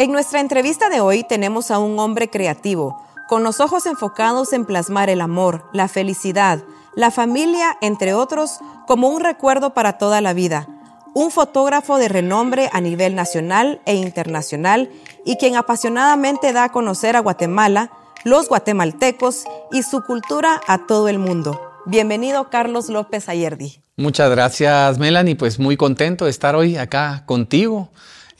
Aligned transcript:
En 0.00 0.12
nuestra 0.12 0.40
entrevista 0.40 0.88
de 0.88 1.02
hoy 1.02 1.24
tenemos 1.24 1.70
a 1.70 1.78
un 1.78 1.98
hombre 1.98 2.30
creativo, 2.30 3.04
con 3.28 3.42
los 3.42 3.60
ojos 3.60 3.84
enfocados 3.84 4.54
en 4.54 4.64
plasmar 4.64 5.10
el 5.10 5.20
amor, 5.20 5.68
la 5.74 5.88
felicidad, 5.88 6.64
la 6.96 7.10
familia, 7.10 7.76
entre 7.82 8.14
otros, 8.14 8.60
como 8.86 9.10
un 9.10 9.20
recuerdo 9.20 9.74
para 9.74 9.98
toda 9.98 10.22
la 10.22 10.32
vida. 10.32 10.66
Un 11.12 11.30
fotógrafo 11.30 11.98
de 11.98 12.08
renombre 12.08 12.70
a 12.72 12.80
nivel 12.80 13.14
nacional 13.14 13.82
e 13.84 13.94
internacional 13.94 14.88
y 15.26 15.36
quien 15.36 15.54
apasionadamente 15.54 16.54
da 16.54 16.64
a 16.64 16.72
conocer 16.72 17.14
a 17.14 17.20
Guatemala, 17.20 17.90
los 18.24 18.48
guatemaltecos 18.48 19.44
y 19.70 19.82
su 19.82 20.00
cultura 20.00 20.62
a 20.66 20.86
todo 20.86 21.08
el 21.10 21.18
mundo. 21.18 21.60
Bienvenido 21.84 22.48
Carlos 22.48 22.88
López 22.88 23.28
Ayerdi. 23.28 23.82
Muchas 23.98 24.30
gracias 24.30 24.98
Melanie, 24.98 25.36
pues 25.36 25.58
muy 25.58 25.76
contento 25.76 26.24
de 26.24 26.30
estar 26.30 26.56
hoy 26.56 26.78
acá 26.78 27.24
contigo 27.26 27.90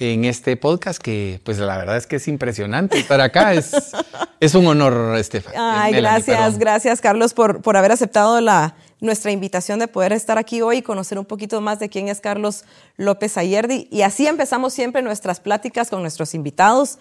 en 0.00 0.24
este 0.24 0.56
podcast 0.56 1.00
que 1.00 1.40
pues 1.44 1.58
la 1.58 1.76
verdad 1.76 1.96
es 1.96 2.06
que 2.06 2.16
es 2.16 2.26
impresionante 2.26 2.98
estar 2.98 3.20
acá. 3.20 3.54
es, 3.54 3.72
es 4.40 4.54
un 4.54 4.66
honor, 4.66 5.16
Estefan. 5.16 5.54
Ay, 5.56 5.92
gracias, 5.92 6.58
gracias 6.58 7.00
Carlos 7.00 7.34
por, 7.34 7.62
por 7.62 7.76
haber 7.76 7.92
aceptado 7.92 8.40
la, 8.40 8.74
nuestra 9.00 9.30
invitación 9.30 9.78
de 9.78 9.88
poder 9.88 10.12
estar 10.12 10.38
aquí 10.38 10.62
hoy 10.62 10.78
y 10.78 10.82
conocer 10.82 11.18
un 11.18 11.24
poquito 11.24 11.60
más 11.60 11.78
de 11.78 11.88
quién 11.88 12.08
es 12.08 12.20
Carlos 12.20 12.64
López 12.96 13.36
Ayerdi. 13.36 13.88
Y 13.90 14.02
así 14.02 14.26
empezamos 14.26 14.72
siempre 14.72 15.02
nuestras 15.02 15.40
pláticas 15.40 15.88
con 15.90 16.02
nuestros 16.02 16.34
invitados. 16.34 16.98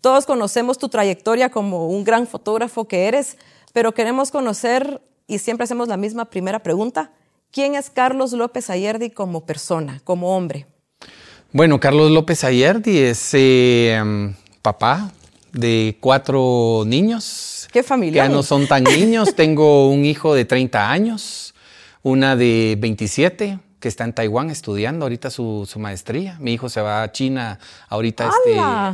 Todos 0.00 0.26
conocemos 0.26 0.78
tu 0.78 0.88
trayectoria 0.88 1.50
como 1.50 1.88
un 1.88 2.04
gran 2.04 2.26
fotógrafo 2.26 2.86
que 2.86 3.06
eres, 3.06 3.36
pero 3.72 3.92
queremos 3.92 4.30
conocer, 4.30 5.00
y 5.26 5.38
siempre 5.38 5.64
hacemos 5.64 5.88
la 5.88 5.96
misma 5.96 6.26
primera 6.26 6.60
pregunta, 6.60 7.12
¿quién 7.50 7.74
es 7.74 7.90
Carlos 7.90 8.32
López 8.32 8.70
Ayerdi 8.70 9.10
como 9.10 9.46
persona, 9.46 10.00
como 10.04 10.36
hombre? 10.36 10.66
Bueno, 11.54 11.78
Carlos 11.80 12.10
López 12.10 12.44
Ayerdi 12.44 12.96
es 12.96 13.28
eh, 13.34 14.02
papá 14.62 15.10
de 15.52 15.98
cuatro 16.00 16.84
niños. 16.86 17.68
¿Qué 17.70 17.82
familia? 17.82 18.24
Ya 18.24 18.32
no 18.32 18.42
son 18.42 18.66
tan 18.66 18.84
niños. 18.84 19.34
Tengo 19.36 19.90
un 19.90 20.06
hijo 20.06 20.34
de 20.34 20.46
30 20.46 20.90
años, 20.90 21.54
una 22.02 22.36
de 22.36 22.78
27 22.80 23.58
que 23.80 23.88
está 23.88 24.04
en 24.04 24.14
Taiwán 24.14 24.48
estudiando 24.48 25.04
ahorita 25.04 25.28
su, 25.28 25.68
maestría. 25.76 26.38
Mi 26.40 26.54
hijo 26.54 26.70
se 26.70 26.80
va 26.80 27.02
a 27.02 27.12
China 27.12 27.58
ahorita 27.90 28.30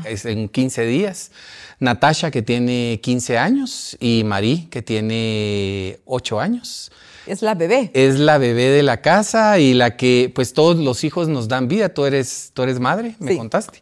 este, 0.07 0.33
en 0.33 0.49
15 0.49 0.85
días. 0.85 1.31
Natasha, 1.79 2.33
que 2.33 2.43
tiene 2.43 2.99
15 3.01 3.39
años, 3.39 3.97
y 4.01 4.25
Marí, 4.25 4.67
que 4.69 4.83
tiene 4.83 6.01
8 6.07 6.41
años. 6.41 6.91
Es 7.29 7.43
la 7.43 7.55
bebé. 7.55 7.91
Es 7.93 8.19
la 8.19 8.39
bebé 8.39 8.71
de 8.71 8.83
la 8.83 9.03
casa 9.03 9.59
y 9.59 9.75
la 9.75 9.97
que, 9.97 10.33
pues 10.35 10.55
todos 10.55 10.77
los 10.77 11.05
hijos 11.05 11.29
nos 11.29 11.47
dan 11.47 11.69
vida. 11.69 11.91
Tú 11.91 12.07
eres, 12.07 12.51
tú 12.55 12.63
eres 12.63 12.81
madre, 12.81 13.17
me 13.19 13.37
contaste. 13.37 13.81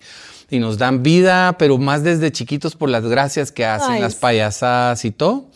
Y 0.50 0.58
nos 0.58 0.78
dan 0.78 1.02
vida, 1.02 1.56
pero 1.58 1.78
más 1.78 2.02
desde 2.02 2.32
chiquitos 2.32 2.74
por 2.74 2.88
las 2.88 3.04
gracias 3.04 3.52
que 3.52 3.64
hacen, 3.64 4.00
las 4.00 4.16
payasadas 4.16 5.04
y 5.04 5.10
todo. 5.12 5.46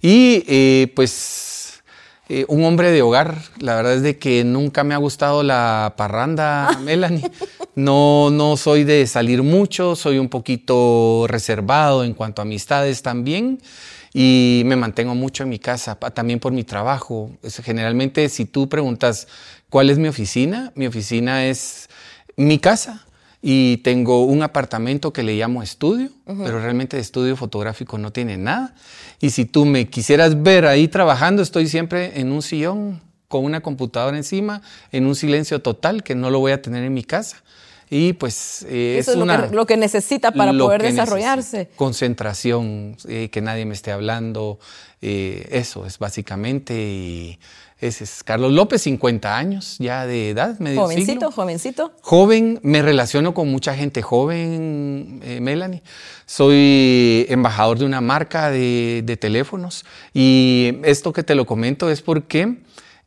Y 0.00 0.44
eh, 0.46 0.92
pues 0.94 1.82
eh, 2.28 2.44
un 2.48 2.64
hombre 2.64 2.90
de 2.90 3.00
hogar, 3.00 3.38
la 3.58 3.74
verdad 3.74 3.94
es 3.94 4.02
de 4.02 4.18
que 4.18 4.44
nunca 4.44 4.84
me 4.84 4.94
ha 4.94 4.98
gustado 4.98 5.42
la 5.42 5.94
parranda, 5.96 6.78
Melanie. 6.84 7.30
No, 7.74 8.30
no 8.30 8.56
soy 8.56 8.84
de 8.84 9.06
salir 9.06 9.42
mucho, 9.42 9.96
soy 9.96 10.18
un 10.18 10.28
poquito 10.28 11.26
reservado 11.28 12.04
en 12.04 12.12
cuanto 12.12 12.42
a 12.42 12.44
amistades 12.44 13.02
también 13.02 13.60
y 14.20 14.64
me 14.64 14.74
mantengo 14.74 15.14
mucho 15.14 15.44
en 15.44 15.48
mi 15.48 15.60
casa, 15.60 15.94
también 15.94 16.40
por 16.40 16.50
mi 16.50 16.64
trabajo. 16.64 17.30
generalmente, 17.62 18.28
si 18.28 18.46
tú 18.46 18.68
preguntas 18.68 19.28
cuál 19.70 19.90
es 19.90 19.98
mi 19.98 20.08
oficina, 20.08 20.72
mi 20.74 20.88
oficina 20.88 21.46
es 21.46 21.88
mi 22.36 22.58
casa 22.58 23.06
y 23.40 23.76
tengo 23.76 24.24
un 24.24 24.42
apartamento 24.42 25.12
que 25.12 25.22
le 25.22 25.36
llamo 25.36 25.62
estudio, 25.62 26.10
pero 26.26 26.60
realmente 26.60 26.96
de 26.96 27.02
estudio 27.02 27.36
fotográfico 27.36 27.96
no 27.96 28.10
tiene 28.10 28.36
nada. 28.36 28.74
Y 29.20 29.30
si 29.30 29.44
tú 29.44 29.64
me 29.64 29.88
quisieras 29.88 30.42
ver 30.42 30.66
ahí 30.66 30.88
trabajando, 30.88 31.40
estoy 31.40 31.68
siempre 31.68 32.18
en 32.18 32.32
un 32.32 32.42
sillón 32.42 33.00
con 33.28 33.44
una 33.44 33.60
computadora 33.60 34.16
encima, 34.16 34.62
en 34.90 35.06
un 35.06 35.14
silencio 35.14 35.62
total 35.62 36.02
que 36.02 36.16
no 36.16 36.30
lo 36.30 36.40
voy 36.40 36.50
a 36.50 36.60
tener 36.60 36.82
en 36.82 36.92
mi 36.92 37.04
casa. 37.04 37.44
Y 37.90 38.12
pues 38.12 38.66
eh, 38.68 38.96
Eso 38.98 39.12
es, 39.12 39.52
lo, 39.52 39.66
que, 39.66 39.76
necesita 39.76 40.32
para 40.32 40.52
poder 40.52 40.82
desarrollarse. 40.82 41.70
Concentración, 41.76 42.96
eh, 43.08 43.28
que 43.30 43.40
nadie 43.40 43.64
me 43.64 43.74
esté 43.74 43.92
hablando, 43.92 44.58
eh, 45.00 45.48
eso 45.50 45.86
es 45.86 45.98
básicamente. 45.98 46.74
Y 46.74 47.38
ese 47.80 48.04
es 48.04 48.22
Carlos 48.24 48.52
López, 48.52 48.82
50 48.82 49.36
años 49.36 49.76
ya 49.78 50.04
de 50.04 50.30
edad, 50.30 50.58
medio 50.58 50.82
Jovencito, 50.82 51.30
jovencito. 51.30 51.92
Joven, 52.02 52.58
me 52.62 52.82
relaciono 52.82 53.32
con 53.32 53.48
mucha 53.50 53.74
gente 53.74 54.02
joven, 54.02 55.22
Melanie. 55.40 55.82
Soy 56.26 57.24
embajador 57.28 57.78
de 57.78 57.86
una 57.86 58.00
marca 58.00 58.50
de, 58.50 59.02
de 59.04 59.16
teléfonos 59.16 59.86
y 60.12 60.78
esto 60.82 61.12
que 61.12 61.22
te 61.22 61.34
lo 61.34 61.46
comento 61.46 61.88
es 61.88 62.02
porque 62.02 62.58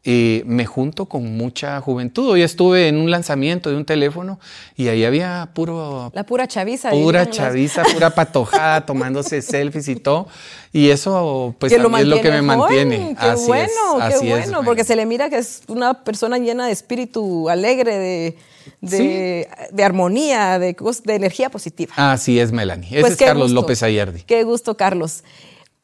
me 0.03 0.66
junto 0.66 1.06
con 1.06 1.38
mucha 1.38 1.79
juventud. 1.79 2.29
Hoy 2.29 2.41
estuve 2.41 2.88
en 2.88 2.97
un 2.97 3.12
lanzamiento 3.12 3.69
de 3.69 3.75
un 3.75 3.85
teléfono 3.85 4.39
y 4.75 4.88
ahí 4.88 5.06
había 5.06 5.50
puro... 5.53 6.12
La 6.16 6.25
pura 6.25 6.47
chaviza. 6.47 6.89
Pura 6.89 7.29
chaviza, 7.29 7.84
pura 7.84 8.09
patojada, 8.16 8.85
tomándose 8.85 9.41
selfies 9.41 9.88
y 9.90 9.95
todo. 9.95 10.28
Y 10.73 10.90
eso 10.90 11.56
pues 11.59 11.72
es 11.72 11.79
lo 11.79 12.22
que 12.22 12.31
me 12.31 12.41
mantiene. 12.41 13.16
Qué 13.19 13.35
bueno, 13.45 13.72
qué 14.09 14.28
bueno, 14.28 14.63
porque 14.63 14.84
se 14.84 14.95
le 14.95 15.06
mira 15.06 15.29
que 15.29 15.38
es 15.38 15.61
una 15.67 16.03
persona 16.03 16.38
llena 16.40 16.66
de 16.66 16.72
espíritu 16.72 17.50
alegre, 17.50 17.97
de... 17.97 18.38
De, 18.79 19.84
armonía, 19.84 20.59
de, 20.59 20.75
de, 21.03 21.16
energía 21.16 21.50
positiva. 21.50 21.94
Así 21.95 22.40
es, 22.40 22.51
Melanie. 22.51 22.90
Ese 22.90 23.01
pues 23.01 23.13
es 23.13 23.17
Carlos 23.17 23.50
López 23.50 23.81
Ayerdi. 23.81 24.22
Qué 24.22 24.44
gusto, 24.44 24.78
Carlos. 24.78 25.23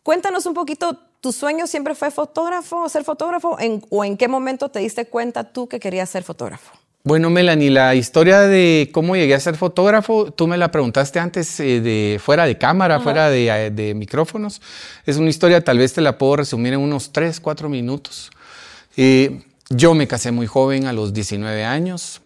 Cuéntanos 0.03 0.45
un 0.45 0.53
poquito 0.53 1.06
¿Tu 1.27 1.33
sueño 1.33 1.67
siempre 1.67 1.93
fue 1.93 2.09
fotógrafo, 2.09 2.87
ser 2.87 3.03
fotógrafo? 3.03 3.57
¿O 3.89 4.05
en 4.05 4.15
qué 4.15 4.29
momento 4.29 4.69
te 4.69 4.79
diste 4.79 5.07
cuenta 5.07 5.43
tú 5.43 5.67
que 5.67 5.77
querías 5.77 6.09
ser 6.09 6.23
fotógrafo? 6.23 6.71
Bueno, 7.03 7.29
Melanie, 7.29 7.69
la 7.69 7.95
historia 7.95 8.39
de 8.43 8.89
cómo 8.93 9.13
llegué 9.17 9.35
a 9.35 9.39
ser 9.41 9.57
fotógrafo, 9.57 10.31
tú 10.31 10.47
me 10.47 10.57
la 10.57 10.71
preguntaste 10.71 11.19
antes 11.19 11.59
eh, 11.59 11.81
de 11.81 12.17
fuera 12.23 12.45
de 12.45 12.57
cámara, 12.57 13.01
fuera 13.01 13.29
eh, 13.35 13.69
de, 13.71 13.93
micrófonos. 13.93 14.61
Es 15.05 15.17
una 15.17 15.27
historia, 15.27 15.61
tal 15.61 15.79
vez 15.79 15.91
te 15.91 15.99
la 15.99 16.17
puedo 16.17 16.37
resumir 16.37 16.71
en 16.71 16.79
unos 16.79 17.11
3, 17.11 17.41
4 17.41 17.67
minutos. 17.67 18.31
Eh, 18.95 19.41
yo 19.69 19.95
me 19.95 20.07
casé 20.07 20.31
muy 20.31 20.47
joven, 20.47 20.85
a 20.85 20.93
los 20.93 21.11
19 21.11 21.65
años. 21.65 22.21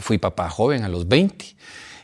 Fui 0.00 0.18
papá 0.18 0.50
joven, 0.50 0.82
a 0.82 0.88
los 0.88 1.06
20. 1.06 1.44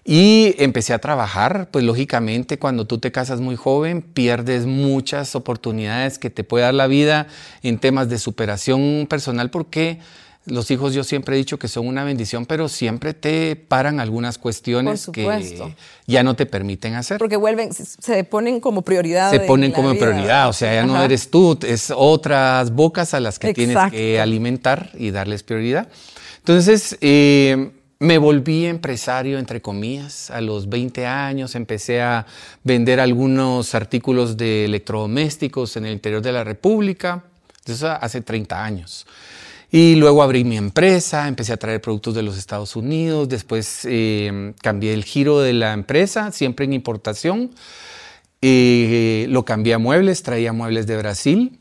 Y 0.08 0.54
empecé 0.58 0.94
a 0.94 1.00
trabajar, 1.00 1.68
pues 1.72 1.84
lógicamente 1.84 2.60
cuando 2.60 2.86
tú 2.86 2.98
te 2.98 3.10
casas 3.10 3.40
muy 3.40 3.56
joven 3.56 4.02
pierdes 4.02 4.64
muchas 4.64 5.34
oportunidades 5.34 6.20
que 6.20 6.30
te 6.30 6.44
puede 6.44 6.62
dar 6.62 6.74
la 6.74 6.86
vida 6.86 7.26
en 7.64 7.78
temas 7.78 8.08
de 8.08 8.20
superación 8.20 9.08
personal 9.10 9.50
porque 9.50 9.98
los 10.44 10.70
hijos 10.70 10.94
yo 10.94 11.02
siempre 11.02 11.34
he 11.34 11.38
dicho 11.38 11.58
que 11.58 11.66
son 11.66 11.88
una 11.88 12.04
bendición, 12.04 12.46
pero 12.46 12.68
siempre 12.68 13.14
te 13.14 13.56
paran 13.56 13.98
algunas 13.98 14.38
cuestiones 14.38 15.10
que 15.12 15.74
ya 16.06 16.22
no 16.22 16.36
te 16.36 16.46
permiten 16.46 16.94
hacer. 16.94 17.18
Porque 17.18 17.36
vuelven, 17.36 17.72
se 17.72 18.22
ponen 18.22 18.60
como 18.60 18.82
prioridad. 18.82 19.32
Se 19.32 19.40
ponen 19.40 19.72
como 19.72 19.90
prioridad, 19.98 20.48
o 20.48 20.52
sea, 20.52 20.72
ya 20.72 20.86
no 20.86 21.02
eres 21.02 21.30
tú, 21.30 21.58
es 21.66 21.92
otras 21.94 22.70
bocas 22.70 23.12
a 23.12 23.18
las 23.18 23.40
que 23.40 23.52
tienes 23.52 23.76
que 23.90 24.20
alimentar 24.20 24.92
y 24.96 25.10
darles 25.10 25.42
prioridad. 25.42 25.88
Entonces, 26.38 26.96
eh, 27.00 27.72
me 27.98 28.18
volví 28.18 28.66
empresario, 28.66 29.38
entre 29.38 29.62
comillas, 29.62 30.30
a 30.30 30.40
los 30.40 30.68
20 30.68 31.06
años. 31.06 31.54
Empecé 31.54 32.02
a 32.02 32.26
vender 32.62 33.00
algunos 33.00 33.74
artículos 33.74 34.36
de 34.36 34.66
electrodomésticos 34.66 35.76
en 35.76 35.86
el 35.86 35.92
interior 35.92 36.20
de 36.20 36.32
la 36.32 36.44
República. 36.44 37.24
Eso 37.64 37.88
hace 37.88 38.20
30 38.20 38.62
años. 38.62 39.06
Y 39.70 39.96
luego 39.96 40.22
abrí 40.22 40.44
mi 40.44 40.56
empresa, 40.56 41.26
empecé 41.26 41.52
a 41.52 41.56
traer 41.56 41.80
productos 41.80 42.14
de 42.14 42.22
los 42.22 42.38
Estados 42.38 42.76
Unidos. 42.76 43.28
Después 43.28 43.80
eh, 43.84 44.52
cambié 44.62 44.94
el 44.94 45.04
giro 45.04 45.40
de 45.40 45.54
la 45.54 45.72
empresa, 45.72 46.30
siempre 46.32 46.66
en 46.66 46.74
importación. 46.74 47.50
Eh, 48.42 49.26
lo 49.30 49.44
cambié 49.44 49.74
a 49.74 49.78
muebles, 49.78 50.22
traía 50.22 50.52
muebles 50.52 50.86
de 50.86 50.98
Brasil. 50.98 51.58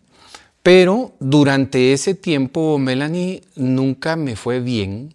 Pero 0.62 1.16
durante 1.20 1.94
ese 1.94 2.14
tiempo, 2.14 2.78
Melanie, 2.78 3.42
nunca 3.56 4.16
me 4.16 4.36
fue 4.36 4.60
bien 4.60 5.15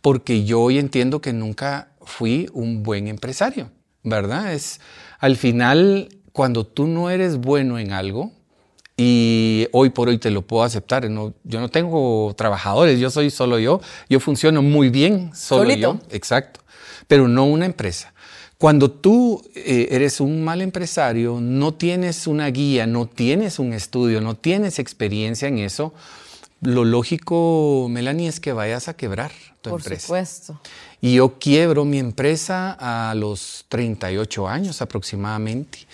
porque 0.00 0.44
yo 0.44 0.60
hoy 0.60 0.78
entiendo 0.78 1.20
que 1.20 1.32
nunca 1.32 1.92
fui 2.02 2.48
un 2.52 2.82
buen 2.82 3.08
empresario, 3.08 3.70
¿verdad? 4.02 4.54
Es 4.54 4.80
al 5.18 5.36
final 5.36 6.08
cuando 6.32 6.64
tú 6.64 6.86
no 6.86 7.10
eres 7.10 7.36
bueno 7.38 7.78
en 7.78 7.92
algo 7.92 8.32
y 8.96 9.68
hoy 9.72 9.90
por 9.90 10.08
hoy 10.08 10.18
te 10.18 10.30
lo 10.30 10.42
puedo 10.42 10.64
aceptar, 10.64 11.08
yo 11.08 11.60
no 11.60 11.68
tengo 11.68 12.34
trabajadores, 12.36 12.98
yo 12.98 13.10
soy 13.10 13.30
solo 13.30 13.58
yo, 13.58 13.80
yo 14.08 14.20
funciono 14.20 14.62
muy 14.62 14.88
bien 14.88 15.30
solo 15.34 15.72
yo, 15.74 15.98
exacto, 16.10 16.60
pero 17.06 17.28
no 17.28 17.44
una 17.46 17.66
empresa. 17.66 18.12
Cuando 18.58 18.90
tú 18.90 19.40
eh, 19.54 19.86
eres 19.92 20.20
un 20.20 20.42
mal 20.42 20.60
empresario, 20.60 21.38
no 21.40 21.74
tienes 21.74 22.26
una 22.26 22.48
guía, 22.48 22.88
no 22.88 23.06
tienes 23.06 23.60
un 23.60 23.72
estudio, 23.72 24.20
no 24.20 24.34
tienes 24.34 24.80
experiencia 24.80 25.46
en 25.46 25.58
eso, 25.58 25.94
lo 26.60 26.84
lógico, 26.84 27.86
Melanie, 27.90 28.28
es 28.28 28.40
que 28.40 28.52
vayas 28.52 28.88
a 28.88 28.94
quebrar 28.94 29.30
tu 29.62 29.70
Por 29.70 29.80
empresa. 29.80 30.02
supuesto. 30.02 30.60
Y 31.00 31.14
yo 31.14 31.38
quiebro 31.38 31.84
mi 31.84 31.98
empresa 31.98 32.76
a 32.78 33.14
los 33.14 33.64
38 33.68 34.48
años 34.48 34.82
aproximadamente, 34.82 35.86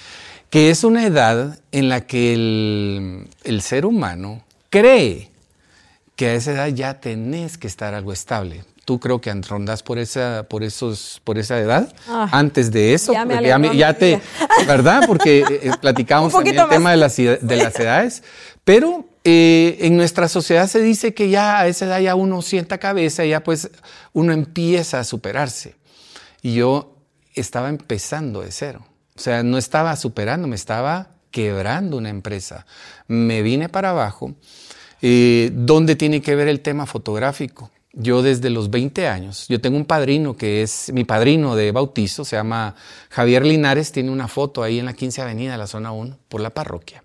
que 0.51 0.71
es 0.71 0.85
una 0.85 1.07
edad 1.07 1.59
en 1.73 1.89
la 1.89 2.07
que 2.07 2.33
el, 2.33 3.29
el 3.45 3.61
ser 3.61 3.85
humano 3.85 4.43
cree 4.71 5.31
que 6.17 6.29
a 6.29 6.35
esa 6.35 6.53
edad 6.53 6.69
ya 6.69 7.01
tenés 7.01 7.59
que 7.59 7.67
estar 7.67 7.93
algo 7.93 8.13
estable. 8.13 8.65
Tú 8.85 9.01
creo 9.01 9.21
que 9.21 9.33
rondas 9.35 9.83
por 9.83 9.99
esa, 9.99 10.45
por 10.49 10.63
esos, 10.63 11.21
por 11.25 11.39
esa 11.39 11.59
edad. 11.59 11.93
Ah, 12.07 12.29
Antes 12.33 12.71
de 12.71 12.93
eso, 12.95 13.13
ya 13.15 13.25
me 13.25 13.43
ya, 13.43 13.59
me- 13.59 13.95
te. 13.95 14.21
¿verdad? 14.67 15.05
Porque 15.07 15.41
eh, 15.41 15.71
platicábamos 15.81 16.33
Un 16.35 16.45
también 16.45 16.57
el 16.63 16.69
tema 16.69 16.91
de 16.91 16.97
las, 16.99 17.17
de 17.17 17.57
las 17.57 17.79
edades, 17.81 18.23
pero 18.63 19.07
eh, 19.25 19.79
en 19.81 19.97
nuestra 19.97 20.29
sociedad 20.29 20.69
se 20.69 20.83
dice 20.83 21.15
que 21.15 21.31
ya 21.31 21.61
a 21.61 21.67
esa 21.67 21.87
edad 21.87 22.01
ya 22.01 22.15
uno 22.15 22.43
sienta 22.43 22.77
cabeza 22.77 23.25
y 23.25 23.31
ya 23.31 23.43
pues 23.43 23.71
uno 24.13 24.33
empieza 24.33 25.01
a 25.01 25.05
superarse. 25.05 25.77
Y 26.43 26.55
yo 26.55 26.99
estaba 27.35 27.71
empezando 27.71 28.43
de 28.43 28.53
cero. 28.53 28.87
O 29.17 29.21
sea, 29.21 29.43
no 29.43 29.57
estaba 29.57 29.97
superando, 29.97 30.47
me 30.47 30.57
estaba 30.57 31.11
quebrando 31.31 31.97
una 31.97 32.11
empresa. 32.11 32.67
Me 33.09 33.41
vine 33.43 33.69
para 33.71 33.91
abajo. 33.91 34.35
Eh, 35.01 35.51
¿Dónde 35.55 35.97
tiene 35.97 36.21
que 36.21 36.35
ver 36.35 36.49
el 36.49 36.61
tema 36.61 36.85
fotográfico? 36.85 37.71
Yo 37.93 38.23
desde 38.23 38.51
los 38.51 38.71
20 38.71 39.07
años, 39.07 39.47
yo 39.49 39.61
tengo 39.61 39.77
un 39.77 39.85
padrino 39.85 40.37
que 40.37 40.63
es 40.63 40.93
mi 40.93 41.05
padrino 41.05 41.55
de 41.55 41.71
bautizo, 41.71 42.25
se 42.25 42.35
llama 42.35 42.75
Javier 43.09 43.47
Linares, 43.47 43.93
tiene 43.93 44.11
una 44.11 44.27
foto 44.27 44.65
ahí 44.65 44.81
en 44.81 44.87
la 44.87 44.95
15 44.95 45.23
Avenida 45.23 45.57
la 45.57 45.69
zona 45.69 45.93
1 45.93 46.19
por 46.29 46.41
la 46.41 46.51
parroquia. 46.51 47.04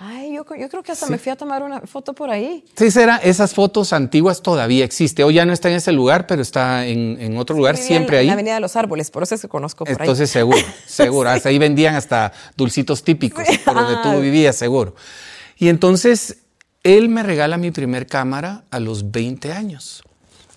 Ay, 0.00 0.32
yo, 0.34 0.44
yo 0.56 0.68
creo 0.68 0.82
que 0.82 0.92
hasta 0.92 1.06
me 1.08 1.18
fui 1.18 1.32
a 1.32 1.36
tomar 1.36 1.62
una 1.62 1.80
foto 1.80 2.12
por 2.14 2.30
ahí. 2.30 2.64
Sí, 2.76 2.90
será, 2.90 3.16
esas 3.16 3.52
fotos 3.54 3.92
antiguas 3.92 4.42
todavía 4.42 4.84
existe. 4.84 5.24
Hoy 5.24 5.34
ya 5.34 5.44
no 5.44 5.52
está 5.52 5.68
en 5.70 5.74
ese 5.76 5.90
lugar, 5.92 6.26
pero 6.28 6.40
está 6.40 6.86
en, 6.86 7.16
en 7.20 7.36
otro 7.36 7.56
lugar, 7.56 7.76
siempre 7.76 8.16
la- 8.16 8.20
en 8.20 8.22
ahí. 8.22 8.26
la 8.28 8.32
Avenida 8.34 8.54
de 8.54 8.60
los 8.60 8.76
Árboles, 8.76 9.10
por 9.10 9.24
eso 9.24 9.34
es 9.34 9.40
que 9.42 9.48
conozco 9.48 9.84
por 9.84 9.90
ahí. 10.00 10.06
Entonces 10.06 10.30
seguro, 10.30 10.58
seguro. 10.86 11.30
Hasta 11.30 11.48
ahí 11.48 11.58
vendían 11.58 11.96
hasta 11.96 12.32
dulcitos 12.56 13.02
típicos, 13.02 13.44
por 13.64 13.74
donde 13.74 13.96
tú 14.02 14.20
vivías, 14.22 14.54
seguro. 14.54 14.94
Y 15.56 15.68
entonces 15.68 16.38
él 16.84 17.08
me 17.08 17.22
regala 17.24 17.56
mi 17.56 17.70
primer 17.72 18.06
cámara 18.06 18.64
a 18.70 18.78
los 18.78 19.10
20 19.10 19.52
años. 19.52 20.02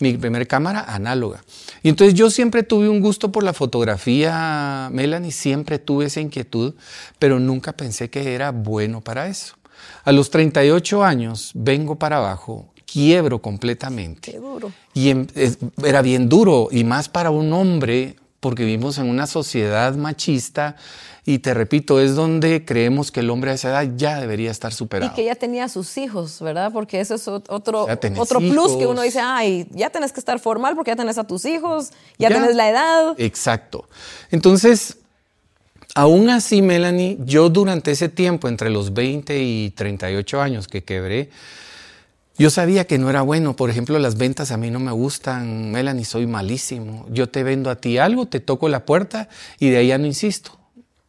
Mi 0.01 0.13
primer 0.17 0.47
cámara 0.47 0.81
análoga. 0.87 1.43
Y 1.83 1.89
entonces 1.89 2.13
yo 2.15 2.29
siempre 2.29 2.63
tuve 2.63 2.89
un 2.89 2.99
gusto 2.99 3.31
por 3.31 3.43
la 3.43 3.53
fotografía, 3.53 4.89
Melanie, 4.91 5.31
siempre 5.31 5.79
tuve 5.79 6.05
esa 6.05 6.19
inquietud, 6.21 6.73
pero 7.19 7.39
nunca 7.39 7.73
pensé 7.73 8.09
que 8.09 8.33
era 8.33 8.51
bueno 8.51 9.01
para 9.01 9.27
eso. 9.27 9.55
A 10.03 10.11
los 10.11 10.29
38 10.29 11.03
años 11.03 11.51
vengo 11.53 11.95
para 11.97 12.17
abajo, 12.17 12.73
quiebro 12.85 13.39
completamente. 13.41 14.31
Qué 14.31 14.37
duro. 14.39 14.71
Y 14.93 15.09
em- 15.09 15.27
es- 15.35 15.57
era 15.83 16.01
bien 16.01 16.29
duro, 16.29 16.67
y 16.71 16.83
más 16.83 17.07
para 17.09 17.29
un 17.31 17.53
hombre, 17.53 18.15
porque 18.39 18.65
vivimos 18.65 18.97
en 18.97 19.07
una 19.09 19.27
sociedad 19.27 19.95
machista, 19.95 20.75
y 21.23 21.39
te 21.39 21.53
repito, 21.53 21.99
es 22.01 22.15
donde 22.15 22.65
creemos 22.65 23.11
que 23.11 23.19
el 23.19 23.29
hombre 23.29 23.51
a 23.51 23.53
esa 23.53 23.69
edad 23.69 23.93
ya 23.95 24.19
debería 24.19 24.49
estar 24.49 24.71
Y 24.71 24.75
superado. 24.75 25.13
que 25.13 25.23
ya 25.25 25.35
tenía 25.35 25.69
sus 25.69 25.95
hijos, 25.97 26.41
¿verdad? 26.41 26.71
Porque 26.73 26.99
eso 26.99 27.13
es 27.15 27.27
ot- 27.27 27.45
otro, 27.49 27.85
otro 28.17 28.39
plus 28.39 28.75
que 28.77 28.87
uno 28.87 29.01
dice, 29.03 29.19
ay, 29.21 29.67
ya 29.71 29.89
tenés 29.91 30.11
que 30.11 30.19
estar 30.19 30.39
formal 30.39 30.75
porque 30.75 30.89
ya 30.91 30.95
tenés 30.95 31.17
a 31.19 31.23
tus 31.25 31.45
hijos, 31.45 31.91
ya, 32.17 32.29
Ya. 32.29 32.35
tenés 32.35 32.55
la 32.55 32.69
edad. 32.69 33.15
Exacto. 33.19 33.87
Entonces, 34.31 34.97
aún 35.93 36.29
así, 36.31 36.61
Melanie, 36.63 37.17
yo 37.25 37.49
durante 37.49 37.91
ese 37.91 38.09
tiempo, 38.09 38.47
entre 38.47 38.71
los 38.71 38.93
20 38.93 39.43
y 39.43 39.69
38 39.71 40.41
años 40.41 40.67
que 40.67 40.83
quebré, 40.83 41.29
yo 42.37 42.49
sabía 42.49 42.85
que 42.87 42.97
no 42.97 43.09
era 43.11 43.21
bueno. 43.21 43.55
Por 43.55 43.69
ejemplo, 43.69 43.99
las 43.99 44.17
ventas 44.17 44.51
a 44.51 44.57
mí 44.57 44.71
no 44.71 44.79
me 44.79 44.91
gustan, 44.91 45.69
Melanie, 45.71 46.05
soy 46.05 46.25
malísimo. 46.25 47.05
Yo 47.11 47.29
te 47.29 47.43
vendo 47.43 47.69
a 47.69 47.75
ti 47.75 47.99
algo, 47.99 48.25
te 48.25 48.39
toco 48.39 48.69
la 48.69 48.85
puerta 48.87 49.29
y 49.59 49.69
de 49.69 49.77
ahí 49.77 49.87
ya 49.89 49.99
no 49.99 50.07
insisto. 50.07 50.57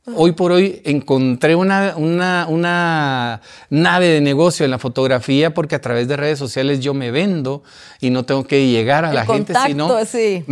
Hoy 0.04 0.32
por 0.32 0.50
hoy 0.50 0.82
encontré 0.84 1.54
una, 1.54 1.94
una, 1.96 2.46
una 2.48 3.40
nave 3.70 4.08
de 4.08 4.20
negocio 4.20 4.64
en 4.64 4.72
la 4.72 4.80
fotografía 4.80 5.54
porque 5.54 5.76
a 5.76 5.80
través 5.80 6.08
de 6.08 6.16
redes 6.16 6.40
sociales 6.40 6.80
yo 6.80 6.92
me 6.92 7.12
vendo 7.12 7.62
y 8.00 8.10
no 8.10 8.24
tengo 8.24 8.44
que 8.44 8.66
llegar 8.68 9.04
a 9.04 9.10
El 9.10 9.14
la 9.14 9.26
gente, 9.26 9.54
sino 9.66 9.86
contacto, 9.86 10.10
sí. 10.10 10.44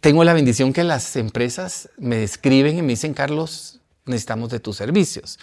Tengo 0.00 0.24
la 0.24 0.32
bendición 0.32 0.72
que 0.72 0.82
las 0.82 1.16
empresas 1.16 1.90
me 1.98 2.22
escriben 2.22 2.78
y 2.78 2.82
me 2.82 2.88
dicen, 2.88 3.12
Carlos, 3.12 3.80
necesitamos 4.06 4.50
de 4.50 4.60
tus 4.60 4.76
servicios. 4.76 5.38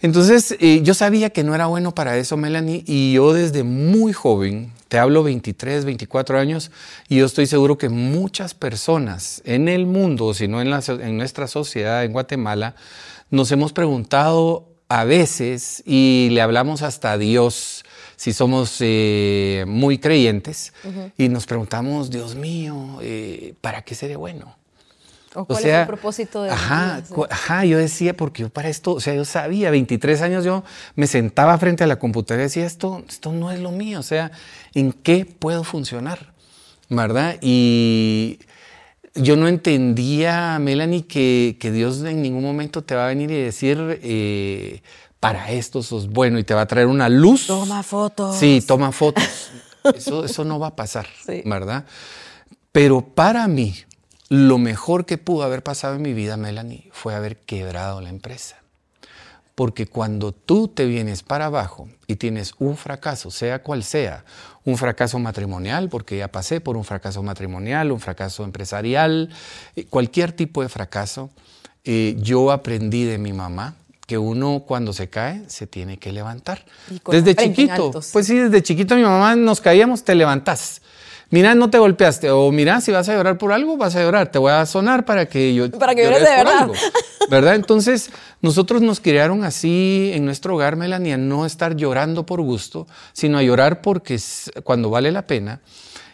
Entonces, 0.00 0.56
eh, 0.58 0.80
yo 0.82 0.94
sabía 0.94 1.30
que 1.30 1.44
no 1.44 1.54
era 1.54 1.66
bueno 1.66 1.94
para 1.94 2.16
eso, 2.16 2.36
Melanie, 2.36 2.82
y 2.86 3.12
yo 3.12 3.32
desde 3.34 3.62
muy 3.62 4.12
joven, 4.12 4.72
te 4.90 4.98
hablo 4.98 5.22
23, 5.22 5.84
24 5.84 6.36
años, 6.36 6.72
y 7.08 7.18
yo 7.18 7.26
estoy 7.26 7.46
seguro 7.46 7.78
que 7.78 7.88
muchas 7.88 8.54
personas 8.54 9.40
en 9.44 9.68
el 9.68 9.86
mundo, 9.86 10.34
si 10.34 10.48
no 10.48 10.60
en, 10.60 10.68
la 10.68 10.82
en 10.88 11.16
nuestra 11.16 11.46
sociedad, 11.46 12.04
en 12.04 12.12
Guatemala, 12.12 12.74
nos 13.30 13.52
hemos 13.52 13.72
preguntado 13.72 14.66
a 14.88 15.04
veces, 15.04 15.84
y 15.86 16.30
le 16.32 16.40
hablamos 16.40 16.82
hasta 16.82 17.12
a 17.12 17.18
Dios, 17.18 17.84
si 18.16 18.32
somos 18.32 18.78
eh, 18.80 19.64
muy 19.68 19.98
creyentes, 19.98 20.72
y 21.16 21.28
nos 21.28 21.46
preguntamos, 21.46 22.10
Dios 22.10 22.34
mío, 22.34 22.98
eh, 23.00 23.54
¿para 23.60 23.82
qué 23.82 23.94
seré 23.94 24.16
bueno? 24.16 24.59
¿O 25.34 25.42
O 25.42 25.46
cuál 25.46 25.62
sea, 25.62 25.76
es 25.76 25.80
el 25.82 25.86
propósito 25.86 26.42
de 26.42 26.50
ajá, 26.50 27.02
vida? 27.08 27.26
Ajá, 27.30 27.64
yo 27.64 27.78
decía, 27.78 28.16
porque 28.16 28.42
yo 28.42 28.48
para 28.48 28.68
esto, 28.68 28.94
o 28.94 29.00
sea, 29.00 29.14
yo 29.14 29.24
sabía, 29.24 29.70
23 29.70 30.22
años 30.22 30.44
yo 30.44 30.64
me 30.96 31.06
sentaba 31.06 31.56
frente 31.58 31.84
a 31.84 31.86
la 31.86 31.98
computadora 31.98 32.42
y 32.42 32.46
decía, 32.46 32.66
esto, 32.66 33.04
esto 33.08 33.32
no 33.32 33.50
es 33.50 33.60
lo 33.60 33.70
mío, 33.70 34.00
o 34.00 34.02
sea, 34.02 34.32
¿en 34.74 34.92
qué 34.92 35.24
puedo 35.26 35.62
funcionar? 35.64 36.32
¿Verdad? 36.88 37.36
Y 37.40 38.40
yo 39.14 39.36
no 39.36 39.46
entendía, 39.46 40.58
Melanie, 40.58 41.06
que, 41.06 41.56
que 41.60 41.70
Dios 41.70 42.02
en 42.02 42.22
ningún 42.22 42.42
momento 42.42 42.82
te 42.82 42.94
va 42.96 43.04
a 43.04 43.08
venir 43.08 43.30
y 43.30 43.40
decir, 43.40 44.00
eh, 44.02 44.82
para 45.20 45.52
esto 45.52 45.82
sos 45.82 46.08
bueno 46.08 46.38
y 46.38 46.44
te 46.44 46.54
va 46.54 46.62
a 46.62 46.66
traer 46.66 46.86
una 46.86 47.08
luz. 47.08 47.46
Toma 47.46 47.82
fotos. 47.82 48.36
Sí, 48.36 48.62
toma 48.66 48.90
fotos. 48.90 49.50
Eso, 49.94 50.26
eso 50.26 50.44
no 50.44 50.58
va 50.58 50.66
a 50.68 50.76
pasar, 50.76 51.06
Sí. 51.24 51.40
¿verdad? 51.46 51.86
Pero 52.70 53.00
para 53.00 53.48
mí, 53.48 53.74
lo 54.30 54.58
mejor 54.58 55.06
que 55.06 55.18
pudo 55.18 55.42
haber 55.42 55.64
pasado 55.64 55.96
en 55.96 56.02
mi 56.02 56.14
vida, 56.14 56.36
Melanie, 56.36 56.88
fue 56.92 57.14
haber 57.14 57.36
quebrado 57.36 58.00
la 58.00 58.10
empresa. 58.10 58.56
Porque 59.56 59.86
cuando 59.86 60.30
tú 60.30 60.68
te 60.68 60.86
vienes 60.86 61.24
para 61.24 61.46
abajo 61.46 61.88
y 62.06 62.14
tienes 62.14 62.54
un 62.58 62.76
fracaso, 62.76 63.32
sea 63.32 63.62
cual 63.62 63.82
sea, 63.82 64.24
un 64.64 64.78
fracaso 64.78 65.18
matrimonial, 65.18 65.88
porque 65.88 66.16
ya 66.16 66.28
pasé 66.28 66.60
por 66.60 66.76
un 66.76 66.84
fracaso 66.84 67.24
matrimonial, 67.24 67.90
un 67.90 67.98
fracaso 67.98 68.44
empresarial, 68.44 69.30
eh, 69.74 69.84
cualquier 69.90 70.32
tipo 70.32 70.62
de 70.62 70.68
fracaso, 70.68 71.30
eh, 71.84 72.16
yo 72.20 72.52
aprendí 72.52 73.04
de 73.04 73.18
mi 73.18 73.32
mamá 73.32 73.74
que 74.06 74.16
uno 74.16 74.62
cuando 74.64 74.92
se 74.92 75.10
cae 75.10 75.42
se 75.48 75.66
tiene 75.66 75.98
que 75.98 76.12
levantar. 76.12 76.64
Y 76.88 77.00
Desde 77.10 77.34
chiquito, 77.34 77.90
pues 78.12 78.26
sí, 78.28 78.36
desde 78.36 78.62
chiquito 78.62 78.94
mi 78.94 79.02
mamá 79.02 79.34
nos 79.34 79.60
caíamos, 79.60 80.04
te 80.04 80.14
levantás. 80.14 80.82
Mira, 81.30 81.54
no 81.54 81.70
te 81.70 81.78
golpeaste. 81.78 82.30
O 82.30 82.50
mira, 82.50 82.80
si 82.80 82.90
vas 82.90 83.08
a 83.08 83.14
llorar 83.14 83.38
por 83.38 83.52
algo, 83.52 83.76
vas 83.76 83.94
a 83.94 84.02
llorar. 84.02 84.30
Te 84.32 84.38
voy 84.38 84.52
a 84.52 84.66
sonar 84.66 85.04
para 85.04 85.26
que 85.26 85.54
yo. 85.54 85.70
Para 85.70 85.94
que 85.94 86.02
llores 86.02 86.20
de 86.20 86.26
por 86.26 86.36
verdad. 86.36 86.58
algo, 86.62 86.74
¿Verdad? 87.30 87.54
Entonces, 87.54 88.10
nosotros 88.42 88.82
nos 88.82 89.00
criaron 89.00 89.44
así 89.44 90.10
en 90.12 90.24
nuestro 90.24 90.54
hogar, 90.54 90.76
Melanie, 90.76 91.14
a 91.14 91.18
no 91.18 91.46
estar 91.46 91.76
llorando 91.76 92.26
por 92.26 92.40
gusto, 92.40 92.88
sino 93.12 93.38
a 93.38 93.42
llorar 93.42 93.80
porque 93.80 94.14
es 94.14 94.50
cuando 94.64 94.90
vale 94.90 95.12
la 95.12 95.26
pena 95.26 95.60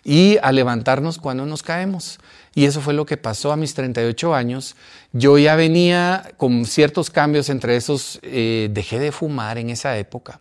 y 0.05 0.37
a 0.43 0.53
levantarnos 0.53 1.19
cuando 1.19 1.47
nos 1.47 1.63
caemos. 1.63 2.19
Y 2.55 2.67
eso 2.67 2.81
fue 2.81 2.95
lo 2.95 3.07
que 3.07 3.17
pasó 3.17 3.53
a 3.53 3.57
mis 3.57 3.75
38 3.75 4.35
años. 4.35 4.77
Yo 5.13 5.37
ya 5.39 5.57
venía 5.57 6.31
con 6.37 6.65
ciertos 6.65 7.11
cambios, 7.11 7.49
entre 7.49 7.77
esos 7.77 8.19
eh, 8.23 8.69
dejé 8.71 8.99
de 8.99 9.13
fumar 9.13 9.59
en 9.59 9.71
esa 9.71 9.97
época. 9.99 10.41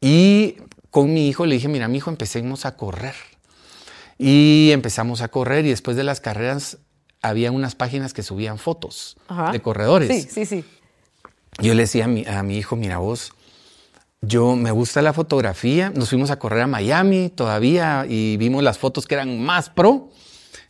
Y 0.00 0.56
con 0.90 1.12
mi 1.12 1.28
hijo 1.28 1.44
le 1.44 1.56
dije, 1.56 1.68
mira, 1.68 1.88
mi 1.88 1.98
hijo, 1.98 2.10
empecemos 2.10 2.64
a 2.64 2.76
correr. 2.76 3.14
Y 4.22 4.70
empezamos 4.72 5.22
a 5.22 5.28
correr 5.28 5.64
y 5.64 5.70
después 5.70 5.96
de 5.96 6.04
las 6.04 6.20
carreras 6.20 6.76
había 7.22 7.50
unas 7.52 7.74
páginas 7.74 8.12
que 8.12 8.22
subían 8.22 8.58
fotos 8.58 9.16
Ajá. 9.28 9.50
de 9.50 9.62
corredores. 9.62 10.08
Sí, 10.14 10.28
sí, 10.30 10.44
sí. 10.44 10.64
Yo 11.62 11.72
le 11.72 11.84
decía 11.84 12.04
a 12.04 12.08
mi, 12.08 12.26
a 12.26 12.42
mi 12.42 12.58
hijo, 12.58 12.76
mira 12.76 12.98
vos, 12.98 13.32
yo 14.20 14.56
me 14.56 14.72
gusta 14.72 15.00
la 15.00 15.14
fotografía, 15.14 15.88
nos 15.94 16.10
fuimos 16.10 16.30
a 16.30 16.38
correr 16.38 16.60
a 16.60 16.66
Miami 16.66 17.30
todavía 17.34 18.04
y 18.06 18.36
vimos 18.36 18.62
las 18.62 18.76
fotos 18.76 19.06
que 19.06 19.14
eran 19.14 19.40
más 19.40 19.70
pro. 19.70 20.10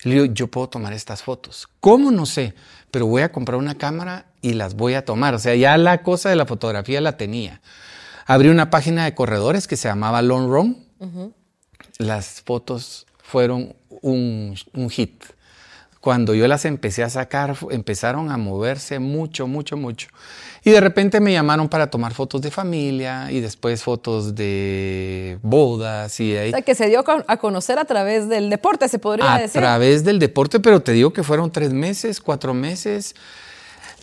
Le 0.05 0.15
digo, 0.15 0.25
yo 0.27 0.47
puedo 0.47 0.69
tomar 0.69 0.93
estas 0.93 1.25
fotos. 1.25 1.69
¿Cómo? 1.81 2.13
No 2.13 2.27
sé, 2.27 2.55
pero 2.93 3.07
voy 3.07 3.23
a 3.23 3.33
comprar 3.33 3.59
una 3.59 3.75
cámara 3.75 4.27
y 4.43 4.53
las 4.53 4.75
voy 4.75 4.95
a 4.95 5.05
tomar. 5.05 5.35
O 5.35 5.41
sea, 5.41 5.57
ya 5.57 5.77
la 5.77 6.05
cosa 6.05 6.31
de 6.31 6.37
la 6.37 6.47
fotografía 6.47 7.01
la 7.01 7.17
tenía. 7.17 7.61
Abrí 8.27 8.49
una 8.49 8.71
página 8.71 9.07
de 9.07 9.15
corredores 9.17 9.67
que 9.67 9.77
se 9.77 9.89
llamaba 9.89 10.23
Long 10.23 10.49
Run. 10.49 10.87
Las 11.99 12.43
fotos 12.43 13.09
fueron 13.31 13.75
un, 14.03 14.57
un 14.75 14.91
hit. 14.91 15.23
cuando 16.01 16.35
yo 16.35 16.49
las 16.49 16.65
empecé 16.65 17.03
a 17.03 17.11
sacar, 17.11 17.57
empezaron 17.71 18.31
a 18.31 18.39
moverse 18.39 18.99
mucho, 18.99 19.47
mucho, 19.47 19.77
mucho. 19.77 20.09
Y 20.65 20.71
de 20.71 20.81
repente 20.81 21.21
me 21.21 21.33
llamaron 21.33 21.69
para 21.69 21.89
tomar 21.89 22.13
fotos 22.13 22.41
de 22.43 22.51
familia 22.51 23.31
y 23.31 23.41
después 23.41 23.83
fotos 23.83 24.35
de 24.35 25.39
bodas 25.43 26.19
y 26.21 26.37
ahí. 26.37 26.49
O 26.49 26.53
sea, 26.53 26.63
que 26.63 26.75
se 26.75 26.89
dio 26.89 27.05
a 27.07 27.37
conocer 27.37 27.79
a 27.79 27.85
través 27.85 28.29
del 28.29 28.51
deporte, 28.51 28.89
se 28.89 28.99
podría 28.99 29.37
decir. 29.37 29.59
A 29.59 29.63
través 29.63 30.03
del 30.05 30.19
deporte, 30.19 30.59
pero 30.59 30.81
te 30.81 30.93
digo 30.93 31.13
que 31.13 31.23
fueron 31.23 31.51
tres 31.53 31.73
meses, 31.73 32.21
cuatro 32.21 32.55
meses. 32.55 33.15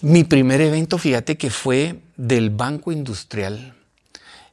Mi 0.02 0.24
primer 0.24 0.62
evento, 0.62 0.98
fíjate 1.00 1.38
que 1.38 1.50
fue 1.50 2.00
del 2.16 2.52
Banco 2.52 2.92
Industrial. 2.92 3.74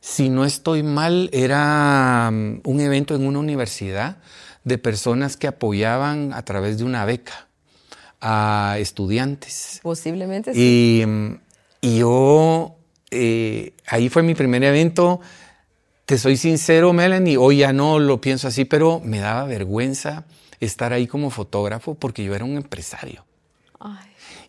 Si 0.00 0.28
no 0.30 0.44
estoy 0.44 0.82
mal, 0.82 1.30
era 1.32 2.28
um, 2.30 2.60
un 2.64 2.80
evento 2.80 3.14
en 3.14 3.26
una 3.26 3.38
universidad 3.38 4.16
de 4.64 4.78
personas 4.78 5.36
que 5.36 5.46
apoyaban 5.46 6.32
a 6.32 6.44
través 6.44 6.78
de 6.78 6.84
una 6.84 7.04
beca 7.04 7.48
a 8.20 8.76
estudiantes. 8.78 9.80
Posiblemente 9.82 10.54
sí. 10.54 11.00
Y 11.00 11.04
um, 11.04 11.38
y 11.84 11.98
yo, 11.98 12.76
eh, 13.10 13.74
ahí 13.86 14.08
fue 14.08 14.22
mi 14.22 14.34
primer 14.34 14.64
evento. 14.64 15.20
Te 16.06 16.16
soy 16.16 16.38
sincero, 16.38 16.94
Melanie, 16.94 17.36
hoy 17.36 17.58
ya 17.58 17.74
no 17.74 17.98
lo 17.98 18.22
pienso 18.22 18.48
así, 18.48 18.64
pero 18.64 19.02
me 19.04 19.18
daba 19.18 19.44
vergüenza 19.44 20.24
estar 20.60 20.94
ahí 20.94 21.06
como 21.06 21.28
fotógrafo 21.28 21.94
porque 21.94 22.24
yo 22.24 22.34
era 22.34 22.46
un 22.46 22.56
empresario. 22.56 23.26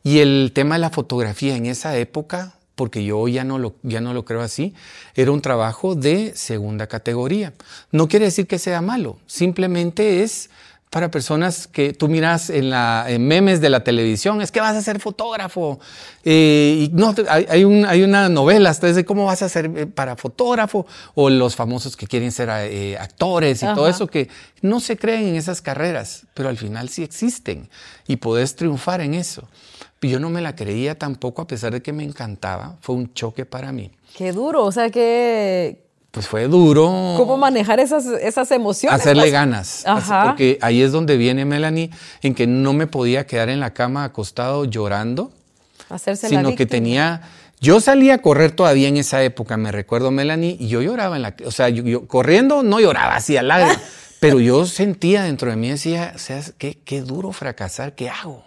Y 0.01 0.19
el 0.19 0.51
tema 0.53 0.75
de 0.75 0.79
la 0.79 0.91
fotografía 0.91 1.57
en 1.57 1.65
esa 1.65 1.97
época, 1.97 2.53
porque 2.75 3.03
yo 3.03 3.27
ya 3.27 3.43
no, 3.43 3.57
lo, 3.57 3.75
ya 3.83 4.01
no 4.01 4.13
lo 4.13 4.25
creo 4.25 4.41
así, 4.41 4.73
era 5.15 5.31
un 5.31 5.41
trabajo 5.41 5.95
de 5.95 6.33
segunda 6.35 6.87
categoría. 6.87 7.53
No 7.91 8.07
quiere 8.07 8.25
decir 8.25 8.47
que 8.47 8.59
sea 8.59 8.81
malo, 8.81 9.17
simplemente 9.25 10.23
es 10.23 10.49
para 10.95 11.11
personas 11.11 11.67
que 11.67 11.91
tú 11.91 12.07
miras 12.07 12.49
en, 12.49 12.69
la, 12.69 13.05
memes 13.19 13.59
de 13.59 13.69
la 13.69 13.83
televisión, 13.83 14.41
es 14.41 14.49
que 14.49 14.61
vas 14.61 14.77
a 14.77 14.81
ser 14.81 15.01
fotógrafo. 15.01 15.77
Eh, 16.23 16.87
y 16.87 16.89
no, 16.93 17.13
hay, 17.27 17.45
hay, 17.49 18.03
una 18.03 18.29
novela 18.29 18.69
hasta 18.69 18.93
de 18.93 19.03
cómo 19.03 19.25
vas 19.25 19.41
a 19.41 19.49
ser 19.49 19.69
eh, 19.75 19.87
para 19.87 20.15
fotógrafo, 20.15 20.87
o 21.13 21.29
los 21.29 21.53
famosos 21.53 21.97
que 21.97 22.07
quieren 22.07 22.31
ser 22.31 22.47
eh, 22.49 22.97
actores 22.97 23.61
y 23.61 23.65
todo 23.75 23.89
eso, 23.89 24.07
que 24.07 24.29
no 24.61 24.79
se 24.79 24.95
creen 24.95 25.27
en 25.27 25.35
esas 25.35 25.61
carreras, 25.61 26.27
pero 26.33 26.47
al 26.47 26.55
final 26.55 26.87
sí 26.87 27.03
existen 27.03 27.67
y 28.07 28.15
puedes 28.15 28.55
triunfar 28.55 29.01
en 29.01 29.15
eso. 29.15 29.49
Yo 30.09 30.19
no 30.19 30.29
me 30.29 30.41
la 30.41 30.55
creía 30.55 30.97
tampoco, 30.97 31.41
a 31.41 31.47
pesar 31.47 31.73
de 31.73 31.81
que 31.81 31.93
me 31.93 32.03
encantaba, 32.03 32.77
fue 32.81 32.95
un 32.95 33.13
choque 33.13 33.45
para 33.45 33.71
mí. 33.71 33.91
Qué 34.15 34.31
duro, 34.31 34.63
o 34.63 34.71
sea 34.71 34.89
que 34.89 35.85
pues 36.15 36.29
fue 36.29 36.47
duro. 36.47 36.85
¿Cómo 37.17 37.35
manejar 37.35 37.81
esas, 37.81 38.05
esas 38.05 38.49
emociones? 38.51 39.01
Hacerle 39.01 39.23
pues, 39.23 39.33
ganas. 39.33 39.85
Porque 40.23 40.57
ahí 40.61 40.81
es 40.81 40.93
donde 40.93 41.17
viene 41.17 41.43
Melanie, 41.43 41.89
en 42.21 42.33
que 42.33 42.47
no 42.47 42.71
me 42.71 42.87
podía 42.87 43.27
quedar 43.27 43.49
en 43.49 43.59
la 43.59 43.73
cama 43.73 44.05
acostado 44.05 44.63
llorando, 44.63 45.33
Hacerse 45.89 46.29
sino 46.29 46.55
que 46.55 46.65
tenía... 46.65 47.21
Yo 47.59 47.81
salía 47.81 48.13
a 48.13 48.17
correr 48.19 48.51
todavía 48.51 48.87
en 48.87 48.95
esa 48.95 49.23
época, 49.23 49.57
me 49.57 49.73
recuerdo 49.73 50.09
Melanie, 50.09 50.55
y 50.57 50.69
yo 50.69 50.81
lloraba 50.81 51.17
en 51.17 51.21
la... 51.21 51.35
O 51.45 51.51
sea, 51.51 51.67
yo, 51.67 52.07
corriendo 52.07 52.63
no 52.63 52.79
lloraba 52.79 53.17
así 53.17 53.35
al 53.35 53.51
aire, 53.51 53.77
pero 54.21 54.39
yo 54.39 54.65
sentía 54.65 55.23
dentro 55.23 55.49
de 55.49 55.57
mí, 55.57 55.69
decía, 55.69 56.13
o 56.15 56.17
sea, 56.17 56.41
qué, 56.57 56.77
qué 56.85 57.01
duro 57.01 57.33
fracasar, 57.33 57.93
¿qué 57.93 58.09
hago? 58.09 58.41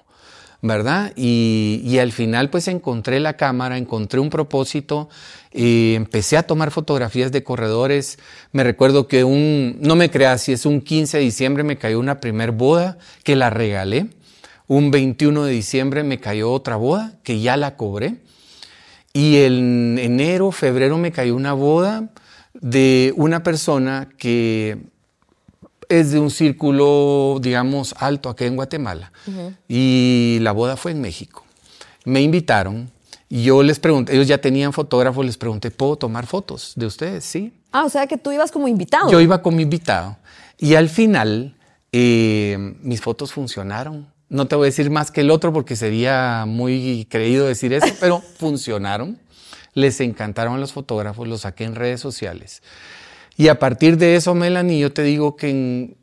¿Verdad? 0.60 1.12
Y, 1.16 1.80
y, 1.84 1.98
al 1.98 2.12
final 2.12 2.50
pues 2.50 2.66
encontré 2.68 3.20
la 3.20 3.36
cámara, 3.36 3.78
encontré 3.78 4.18
un 4.18 4.28
propósito 4.28 5.08
y 5.52 5.94
empecé 5.94 6.36
a 6.36 6.42
tomar 6.42 6.70
fotografías 6.70 7.30
de 7.30 7.44
corredores. 7.44 8.18
Me 8.52 8.64
recuerdo 8.64 9.06
que 9.06 9.24
un, 9.24 9.78
no 9.80 9.94
me 9.94 10.10
creas, 10.10 10.42
si 10.42 10.52
es 10.52 10.66
un 10.66 10.80
15 10.80 11.18
de 11.18 11.22
diciembre 11.24 11.62
me 11.62 11.78
cayó 11.78 12.00
una 12.00 12.20
primer 12.20 12.52
boda 12.52 12.98
que 13.22 13.36
la 13.36 13.50
regalé. 13.50 14.08
Un 14.66 14.90
21 14.90 15.44
de 15.44 15.52
diciembre 15.52 16.02
me 16.02 16.18
cayó 16.18 16.52
otra 16.52 16.76
boda 16.76 17.14
que 17.22 17.40
ya 17.40 17.56
la 17.56 17.76
cobré. 17.76 18.16
Y 19.12 19.38
en 19.38 19.98
enero, 19.98 20.52
febrero 20.52 20.98
me 20.98 21.12
cayó 21.12 21.34
una 21.34 21.54
boda 21.54 22.10
de 22.52 23.14
una 23.16 23.42
persona 23.42 24.08
que 24.18 24.78
es 25.88 26.12
de 26.12 26.18
un 26.18 26.30
círculo, 26.30 27.38
digamos, 27.40 27.94
alto 27.98 28.28
aquí 28.28 28.44
en 28.44 28.56
Guatemala. 28.56 29.12
Y 29.68 30.38
la 30.42 30.52
boda 30.52 30.76
fue 30.76 30.92
en 30.92 31.00
México. 31.00 31.44
Me 32.04 32.20
invitaron 32.22 32.90
y 33.28 33.42
yo 33.42 33.62
les 33.62 33.78
pregunté, 33.78 34.14
ellos 34.14 34.26
ya 34.26 34.38
tenían 34.38 34.72
fotógrafo, 34.72 35.22
les 35.22 35.36
pregunté, 35.36 35.70
¿puedo 35.70 35.96
tomar 35.96 36.26
fotos 36.26 36.72
de 36.76 36.86
ustedes? 36.86 37.24
Sí. 37.24 37.52
Ah, 37.72 37.84
o 37.84 37.88
sea 37.90 38.06
que 38.06 38.16
tú 38.16 38.32
ibas 38.32 38.50
como 38.50 38.68
invitado. 38.68 39.10
Yo 39.10 39.20
iba 39.20 39.42
como 39.42 39.60
invitado. 39.60 40.16
Y 40.56 40.74
al 40.74 40.88
final, 40.88 41.54
eh, 41.92 42.74
mis 42.82 43.00
fotos 43.00 43.32
funcionaron. 43.32 44.08
No 44.30 44.46
te 44.46 44.56
voy 44.56 44.66
a 44.66 44.70
decir 44.70 44.90
más 44.90 45.10
que 45.10 45.20
el 45.22 45.30
otro 45.30 45.52
porque 45.52 45.76
sería 45.76 46.44
muy 46.46 47.06
creído 47.10 47.46
decir 47.46 47.72
eso, 47.72 47.86
pero 48.00 48.20
funcionaron. 48.20 49.18
Les 49.74 50.00
encantaron 50.00 50.60
los 50.60 50.72
fotógrafos, 50.72 51.28
los 51.28 51.42
saqué 51.42 51.64
en 51.64 51.74
redes 51.74 52.00
sociales. 52.00 52.62
Y 53.38 53.46
a 53.46 53.60
partir 53.60 53.98
de 53.98 54.16
eso, 54.16 54.34
Melanie, 54.34 54.80
yo 54.80 54.92
te 54.92 55.04
digo 55.04 55.36
que 55.36 55.96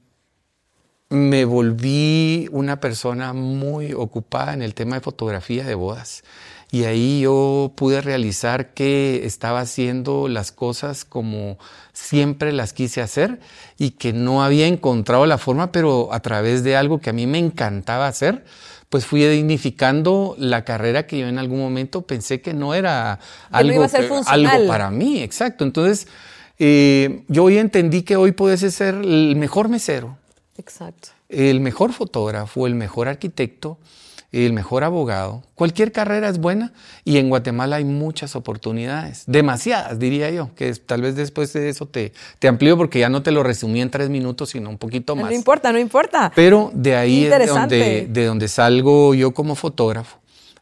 me 1.09 1.43
volví 1.43 2.47
una 2.53 2.79
persona 2.79 3.33
muy 3.33 3.91
ocupada 3.91 4.53
en 4.53 4.61
el 4.61 4.73
tema 4.73 4.95
de 4.95 5.01
fotografía 5.01 5.65
de 5.65 5.75
bodas. 5.75 6.23
Y 6.71 6.85
ahí 6.85 7.19
yo 7.19 7.73
pude 7.75 7.99
realizar 7.99 8.73
que 8.73 9.25
estaba 9.25 9.59
haciendo 9.59 10.29
las 10.29 10.53
cosas 10.53 11.03
como 11.03 11.57
siempre 11.91 12.53
las 12.53 12.71
quise 12.71 13.01
hacer 13.01 13.41
y 13.77 13.91
que 13.91 14.13
no 14.13 14.41
había 14.41 14.67
encontrado 14.67 15.25
la 15.25 15.37
forma, 15.37 15.73
pero 15.73 16.13
a 16.13 16.21
través 16.21 16.63
de 16.63 16.77
algo 16.77 17.01
que 17.01 17.09
a 17.09 17.13
mí 17.13 17.27
me 17.27 17.37
encantaba 17.37 18.07
hacer, 18.07 18.45
pues 18.89 19.05
fui 19.05 19.25
dignificando 19.25 20.35
la 20.39 20.63
carrera 20.63 21.05
que 21.05 21.19
yo 21.19 21.27
en 21.27 21.37
algún 21.37 21.59
momento 21.59 22.03
pensé 22.03 22.39
que 22.39 22.53
no 22.53 22.73
era 22.73 23.19
algo, 23.51 23.85
algo 24.25 24.67
para 24.67 24.89
mí, 24.89 25.21
exacto. 25.21 25.65
Entonces, 25.65 26.07
eh, 26.59 27.23
yo 27.27 27.43
hoy 27.43 27.57
entendí 27.57 28.03
que 28.03 28.15
hoy 28.15 28.31
puedes 28.31 28.61
ser 28.73 28.95
el 28.95 29.35
mejor 29.35 29.69
mesero. 29.69 30.17
Exacto. 30.57 31.09
El 31.29 31.59
mejor 31.59 31.91
fotógrafo, 31.91 32.67
el 32.67 32.75
mejor 32.75 33.07
arquitecto, 33.07 33.77
el 34.31 34.53
mejor 34.53 34.83
abogado. 34.83 35.43
Cualquier 35.55 35.91
carrera 35.91 36.27
es 36.29 36.39
buena 36.39 36.73
y 37.03 37.17
en 37.17 37.29
Guatemala 37.29 37.77
hay 37.77 37.85
muchas 37.85 38.35
oportunidades, 38.35 39.23
demasiadas 39.27 39.97
diría 39.97 40.29
yo, 40.29 40.53
que 40.55 40.73
tal 40.73 41.01
vez 41.01 41.15
después 41.15 41.53
de 41.53 41.69
eso 41.69 41.85
te, 41.85 42.11
te 42.39 42.47
amplío 42.47 42.77
porque 42.77 42.99
ya 42.99 43.09
no 43.09 43.23
te 43.23 43.31
lo 43.31 43.43
resumí 43.43 43.81
en 43.81 43.89
tres 43.89 44.09
minutos, 44.09 44.49
sino 44.49 44.69
un 44.69 44.77
poquito 44.77 45.15
más. 45.15 45.25
No 45.25 45.31
importa, 45.31 45.71
no 45.71 45.79
importa. 45.79 46.31
Pero 46.35 46.71
de 46.73 46.95
ahí 46.95 47.25
es 47.25 47.47
donde, 47.47 48.07
de 48.09 48.25
donde 48.25 48.47
salgo 48.47 49.13
yo 49.13 49.33
como 49.33 49.55
fotógrafo. 49.55 50.17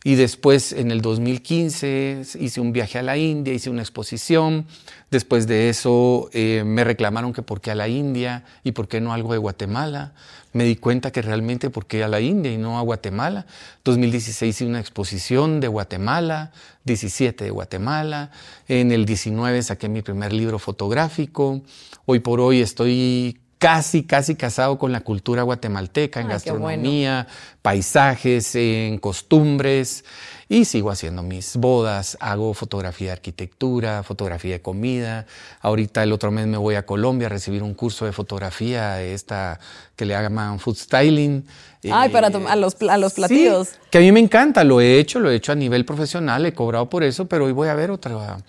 Y 0.06 0.16
después, 0.16 0.74
en 0.74 0.92
el 0.92 1.02
2015, 1.02 2.24
hice 2.38 2.60
un 2.60 2.74
viaje 2.74 3.00
a 3.00 3.04
la 3.04 3.18
India, 3.18 3.54
hice 3.54 3.70
una 3.70 3.82
exposición. 3.82 4.66
Después 5.12 5.48
de 5.48 5.70
eso, 5.70 6.30
eh, 6.34 6.64
me 6.66 6.84
reclamaron 6.84 7.32
que 7.32 7.42
por 7.42 7.62
qué 7.62 7.72
a 7.72 7.76
la 7.76 7.88
India 7.88 8.44
y 8.66 8.74
por 8.74 8.90
qué 8.90 9.00
no 9.00 9.14
algo 9.14 9.32
de 9.32 9.40
Guatemala. 9.40 10.12
Me 10.52 10.66
di 10.66 10.76
cuenta 10.76 11.12
que 11.12 11.22
realmente 11.22 11.70
por 11.70 11.86
qué 11.86 12.04
a 12.04 12.10
la 12.10 12.20
India 12.20 12.52
y 12.52 12.58
no 12.58 12.78
a 12.78 12.82
Guatemala. 12.82 13.46
2016 13.86 14.56
hice 14.56 14.66
una 14.66 14.82
exposición 14.82 15.62
de 15.62 15.70
Guatemala, 15.70 16.52
17 16.84 17.46
de 17.46 17.50
Guatemala. 17.50 18.30
En 18.68 18.92
el 18.92 19.06
19 19.06 19.64
saqué 19.64 19.88
mi 19.88 20.02
primer 20.02 20.34
libro 20.34 20.60
fotográfico. 20.60 21.62
Hoy 22.06 22.20
por 22.20 22.42
hoy 22.42 22.62
estoy 22.62 23.40
casi, 23.64 24.04
casi 24.04 24.36
casado 24.36 24.78
con 24.78 24.92
la 24.92 25.00
cultura 25.00 25.42
guatemalteca, 25.44 26.20
en 26.20 26.28
gastronomía, 26.28 27.28
paisajes, 27.62 28.56
en 28.56 28.98
costumbres. 28.98 30.04
Y 30.50 30.66
sigo 30.66 30.92
haciendo 30.92 31.24
mis 31.24 31.56
bodas, 31.56 32.18
hago 32.20 32.54
fotografía 32.54 33.08
de 33.08 33.12
arquitectura, 33.14 34.04
fotografía 34.04 34.56
de 34.56 34.62
comida. 34.62 35.26
Ahorita 35.62 36.04
el 36.04 36.12
otro 36.12 36.30
mes 36.30 36.46
me 36.46 36.58
voy 36.58 36.76
a 36.76 36.86
Colombia 36.86 37.28
a 37.28 37.30
recibir 37.30 37.64
un 37.64 37.74
curso 37.74 38.04
de 38.04 38.12
fotografía, 38.12 39.02
esta 39.02 39.62
que 39.96 40.06
le 40.06 40.14
llaman 40.14 40.60
food 40.60 40.76
styling. 40.76 41.46
Ay, 41.90 42.10
para 42.10 42.28
a 42.28 42.56
los, 42.58 42.76
a 42.82 42.98
los 42.98 43.14
platillos. 43.14 43.70
que 43.90 44.00
a 44.00 44.02
mí 44.02 44.12
me 44.12 44.20
encanta, 44.20 44.66
lo 44.66 44.82
he 44.82 45.00
hecho, 45.00 45.20
lo 45.20 45.32
he 45.32 45.36
hecho 45.36 45.54
a 45.54 45.56
nivel 45.56 45.86
profesional, 45.86 46.46
he 46.46 46.54
cobrado 46.54 46.90
por 46.90 47.04
eso, 47.04 47.30
pero 47.30 47.46
hoy 47.46 47.54
voy 47.54 47.70
a 47.70 47.76
ver 47.76 47.92
otra, 47.92 48.40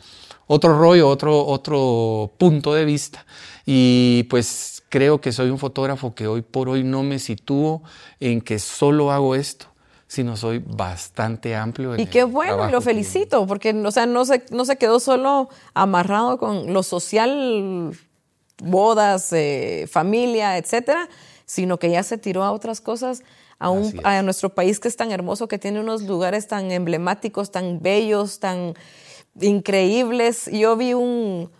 otro 0.49 0.76
rollo, 0.76 1.09
otro, 1.09 1.47
otro 1.47 2.33
punto 2.37 2.75
de 2.75 2.85
vista. 2.85 3.25
Y 3.64 4.25
pues 4.25 4.74
creo 4.94 5.20
que 5.20 5.32
soy 5.32 5.50
un 5.50 5.58
fotógrafo 5.58 6.14
que 6.14 6.28
hoy 6.28 6.42
por 6.42 6.68
hoy 6.68 6.84
no 6.84 7.02
me 7.02 7.18
sitúo 7.18 7.82
en 8.20 8.40
que 8.40 8.60
solo 8.60 9.10
hago 9.10 9.34
esto, 9.34 9.66
sino 10.06 10.36
soy 10.36 10.60
bastante 10.64 11.56
amplio. 11.56 11.94
En 11.94 12.00
y 12.00 12.06
qué 12.06 12.22
bueno, 12.22 12.70
lo 12.70 12.80
felicito, 12.80 13.44
porque 13.44 13.70
o 13.72 13.90
sea, 13.90 14.06
no, 14.06 14.24
se, 14.24 14.44
no 14.52 14.64
se 14.64 14.76
quedó 14.76 15.00
solo 15.00 15.48
amarrado 15.74 16.38
con 16.38 16.72
lo 16.72 16.84
social, 16.84 17.90
bodas, 18.62 19.32
eh, 19.32 19.88
familia, 19.90 20.58
etcétera, 20.58 21.08
sino 21.44 21.80
que 21.80 21.90
ya 21.90 22.04
se 22.04 22.16
tiró 22.16 22.44
a 22.44 22.52
otras 22.52 22.80
cosas. 22.80 23.24
A, 23.58 23.70
un, 23.70 24.00
a 24.04 24.22
nuestro 24.22 24.50
país 24.50 24.78
que 24.78 24.86
es 24.86 24.96
tan 24.96 25.10
hermoso, 25.10 25.48
que 25.48 25.58
tiene 25.58 25.80
unos 25.80 26.02
lugares 26.02 26.46
tan 26.46 26.70
emblemáticos, 26.70 27.50
tan 27.50 27.80
bellos, 27.82 28.38
tan 28.38 28.74
increíbles. 29.40 30.48
Yo 30.52 30.76
vi 30.76 30.94
un, 30.94 31.50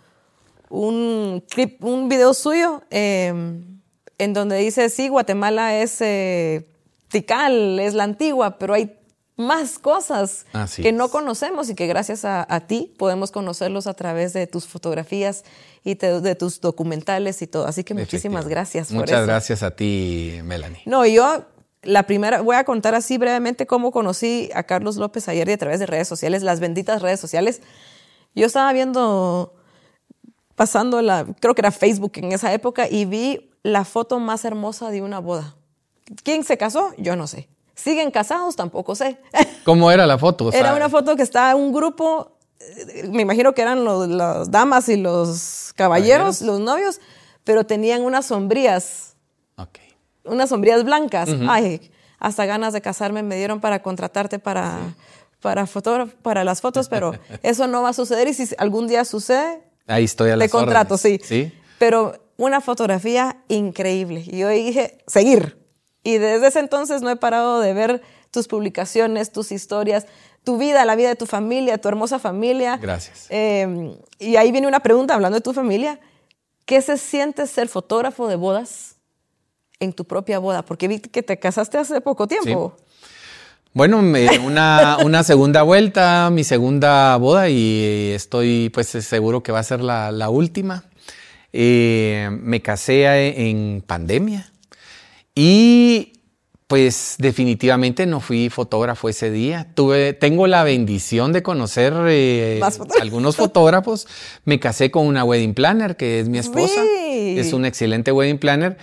un 0.69 1.43
clip, 1.49 1.83
un 1.83 2.09
video 2.09 2.33
suyo 2.33 2.83
em, 2.89 3.81
en 4.17 4.33
donde 4.33 4.57
dice, 4.57 4.89
sí, 4.89 5.09
Guatemala 5.09 5.79
es, 5.79 6.01
eh, 6.01 6.67
Tikal 7.09 7.79
es 7.79 7.93
la 7.93 8.03
antigua, 8.03 8.57
pero 8.57 8.73
hay 8.73 8.97
más 9.37 9.79
cosas 9.79 10.45
que 10.77 10.93
no 10.93 11.09
conocemos 11.09 11.69
y 11.69 11.75
que 11.75 11.87
gracias 11.87 12.23
a, 12.23 12.59
ti 12.67 12.93
podemos 12.97 13.31
conocerlos 13.31 13.85
a 13.85 13.93
través 13.93 14.31
de 14.31 14.47
tus 14.47 14.65
fotografías 14.65 15.43
y 15.83 15.95
de 15.95 16.35
tus 16.35 16.61
documentales 16.61 17.41
y 17.41 17.47
todo. 17.47 17.67
Así 17.67 17.83
que 17.83 17.93
muchísimas 17.93 18.47
gracias. 18.47 18.91
Muchas 18.91 19.25
gracias 19.25 19.61
a 19.61 19.71
ti, 19.71 20.39
Melanie. 20.43 20.81
No, 20.85 21.05
yo 21.05 21.45
la 21.85 22.03
primera, 22.03 22.41
voy 22.41 22.55
a 22.55 22.63
contar 22.63 22.95
así 22.95 23.17
brevemente 23.17 23.67
cómo 23.67 23.91
conocí 23.91 24.49
a 24.53 24.63
Carlos 24.63 24.97
López 24.97 25.27
ayer 25.27 25.47
y 25.49 25.53
a 25.53 25.57
través 25.57 25.79
de 25.79 25.85
redes 25.85 26.07
sociales, 26.07 26.41
las 26.41 26.59
benditas 26.59 27.01
redes 27.01 27.19
sociales. 27.19 27.61
Yo 28.33 28.45
estaba 28.45 28.71
viendo, 28.73 29.53
pasando 30.55 31.01
la, 31.01 31.25
creo 31.39 31.53
que 31.53 31.61
era 31.61 31.71
Facebook 31.71 32.13
en 32.15 32.31
esa 32.31 32.53
época, 32.53 32.87
y 32.89 33.05
vi 33.05 33.51
la 33.63 33.85
foto 33.85 34.19
más 34.19 34.45
hermosa 34.45 34.89
de 34.89 35.01
una 35.01 35.19
boda. 35.19 35.55
¿Quién 36.23 36.43
se 36.43 36.57
casó? 36.57 36.93
Yo 36.97 37.15
no 37.15 37.27
sé. 37.27 37.49
¿Siguen 37.73 38.11
casados? 38.11 38.55
Tampoco 38.55 38.95
sé. 38.95 39.17
¿Cómo 39.65 39.91
era 39.91 40.05
la 40.05 40.17
foto? 40.17 40.51
era 40.51 40.73
una 40.73 40.89
foto 40.89 41.15
que 41.15 41.23
estaba 41.23 41.55
un 41.55 41.73
grupo, 41.73 42.37
eh, 42.59 43.07
me 43.11 43.21
imagino 43.23 43.53
que 43.53 43.61
eran 43.61 43.83
las 44.17 44.49
damas 44.49 44.87
y 44.89 44.97
los 44.97 45.73
caballeros, 45.75 46.41
los 46.41 46.59
novios, 46.59 47.01
pero 47.43 47.65
tenían 47.65 48.03
unas 48.03 48.27
sombrías. 48.27 49.15
Ok. 49.57 49.79
Unas 50.23 50.49
sombrías 50.49 50.83
blancas. 50.83 51.29
Ay, 51.47 51.91
hasta 52.19 52.45
ganas 52.45 52.73
de 52.73 52.81
casarme 52.81 53.23
me 53.23 53.35
dieron 53.35 53.59
para 53.59 53.81
contratarte 53.81 54.39
para, 54.39 54.79
para, 55.41 55.65
para 56.21 56.43
las 56.43 56.61
fotos, 56.61 56.87
pero 56.87 57.13
eso 57.43 57.67
no 57.67 57.83
va 57.83 57.89
a 57.89 57.93
suceder 57.93 58.27
y 58.27 58.33
si 58.33 58.55
algún 58.57 58.87
día 58.87 59.05
sucede, 59.05 59.61
Ahí 59.87 60.05
estoy 60.05 60.31
a 60.31 60.35
las 60.35 60.47
Te 60.47 60.51
contrato, 60.51 60.97
sí. 60.97 61.19
Sí. 61.23 61.51
Pero 61.79 62.13
una 62.37 62.61
fotografía 62.61 63.37
increíble. 63.47 64.23
Y 64.25 64.39
yo 64.39 64.49
dije, 64.49 64.97
seguir. 65.07 65.57
Y 66.03 66.17
desde 66.17 66.47
ese 66.47 66.59
entonces 66.59 67.01
no 67.01 67.09
he 67.09 67.15
parado 67.15 67.59
de 67.59 67.73
ver 67.73 68.01
tus 68.31 68.47
publicaciones, 68.47 69.31
tus 69.31 69.51
historias, 69.51 70.05
tu 70.43 70.57
vida, 70.57 70.85
la 70.85 70.95
vida 70.95 71.09
de 71.09 71.15
tu 71.15 71.25
familia, 71.25 71.77
tu 71.79 71.87
hermosa 71.87 72.19
familia. 72.19 72.77
Gracias. 72.77 73.27
Em, 73.29 73.95
y 74.19 74.35
ahí 74.35 74.51
viene 74.51 74.67
una 74.67 74.81
pregunta, 74.81 75.15
hablando 75.15 75.37
de 75.37 75.41
tu 75.41 75.53
familia. 75.53 75.99
¿Qué 76.65 76.81
se 76.81 76.97
siente 76.97 77.47
ser 77.47 77.67
fotógrafo 77.67 78.27
de 78.27 78.35
bodas 78.35 78.95
en 79.79 79.93
tu 79.93 80.05
propia 80.05 80.39
boda? 80.39 80.63
Porque 80.63 80.87
vi 80.87 80.99
que 80.99 81.23
te 81.23 81.39
casaste 81.39 81.77
hace 81.77 82.01
poco 82.01 82.27
tiempo. 82.27 82.75
Bueno, 83.75 83.99
una, 83.99 84.99
una, 85.03 85.23
segunda 85.23 85.61
vuelta, 85.61 86.29
mi 86.31 86.45
segunda 86.45 87.17
boda 87.17 87.49
y 87.49 88.11
estoy 88.15 88.69
pues 88.69 88.87
seguro 88.87 89.43
que 89.43 89.51
va 89.51 89.59
a 89.59 89.63
ser 89.63 89.81
la, 89.81 90.13
la 90.13 90.29
última. 90.29 90.85
Eh, 91.51 92.29
me 92.31 92.61
casé 92.61 93.49
en 93.49 93.83
pandemia. 93.85 94.49
Y 95.35 96.13
pues 96.67 97.15
definitivamente 97.17 98.05
no 98.05 98.21
fui 98.21 98.49
fotógrafo 98.49 99.09
ese 99.09 99.29
día. 99.29 99.67
Tuve, 99.75 100.13
tengo 100.13 100.47
la 100.47 100.63
bendición 100.63 101.33
de 101.33 101.43
conocer 101.43 101.93
eh, 102.07 102.61
algunos 103.01 103.35
fotógrafos. 103.35 104.07
Me 104.45 104.57
casé 104.57 104.89
con 104.89 105.05
una 105.05 105.25
wedding 105.25 105.53
planner, 105.53 105.97
que 105.97 106.21
es 106.21 106.29
mi 106.29 106.37
esposa. 106.37 106.81
Es 107.11 107.51
un 107.51 107.65
excelente 107.65 108.13
wedding 108.13 108.37
planner. 108.37 108.77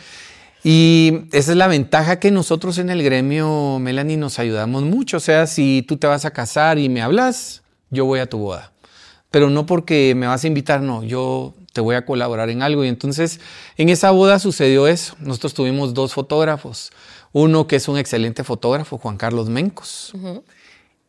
Y 0.65 1.23
esa 1.33 1.53
es 1.53 1.57
la 1.57 1.67
ventaja 1.67 2.21
que 2.21 2.31
nosotros 2.31 2.79
en 2.79 2.89
el 2.89 3.03
gremio, 3.03 3.79
Melanie, 3.81 4.17
nos 4.17 4.39
ayudamos 4.39 4.85
mucho. 4.85 5.17
O 5.17 5.21
sea, 5.21 5.47
si 5.47 5.85
tú 5.87 5.97
te 5.97 6.07
vas 6.07 6.25
a 6.25 6.31
casar 6.31 6.79
y 6.79 6.89
me 6.89 7.03
hablas, 7.03 7.63
yo 7.91 8.05
voy 8.05 8.21
a 8.21 8.29
tu 8.29 8.39
boda. 8.39 8.73
Pero 9.31 9.51
no 9.51 9.67
porque 9.67 10.15
me 10.15 10.27
vas 10.27 10.45
a 10.45 10.47
invitar, 10.47 10.83
no, 10.83 11.03
yo 11.03 11.55
te 11.73 11.81
voy 11.81 11.97
a 11.97 12.07
colaborar 12.07 12.49
en 12.51 12.63
algo. 12.63 12.85
Y 12.85 12.89
entonces 12.89 13.41
en 13.77 13.89
esa 13.89 14.13
boda 14.13 14.39
sucedió 14.39 14.87
eso. 14.87 15.17
Nosotros 15.19 15.55
tuvimos 15.55 15.95
dos 15.95 16.15
fotógrafos. 16.15 16.93
Uno 17.33 17.67
que 17.67 17.77
es 17.77 17.89
un 17.89 17.99
excelente 17.99 18.45
fotógrafo, 18.45 18.99
Juan 18.99 19.17
Carlos 19.17 19.49
Mencos. 19.49 20.13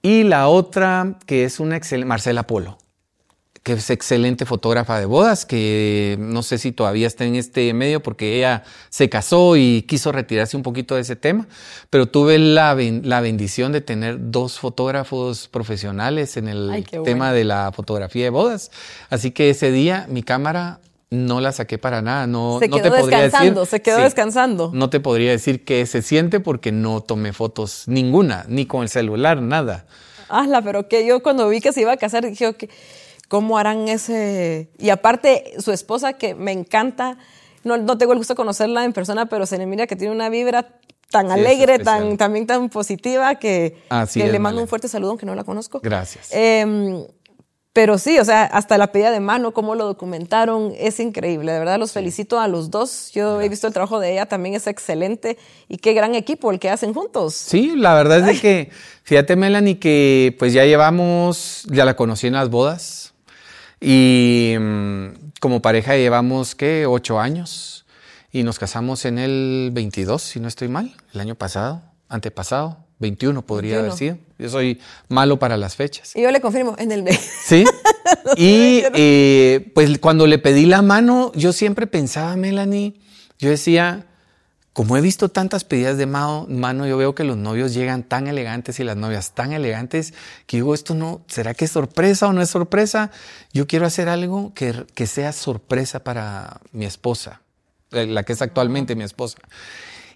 Y 0.02 0.24
la 0.24 0.48
otra 0.48 1.20
que 1.28 1.44
es 1.44 1.60
una 1.60 1.78
excelente, 1.78 2.08
Marcela 2.08 2.48
Polo 2.48 2.78
que 3.64 3.74
es 3.74 3.90
excelente 3.90 4.46
fotógrafa 4.46 5.00
de 5.00 5.06
bodas, 5.06 5.46
que 5.46 6.18
no 6.20 6.44
sé 6.44 6.58
si 6.58 6.74
todavía 6.74 7.08
está 7.08 7.24
en 7.24 7.36
este 7.36 7.74
medio 7.74 8.04
porque 8.04 8.36
ella 8.38 8.64
se 8.90 9.10
casó 9.10 9.56
y 9.56 9.84
quiso 9.84 10.12
retirarse 10.12 10.58
un 10.58 10.64
poquito 10.64 10.96
de 10.96 11.02
ese 11.02 11.16
tema, 11.16 11.48
pero 11.90 12.06
tuve 12.08 12.38
la, 12.40 12.76
la 12.76 13.22
bendición 13.22 13.72
de 13.72 13.80
tener 13.80 14.18
dos 14.32 14.60
fotógrafos 14.60 15.48
profesionales 15.48 16.36
en 16.36 16.50
el 16.50 16.86
tema 17.06 17.32
de 17.32 17.46
la 17.46 17.72
fotografía 17.74 18.26
de 18.26 18.30
bodas. 18.30 18.70
Así 19.10 19.32
que 19.32 19.50
ese 19.50 19.72
día 19.72 20.08
mi 20.10 20.24
cámara 20.24 20.82
no 21.10 21.40
la 21.40 21.54
saqué 21.54 21.78
para 21.78 22.02
nada. 22.02 22.28
No, 22.28 22.58
se 22.60 22.68
quedó 22.68 22.82
te 22.82 22.90
podría 22.90 23.22
descansando, 23.22 23.62
decir, 23.62 23.72
se 23.72 23.82
quedó 23.82 23.98
descansando. 24.00 24.72
No 24.74 24.90
te 24.90 25.00
podría 25.00 25.32
decir 25.32 25.64
qué 25.64 25.86
se 25.86 26.02
siente 26.02 26.42
porque 26.42 26.74
no 26.74 27.00
tomé 27.00 27.32
fotos 27.32 27.84
ninguna, 27.88 28.46
ni 28.50 28.66
con 28.66 28.82
el 28.82 28.90
celular, 28.90 29.42
nada. 29.42 29.86
Hazla, 30.28 30.62
pero 30.64 30.88
que 30.90 31.06
yo 31.06 31.22
cuando 31.22 31.48
vi 31.48 31.62
que 31.62 31.72
se 31.72 31.82
iba 31.82 31.94
a 31.94 31.98
casar 31.98 32.26
dije 32.26 32.54
que 32.56 32.70
cómo 33.34 33.58
harán 33.58 33.88
ese... 33.88 34.70
Y 34.78 34.92
aparte, 34.92 35.56
su 35.58 35.72
esposa, 35.72 36.14
que 36.14 36.36
me 36.36 36.52
encanta, 36.52 37.18
no, 37.64 37.78
no 37.78 37.98
tengo 37.98 38.12
el 38.12 38.20
gusto 38.20 38.36
de 38.36 38.36
conocerla 38.36 38.86
en 38.86 38.94
persona, 38.94 39.26
pero 39.26 39.48
se 39.48 39.58
le 39.58 39.66
mira 39.66 39.88
que 39.88 39.96
tiene 39.96 40.14
una 40.14 40.30
vibra 40.30 40.78
tan 41.10 41.32
alegre, 41.32 41.80
tan, 41.80 42.16
también 42.18 42.46
tan 42.46 42.70
positiva, 42.70 43.34
que, 43.40 43.82
le 44.14 44.38
mando 44.38 44.62
un 44.62 44.68
fuerte 44.68 44.88
saludo, 44.88 45.10
aunque 45.10 45.26
no 45.26 45.34
la 45.34 45.44
conozco. 45.44 45.80
Gracias. 45.80 46.28
Em, 46.32 47.08
pero 47.74 47.98
sí, 47.98 48.20
o 48.20 48.24
sea, 48.24 48.44
hasta 48.44 48.78
la 48.78 48.92
pedida 48.92 49.10
de 49.10 49.20
mano, 49.20 49.52
cómo 49.52 49.74
lo 49.74 49.86
documentaron, 49.86 50.72
es 50.78 51.00
increíble. 51.00 51.54
De 51.54 51.58
verdad, 51.58 51.80
los 51.80 51.92
felicito 51.92 52.40
a 52.40 52.48
los 52.48 52.70
dos. 52.70 53.10
Yo 53.14 53.42
he 53.42 53.50
visto 53.50 53.66
el 53.66 53.74
trabajo 53.74 54.00
de 54.00 54.12
ella, 54.12 54.28
también 54.28 54.54
es 54.54 54.68
excelente. 54.68 55.40
Y 55.68 55.78
qué 55.78 55.94
gran 55.94 56.14
equipo 56.14 56.52
el 56.52 56.60
que 56.60 56.70
hacen 56.70 56.94
juntos. 56.94 57.34
Sí, 57.34 57.74
la 57.76 57.96
verdad 57.96 58.30
es 58.30 58.42
que, 58.42 58.70
fíjate, 59.02 59.36
Melanie, 59.36 59.80
que 59.80 60.36
pues 60.38 60.54
ya 60.54 60.66
llevamos, 60.66 61.64
ya 61.72 61.84
la 61.84 61.96
conocí 61.96 62.28
en 62.28 62.34
las 62.34 62.52
bodas. 62.52 63.13
Y 63.86 64.56
mm, 64.58 65.08
como 65.42 65.62
pareja 65.62 65.98
llevamos, 65.98 66.56
¿qué? 66.56 66.86
Ocho 66.86 67.20
años. 67.20 67.86
Y 68.32 68.44
nos 68.44 68.58
casamos 68.58 69.04
en 69.04 69.20
el 69.20 69.72
22, 69.74 70.22
si 70.22 70.40
no 70.40 70.48
estoy 70.48 70.70
mal, 70.70 70.96
el 71.14 71.20
año 71.20 71.36
pasado, 71.36 71.82
antepasado, 72.08 72.78
21 73.00 73.42
podría 73.46 73.80
haber 73.80 73.92
sido. 73.92 74.18
Yo 74.40 74.50
soy 74.50 74.80
malo 75.10 75.38
para 75.38 75.58
las 75.58 75.76
fechas. 75.76 76.16
Y 76.16 76.22
yo 76.22 76.32
le 76.32 76.40
confirmo, 76.40 76.76
en 76.80 76.94
el 76.94 77.04
mes. 77.04 77.20
Sí. 77.46 77.66
y 78.38 78.84
eh, 78.96 79.70
pues 79.76 80.00
cuando 80.00 80.28
le 80.28 80.40
pedí 80.40 80.66
la 80.66 80.82
mano, 80.82 81.34
yo 81.36 81.52
siempre 81.52 81.86
pensaba, 81.86 82.38
Melanie, 82.38 82.94
yo 83.38 83.50
decía, 83.50 84.08
como 84.74 84.98
he 84.98 85.02
visto 85.02 85.30
tantas 85.30 85.64
pedidas 85.64 85.98
de 85.98 86.08
mano, 86.08 86.88
yo 86.88 86.98
veo 86.98 87.14
que 87.14 87.24
los 87.24 87.38
novios 87.38 87.76
llegan 87.76 88.02
tan 88.02 88.28
elegantes 88.28 88.80
y 88.80 88.84
las 88.84 88.98
novias 88.98 89.34
tan 89.34 89.54
elegantes 89.54 90.16
que 90.48 90.58
digo, 90.58 90.74
esto 90.74 90.96
no, 90.96 91.22
¿será 91.28 91.54
que 91.54 91.66
es 91.66 91.72
sorpresa 91.72 92.28
o 92.28 92.34
no 92.34 92.42
es 92.42 92.50
sorpresa? 92.50 93.12
Yo 93.54 93.68
quiero 93.68 93.86
hacer 93.86 94.10
algo 94.10 94.52
que, 94.56 94.74
que 94.96 95.06
sea 95.06 95.32
sorpresa 95.32 96.04
para 96.04 96.60
mi 96.72 96.86
esposa, 96.86 97.42
eh, 97.92 98.08
la 98.08 98.24
que 98.24 98.34
es 98.34 98.42
actualmente 98.42 98.96
mi 98.96 99.04
esposa. 99.04 99.38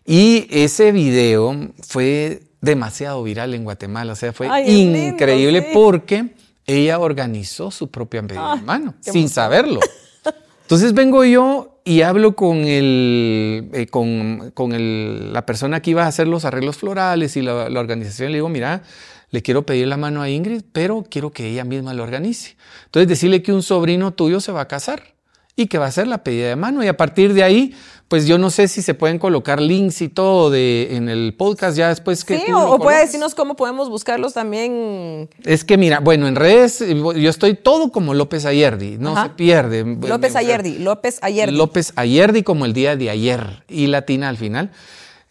Y 0.06 0.48
ese 0.50 0.92
video 0.92 1.56
fue 1.88 2.42
demasiado 2.60 3.22
viral 3.22 3.54
en 3.54 3.64
Guatemala, 3.64 4.14
o 4.14 4.16
sea, 4.16 4.34
fue 4.34 4.48
increíble 4.68 5.70
porque 5.72 6.34
ella 6.66 6.98
organizó 6.98 7.70
su 7.70 7.92
propia 7.92 8.24
pedida 8.24 8.56
de 8.56 8.60
ah, 8.60 8.64
mano, 8.66 8.96
sin 9.02 9.30
saberlo. 9.30 9.80
Entonces 10.64 10.94
vengo 10.94 11.24
yo 11.24 11.77
y 11.88 12.02
hablo 12.02 12.36
con, 12.36 12.58
el, 12.66 13.70
eh, 13.74 13.88
con, 13.88 14.52
con 14.52 14.74
el, 14.74 15.32
la 15.32 15.46
persona 15.46 15.82
que 15.82 15.92
iba 15.92 16.04
a 16.04 16.08
hacer 16.08 16.28
los 16.28 16.44
arreglos 16.44 16.76
florales 16.76 17.38
y 17.38 17.42
la, 17.42 17.80
organización. 17.80 18.32
Le 18.32 18.40
digo, 18.40 18.50
mira, 18.50 18.84
le 19.32 19.42
quiero 19.42 19.66
pedir 19.66 19.88
la 19.88 19.96
mano 19.96 20.22
a 20.22 20.30
Ingrid, 20.30 20.64
pero 20.74 21.06
quiero 21.10 21.32
que 21.32 21.48
ella 21.48 21.64
misma 21.64 21.94
lo 21.94 22.04
organice. 22.04 22.58
Entonces 22.86 23.08
decirle 23.08 23.42
que 23.42 23.54
un 23.54 23.64
sobrino 23.64 24.14
tuyo 24.14 24.42
se 24.42 24.52
va 24.52 24.62
a 24.62 24.68
casar 24.68 25.17
y 25.60 25.68
que 25.68 25.80
va 25.80 25.88
a 25.88 25.92
ser 25.92 26.08
la 26.08 26.20
pedida 26.20 26.48
de 26.48 26.56
mano. 26.56 26.84
Y 26.84 26.88
a 26.88 26.96
partir 26.96 27.34
de 27.34 27.42
ahí, 27.42 27.74
pues 28.08 28.28
yo 28.28 28.38
no 28.38 28.52
sé 28.52 28.68
si 28.68 28.84
se 28.84 28.94
pueden 28.94 29.18
colocar 29.18 29.60
links 29.60 30.04
y 30.04 30.08
todo 30.08 30.52
de, 30.52 30.96
en 30.96 31.10
el 31.10 31.34
podcast 31.34 31.76
ya 31.76 31.90
después 31.90 32.24
que... 32.24 32.38
Sí, 32.38 32.52
o, 32.54 32.78
puede 32.78 33.00
decirnos 33.00 33.34
cómo 33.34 33.56
podemos 33.56 33.90
buscarlos 33.90 34.34
también. 34.34 35.30
Es 35.44 35.66
que 35.66 35.78
mira, 35.78 36.00
bueno, 36.00 36.28
en 36.28 36.36
redes 36.36 36.86
yo 36.88 37.30
estoy 37.30 37.56
todo 37.56 37.92
como 37.92 38.14
López 38.14 38.46
Ayerdi, 38.46 38.98
no 39.00 39.22
se 39.22 39.30
pierde. 39.30 39.84
López 39.84 40.36
Ayerdi, 40.36 40.78
López 40.78 41.18
Ayerdi. 41.24 41.56
López 41.56 41.92
Ayerdi 41.96 42.44
como 42.44 42.66
el 42.66 42.74
día 42.74 42.96
de 42.96 43.10
ayer 43.10 43.64
y 43.68 43.88
latina 43.88 44.30
al 44.30 44.38
final. 44.38 44.72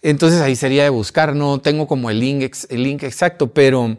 Entonces 0.03 0.41
ahí 0.41 0.57
sería 0.57 0.83
de 0.83 0.91
buscar, 0.91 1.37
no 1.37 1.61
tengo 1.61 1.87
como 1.87 2.11
el 2.11 2.19
link, 2.19 2.53
el 2.69 2.83
link 2.83 3.05
exacto, 3.05 3.53
pero 3.53 3.97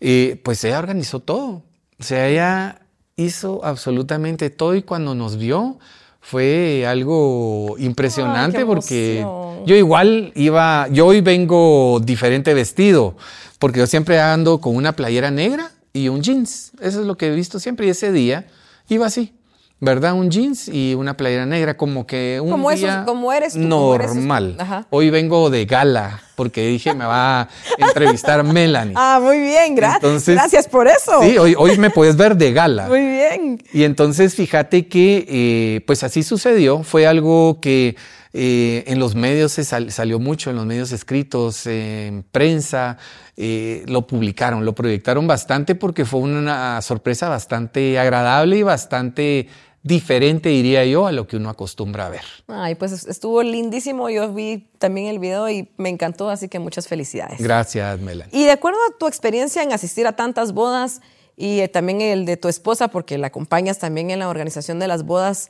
eh, 0.00 0.40
pues 0.42 0.64
ella 0.64 0.78
organizó 0.78 1.20
todo. 1.20 1.62
O 1.98 2.02
sea, 2.02 2.28
ella 2.28 2.80
hizo 3.16 3.64
absolutamente 3.64 4.50
todo 4.50 4.74
y 4.74 4.82
cuando 4.82 5.14
nos 5.14 5.36
vio 5.36 5.78
fue 6.20 6.84
algo 6.86 7.76
impresionante 7.78 8.66
porque 8.66 9.24
yo 9.64 9.74
igual 9.74 10.32
iba, 10.34 10.88
yo 10.88 11.06
hoy 11.06 11.20
vengo 11.20 12.00
diferente 12.02 12.52
vestido, 12.52 13.16
porque 13.58 13.78
yo 13.78 13.86
siempre 13.86 14.20
ando 14.20 14.60
con 14.60 14.76
una 14.76 14.92
playera 14.92 15.30
negra 15.30 15.70
y 15.92 16.08
un 16.08 16.22
jeans, 16.22 16.72
eso 16.80 17.00
es 17.00 17.06
lo 17.06 17.16
que 17.16 17.28
he 17.28 17.34
visto 17.34 17.58
siempre 17.58 17.86
y 17.86 17.90
ese 17.90 18.12
día 18.12 18.46
iba 18.88 19.06
así. 19.06 19.32
¿Verdad? 19.80 20.14
Un 20.14 20.30
jeans 20.30 20.68
y 20.68 20.94
una 20.94 21.16
playera 21.16 21.44
negra, 21.44 21.76
como 21.76 22.06
que 22.06 22.40
un 22.42 22.50
como 22.50 22.70
día 22.70 23.04
como 23.06 23.32
eres 23.32 23.52
tú, 23.52 23.60
normal. 23.60 24.56
Hoy 24.90 25.10
vengo 25.10 25.50
de 25.50 25.66
gala 25.66 26.22
porque 26.34 26.66
dije 26.66 26.94
me 26.94 27.04
va 27.04 27.42
a 27.42 27.48
entrevistar 27.78 28.42
Melanie. 28.44 28.94
Ah, 28.96 29.20
muy 29.22 29.38
bien, 29.38 29.74
gracias. 29.74 30.26
gracias 30.26 30.68
por 30.68 30.88
eso. 30.88 31.22
Sí, 31.22 31.36
hoy, 31.36 31.54
hoy 31.58 31.76
me 31.78 31.90
puedes 31.90 32.16
ver 32.16 32.36
de 32.36 32.52
gala. 32.52 32.86
Muy 32.88 33.00
bien. 33.00 33.62
Y 33.72 33.84
entonces 33.84 34.34
fíjate 34.34 34.86
que 34.86 35.26
eh, 35.28 35.80
pues 35.86 36.02
así 36.04 36.22
sucedió, 36.22 36.82
fue 36.82 37.06
algo 37.06 37.60
que 37.60 37.96
eh, 38.38 38.84
en 38.86 38.98
los 38.98 39.14
medios 39.14 39.52
se 39.52 39.64
salió 39.64 40.18
mucho, 40.18 40.50
en 40.50 40.56
los 40.56 40.66
medios 40.66 40.92
escritos, 40.92 41.66
en 41.66 42.22
prensa, 42.22 42.98
eh, 43.34 43.82
lo 43.86 44.06
publicaron, 44.06 44.66
lo 44.66 44.74
proyectaron 44.74 45.26
bastante 45.26 45.74
porque 45.74 46.04
fue 46.04 46.20
una 46.20 46.82
sorpresa 46.82 47.30
bastante 47.30 47.98
agradable 47.98 48.58
y 48.58 48.62
bastante 48.62 49.48
diferente, 49.82 50.50
diría 50.50 50.84
yo, 50.84 51.06
a 51.06 51.12
lo 51.12 51.26
que 51.26 51.38
uno 51.38 51.48
acostumbra 51.48 52.06
a 52.06 52.10
ver. 52.10 52.24
Ay, 52.46 52.74
pues 52.74 53.06
estuvo 53.06 53.42
lindísimo. 53.42 54.10
Yo 54.10 54.30
vi 54.30 54.68
también 54.76 55.06
el 55.06 55.18
video 55.18 55.48
y 55.48 55.70
me 55.78 55.88
encantó, 55.88 56.28
así 56.28 56.48
que 56.48 56.58
muchas 56.58 56.88
felicidades. 56.88 57.40
Gracias, 57.40 57.98
Melanie. 58.00 58.36
Y 58.38 58.44
de 58.44 58.50
acuerdo 58.50 58.80
a 58.90 58.98
tu 58.98 59.06
experiencia 59.06 59.62
en 59.62 59.72
asistir 59.72 60.06
a 60.06 60.14
tantas 60.14 60.52
bodas 60.52 61.00
y 61.38 61.60
eh, 61.60 61.68
también 61.68 62.02
el 62.02 62.26
de 62.26 62.36
tu 62.36 62.48
esposa, 62.48 62.88
porque 62.88 63.16
la 63.16 63.28
acompañas 63.28 63.78
también 63.78 64.10
en 64.10 64.18
la 64.18 64.28
organización 64.28 64.78
de 64.78 64.88
las 64.88 65.04
bodas, 65.04 65.48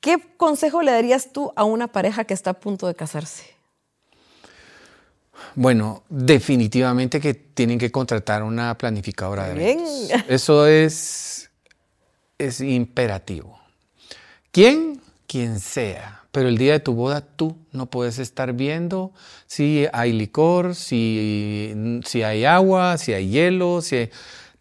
¿qué 0.00 0.18
consejo 0.36 0.82
le 0.82 0.92
darías 0.92 1.32
tú 1.32 1.52
a 1.56 1.64
una 1.64 1.88
pareja 1.88 2.24
que 2.24 2.34
está 2.34 2.50
a 2.50 2.54
punto 2.54 2.86
de 2.86 2.94
casarse? 2.94 3.44
Bueno, 5.54 6.02
definitivamente 6.08 7.20
que 7.20 7.34
tienen 7.34 7.78
que 7.78 7.90
contratar 7.90 8.42
una 8.42 8.76
planificadora 8.76 9.46
de 9.46 9.52
eventos. 9.52 10.10
Eso 10.28 10.66
es 10.66 11.38
es 12.38 12.60
imperativo. 12.60 13.58
¿Quién? 14.52 15.00
Quien 15.26 15.60
sea. 15.60 16.22
Pero 16.30 16.48
el 16.48 16.56
día 16.56 16.72
de 16.72 16.80
tu 16.80 16.94
boda 16.94 17.20
tú 17.20 17.56
no 17.72 17.86
puedes 17.86 18.18
estar 18.18 18.52
viendo 18.52 19.12
si 19.46 19.86
hay 19.92 20.12
licor, 20.12 20.74
si, 20.74 22.00
si 22.04 22.22
hay 22.22 22.44
agua, 22.44 22.96
si 22.98 23.12
hay 23.12 23.28
hielo, 23.28 23.82
si 23.82 24.08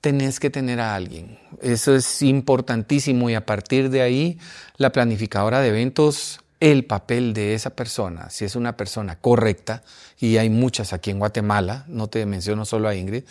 tenés 0.01 0.39
que 0.39 0.49
tener 0.49 0.79
a 0.79 0.95
alguien. 0.95 1.39
Eso 1.61 1.95
es 1.95 2.21
importantísimo 2.21 3.29
y 3.29 3.35
a 3.35 3.45
partir 3.45 3.89
de 3.89 4.01
ahí 4.01 4.39
la 4.77 4.91
planificadora 4.91 5.61
de 5.61 5.69
eventos, 5.69 6.39
el 6.59 6.85
papel 6.85 7.33
de 7.33 7.53
esa 7.53 7.71
persona, 7.71 8.29
si 8.29 8.45
es 8.45 8.55
una 8.55 8.77
persona 8.77 9.19
correcta, 9.19 9.83
y 10.19 10.37
hay 10.37 10.49
muchas 10.49 10.91
aquí 10.91 11.11
en 11.11 11.19
Guatemala, 11.19 11.85
no 11.87 12.07
te 12.07 12.25
menciono 12.25 12.65
solo 12.65 12.87
a 12.87 12.95
Ingrid, 12.95 13.25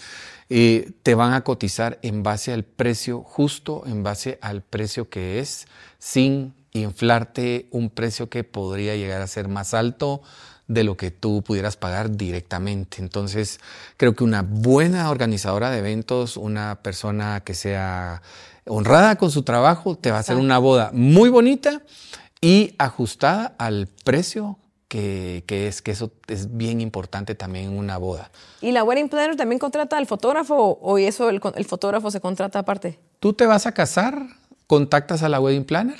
eh, 0.48 0.92
te 1.02 1.14
van 1.16 1.33
a 1.33 1.42
cotizar 1.42 1.98
en 2.02 2.22
base 2.22 2.52
al 2.52 2.62
precio 2.62 3.22
justo, 3.22 3.83
en 3.87 4.05
base 4.05 4.38
al 4.42 4.62
precio 4.62 5.09
que 5.09 5.40
es, 5.40 5.66
sin 5.98 6.55
inflarte 6.72 7.66
un 7.70 7.90
precio 7.90 8.29
que 8.29 8.44
podría 8.44 8.94
llegar 8.94 9.22
a 9.22 9.26
ser 9.26 9.48
más 9.48 9.74
alto 9.74 10.22
de 10.68 10.85
lo 10.85 10.96
que 10.96 11.11
tú 11.11 11.42
pudieras 11.42 11.76
pagar 11.76 12.16
directamente. 12.16 12.98
Entonces, 13.00 13.61
creo 13.96 14.14
que 14.14 14.24
una 14.24 14.42
buena 14.42 15.11
organizadora 15.11 15.70
de 15.70 15.79
eventos, 15.79 16.37
una 16.37 16.81
persona 16.83 17.40
que 17.40 17.55
sea 17.55 18.22
honrada 18.66 19.16
con 19.16 19.31
su 19.31 19.42
trabajo, 19.42 19.96
te 19.96 20.11
va 20.11 20.18
a 20.18 20.20
hacer 20.20 20.37
una 20.37 20.59
boda 20.59 20.90
muy 20.92 21.31
bonita 21.31 21.83
y 22.40 22.74
ajustada 22.79 23.55
al 23.59 23.88
precio 24.05 24.59
que, 24.88 25.44
es 25.48 25.83
que 25.83 25.90
eso 25.90 26.11
es 26.29 26.57
bien 26.57 26.81
importante 26.81 27.35
también 27.35 27.66
en 27.66 27.79
una 27.79 27.98
boda. 27.98 28.31
¿Y 28.61 28.72
la 28.72 28.85
wedding 28.85 29.09
planner 29.09 29.37
también 29.37 29.59
contrata 29.59 29.98
al 29.98 30.07
fotógrafo 30.07 30.79
o 30.81 30.98
eso 30.98 31.29
el, 31.29 31.40
fotógrafo 31.64 32.11
se 32.11 32.20
contrata 32.20 32.61
aparte? 32.61 32.98
Tú 33.20 33.33
te 33.33 33.46
vas 33.46 33.66
a 33.66 33.72
casar, 33.72 34.26
contactas 34.66 35.22
a 35.22 35.29
la 35.29 35.40
wedding 35.40 35.64
planner 35.64 35.98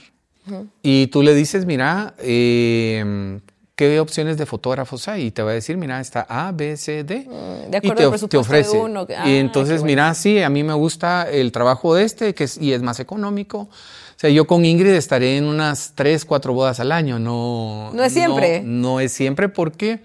y 0.83 1.09
tú 1.09 1.23
le 1.23 1.35
dices, 1.35 1.67
mira, 1.67 2.15
em, 2.19 3.41
¿qué 3.77 4.01
opciones 4.01 4.39
de 4.39 4.47
fotógrafos 4.47 5.07
hay? 5.07 5.27
Y 5.27 5.31
te 5.31 5.43
va 5.43 5.53
a 5.53 5.55
decir, 5.55 5.77
mira, 5.77 6.01
está 6.01 6.27
A, 6.29 6.51
B, 6.51 6.77
C, 6.77 7.05
D. 7.05 7.21
Mm, 7.21 7.71
de 7.71 7.77
acuerdo 7.77 8.17
y 8.17 8.29
te, 8.29 8.37
ofrece. 8.37 8.77
uno. 8.77 9.07
y 9.27 9.37
entonces, 9.37 9.83
mira, 9.85 10.13
sí, 10.15 10.41
a 10.41 10.51
mí 10.51 10.65
me 10.65 10.75
gusta 10.75 11.31
el 11.31 11.53
trabajo 11.53 11.95
de 11.95 12.05
este 12.05 12.35
que 12.35 12.45
es, 12.45 12.59
y 12.59 12.73
es 12.73 12.83
más 12.83 12.99
económico. 12.99 13.69
O 14.17 14.19
sea, 14.19 14.31
yo 14.31 14.47
con 14.47 14.65
Ingrid 14.65 14.93
estaré 14.93 15.37
en 15.37 15.45
unas 15.45 15.93
tres, 15.95 16.25
cuatro 16.25 16.55
bodas 16.55 16.81
al 16.81 16.91
año. 16.91 17.19
No, 17.19 17.93
no 17.93 18.03
es 18.03 18.15
siempre. 18.15 18.63
No, 18.65 18.99
es 18.99 19.13
siempre 19.13 19.51
porque 19.51 20.01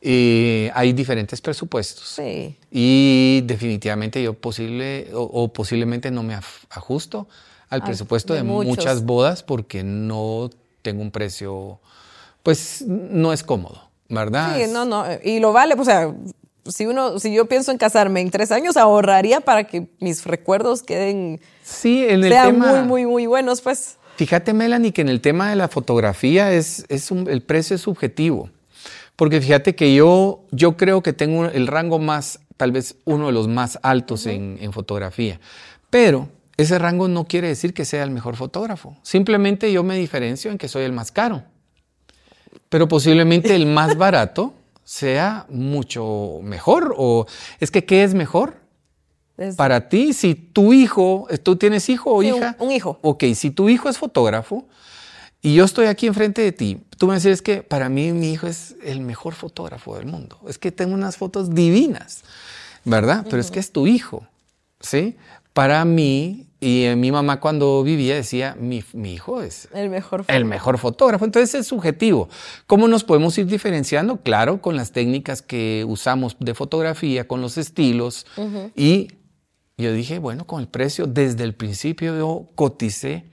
eh, 0.00 0.72
hay 0.74 0.92
diferentes 0.92 1.40
presupuestos. 1.40 2.08
Sí. 2.08 2.56
Y 2.72 3.42
definitivamente 3.44 4.20
yo 4.20 4.34
posible 4.34 5.08
o, 5.14 5.48
posiblemente 5.52 6.10
no 6.10 6.24
me 6.24 6.34
ajusto 6.34 7.28
al 7.70 7.82
presupuesto 7.82 8.34
de, 8.34 8.42
muchas 8.42 9.04
bodas 9.04 9.44
porque 9.44 9.84
no 9.84 10.50
tengo 10.82 11.00
un 11.00 11.10
precio, 11.10 11.78
pues 12.44 12.84
no 12.86 13.32
es 13.32 13.42
cómodo. 13.42 13.84
¿verdad? 14.08 14.56
Sí, 14.56 14.70
no, 14.70 14.84
no, 14.84 15.04
y 15.22 15.40
lo 15.40 15.52
vale, 15.52 15.74
o 15.74 15.84
sea, 15.84 16.14
si 16.66 16.86
uno, 16.86 17.18
si 17.18 17.34
yo 17.34 17.46
pienso 17.46 17.70
en 17.70 17.78
casarme 17.78 18.20
en 18.20 18.30
tres 18.30 18.50
años, 18.52 18.76
ahorraría 18.76 19.40
para 19.40 19.64
que 19.64 19.88
mis 20.00 20.24
recuerdos 20.24 20.82
queden 20.82 21.40
sí, 21.62 22.04
en 22.04 22.24
el 22.24 22.30
sean 22.30 22.58
muy, 22.58 22.80
muy, 22.80 23.06
muy 23.06 23.26
buenos, 23.26 23.60
pues. 23.60 23.96
Fíjate, 24.16 24.52
Melanie, 24.52 24.92
que 24.92 25.02
en 25.02 25.08
el 25.08 25.20
tema 25.20 25.50
de 25.50 25.56
la 25.56 25.68
fotografía 25.68 26.52
es, 26.52 26.86
es 26.88 27.10
el 27.10 27.42
precio 27.42 27.76
es 27.76 27.82
subjetivo. 27.82 28.48
Porque 29.16 29.40
fíjate 29.40 29.74
que 29.74 29.94
yo, 29.94 30.44
yo 30.50 30.76
creo 30.76 31.02
que 31.02 31.12
tengo 31.12 31.46
el 31.46 31.66
rango 31.66 31.98
más, 31.98 32.40
tal 32.56 32.72
vez 32.72 32.96
uno 33.04 33.26
de 33.26 33.32
los 33.32 33.48
más 33.48 33.78
altos 33.82 34.26
en, 34.26 34.58
en 34.60 34.72
fotografía. 34.72 35.40
Pero 35.90 36.28
ese 36.56 36.78
rango 36.78 37.08
no 37.08 37.24
quiere 37.24 37.48
decir 37.48 37.74
que 37.74 37.84
sea 37.84 38.02
el 38.02 38.10
mejor 38.10 38.36
fotógrafo. 38.36 38.96
Simplemente 39.02 39.72
yo 39.72 39.84
me 39.84 39.96
diferencio 39.96 40.50
en 40.50 40.58
que 40.58 40.68
soy 40.68 40.84
el 40.84 40.92
más 40.92 41.12
caro. 41.12 41.44
Pero 42.68 42.88
posiblemente 42.88 43.54
el 43.54 43.66
más 43.66 43.96
barato 43.96 44.54
sea 44.84 45.46
mucho 45.48 46.40
mejor? 46.42 46.94
¿O 46.96 47.26
es 47.60 47.70
que 47.70 47.84
qué 47.84 48.04
es 48.04 48.14
mejor? 48.14 48.62
Para 49.56 49.88
ti, 49.88 50.12
si 50.12 50.36
tu 50.36 50.72
hijo, 50.72 51.26
¿tú 51.42 51.56
tienes 51.56 51.88
hijo 51.88 52.12
o 52.12 52.22
hija? 52.22 52.54
Un, 52.60 52.70
hijo. 52.70 53.00
Ok, 53.02 53.24
si 53.34 53.50
tu 53.50 53.68
hijo 53.68 53.88
es 53.88 53.98
fotógrafo 53.98 54.68
y 55.42 55.54
yo 55.54 55.64
estoy 55.64 55.86
aquí 55.86 56.06
enfrente 56.06 56.40
de 56.42 56.52
ti, 56.52 56.80
tú 56.98 57.08
me 57.08 57.16
dices 57.16 57.42
que 57.42 57.62
para 57.62 57.88
mí 57.88 58.12
mi 58.12 58.32
hijo 58.32 58.46
es 58.46 58.76
el 58.84 59.00
mejor 59.00 59.34
fotógrafo 59.34 59.96
del 59.96 60.06
mundo. 60.06 60.38
Es 60.46 60.58
que 60.58 60.70
tengo 60.70 60.94
unas 60.94 61.16
fotos 61.16 61.52
divinas, 61.52 62.22
¿verdad? 62.84 63.26
Pero 63.28 63.40
es 63.40 63.50
que 63.50 63.58
es 63.58 63.72
tu 63.72 63.88
hijo, 63.88 64.24
¿sí? 64.78 65.16
Para 65.52 65.84
mí, 65.84 66.46
y 66.64 66.96
mi 66.96 67.12
mamá 67.12 67.40
cuando 67.40 67.82
vivía 67.82 68.14
decía, 68.14 68.56
mi, 68.58 68.82
hijo 69.04 69.42
es 69.42 69.68
el 69.74 69.90
mejor, 69.90 70.24
el 70.28 70.46
mejor 70.46 70.78
fotógrafo. 70.78 71.26
Entonces 71.26 71.60
es 71.60 71.66
subjetivo. 71.66 72.30
¿Cómo 72.66 72.88
nos 72.88 73.04
podemos 73.04 73.36
ir 73.36 73.44
diferenciando? 73.44 74.16
Claro, 74.22 74.62
con 74.62 74.74
las 74.74 74.90
técnicas 74.90 75.42
que 75.42 75.84
usamos 75.86 76.38
de 76.40 76.54
fotografía, 76.54 77.28
con 77.28 77.42
los 77.42 77.58
estilos. 77.58 78.24
Y 78.74 79.08
yo 79.76 79.92
dije, 79.92 80.18
bueno, 80.18 80.46
con 80.46 80.62
el 80.62 80.66
precio, 80.66 81.06
desde 81.06 81.44
el 81.44 81.54
principio 81.54 82.16
yo 82.16 82.48
coticé 82.54 83.24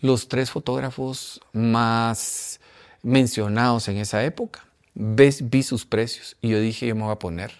los 0.00 0.26
tres 0.26 0.50
fotógrafos 0.50 1.40
más 1.52 2.58
mencionados 3.04 3.86
en 3.86 3.98
esa 3.98 4.24
época. 4.24 4.66
Ves, 4.94 5.48
vi 5.48 5.62
sus 5.62 5.86
precios 5.86 6.36
y 6.40 6.48
yo 6.48 6.58
dije, 6.58 6.88
yo 6.88 6.96
me 6.96 7.02
voy 7.02 7.12
a 7.12 7.20
poner 7.20 7.52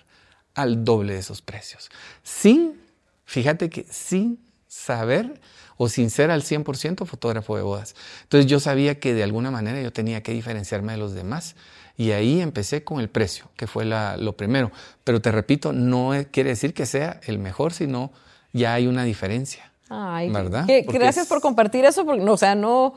al 0.55 0.85
doble 0.85 1.13
de 1.13 1.21
esos 1.21 1.41
precios. 1.41 1.89
Sin, 2.25 2.81
fíjate 3.25 3.71
que 3.71 3.87
sin 3.89 4.41
saber 4.75 5.41
o 5.77 5.89
sin 5.89 6.11
ser 6.11 6.31
al 6.31 6.43
100% 6.43 7.07
fotógrafo 7.07 7.57
de 7.57 7.63
bodas. 7.63 7.95
Entonces 8.23 8.51
yo 8.51 8.61
sabía 8.61 8.99
que 8.99 9.15
de 9.15 9.23
alguna 9.23 9.51
manera 9.51 9.81
yo 9.81 9.93
tenía 9.93 10.23
que 10.23 10.33
diferenciarme 10.33 10.93
de 10.93 10.99
los 10.99 11.15
demás 11.15 11.57
y 11.97 12.11
ahí 12.11 12.41
empecé 12.41 12.85
con 12.85 13.01
el 13.01 13.09
precio, 13.09 13.49
que 13.57 13.67
fue 13.67 13.85
lo 13.85 14.37
primero. 14.37 14.71
Pero 15.05 15.21
te 15.21 15.31
repito, 15.31 15.73
no 15.73 16.13
quiere 16.31 16.51
decir 16.51 16.75
que 16.75 16.87
sea 16.87 17.21
el 17.25 17.39
mejor, 17.39 17.73
sino 17.73 18.13
ya 18.53 18.75
hay 18.75 18.87
una 18.87 19.05
diferencia. 19.05 19.71
Ay, 19.89 20.31
¿verdad? 20.31 20.67
gracias 20.89 21.27
por 21.27 21.41
compartir 21.41 21.85
eso, 21.85 22.05
porque, 22.05 22.23
o 22.23 22.37
sea, 22.37 22.55
no 22.55 22.95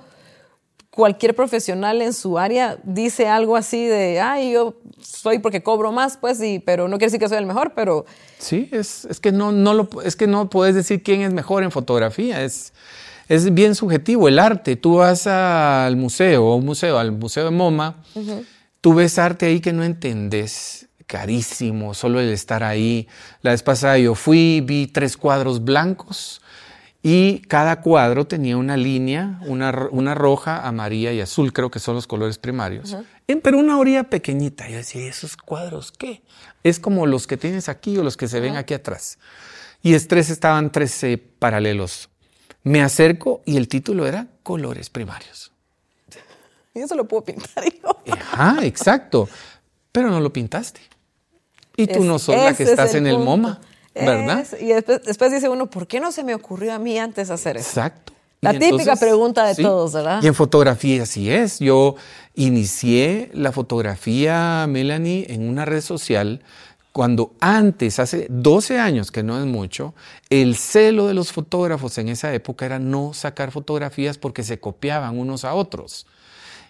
cualquier 0.97 1.35
profesional 1.35 2.01
en 2.01 2.11
su 2.11 2.39
área 2.39 2.79
dice 2.83 3.27
algo 3.27 3.55
así 3.55 3.85
de, 3.85 4.19
ay, 4.19 4.53
yo 4.53 4.77
soy 4.99 5.37
porque 5.37 5.61
cobro 5.61 5.91
más, 5.91 6.17
pues, 6.17 6.41
y, 6.41 6.57
pero 6.57 6.87
no 6.87 6.97
quiere 6.97 7.11
decir 7.11 7.19
que 7.19 7.29
soy 7.29 7.37
el 7.37 7.45
mejor, 7.45 7.73
pero... 7.75 8.07
Sí, 8.39 8.67
es, 8.71 9.05
es 9.05 9.19
que 9.19 9.31
no, 9.31 9.51
no 9.51 9.75
lo, 9.75 9.87
es 10.03 10.15
que 10.15 10.25
no 10.25 10.49
puedes 10.49 10.73
decir 10.73 11.03
quién 11.03 11.21
es 11.21 11.31
mejor 11.31 11.61
en 11.61 11.69
fotografía, 11.69 12.43
es, 12.43 12.73
es 13.29 13.53
bien 13.53 13.75
subjetivo. 13.75 14.27
El 14.27 14.39
arte, 14.39 14.75
tú 14.75 14.95
vas 14.95 15.27
al 15.27 15.95
museo, 15.97 16.55
un 16.55 16.65
museo, 16.65 16.97
al 16.97 17.11
Museo 17.11 17.45
de 17.45 17.51
MoMA, 17.51 17.97
tú 18.81 18.95
ves 18.95 19.19
arte 19.19 19.45
ahí 19.45 19.59
que 19.59 19.73
no 19.73 19.83
entendés, 19.83 20.87
carísimo, 21.05 21.93
solo 21.93 22.19
el 22.19 22.29
estar 22.29 22.63
ahí. 22.63 23.07
La 23.43 23.51
vez 23.51 23.61
pasada 23.61 23.99
yo 23.99 24.15
fui, 24.15 24.61
vi 24.61 24.87
tres 24.87 25.15
cuadros 25.15 25.63
blancos, 25.63 26.41
y 27.09 27.39
cada 27.47 27.79
cuadro 27.79 28.27
tenía 28.27 28.57
una 28.57 28.75
línea, 28.75 29.39
una, 29.45 29.87
una, 29.91 30.13
roja, 30.13 30.67
amarilla 30.67 31.13
y 31.13 31.21
azul, 31.21 31.53
creo 31.53 31.71
que 31.71 31.79
son 31.79 31.95
los 31.95 32.05
colores 32.05 32.37
primarios. 32.37 32.97
pero 33.41 33.59
una 33.59 33.79
orilla 33.79 34.03
pequeñita. 34.09 34.67
Yo 34.67 34.75
decía, 34.75 35.07
¿esos 35.07 35.37
cuadros 35.37 35.93
qué? 35.93 36.21
Es 36.65 36.81
como 36.81 37.05
los 37.05 37.25
que 37.25 37.37
tienes 37.37 37.69
aquí 37.69 37.97
o 37.97 38.03
los 38.03 38.17
que 38.17 38.27
se 38.27 38.41
ven 38.41 38.57
aquí 38.57 38.73
atrás. 38.73 39.19
Y 39.81 39.97
tres 39.99 40.29
estaban 40.29 40.69
tres 40.69 41.01
paralelos. 41.39 42.09
Me 42.63 42.83
acerco 42.83 43.41
y 43.45 43.55
el 43.55 43.69
título 43.69 44.05
era 44.05 44.27
Colores 44.43 44.89
primarios. 44.89 45.53
Y 46.73 46.81
eso 46.81 46.93
lo 46.93 47.07
puedo 47.07 47.23
pintar 47.23 47.63
Ajá, 48.33 48.65
exacto. 48.65 49.29
Pero 49.93 50.09
no 50.09 50.19
lo 50.19 50.33
pintaste. 50.33 50.81
Y 51.77 51.87
tú 51.87 52.03
no 52.03 52.19
sos 52.19 52.35
la 52.35 52.53
que 52.53 52.63
estás 52.63 52.95
en 52.95 53.07
el 53.07 53.17
MoMA, 53.17 53.61
¿verdad? 54.05 54.45
y 54.59 54.67
después, 54.67 55.31
dice 55.31 55.49
uno, 55.49 55.69
¿por 55.69 55.87
qué 55.87 55.99
no 55.99 56.11
se 56.11 56.23
me 56.23 56.35
ocurrió 56.35 56.73
a 56.73 56.79
mí 56.79 56.97
antes 56.97 57.29
hacer 57.29 57.57
eso? 57.57 57.69
Exacto. 57.69 58.13
La 58.39 58.57
típica 58.57 58.95
pregunta 58.95 59.45
de 59.47 59.55
todos, 59.55 59.93
¿verdad? 59.93 60.21
Y 60.21 60.27
en 60.27 60.35
fotografía 60.35 61.03
así 61.03 61.31
es. 61.31 61.59
Yo 61.59 61.95
inicié 62.35 63.31
la 63.33 63.51
fotografía, 63.51 64.65
Melanie, 64.69 65.25
en 65.29 65.49
una 65.49 65.65
red 65.65 65.81
social 65.81 66.41
cuando 66.97 67.33
antes, 67.41 67.99
hace 67.99 68.25
12 68.27 68.79
años, 68.79 69.11
que 69.11 69.21
no 69.21 69.39
es 69.39 69.45
mucho, 69.45 69.93
el 70.31 70.55
celo 70.55 71.05
de 71.05 71.13
los 71.13 71.31
fotógrafos 71.31 71.95
en 71.99 72.09
esa 72.09 72.33
época 72.33 72.65
era 72.65 72.79
no 72.79 73.13
sacar 73.13 73.51
fotografías 73.51 74.17
porque 74.17 74.41
se 74.41 74.59
copiaban 74.59 75.19
unos 75.19 75.45
a 75.45 75.53
otros. 75.53 76.07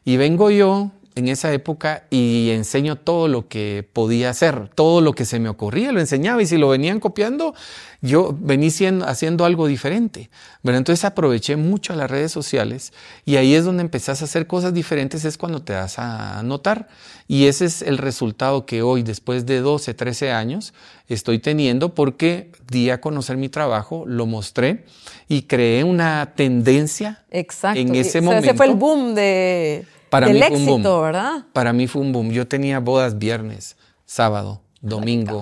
Y 0.03 0.17
vengo 0.17 0.51
yo 0.51 0.91
en 1.17 1.27
esa 1.27 1.51
época 1.51 2.05
y 2.09 2.51
enseño 2.51 2.95
todo 2.95 3.27
lo 3.27 3.47
que 3.47 3.87
podía 3.91 4.29
hacer, 4.29 4.69
todo 4.75 5.01
lo 5.01 5.13
que 5.13 5.25
se 5.25 5.39
me 5.39 5.49
ocurría, 5.49 5.91
lo 5.91 5.99
enseñaba 5.99 6.41
y 6.41 6.45
si 6.45 6.57
lo 6.57 6.69
venían 6.69 6.99
copiando, 6.99 7.53
yo 8.01 8.35
venía 8.39 8.67
haciendo 9.05 9.45
algo 9.45 9.67
diferente. 9.67 10.29
Entonces 10.63 11.05
aproveché 11.05 11.55
mucho 11.55 11.95
las 11.95 12.11
redes 12.11 12.31
sociales 12.31 12.91
y 13.25 13.37
ahí 13.37 13.55
es 13.55 13.63
donde 13.63 13.81
empezás 13.81 14.21
a 14.21 14.25
hacer 14.25 14.45
cosas 14.47 14.73
diferentes, 14.73 15.25
es 15.25 15.37
cuando 15.37 15.61
te 15.61 15.73
das 15.73 15.97
a 15.99 16.41
notar. 16.43 16.87
Y 17.27 17.45
ese 17.47 17.65
es 17.65 17.81
el 17.81 17.97
resultado 17.97 18.65
que 18.65 18.81
hoy, 18.81 19.03
después 19.03 19.45
de 19.45 19.59
12, 19.59 19.93
13 19.93 20.31
años, 20.31 20.73
estoy 21.07 21.39
teniendo 21.39 21.93
porque 21.93 22.51
di 22.69 22.89
a 22.89 23.01
conocer 23.01 23.37
mi 23.37 23.49
trabajo, 23.49 24.03
lo 24.05 24.25
mostré 24.25 24.85
y 25.27 25.43
creé 25.43 25.83
una 25.83 26.33
tendencia 26.35 27.23
Exacto. 27.31 27.79
en 27.79 27.95
ese 27.95 28.21
momento. 28.21 28.47
ese 28.47 28.57
fue 28.57 28.67
el 28.67 28.75
boom 28.75 29.15
de 29.15 29.85
para 30.09 30.27
mí 30.27 30.39
fue 30.39 30.47
éxito, 30.47 30.75
un 30.75 30.83
boom. 30.83 31.01
¿verdad? 31.01 31.45
Para 31.53 31.73
mí 31.73 31.87
fue 31.87 32.01
un 32.01 32.11
boom. 32.11 32.31
Yo 32.31 32.47
tenía 32.47 32.79
bodas 32.79 33.17
viernes, 33.17 33.77
sábado, 34.05 34.61
domingo. 34.81 35.41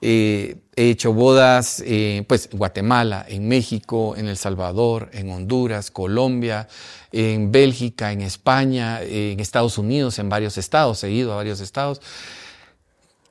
Eh, 0.00 0.56
he 0.76 0.90
hecho 0.90 1.12
bodas, 1.12 1.82
eh, 1.86 2.24
pues, 2.28 2.48
en 2.52 2.58
Guatemala, 2.58 3.24
en 3.28 3.48
México, 3.48 4.14
en 4.16 4.28
El 4.28 4.36
Salvador, 4.36 5.10
en 5.12 5.30
Honduras, 5.30 5.90
Colombia, 5.90 6.68
en 7.12 7.50
Bélgica, 7.50 8.12
en 8.12 8.20
España, 8.20 9.00
en 9.02 9.40
Estados 9.40 9.78
Unidos, 9.78 10.18
en 10.18 10.28
varios 10.28 10.58
estados. 10.58 11.02
He 11.04 11.10
ido 11.10 11.32
a 11.32 11.36
varios 11.36 11.60
estados. 11.60 12.00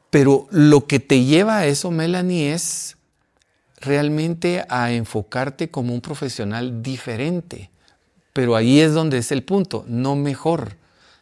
Pero 0.10 0.48
lo 0.50 0.88
que 0.88 1.00
te 1.00 1.24
lleva 1.24 1.58
a 1.58 1.66
eso, 1.68 1.92
Melanie, 1.92 2.54
es 2.54 2.96
realmente 3.82 4.66
a 4.70 4.92
enfocarte 4.92 5.70
como 5.70 5.94
un 5.94 6.02
profesional 6.02 6.82
diferente. 6.82 7.70
Pero 8.36 8.58
ahí 8.58 8.82
es 8.82 8.94
donde 8.94 9.20
es 9.20 9.32
el 9.32 9.44
punto, 9.44 9.86
no 9.88 10.18
mejor, 10.18 10.76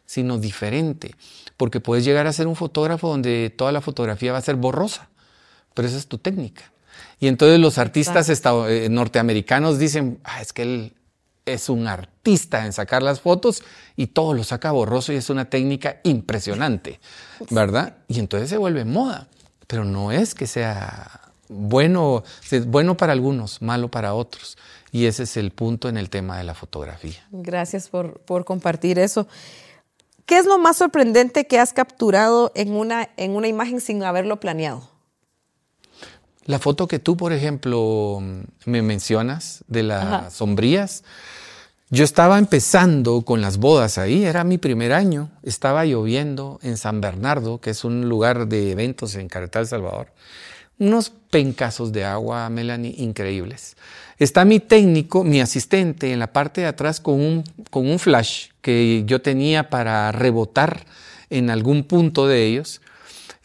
sino 0.04 0.36
diferente. 0.36 1.14
Porque 1.56 1.78
puedes 1.78 2.04
llegar 2.04 2.26
a 2.26 2.32
ser 2.32 2.48
un 2.48 2.56
fotógrafo 2.56 3.08
donde 3.08 3.54
toda 3.56 3.70
la 3.70 3.80
fotografía 3.80 4.32
va 4.32 4.38
a 4.38 4.42
ser 4.42 4.56
borrosa, 4.56 5.08
pero 5.74 5.86
esa 5.86 5.96
es 5.96 6.08
tu 6.08 6.18
técnica. 6.18 6.72
Y 7.20 7.28
entonces 7.28 7.60
los 7.60 7.78
artistas 7.78 8.28
eh, 8.28 8.88
norteamericanos 8.90 9.78
dicen, 9.78 10.18
ah, 10.24 10.42
es 10.42 10.52
que 10.52 10.62
él 10.62 10.92
es 11.46 11.68
un 11.68 11.86
artista 11.86 12.66
en 12.66 12.72
sacar 12.72 13.04
las 13.04 13.20
fotos 13.20 13.62
y 13.94 14.08
todo 14.08 14.34
lo 14.34 14.42
saca 14.42 14.72
borroso 14.72 15.12
y 15.12 15.16
es 15.16 15.30
una 15.30 15.44
técnica 15.44 16.00
impresionante, 16.02 16.98
¿verdad? 17.50 17.98
Y 18.08 18.18
entonces 18.18 18.50
se 18.50 18.56
vuelve 18.56 18.84
moda, 18.84 19.28
pero 19.68 19.84
no 19.84 20.10
es 20.10 20.34
que 20.34 20.48
sea 20.48 21.20
bueno, 21.48 22.24
es 22.50 22.66
bueno 22.66 22.96
para 22.96 23.12
algunos, 23.12 23.62
malo 23.62 23.88
para 23.88 24.14
otros. 24.14 24.58
Y 24.94 25.06
ese 25.06 25.24
es 25.24 25.36
el 25.36 25.50
punto 25.50 25.88
en 25.88 25.96
el 25.96 26.08
tema 26.08 26.38
de 26.38 26.44
la 26.44 26.54
fotografía. 26.54 27.26
Gracias 27.32 27.88
por, 27.88 28.44
compartir 28.44 29.00
eso. 29.00 29.26
¿Qué 30.24 30.38
es 30.38 30.46
lo 30.46 30.56
más 30.56 30.76
sorprendente 30.76 31.48
que 31.48 31.58
has 31.58 31.72
capturado 31.72 32.52
en 32.54 32.70
una, 32.70 33.08
en 33.16 33.32
una 33.32 33.48
imagen 33.48 33.80
sin 33.80 34.04
haberlo 34.04 34.38
planeado? 34.38 34.88
La 36.44 36.60
foto 36.60 36.86
que 36.86 37.00
tú, 37.00 37.16
por 37.16 37.32
ejemplo, 37.32 38.22
me 38.66 38.82
mencionas 38.82 39.64
de 39.66 39.82
las 39.82 40.32
sombrías. 40.32 41.02
Yo 41.90 42.04
estaba 42.04 42.38
empezando 42.38 43.22
con 43.22 43.40
las 43.40 43.58
bodas 43.58 43.98
ahí, 43.98 44.24
era 44.24 44.44
mi 44.44 44.58
primer 44.58 44.92
año, 44.92 45.28
estaba 45.42 45.84
lloviendo 45.84 46.60
en 46.62 46.76
San 46.76 47.00
Bernardo, 47.00 47.60
que 47.60 47.70
es 47.70 47.82
un 47.82 48.08
lugar 48.08 48.46
de 48.46 48.70
eventos 48.70 49.16
en 49.16 49.28
Caretal, 49.28 49.66
Salvador. 49.66 50.12
Unos 50.78 51.10
pencazos 51.10 51.92
de 51.92 52.04
agua, 52.04 52.48
Melanie, 52.48 52.94
increíbles. 52.98 53.76
Está 54.18 54.44
mi 54.44 54.60
técnico, 54.60 55.24
mi 55.24 55.40
asistente, 55.40 56.12
en 56.12 56.18
la 56.18 56.32
parte 56.32 56.60
de 56.60 56.66
atrás 56.68 57.00
con 57.00 57.20
un, 57.20 57.44
con 57.70 57.88
un 57.88 57.98
flash 57.98 58.48
que 58.60 59.02
yo 59.06 59.20
tenía 59.20 59.70
para 59.70 60.12
rebotar 60.12 60.86
en 61.30 61.50
algún 61.50 61.84
punto 61.84 62.26
de 62.26 62.46
ellos. 62.46 62.80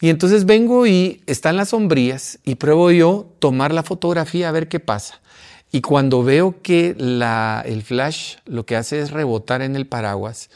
Y 0.00 0.08
entonces 0.08 0.46
vengo 0.46 0.86
y 0.86 1.22
están 1.26 1.56
las 1.56 1.70
sombrías 1.70 2.38
y 2.44 2.54
pruebo 2.54 2.90
yo 2.90 3.26
tomar 3.38 3.74
la 3.74 3.82
fotografía 3.82 4.48
a 4.48 4.52
ver 4.52 4.68
qué 4.68 4.80
pasa. 4.80 5.20
Y 5.72 5.82
cuando 5.82 6.24
veo 6.24 6.62
que 6.62 6.94
la, 6.98 7.62
el 7.66 7.82
flash 7.82 8.36
lo 8.46 8.64
que 8.64 8.76
hace 8.76 9.00
es 9.00 9.10
rebotar 9.10 9.62
en 9.62 9.76
el 9.76 9.86
paraguas, 9.86 10.50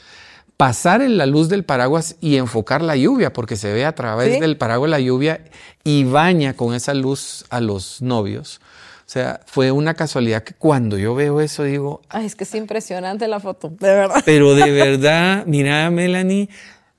pasar 0.57 1.03
en 1.03 1.19
la 1.19 1.27
luz 1.27 1.49
del 1.49 1.65
paraguas 1.65 2.17
y 2.21 2.37
enfocar 2.37 2.83
la 2.83 2.97
lluvia, 2.97 3.33
porque 3.33 3.57
se 3.57 3.73
ve 3.73 3.85
a 3.85 3.95
través 3.95 4.41
del 4.41 4.57
paraguas 4.57 4.91
la 4.91 5.01
lluvia 5.01 5.45
y 5.85 6.05
baña 6.05 6.55
con 6.55 6.75
esa 6.75 6.95
luz 6.95 7.45
a 7.51 7.61
los 7.61 8.01
novios. 8.01 8.61
O 9.07 9.11
sea, 9.15 9.41
fue 9.47 9.71
una 9.71 9.95
casualidad 9.95 10.43
que 10.45 10.55
cuando 10.55 10.97
yo 10.97 11.15
veo 11.15 11.41
eso 11.41 11.65
digo... 11.65 12.01
Ay, 12.09 12.25
es 12.25 12.35
que 12.35 12.45
es 12.45 12.55
impresionante 12.55 13.29
la 13.29 13.39
foto, 13.39 13.69
de 13.69 13.95
verdad. 13.95 14.23
Pero 14.25 14.55
de 14.55 14.71
verdad, 14.73 15.45
mira, 15.47 15.91
Melanie, 15.91 16.49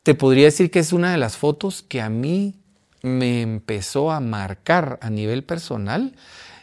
te 0.03 0.13
podría 0.13 0.45
decir 0.45 0.69
que 0.69 0.79
es 0.79 0.93
una 0.93 1.11
de 1.11 1.17
las 1.17 1.35
fotos 1.35 1.81
que 1.81 2.01
a 2.01 2.09
mí 2.09 2.53
me 3.01 3.41
empezó 3.41 4.11
a 4.11 4.19
marcar 4.19 4.99
a 5.01 5.09
nivel 5.09 5.43
personal 5.43 6.13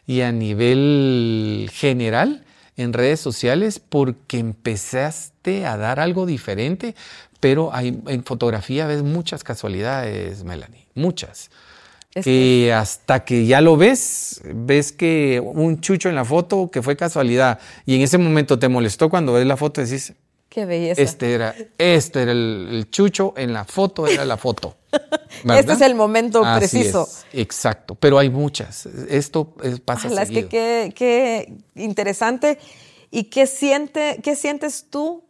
y 0.07 0.21
a 0.21 0.31
nivel 0.31 1.71
general 1.73 2.45
en 2.77 2.93
redes 2.93 3.21
sociales 3.21 3.81
porque 3.81 4.39
empezaste 4.39 5.67
a 5.67 5.77
dar 5.77 6.01
algo 6.01 6.25
diferente, 6.25 6.95
pero 7.41 7.75
hay, 7.75 8.01
en 8.07 8.25
fotografía 8.25 8.87
ves 8.87 9.03
muchas 9.03 9.45
casualidades, 9.45 10.45
Melanie, 10.45 10.87
muchas. 10.95 11.51
Y 12.15 12.69
hasta 12.69 13.25
que 13.25 13.47
ya 13.47 13.61
lo 13.61 13.77
ves, 13.77 14.43
ves 14.45 14.93
que 14.93 15.41
un 15.43 15.81
chucho 15.81 16.11
en 16.11 16.15
la 16.15 16.25
foto 16.25 16.71
que 16.71 16.83
fue 16.83 16.95
casualidad 16.95 17.59
y 17.87 17.97
en 17.97 18.03
ese 18.03 18.19
momento 18.19 18.59
te 18.59 18.69
molestó 18.69 19.09
cuando 19.09 19.33
ves 19.33 19.47
la 19.47 19.57
foto 19.57 19.81
y 19.81 19.85
decís, 19.85 20.13
qué 20.51 20.67
belleza. 20.67 21.01
Este 21.01 21.33
era, 21.33 21.55
este 21.79 22.23
era 22.23 22.33
el, 22.33 22.87
chucho 22.91 23.33
en 23.39 23.55
la 23.55 23.65
foto, 23.65 24.07
era 24.07 24.27
la 24.27 24.37
foto. 24.37 24.77
este 25.57 25.73
es 25.73 25.81
el 25.81 25.95
momento 25.95 26.43
preciso. 26.59 27.09
exacto, 27.33 27.95
pero 27.95 28.19
hay 28.19 28.29
muchas. 28.29 28.85
Esto 28.85 29.55
pasa 29.85 30.09
Ojalá, 30.09 30.23
Es 30.23 30.31
que 30.31 30.93
qué, 30.95 31.55
interesante. 31.75 32.59
¿Y 33.11 33.25
qué, 33.25 33.47
siente, 33.47 34.21
qué 34.23 34.37
sientes 34.37 34.87
tú 34.91 35.25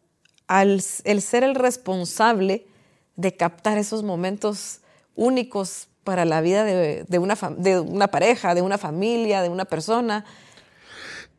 al 0.49 0.83
el 1.05 1.23
ser 1.23 1.45
el 1.45 1.55
responsable 1.55 2.67
de 3.15 3.37
captar 3.37 3.79
esos 3.79 4.03
momentos 4.03 4.81
únicos 5.15 5.89
para 6.05 6.25
la 6.25 6.41
vida 6.41 6.65
de, 6.65 7.19
una, 7.19 7.37
de 7.57 7.81
una 7.81 8.09
pareja, 8.09 8.55
de 8.55 8.63
una 8.63 8.79
familia, 8.79 9.43
de 9.43 9.49
una 9.49 9.65
persona. 9.65 10.25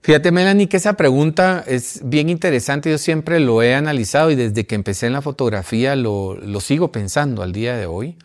Fíjate, 0.01 0.31
Melanie, 0.31 0.67
que 0.67 0.77
esa 0.77 0.93
pregunta 0.93 1.63
es 1.65 2.01
bien 2.03 2.29
interesante. 2.29 2.89
Yo 2.89 2.97
siempre 2.97 3.39
lo 3.39 3.61
he 3.61 3.73
analizado 3.73 4.31
y 4.31 4.35
desde 4.35 4.65
que 4.65 4.75
empecé 4.75 5.07
en 5.07 5.13
la 5.13 5.21
fotografía 5.21 5.95
lo, 5.95 6.37
sigo 6.59 6.91
pensando 6.91 7.41
al 7.41 7.53
día 7.53 7.77
de 7.77 7.85
hoy. 7.85 8.17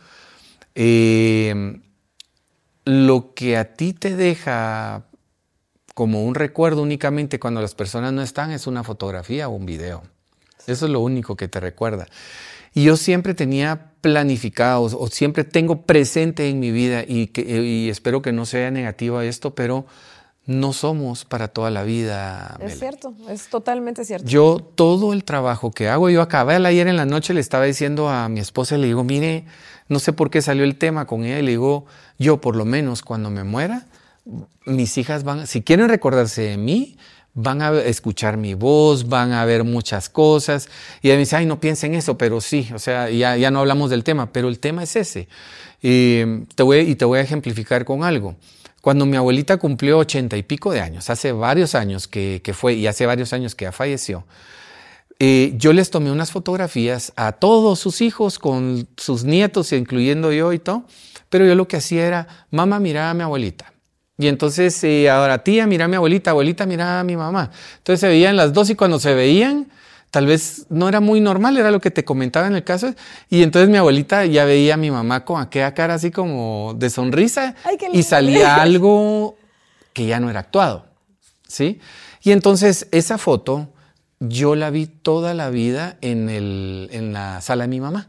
Eh, 0.74 1.81
lo 2.85 3.35
que 3.35 3.57
a 3.57 3.74
ti 3.74 3.92
te 3.92 4.16
deja 4.16 5.05
como 5.94 6.24
un 6.24 6.35
recuerdo 6.35 6.83
únicamente 6.83 7.38
cuando 7.38 7.61
las 7.61 7.74
personas 7.74 8.12
no 8.12 8.22
están 8.22 8.51
es 8.51 8.66
una 8.66 8.83
fotografía 8.83 9.48
o 9.48 9.53
un 9.53 9.66
video. 9.66 10.03
Eso 10.66 10.87
es 10.87 10.92
lo 10.92 11.01
único 11.01 11.37
que 11.37 11.48
te 11.48 11.61
recuerda. 11.61 12.07
Y 12.79 12.85
yo 12.85 12.97
siempre 12.97 13.35
tenía 13.35 13.91
planificados 14.03 14.95
o 14.97 15.09
siempre 15.09 15.43
tengo 15.43 15.83
presente 15.83 16.49
en 16.49 16.61
mi 16.61 16.71
vida 16.71 17.03
y, 17.05 17.27
que, 17.27 17.91
espero 17.91 18.23
que 18.23 18.31
no 18.31 18.47
sea 18.47 18.71
negativo 18.71 19.21
esto, 19.21 19.53
pero 19.53 19.85
no 20.47 20.73
somos 20.73 21.25
para 21.25 21.49
toda 21.49 21.73
la 21.73 21.83
vida. 21.83 22.57
Es 22.61 22.79
cierto, 22.79 23.17
es 23.29 23.49
totalmente 23.49 24.05
cierto. 24.05 24.29
Yo 24.29 24.59
todo 24.77 25.12
el 25.12 25.25
trabajo 25.25 25.73
que 25.73 25.88
hago, 25.88 26.09
yo 26.09 26.23
acabé 26.23 26.55
ayer 26.55 26.87
en 26.87 26.97
la 26.97 27.05
noche 27.05 27.35
le 27.35 27.41
estaba 27.41 27.64
diciendo 27.64 28.09
a 28.09 28.29
mi 28.29 28.38
esposa, 28.38 28.79
le 28.79 28.87
digo, 28.87 29.03
mire, 29.03 29.45
no 29.88 29.99
sé 29.99 30.12
por 30.12 30.31
qué 30.31 30.41
salió 30.41 30.62
el 30.62 30.79
tema 30.79 31.05
con 31.05 31.25
ella, 31.25 31.43
le 31.43 31.51
digo, 31.51 31.87
yo 32.17 32.41
por 32.41 32.55
lo 32.55 32.64
menos 32.64 33.03
cuando 33.03 33.29
me 33.29 33.43
muera, 33.43 33.87
mis 34.67 34.97
hijas 34.99 35.25
van, 35.25 35.49
si 35.49 35.62
quieren 35.62 35.88
recordarse 35.88 36.43
de 36.43 36.57
mí, 36.59 36.97
van 37.40 37.62
a 37.62 37.70
escuchar 37.81 38.37
mi 38.37 38.55
voz, 38.55 39.09
van 39.09 39.33
a 39.33 39.44
ver 39.44 39.62
muchas 39.62 40.09
cosas. 40.09 40.68
Y 41.03 41.09
me 41.09 41.18
dice, 41.18 41.37
ay, 41.37 41.46
no 41.46 41.61
piensen 41.61 41.94
eso, 41.94 42.18
pero 42.18 42.40
sí, 42.40 42.68
o 42.74 42.79
sea, 42.79 43.09
ya, 43.11 43.37
ya 43.37 43.51
no 43.51 43.61
hablamos 43.61 43.90
del 43.90 44.03
tema, 44.03 44.33
pero 44.33 44.48
el 44.48 44.59
tema 44.59 44.83
es 44.83 44.96
ese. 44.96 45.29
Y 45.81 46.44
te, 46.57 46.64
voy, 46.64 46.81
y 46.81 46.96
te 46.96 47.05
voy 47.05 47.20
a 47.20 47.22
ejemplificar 47.22 47.85
con 47.85 48.03
algo. 48.03 48.37
cuando 48.81 49.07
mi 49.07 49.16
abuelita 49.16 49.57
cumplió 49.59 49.98
ochenta 49.98 50.37
y 50.37 50.42
pico 50.42 50.72
de 50.72 50.81
años, 50.81 51.11
hace 51.11 51.33
varios 51.33 51.74
años 51.74 52.09
que, 52.09 52.40
fue 52.55 52.74
y 52.74 52.87
hace 52.87 53.07
varios 53.07 53.33
años 53.33 53.55
que 53.55 53.66
ya 53.66 53.72
falleció, 53.72 54.24
eh, 55.20 55.53
yo 55.57 55.72
les 55.72 55.90
tomé 55.90 56.11
unas 56.11 56.31
fotografías 56.31 57.12
a 57.16 57.33
todos 57.33 57.79
sus 57.79 58.01
hijos 58.01 58.38
con 58.38 58.88
sus 58.96 59.24
nietos, 59.24 59.72
incluyendo 59.72 60.33
yo 60.33 60.53
y 60.53 60.59
todo, 60.59 60.85
pero 61.29 61.44
yo 61.44 61.55
lo 61.55 61.68
que 61.68 61.77
hacía 61.77 62.07
era, 62.07 62.46
mamá, 62.51 62.81
mira 62.81 63.11
a 63.11 63.14
mi 63.14 63.22
abuelita. 63.22 63.72
Y 64.18 64.26
entonces, 64.26 64.83
eh, 64.83 65.09
ahora 65.09 65.44
tía, 65.44 65.66
mira 65.68 65.85
a 65.85 65.88
mi 65.88 65.94
abuelita, 65.94 66.31
abuelita, 66.31 66.66
mira 66.66 66.98
a 66.98 67.04
mi 67.04 67.16
mamá. 67.16 67.52
Entonces 67.76 68.00
se 68.00 68.09
veían 68.09 68.37
las 68.37 68.52
dos 68.52 68.68
y 68.68 68.74
cuando 68.74 68.98
se 68.98 69.14
veían, 69.14 69.68
tal 70.11 70.26
vez 70.26 70.66
no 70.70 70.88
era 70.88 71.00
muy 71.00 71.20
normal, 71.20 71.57
era 71.57 71.70
lo 71.70 71.81
que 71.81 71.92
te 71.92 72.04
comentaba 72.04 72.48
en 72.48 72.57
el 72.57 72.64
caso. 72.64 72.94
Y 73.31 73.44
entonces 73.44 73.68
mi 73.68 73.76
abuelita 73.76 74.26
ya 74.26 74.44
veía 74.44 74.74
a 74.74 74.76
mi 74.76 74.90
mamá 74.90 75.24
con 75.24 75.40
aquella 75.40 75.72
cara 75.72 75.94
así 75.94 76.11
como 76.11 76.74
de 76.76 76.90
sonrisa 76.90 77.54
y 77.92 78.02
salía 78.02 78.57
algo 78.57 79.37
que 79.92 80.07
ya 80.07 80.18
no 80.18 80.31
era 80.31 80.40
actuado. 80.40 80.87
¿Sí? 81.46 81.81
Y 82.22 82.33
entonces 82.33 82.88
esa 82.90 83.18
foto 83.18 83.68
yo 84.18 84.57
la 84.57 84.70
vi 84.70 84.87
toda 84.87 85.33
la 85.33 85.48
vida 85.48 85.96
en, 86.00 86.28
el, 86.28 86.88
en 86.92 87.12
la 87.12 87.40
sala 87.40 87.64
de 87.64 87.68
mi 87.68 87.81
mamá. 87.81 88.09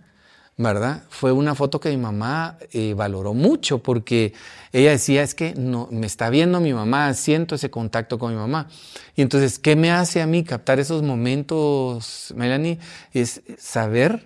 ¿Verdad? 0.59 1.03
Fue 1.09 1.31
una 1.31 1.55
foto 1.55 1.79
que 1.79 1.89
mi 1.89 1.95
mamá 1.95 2.57
eh, 2.73 2.93
valoró 2.93 3.33
mucho 3.33 3.79
porque 3.79 4.33
ella 4.73 4.91
decía, 4.91 5.23
es 5.23 5.33
que 5.33 5.53
no, 5.55 5.87
me 5.89 6.05
está 6.05 6.29
viendo 6.29 6.59
mi 6.59 6.73
mamá, 6.73 7.13
siento 7.13 7.55
ese 7.55 7.71
contacto 7.71 8.19
con 8.19 8.33
mi 8.33 8.37
mamá. 8.37 8.67
Y 9.15 9.21
entonces, 9.21 9.57
¿qué 9.57 9.77
me 9.77 9.89
hace 9.89 10.21
a 10.21 10.27
mí 10.27 10.43
captar 10.43 10.81
esos 10.81 11.01
momentos, 11.01 12.33
Melanie? 12.35 12.77
Es 13.13 13.41
saber 13.57 14.25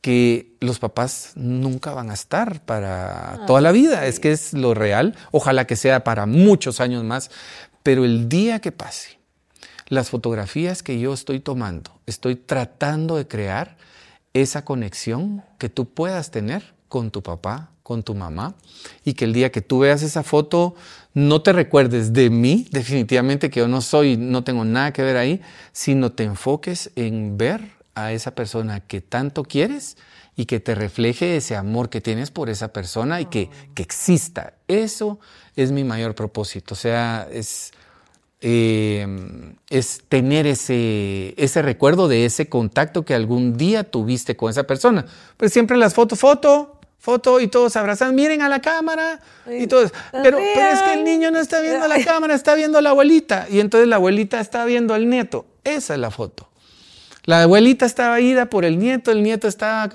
que 0.00 0.54
los 0.60 0.78
papás 0.78 1.32
nunca 1.34 1.92
van 1.92 2.10
a 2.10 2.14
estar 2.14 2.64
para 2.64 3.40
toda 3.48 3.60
la 3.60 3.72
vida, 3.72 4.06
es 4.06 4.20
que 4.20 4.30
es 4.30 4.52
lo 4.52 4.74
real, 4.74 5.16
ojalá 5.32 5.66
que 5.66 5.74
sea 5.74 6.04
para 6.04 6.24
muchos 6.26 6.80
años 6.80 7.02
más, 7.02 7.32
pero 7.82 8.04
el 8.04 8.28
día 8.28 8.60
que 8.60 8.70
pase, 8.70 9.18
las 9.88 10.10
fotografías 10.10 10.84
que 10.84 11.00
yo 11.00 11.12
estoy 11.12 11.40
tomando, 11.40 11.98
estoy 12.06 12.36
tratando 12.36 13.16
de 13.16 13.26
crear, 13.26 13.76
esa 14.34 14.64
conexión 14.64 15.42
que 15.58 15.68
tú 15.68 15.86
puedas 15.86 16.30
tener 16.30 16.74
con 16.88 17.10
tu 17.10 17.22
papá, 17.22 17.70
con 17.82 18.02
tu 18.02 18.14
mamá, 18.14 18.54
y 19.04 19.14
que 19.14 19.24
el 19.24 19.32
día 19.32 19.50
que 19.50 19.62
tú 19.62 19.80
veas 19.80 20.02
esa 20.02 20.22
foto 20.22 20.74
no 21.12 21.42
te 21.42 21.52
recuerdes 21.52 22.12
de 22.12 22.30
mí, 22.30 22.66
definitivamente 22.70 23.50
que 23.50 23.60
yo 23.60 23.68
no 23.68 23.80
soy, 23.80 24.16
no 24.16 24.44
tengo 24.44 24.64
nada 24.64 24.92
que 24.92 25.02
ver 25.02 25.16
ahí, 25.16 25.40
sino 25.72 26.12
te 26.12 26.24
enfoques 26.24 26.90
en 26.96 27.38
ver 27.38 27.72
a 27.94 28.12
esa 28.12 28.34
persona 28.34 28.80
que 28.80 29.00
tanto 29.00 29.44
quieres 29.44 29.96
y 30.36 30.46
que 30.46 30.58
te 30.58 30.74
refleje 30.74 31.36
ese 31.36 31.54
amor 31.54 31.88
que 31.88 32.00
tienes 32.00 32.30
por 32.30 32.50
esa 32.50 32.72
persona 32.72 33.20
y 33.20 33.26
que, 33.26 33.50
que 33.74 33.82
exista. 33.82 34.54
Eso 34.66 35.20
es 35.54 35.70
mi 35.70 35.84
mayor 35.84 36.16
propósito. 36.16 36.74
O 36.74 36.76
sea, 36.76 37.28
es 37.30 37.72
eh, 38.46 39.06
es 39.70 40.02
tener 40.06 40.46
ese, 40.46 41.32
ese 41.38 41.62
recuerdo 41.62 42.08
de 42.08 42.26
ese 42.26 42.46
contacto 42.46 43.02
que 43.02 43.14
algún 43.14 43.56
día 43.56 43.84
tuviste 43.84 44.36
con 44.36 44.50
esa 44.50 44.64
persona. 44.64 45.06
Pues 45.38 45.50
siempre 45.50 45.78
las 45.78 45.94
fotos, 45.94 46.18
foto, 46.18 46.78
foto 46.98 47.40
y 47.40 47.48
todos 47.48 47.74
abrazan, 47.76 48.14
miren 48.14 48.42
a 48.42 48.50
la 48.50 48.60
cámara 48.60 49.18
y 49.50 49.66
todos. 49.66 49.94
Pero, 50.12 50.38
es 50.38 50.82
que 50.82 50.92
el 50.92 51.04
niño 51.04 51.30
no 51.30 51.38
está 51.38 51.62
viendo 51.62 51.88
la 51.88 52.04
cámara, 52.04 52.34
está 52.34 52.54
viendo 52.54 52.76
a 52.76 52.82
la 52.82 52.90
abuelita. 52.90 53.46
Y 53.48 53.60
entonces 53.60 53.88
la 53.88 53.96
abuelita 53.96 54.38
está 54.40 54.66
viendo 54.66 54.92
al 54.92 55.08
nieto. 55.08 55.46
Esa 55.64 55.94
es 55.94 56.00
la 56.00 56.10
foto. 56.10 56.50
La 57.24 57.44
abuelita 57.44 57.86
estaba 57.86 58.20
ida 58.20 58.50
por 58.50 58.66
el 58.66 58.78
nieto, 58.78 59.10
el 59.10 59.22
nieto 59.22 59.48
estaba... 59.48 59.90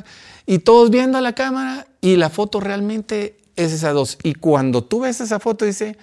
Y 0.48 0.58
todos 0.58 0.90
viendo 0.90 1.20
a 1.20 1.22
la 1.22 1.34
cámara 1.34 1.86
y 2.02 2.16
la 2.16 2.32
foto 2.32 2.60
realmente 2.60 3.38
es 3.56 3.74
esa 3.74 3.92
dos. 3.92 4.18
Y 4.24 4.34
cuando 4.34 4.84
tú 4.84 5.02
ves 5.02 5.22
esa 5.22 5.40
foto 5.40 5.66
dice, 5.66 5.98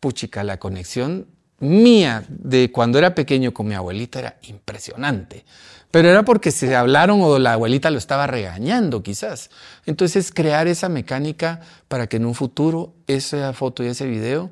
puchica, 0.00 0.42
la 0.42 0.58
conexión 0.58 1.28
mía 1.64 2.24
de 2.28 2.70
cuando 2.70 2.98
era 2.98 3.14
pequeño 3.14 3.52
con 3.52 3.66
mi 3.66 3.74
abuelita 3.74 4.18
era 4.18 4.36
impresionante. 4.42 5.44
Pero 5.90 6.08
era 6.08 6.24
porque 6.24 6.50
se 6.50 6.74
hablaron 6.74 7.20
o 7.22 7.38
la 7.38 7.52
abuelita 7.52 7.88
lo 7.90 7.98
estaba 7.98 8.26
regañando 8.26 9.02
quizás. 9.02 9.50
Entonces 9.86 10.32
crear 10.32 10.66
esa 10.66 10.88
mecánica 10.88 11.60
para 11.86 12.08
que 12.08 12.16
en 12.16 12.26
un 12.26 12.34
futuro 12.34 12.94
esa 13.06 13.52
foto 13.52 13.84
y 13.84 13.86
ese 13.86 14.06
video 14.06 14.50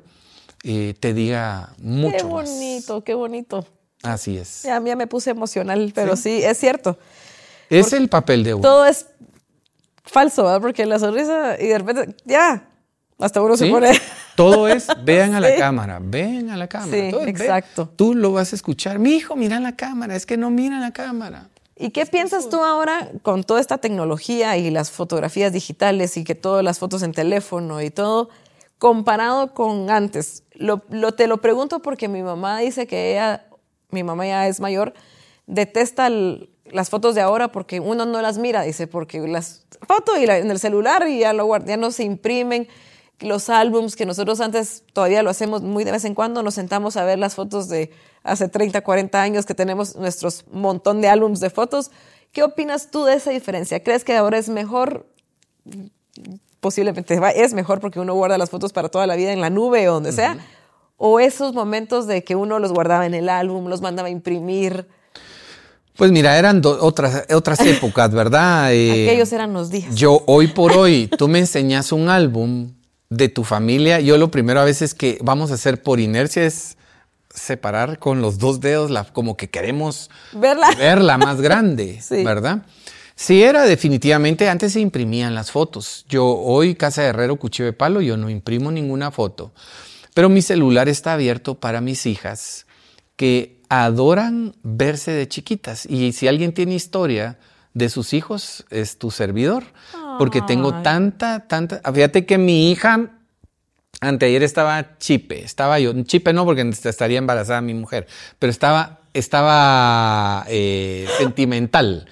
eh, 0.63 0.95
te 0.97 1.13
diga 1.13 1.73
mucho. 1.79 2.15
Qué 2.15 2.23
bonito, 2.23 3.03
qué 3.03 3.13
bonito. 3.13 3.67
Así 4.03 4.37
es. 4.37 4.65
A 4.65 4.79
mí 4.79 4.95
me 4.95 5.07
puse 5.07 5.31
emocional, 5.31 5.91
pero 5.93 6.15
sí, 6.15 6.41
es 6.43 6.57
cierto. 6.57 6.97
Es 7.69 7.91
el 7.93 8.07
papel 8.07 8.43
de 8.43 8.53
uno. 8.53 8.61
Todo 8.61 8.85
es 8.85 9.07
falso, 10.03 10.43
¿verdad? 10.43 10.61
Porque 10.61 10.85
la 10.85 10.99
sonrisa 10.99 11.57
y 11.59 11.67
de 11.67 11.77
repente, 11.77 12.15
ya, 12.25 12.69
hasta 13.19 13.41
uno 13.41 13.57
se 13.57 13.67
pone. 13.67 13.91
Todo 14.35 14.67
es, 14.67 14.87
vean 15.03 15.33
a 15.35 15.39
la 15.39 15.55
cámara, 15.55 15.99
vean 16.01 16.49
a 16.49 16.57
la 16.57 16.67
cámara. 16.67 16.91
Sí, 16.91 17.15
exacto. 17.27 17.89
tú 17.95 18.13
lo 18.13 18.31
vas 18.31 18.53
a 18.53 18.55
escuchar. 18.55 18.99
Mi 18.99 19.11
hijo, 19.11 19.35
mira 19.35 19.59
la 19.59 19.75
cámara, 19.75 20.15
es 20.15 20.25
que 20.25 20.37
no 20.37 20.49
mira 20.49 20.79
la 20.79 20.91
cámara. 20.91 21.49
¿Y 21.75 21.89
qué 21.89 22.05
piensas 22.05 22.49
tú 22.49 22.63
ahora 22.63 23.09
con 23.23 23.43
toda 23.43 23.59
esta 23.59 23.79
tecnología 23.79 24.57
y 24.57 24.69
las 24.69 24.91
fotografías 24.91 25.51
digitales 25.51 26.17
y 26.17 26.23
que 26.23 26.35
todas 26.35 26.63
las 26.63 26.79
fotos 26.79 27.01
en 27.01 27.13
teléfono 27.13 27.81
y 27.81 27.89
todo, 27.89 28.29
comparado 28.77 29.53
con 29.53 29.89
antes? 29.89 30.43
Lo, 30.53 30.79
te 31.13 31.27
lo 31.27 31.37
pregunto 31.41 31.81
porque 31.81 32.07
mi 32.07 32.21
mamá 32.21 32.59
dice 32.59 32.85
que 32.85 33.13
ella, 33.13 33.47
mi 33.89 34.03
mamá 34.03 34.25
ya 34.25 34.47
es 34.47 34.59
mayor, 34.59 34.93
detesta 35.47 36.09
las 36.09 36.89
fotos 36.89 37.15
de 37.15 37.21
ahora 37.21 37.51
porque 37.51 37.79
uno 37.79 38.05
no 38.05 38.21
las 38.21 38.37
mira, 38.37 38.61
dice, 38.61 38.85
porque 38.85 39.19
las 39.27 39.65
fotos 39.87 40.19
y 40.19 40.25
en 40.25 40.51
el 40.51 40.59
celular 40.59 41.07
y 41.07 41.19
ya, 41.19 41.33
lo, 41.33 41.57
ya 41.65 41.77
no 41.77 41.89
se 41.91 42.03
imprimen 42.03 42.67
los 43.23 43.49
álbums 43.49 43.95
que 43.95 44.05
nosotros 44.05 44.39
antes 44.41 44.83
todavía 44.93 45.23
lo 45.23 45.29
hacemos 45.29 45.61
muy 45.61 45.83
de 45.83 45.91
vez 45.91 46.05
en 46.05 46.13
cuando, 46.13 46.43
nos 46.43 46.53
sentamos 46.53 46.97
a 46.97 47.05
ver 47.05 47.19
las 47.19 47.35
fotos 47.35 47.69
de 47.69 47.91
hace 48.23 48.47
30, 48.47 48.81
40 48.81 49.21
años 49.21 49.45
que 49.45 49.55
tenemos 49.55 49.95
nuestros 49.95 50.45
montón 50.51 51.01
de 51.01 51.09
álbums 51.09 51.39
de 51.39 51.49
fotos. 51.49 51.91
¿Qué 52.31 52.43
opinas 52.43 52.89
tú 52.91 53.05
de 53.05 53.13
esa 53.13 53.31
diferencia? 53.31 53.83
¿Crees 53.83 54.03
que 54.03 54.15
ahora 54.15 54.37
es 54.37 54.49
mejor? 54.49 55.07
Posiblemente 56.59 57.19
es 57.35 57.53
mejor 57.53 57.79
porque 57.79 57.99
uno 57.99 58.13
guarda 58.13 58.37
las 58.37 58.49
fotos 58.49 58.73
para 58.73 58.89
toda 58.89 59.05
la 59.07 59.15
vida 59.15 59.33
en 59.33 59.41
la 59.41 59.49
nube 59.49 59.87
o 59.89 59.93
donde 59.93 60.11
sea. 60.11 60.37
O 60.97 61.19
esos 61.19 61.53
momentos 61.53 62.07
de 62.07 62.23
que 62.23 62.35
uno 62.35 62.59
los 62.59 62.71
guardaba 62.71 63.05
en 63.05 63.13
el 63.13 63.29
álbum, 63.29 63.67
los 63.67 63.81
mandaba 63.81 64.07
a 64.07 64.11
imprimir. 64.11 64.87
Pues 65.95 66.11
mira, 66.11 66.39
eran 66.39 66.61
otras, 66.65 67.25
otras 67.33 67.59
épocas, 67.59 68.11
¿verdad? 68.11 68.69
Eh, 68.73 69.07
Aquellos 69.07 69.31
eran 69.33 69.53
los 69.53 69.69
días. 69.69 69.93
Yo 69.93 70.23
hoy 70.25 70.47
por 70.47 70.71
hoy, 70.77 71.07
tú 71.07 71.27
me 71.27 71.39
enseñas 71.39 71.91
un 71.91 72.09
álbum 72.09 72.71
de 73.15 73.29
tu 73.29 73.43
familia, 73.43 73.99
yo 73.99 74.17
lo 74.17 74.31
primero 74.31 74.59
a 74.59 74.65
veces 74.65 74.93
que 74.93 75.17
vamos 75.21 75.51
a 75.51 75.55
hacer 75.55 75.81
por 75.81 75.99
inercia 75.99 76.45
es 76.45 76.77
separar 77.33 77.99
con 77.99 78.21
los 78.21 78.37
dos 78.37 78.59
dedos 78.59 78.91
la, 78.91 79.05
como 79.05 79.37
que 79.37 79.49
queremos 79.49 80.09
verla, 80.33 80.69
verla 80.77 81.17
más 81.17 81.41
grande, 81.41 81.99
¿verdad? 82.23 82.63
Sí, 83.15 83.43
era 83.43 83.63
definitivamente, 83.63 84.49
antes 84.49 84.73
se 84.73 84.79
imprimían 84.79 85.35
las 85.35 85.51
fotos. 85.51 86.05
Yo 86.09 86.25
hoy, 86.25 86.75
Casa 86.75 87.03
de 87.03 87.09
Herrero, 87.09 87.35
Cuchillo 87.37 87.65
de 87.65 87.73
Palo, 87.73 88.01
yo 88.01 88.17
no 88.17 88.29
imprimo 88.29 88.71
ninguna 88.71 89.11
foto. 89.11 89.53
Pero 90.15 90.29
mi 90.29 90.41
celular 90.41 90.89
está 90.89 91.13
abierto 91.13 91.55
para 91.55 91.79
mis 91.79 92.07
hijas 92.07 92.65
que 93.15 93.61
adoran 93.69 94.55
verse 94.63 95.11
de 95.11 95.27
chiquitas. 95.27 95.85
Y 95.85 96.11
si 96.13 96.27
alguien 96.27 96.53
tiene 96.53 96.73
historia 96.73 97.37
de 97.73 97.89
sus 97.89 98.13
hijos, 98.13 98.65
es 98.71 98.97
tu 98.97 99.11
servidor 99.11 99.63
porque 100.17 100.41
tengo 100.41 100.81
tanta, 100.81 101.47
tanta. 101.47 101.81
Fíjate 101.91 102.25
que 102.25 102.37
mi 102.37 102.71
hija 102.71 103.11
anteayer 104.01 104.43
estaba 104.43 104.97
chipe, 104.97 105.43
estaba 105.43 105.79
yo, 105.79 105.93
chipe 106.03 106.33
no 106.33 106.45
porque 106.45 106.61
estaría 106.61 107.17
embarazada 107.17 107.61
mi 107.61 107.73
mujer, 107.73 108.07
pero 108.39 108.51
estaba, 108.51 109.01
estaba 109.13 110.45
eh, 110.47 111.07
sentimental. 111.17 112.07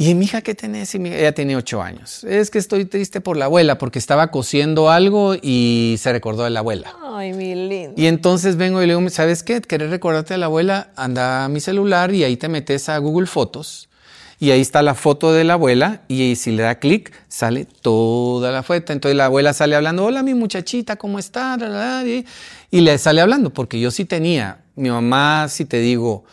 Y 0.00 0.14
mi 0.14 0.26
hija, 0.26 0.42
¿qué 0.42 0.54
tenés? 0.54 0.94
ella 0.94 1.32
tiene 1.32 1.56
ocho 1.56 1.82
años. 1.82 2.22
Es 2.22 2.52
que 2.52 2.58
estoy 2.58 2.84
triste 2.84 3.20
por 3.20 3.36
la 3.36 3.46
abuela 3.46 3.78
porque 3.78 3.98
estaba 3.98 4.30
cosiendo 4.30 4.90
algo 4.90 5.34
y 5.34 5.96
se 5.98 6.12
recordó 6.12 6.44
de 6.44 6.50
la 6.50 6.60
abuela. 6.60 6.94
Ay, 7.02 7.32
mi 7.32 7.52
lindo. 7.56 8.00
Y 8.00 8.06
entonces 8.06 8.54
vengo 8.54 8.80
y 8.80 8.86
le 8.86 8.94
digo, 8.94 9.10
¿sabes 9.10 9.42
qué? 9.42 9.60
¿Querés 9.60 9.90
recordarte 9.90 10.34
de 10.34 10.38
la 10.38 10.46
abuela? 10.46 10.92
Anda 10.94 11.44
a 11.44 11.48
mi 11.48 11.58
celular 11.58 12.14
y 12.14 12.22
ahí 12.22 12.36
te 12.36 12.48
metes 12.48 12.88
a 12.88 12.98
Google 12.98 13.26
Fotos 13.26 13.88
y 14.40 14.52
ahí 14.52 14.60
está 14.60 14.82
la 14.82 14.94
foto 14.94 15.32
de 15.32 15.44
la 15.44 15.54
abuela 15.54 16.02
y 16.06 16.36
si 16.36 16.52
le 16.52 16.62
da 16.62 16.76
clic 16.76 17.12
sale 17.28 17.66
toda 17.82 18.52
la 18.52 18.62
foto. 18.62 18.92
Entonces 18.92 19.16
la 19.16 19.26
abuela 19.26 19.52
sale 19.52 19.74
hablando, 19.74 20.04
hola 20.04 20.22
mi 20.22 20.34
muchachita, 20.34 20.96
¿cómo 20.96 21.18
está? 21.18 21.56
Y 22.70 22.80
le 22.80 22.98
sale 22.98 23.20
hablando, 23.20 23.50
porque 23.50 23.80
yo 23.80 23.90
sí 23.90 24.04
tenía, 24.04 24.60
mi 24.76 24.90
mamá, 24.90 25.48
si 25.48 25.64
te 25.64 25.80
digo, 25.80 26.24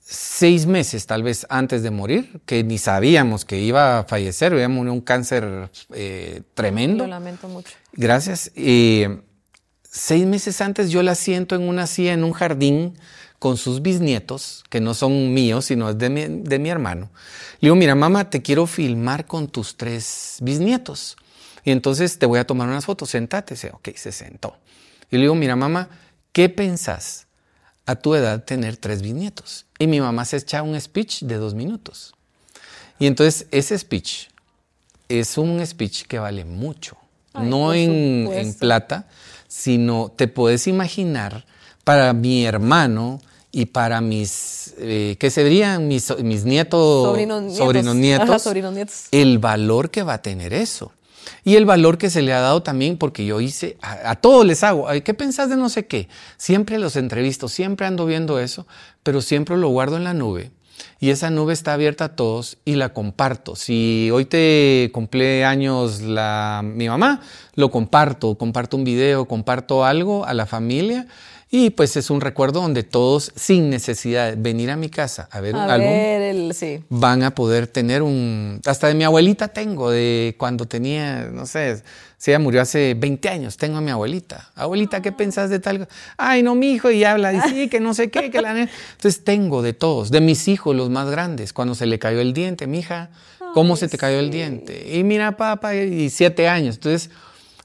seis 0.00 0.66
meses 0.66 1.06
tal 1.06 1.22
vez 1.22 1.46
antes 1.48 1.82
de 1.82 1.90
morir, 1.90 2.40
que 2.44 2.62
ni 2.62 2.76
sabíamos 2.76 3.44
que 3.44 3.58
iba 3.58 4.00
a 4.00 4.04
fallecer, 4.04 4.52
iba 4.52 4.64
a 4.64 4.68
morir 4.68 4.92
un 4.92 5.00
cáncer 5.00 5.70
eh, 5.94 6.42
tremendo. 6.54 7.04
Lo 7.04 7.10
lamento 7.10 7.48
mucho. 7.48 7.72
Gracias. 7.92 8.52
seis 8.54 10.26
meses 10.26 10.60
antes 10.60 10.90
yo 10.90 11.02
la 11.02 11.14
siento 11.14 11.56
en 11.56 11.62
una 11.62 11.86
silla, 11.86 12.12
en 12.12 12.22
un 12.22 12.32
jardín, 12.32 12.98
con 13.38 13.56
sus 13.56 13.82
bisnietos, 13.82 14.64
que 14.70 14.80
no 14.80 14.94
son 14.94 15.34
míos, 15.34 15.66
sino 15.66 15.92
de 15.92 16.10
mi, 16.10 16.24
de 16.26 16.58
mi 16.58 16.70
hermano. 16.70 17.10
Le 17.60 17.66
digo, 17.66 17.76
mira, 17.76 17.94
mamá, 17.94 18.30
te 18.30 18.42
quiero 18.42 18.66
filmar 18.66 19.26
con 19.26 19.48
tus 19.48 19.76
tres 19.76 20.38
bisnietos. 20.40 21.16
Y 21.64 21.70
entonces 21.70 22.18
te 22.18 22.26
voy 22.26 22.38
a 22.38 22.46
tomar 22.46 22.68
unas 22.68 22.84
fotos, 22.84 23.10
sentate. 23.10 23.54
Dice, 23.54 23.70
ok, 23.72 23.88
se 23.96 24.12
sentó. 24.12 24.56
Y 25.10 25.16
le 25.16 25.22
digo, 25.22 25.34
mira 25.34 25.56
mamá, 25.56 25.88
¿qué 26.32 26.48
pensás 26.48 27.26
a 27.84 27.96
tu 27.96 28.14
edad 28.14 28.44
tener 28.44 28.76
tres 28.76 29.02
bisnietos? 29.02 29.66
Y 29.78 29.86
mi 29.86 30.00
mamá 30.00 30.24
se 30.24 30.38
echa 30.38 30.62
un 30.62 30.80
speech 30.80 31.22
de 31.22 31.36
dos 31.36 31.54
minutos. 31.54 32.14
Y 32.98 33.06
entonces 33.06 33.46
ese 33.50 33.78
speech 33.78 34.28
es 35.08 35.38
un 35.38 35.64
speech 35.64 36.04
que 36.06 36.18
vale 36.18 36.44
mucho, 36.44 36.96
no 37.34 37.74
en, 37.74 38.28
en, 38.32 38.54
plata, 38.54 39.08
sino 39.46 40.12
te 40.16 40.26
puedes 40.26 40.66
imaginar 40.66 41.44
para 41.86 42.12
mi 42.14 42.44
hermano 42.44 43.20
y 43.52 43.66
para 43.66 44.00
mis, 44.00 44.74
eh, 44.78 45.14
¿qué 45.20 45.30
serían? 45.30 45.86
Mis, 45.86 46.12
mis 46.18 46.44
nietos, 46.44 47.06
sobrinos 47.06 47.42
nietos, 47.42 47.58
sobrinos 47.58 47.94
nietos, 47.94 48.42
sobrinos 48.42 48.72
nietos, 48.72 49.04
el 49.12 49.38
valor 49.38 49.90
que 49.90 50.02
va 50.02 50.14
a 50.14 50.22
tener 50.22 50.52
eso. 50.52 50.90
Y 51.44 51.54
el 51.54 51.64
valor 51.64 51.96
que 51.96 52.10
se 52.10 52.22
le 52.22 52.32
ha 52.32 52.40
dado 52.40 52.64
también, 52.64 52.98
porque 52.98 53.24
yo 53.24 53.40
hice, 53.40 53.76
a, 53.80 54.10
a 54.10 54.16
todos 54.16 54.44
les 54.44 54.64
hago, 54.64 54.88
¿qué 55.04 55.14
pensás 55.14 55.48
de 55.48 55.56
no 55.56 55.68
sé 55.68 55.86
qué? 55.86 56.08
Siempre 56.36 56.80
los 56.80 56.96
entrevisto, 56.96 57.48
siempre 57.48 57.86
ando 57.86 58.04
viendo 58.04 58.40
eso, 58.40 58.66
pero 59.04 59.22
siempre 59.22 59.56
lo 59.56 59.68
guardo 59.68 59.96
en 59.96 60.02
la 60.02 60.12
nube 60.12 60.50
y 60.98 61.10
esa 61.10 61.30
nube 61.30 61.52
está 61.52 61.74
abierta 61.74 62.06
a 62.06 62.16
todos 62.16 62.58
y 62.64 62.74
la 62.74 62.92
comparto. 62.92 63.54
Si 63.54 64.10
hoy 64.12 64.24
te 64.24 64.90
cumple 64.92 65.44
años 65.44 66.00
la, 66.00 66.62
mi 66.64 66.88
mamá, 66.88 67.20
lo 67.54 67.70
comparto, 67.70 68.36
comparto 68.36 68.76
un 68.76 68.84
video, 68.84 69.26
comparto 69.26 69.84
algo 69.84 70.24
a 70.26 70.34
la 70.34 70.46
familia 70.46 71.06
y 71.58 71.70
pues 71.70 71.96
es 71.96 72.10
un 72.10 72.20
recuerdo 72.20 72.60
donde 72.60 72.82
todos, 72.82 73.32
sin 73.34 73.70
necesidad 73.70 74.28
de 74.28 74.36
venir 74.36 74.70
a 74.70 74.76
mi 74.76 74.90
casa 74.90 75.26
a 75.32 75.40
ver 75.40 75.54
un 75.54 75.62
álbum, 75.62 76.50
van 76.90 77.22
a 77.22 77.34
poder 77.34 77.66
tener 77.66 78.02
un... 78.02 78.60
Hasta 78.66 78.88
de 78.88 78.94
mi 78.94 79.04
abuelita 79.04 79.48
tengo, 79.48 79.90
de 79.90 80.34
cuando 80.36 80.66
tenía, 80.66 81.30
no 81.32 81.46
sé, 81.46 81.82
si 82.18 82.30
ella 82.30 82.40
murió 82.40 82.60
hace 82.60 82.92
20 82.92 83.30
años, 83.30 83.56
tengo 83.56 83.78
a 83.78 83.80
mi 83.80 83.90
abuelita. 83.90 84.50
Abuelita, 84.54 85.00
¿qué 85.00 85.12
pensás 85.12 85.48
de 85.48 85.58
tal? 85.58 85.88
Ay, 86.18 86.42
no, 86.42 86.54
mi 86.54 86.72
hijo, 86.72 86.90
y 86.90 87.04
habla, 87.04 87.32
y 87.32 87.40
sí, 87.48 87.68
que 87.70 87.80
no 87.80 87.94
sé 87.94 88.10
qué, 88.10 88.30
que 88.30 88.42
la... 88.42 88.50
Entonces 88.60 89.24
tengo 89.24 89.62
de 89.62 89.72
todos, 89.72 90.10
de 90.10 90.20
mis 90.20 90.48
hijos, 90.48 90.76
los 90.76 90.90
más 90.90 91.08
grandes, 91.08 91.54
cuando 91.54 91.74
se 91.74 91.86
le 91.86 91.98
cayó 91.98 92.20
el 92.20 92.34
diente, 92.34 92.66
mi 92.66 92.80
hija, 92.80 93.08
¿cómo 93.54 93.76
se 93.76 93.88
te 93.88 93.96
cayó 93.96 94.18
el 94.18 94.30
diente? 94.30 94.94
Y 94.94 95.04
mira, 95.04 95.38
papá, 95.38 95.74
y 95.74 96.10
siete 96.10 96.48
años. 96.48 96.74
Entonces, 96.74 97.08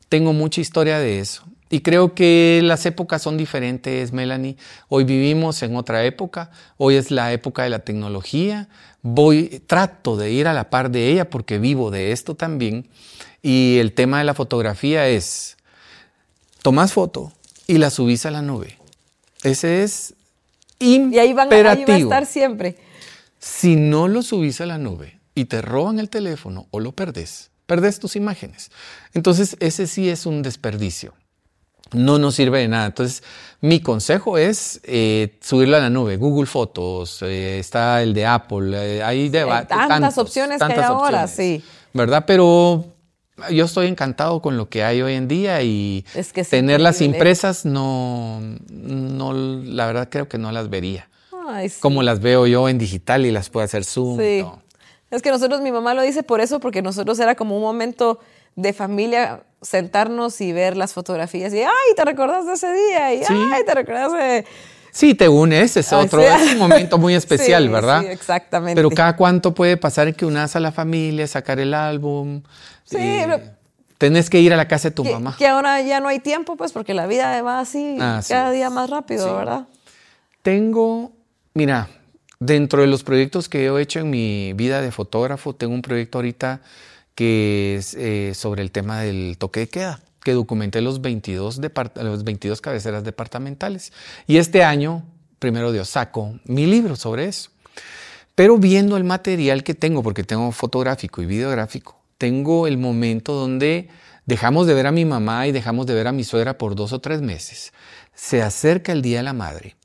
tengo 0.08 0.32
mucha 0.32 0.62
historia 0.62 0.98
de 0.98 1.20
eso. 1.20 1.51
Y 1.72 1.80
creo 1.80 2.14
que 2.14 2.60
las 2.62 2.86
épocas 2.86 3.22
son 3.22 3.38
diferentes, 3.38 4.12
Melanie. 4.12 4.58
Hoy 4.90 5.06
vivimos 5.06 5.64
en 5.64 5.78
otra 5.78 6.04
época, 6.04 6.52
hoy 6.76 6.96
es 6.96 7.12
la 7.12 7.32
época 7.32 7.64
de 7.64 7.70
la 7.70 7.80
tecnología. 7.80 8.68
Voy, 9.02 9.64
trato 9.68 10.18
de 10.18 10.32
ir 10.32 10.50
a 10.50 10.54
la 10.54 10.70
par 10.70 10.92
de 10.92 11.08
ella 11.08 11.30
porque 11.30 11.60
vivo 11.60 11.90
de 11.90 12.12
esto 12.12 12.36
también. 12.36 12.90
Y 13.42 13.78
el 13.80 13.94
tema 13.94 14.18
de 14.18 14.26
la 14.26 14.34
fotografía 14.34 15.08
es, 15.08 15.56
tomás 16.62 16.92
foto 16.92 17.32
y 17.68 17.78
la 17.78 17.90
subís 17.90 18.26
a 18.26 18.32
la 18.32 18.42
nube. 18.42 18.78
Ese 19.42 19.84
es 19.84 20.14
imperativo. 20.80 21.16
Y 21.16 21.20
ahí, 21.20 21.34
van, 21.34 21.54
ahí 21.54 21.86
va 21.86 21.94
a 21.94 21.98
estar 21.98 22.26
siempre. 22.26 22.76
Si 23.40 23.78
no 23.78 24.10
lo 24.10 24.24
subís 24.24 24.60
a 24.60 24.66
la 24.66 24.78
nube 24.78 25.22
y 25.36 25.46
te 25.46 25.62
roban 25.62 26.00
el 26.00 26.10
teléfono 26.10 26.68
o 26.72 26.82
lo 26.82 26.92
perdés, 26.92 27.50
perdés 27.66 28.00
tus 28.00 28.18
imágenes. 28.18 28.72
Entonces, 29.14 29.56
ese 29.62 29.88
sí 29.88 30.10
es 30.10 30.26
un 30.26 30.42
desperdicio 30.42 31.14
no 31.94 32.20
nos 32.20 32.36
sirve 32.36 32.60
de 32.60 32.68
nada. 32.68 32.88
Entonces, 32.88 33.24
mi 33.60 33.80
consejo 33.80 34.38
es 34.38 34.82
eh, 34.84 35.38
subirlo 35.42 35.78
a 35.78 35.80
la 35.80 35.90
nube. 35.90 36.18
Google 36.18 36.46
Fotos, 36.46 37.22
eh, 37.22 37.60
está 37.60 38.02
el 38.02 38.14
de 38.14 38.26
Apple, 38.26 38.72
eh, 38.74 39.04
hay 39.04 39.30
de, 39.30 39.46
tantas 39.68 40.18
opciones 40.18 40.62
que 40.62 40.74
hay 40.74 40.80
ahora, 40.80 41.28
sí. 41.28 41.64
¿Verdad? 41.94 42.24
Pero 42.26 42.86
yo 43.52 43.66
estoy 43.66 43.88
encantado 43.88 44.42
con 44.42 44.58
lo 44.58 44.70
que 44.70 44.84
hay 44.84 45.02
hoy 45.02 45.14
en 45.14 45.28
día 45.28 45.62
y 45.62 46.06
tener 46.50 46.80
las 46.82 47.02
impresas 47.02 47.66
no, 47.66 48.40
no, 48.70 49.34
la 49.34 49.86
verdad 49.88 50.10
creo 50.10 50.28
que 50.28 50.38
no 50.38 50.52
las 50.52 50.70
vería. 50.70 51.10
Como 51.82 52.02
las 52.02 52.22
veo 52.22 52.48
yo 52.48 52.70
en 52.70 52.78
digital 52.78 53.26
y 53.26 53.32
las 53.32 53.50
puedo 53.50 53.66
hacer 53.66 53.84
zoom. 53.84 54.18
Sí. 54.18 54.46
Es 55.10 55.22
que 55.22 55.32
nosotros, 55.32 55.60
mi 55.60 55.72
mamá 55.72 55.94
lo 55.94 56.02
dice 56.02 56.24
por 56.24 56.40
eso, 56.40 56.62
porque 56.62 56.82
nosotros 56.82 57.20
era 57.20 57.36
como 57.36 57.58
un 57.58 57.62
momento 57.62 58.20
de 58.56 58.72
familia 58.72 59.44
sentarnos 59.62 60.42
y 60.42 60.54
ver 60.54 60.76
las 60.76 60.94
fotografías 60.94 61.54
y, 61.54 61.62
ay, 61.62 61.96
¿te 61.96 62.04
recordás 62.04 62.46
de 62.46 62.54
ese 62.54 62.72
día? 62.74 63.14
Y, 63.14 63.22
ay, 63.30 63.64
¿te 63.66 63.74
recordás 63.74 64.12
de...? 64.14 64.46
Sí, 64.92 65.16
te 65.16 65.30
unes, 65.30 65.78
es 65.78 65.94
otro, 65.94 66.22
es 66.22 66.52
un 66.52 66.58
momento 66.58 66.98
muy 66.98 67.14
especial, 67.16 67.70
¿verdad? 67.70 68.02
Sí, 68.02 68.08
exactamente. 68.08 68.76
Pero 68.76 68.90
cada 68.90 69.16
cuánto 69.16 69.54
puede 69.54 69.78
pasar 69.78 70.14
que 70.14 70.26
unas 70.26 70.56
a 70.56 70.60
la 70.60 70.72
familia, 70.72 71.28
sacar 71.28 71.60
el 71.60 71.74
álbum. 71.74 72.42
Sí, 72.84 72.98
eh, 73.00 73.52
Tenés 73.98 74.30
que 74.30 74.42
ir 74.42 74.52
a 74.52 74.58
la 74.58 74.68
casa 74.68 74.90
de 74.90 74.96
tu 74.96 75.06
mamá. 75.06 75.36
Que 75.38 75.48
ahora 75.48 75.80
ya 75.82 76.00
no 76.00 76.08
hay 76.08 76.20
tiempo, 76.20 76.58
pues, 76.58 76.72
porque 76.72 76.94
la 76.96 77.06
vida 77.06 77.40
va 77.44 77.60
así 77.60 77.98
cada 78.28 78.50
día 78.50 78.70
más 78.72 78.90
rápido, 78.90 79.38
¿verdad? 79.38 79.68
Tengo, 80.42 81.12
mira, 81.54 81.88
dentro 82.40 82.82
de 82.82 82.88
los 82.88 83.04
proyectos 83.04 83.48
que 83.48 83.68
he 83.68 83.82
hecho 83.82 84.00
en 84.00 84.10
mi 84.10 84.54
vida 84.54 84.82
de 84.82 84.92
fotógrafo, 84.92 85.54
tengo 85.54 85.76
un 85.76 85.84
proyecto 85.84 86.18
ahorita 86.18 86.62
que 87.22 87.76
es 87.76 87.94
eh, 87.94 88.32
sobre 88.34 88.64
el 88.64 88.72
tema 88.72 89.02
del 89.02 89.38
toque 89.38 89.60
de 89.60 89.68
queda, 89.70 90.00
que 90.24 90.34
documenté 90.34 90.82
los 90.82 91.02
22, 91.02 91.62
los 92.02 92.24
22 92.24 92.62
cabeceras 92.62 93.04
departamentales. 93.04 93.94
Y 94.26 94.38
este 94.38 94.64
año, 94.64 95.06
primero 95.38 95.72
Dios, 95.72 95.88
saco 95.88 96.40
mi 96.46 96.66
libro 96.66 96.96
sobre 96.96 97.28
eso. 97.28 97.52
Pero 98.34 98.58
viendo 98.58 98.98
el 98.98 99.04
material 99.04 99.64
que 99.64 99.76
tengo, 99.76 100.02
porque 100.02 100.24
tengo 100.24 100.52
fotográfico 100.52 101.22
y 101.22 101.28
videográfico, 101.28 101.96
tengo 102.18 102.66
el 102.66 102.80
momento 102.80 103.34
donde 103.34 103.90
dejamos 104.26 104.66
de 104.66 104.74
ver 104.74 104.88
a 104.88 104.92
mi 104.92 105.06
mamá 105.06 105.46
y 105.46 105.52
dejamos 105.52 105.86
de 105.86 105.94
ver 105.94 106.08
a 106.08 106.12
mi 106.12 106.24
suegra 106.24 106.58
por 106.58 106.74
dos 106.74 106.92
o 106.92 107.02
tres 107.02 107.22
meses. 107.22 107.72
Se 108.16 108.42
acerca 108.42 108.94
el 108.94 109.04
Día 109.04 109.18
de 109.18 109.24
la 109.26 109.34
Madre. 109.34 109.76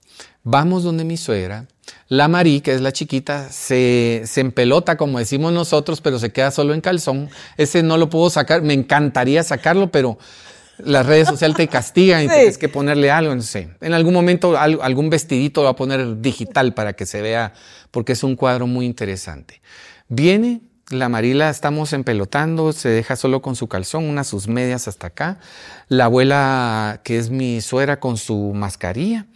Vamos 0.43 0.85
donde 0.85 1.05
mi 1.05 1.19
suegra, 1.19 1.69
la 2.09 2.29
Marí, 2.29 2.61
que 2.61 2.73
es 2.73 2.81
la 2.81 2.93
chiquita, 2.93 3.51
se, 3.51 4.23
se, 4.27 4.41
empelota, 4.41 4.97
como 4.97 5.19
decimos 5.19 5.53
nosotros, 5.53 6.01
pero 6.01 6.19
se 6.19 6.31
queda 6.31 6.51
solo 6.51 6.73
en 6.73 6.81
calzón. 6.81 7.29
Ese 7.57 7.83
no 7.83 7.97
lo 7.97 8.09
puedo 8.11 8.31
sacar, 8.31 8.63
me 8.63 8.75
encantaría 8.75 9.43
sacarlo, 9.43 9.91
pero 9.91 10.19
las 10.79 11.07
redes 11.07 11.27
sociales 11.29 11.57
te 11.57 11.67
castigan 11.69 12.25
y 12.25 12.29
tienes 12.29 12.59
que 12.59 12.69
ponerle 12.69 13.11
algo, 13.11 13.35
no 13.35 13.43
sé. 13.43 13.71
En 13.81 13.93
algún 13.93 14.15
momento 14.15 14.57
algún 14.57 15.11
vestidito 15.11 15.63
lo 15.63 15.65
va 15.65 15.71
a 15.71 15.77
poner 15.77 16.21
digital 16.21 16.75
para 16.75 16.93
que 16.93 17.07
se 17.07 17.23
vea, 17.23 17.53
porque 17.91 18.13
es 18.13 18.23
un 18.23 18.37
cuadro 18.37 18.69
muy 18.69 18.87
interesante. 18.87 19.61
Viene, 20.09 20.61
la 20.91 21.09
Marila 21.09 21.51
estamos 21.51 21.93
empelotando, 21.93 22.73
se 22.73 22.89
deja 22.89 23.17
solo 23.17 23.43
con 23.43 23.57
su 23.57 23.67
calzón, 23.67 24.05
unas 24.05 24.29
sus 24.29 24.47
medias 24.47 24.87
hasta 24.87 25.09
acá. 25.09 25.41
La 25.89 26.05
abuela, 26.05 27.01
que 27.03 27.19
es 27.19 27.31
mi 27.31 27.61
suegra, 27.61 27.99
con 27.99 28.17
su 28.17 28.53
mascarilla 28.55 29.27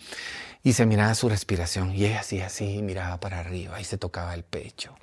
y 0.62 0.72
se 0.74 0.86
miraba 0.86 1.14
su 1.14 1.28
respiración 1.28 1.94
y 1.94 2.04
ella 2.04 2.20
así, 2.20 2.40
así, 2.40 2.82
miraba 2.82 3.18
para 3.18 3.40
arriba 3.40 3.80
y 3.80 3.84
se 3.84 3.98
tocaba 3.98 4.34
el 4.34 4.44
pecho. 4.44 4.94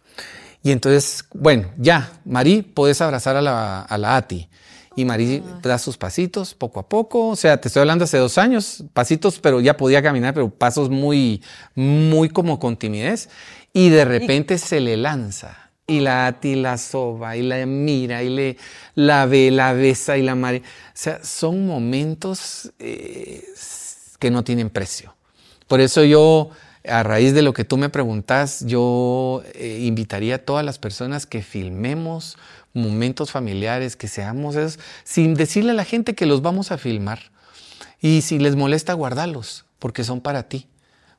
Y 0.64 0.72
entonces, 0.72 1.24
bueno, 1.34 1.70
ya, 1.78 2.12
Marí, 2.26 2.62
puedes 2.62 3.02
abrazar 3.02 3.36
a 3.36 3.42
la, 3.42 3.82
a 3.82 3.98
la 3.98 4.18
Ati. 4.18 4.50
Y 4.96 5.06
Marí 5.06 5.44
da 5.62 5.78
sus 5.78 5.96
pasitos 5.96 6.56
poco 6.56 6.80
a 6.80 6.90
poco. 6.90 7.30
O 7.30 7.36
sea, 7.36 7.62
te 7.62 7.68
estoy 7.68 7.82
hablando 7.82 8.06
hace 8.06 8.18
dos 8.18 8.38
años, 8.40 8.84
pasitos, 8.94 9.40
pero 9.40 9.62
ya 9.62 9.78
podía 9.78 10.02
caminar, 10.02 10.34
pero 10.34 10.50
pasos 10.50 10.90
muy, 10.90 11.44
muy 11.76 12.30
como 12.30 12.60
con 12.60 12.78
timidez. 12.78 13.30
Y 13.74 13.90
de 13.90 14.06
repente 14.06 14.58
se 14.58 14.80
le 14.80 14.98
lanza. 14.98 15.70
Y 15.86 16.00
la 16.00 16.28
Ati 16.28 16.56
la 16.56 16.78
soba 16.78 17.38
y 17.38 17.44
la 17.44 17.66
mira 17.66 18.24
y 18.24 18.30
le 18.30 18.58
la 18.96 19.26
ve, 19.28 19.52
la 19.52 19.74
besa 19.74 20.18
y 20.18 20.24
la 20.24 20.34
Marí. 20.34 20.58
O 20.58 20.64
sea, 20.94 21.24
son 21.24 21.68
momentos 21.68 22.74
eh, 22.80 23.44
que 24.20 24.32
no 24.32 24.44
tienen 24.44 24.72
precio. 24.72 25.17
Por 25.68 25.82
eso 25.82 26.04
yo, 26.04 26.50
a 26.88 27.04
raíz 27.04 27.34
de 27.34 27.42
lo 27.42 27.54
que 27.54 27.66
tú 27.66 27.78
me 27.78 27.90
preguntas, 27.90 28.64
yo 28.66 29.44
eh, 29.54 29.80
invitaría 29.84 30.36
a 30.36 30.40
todas 30.40 30.66
las 30.66 30.80
personas 30.80 31.26
que 31.26 31.42
filmemos 31.42 32.38
momentos 32.74 33.32
familiares, 33.32 33.96
que 33.96 34.08
seamos 34.08 34.56
esos, 34.56 34.80
sin 35.04 35.34
decirle 35.34 35.72
a 35.72 35.74
la 35.74 35.86
gente 35.86 36.16
que 36.16 36.26
los 36.26 36.42
vamos 36.42 36.72
a 36.72 36.78
filmar. 36.78 37.20
Y 38.00 38.22
si 38.22 38.40
les 38.40 38.56
molesta, 38.56 38.94
guardarlos, 38.94 39.66
porque 39.80 40.04
son 40.04 40.22
para 40.22 40.44
ti, 40.44 40.68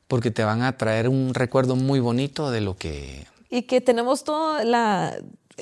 porque 0.07 0.31
te 0.31 0.45
van 0.45 0.63
a 0.63 0.77
traer 0.77 1.09
un 1.09 1.35
recuerdo 1.35 1.77
muy 1.77 2.01
bonito 2.01 2.51
de 2.51 2.61
lo 2.61 2.77
que... 2.77 3.27
Y 3.51 3.63
que 3.63 3.81
tenemos 3.81 4.25
toda 4.25 4.65
la, 4.65 5.17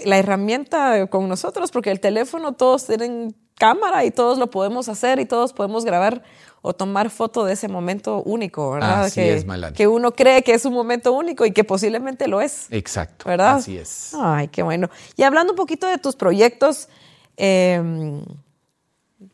la 0.05 0.19
herramienta 0.19 1.07
con 1.07 1.29
nosotros, 1.29 1.71
porque 1.71 1.91
el 1.91 2.01
teléfono 2.01 2.53
todos 2.53 2.87
tienen 2.87 3.35
cámara 3.59 4.05
y 4.05 4.11
todos 4.11 4.39
lo 4.39 4.51
podemos 4.51 4.89
hacer 4.89 5.19
y 5.19 5.25
todos 5.25 5.53
podemos 5.53 5.85
grabar 5.85 6.23
o 6.63 6.73
tomar 6.73 7.11
foto 7.11 7.45
de 7.45 7.53
ese 7.53 7.69
momento 7.69 8.23
único, 8.25 8.73
¿verdad? 8.73 9.05
Así 9.05 9.21
que, 9.21 9.37
es, 9.37 9.47
Que 9.75 9.87
uno 9.87 10.13
cree 10.13 10.43
que 10.43 10.53
es 10.53 10.65
un 10.65 10.73
momento 10.73 11.13
único 11.13 11.47
y 11.47 11.53
que 11.53 11.63
posiblemente 11.63 12.27
lo 12.27 12.41
es. 12.41 12.67
Exacto. 12.71 13.29
¿Verdad? 13.29 13.57
Así 13.57 13.79
es. 13.79 14.13
Ay, 14.19 14.49
qué 14.49 14.63
bueno. 14.63 14.91
Y 15.17 15.23
hablando 15.23 15.53
un 15.53 15.57
poquito 15.57 15.87
de 15.87 15.99
tus 15.99 16.17
proyectos, 16.17 16.89
em, 17.37 18.21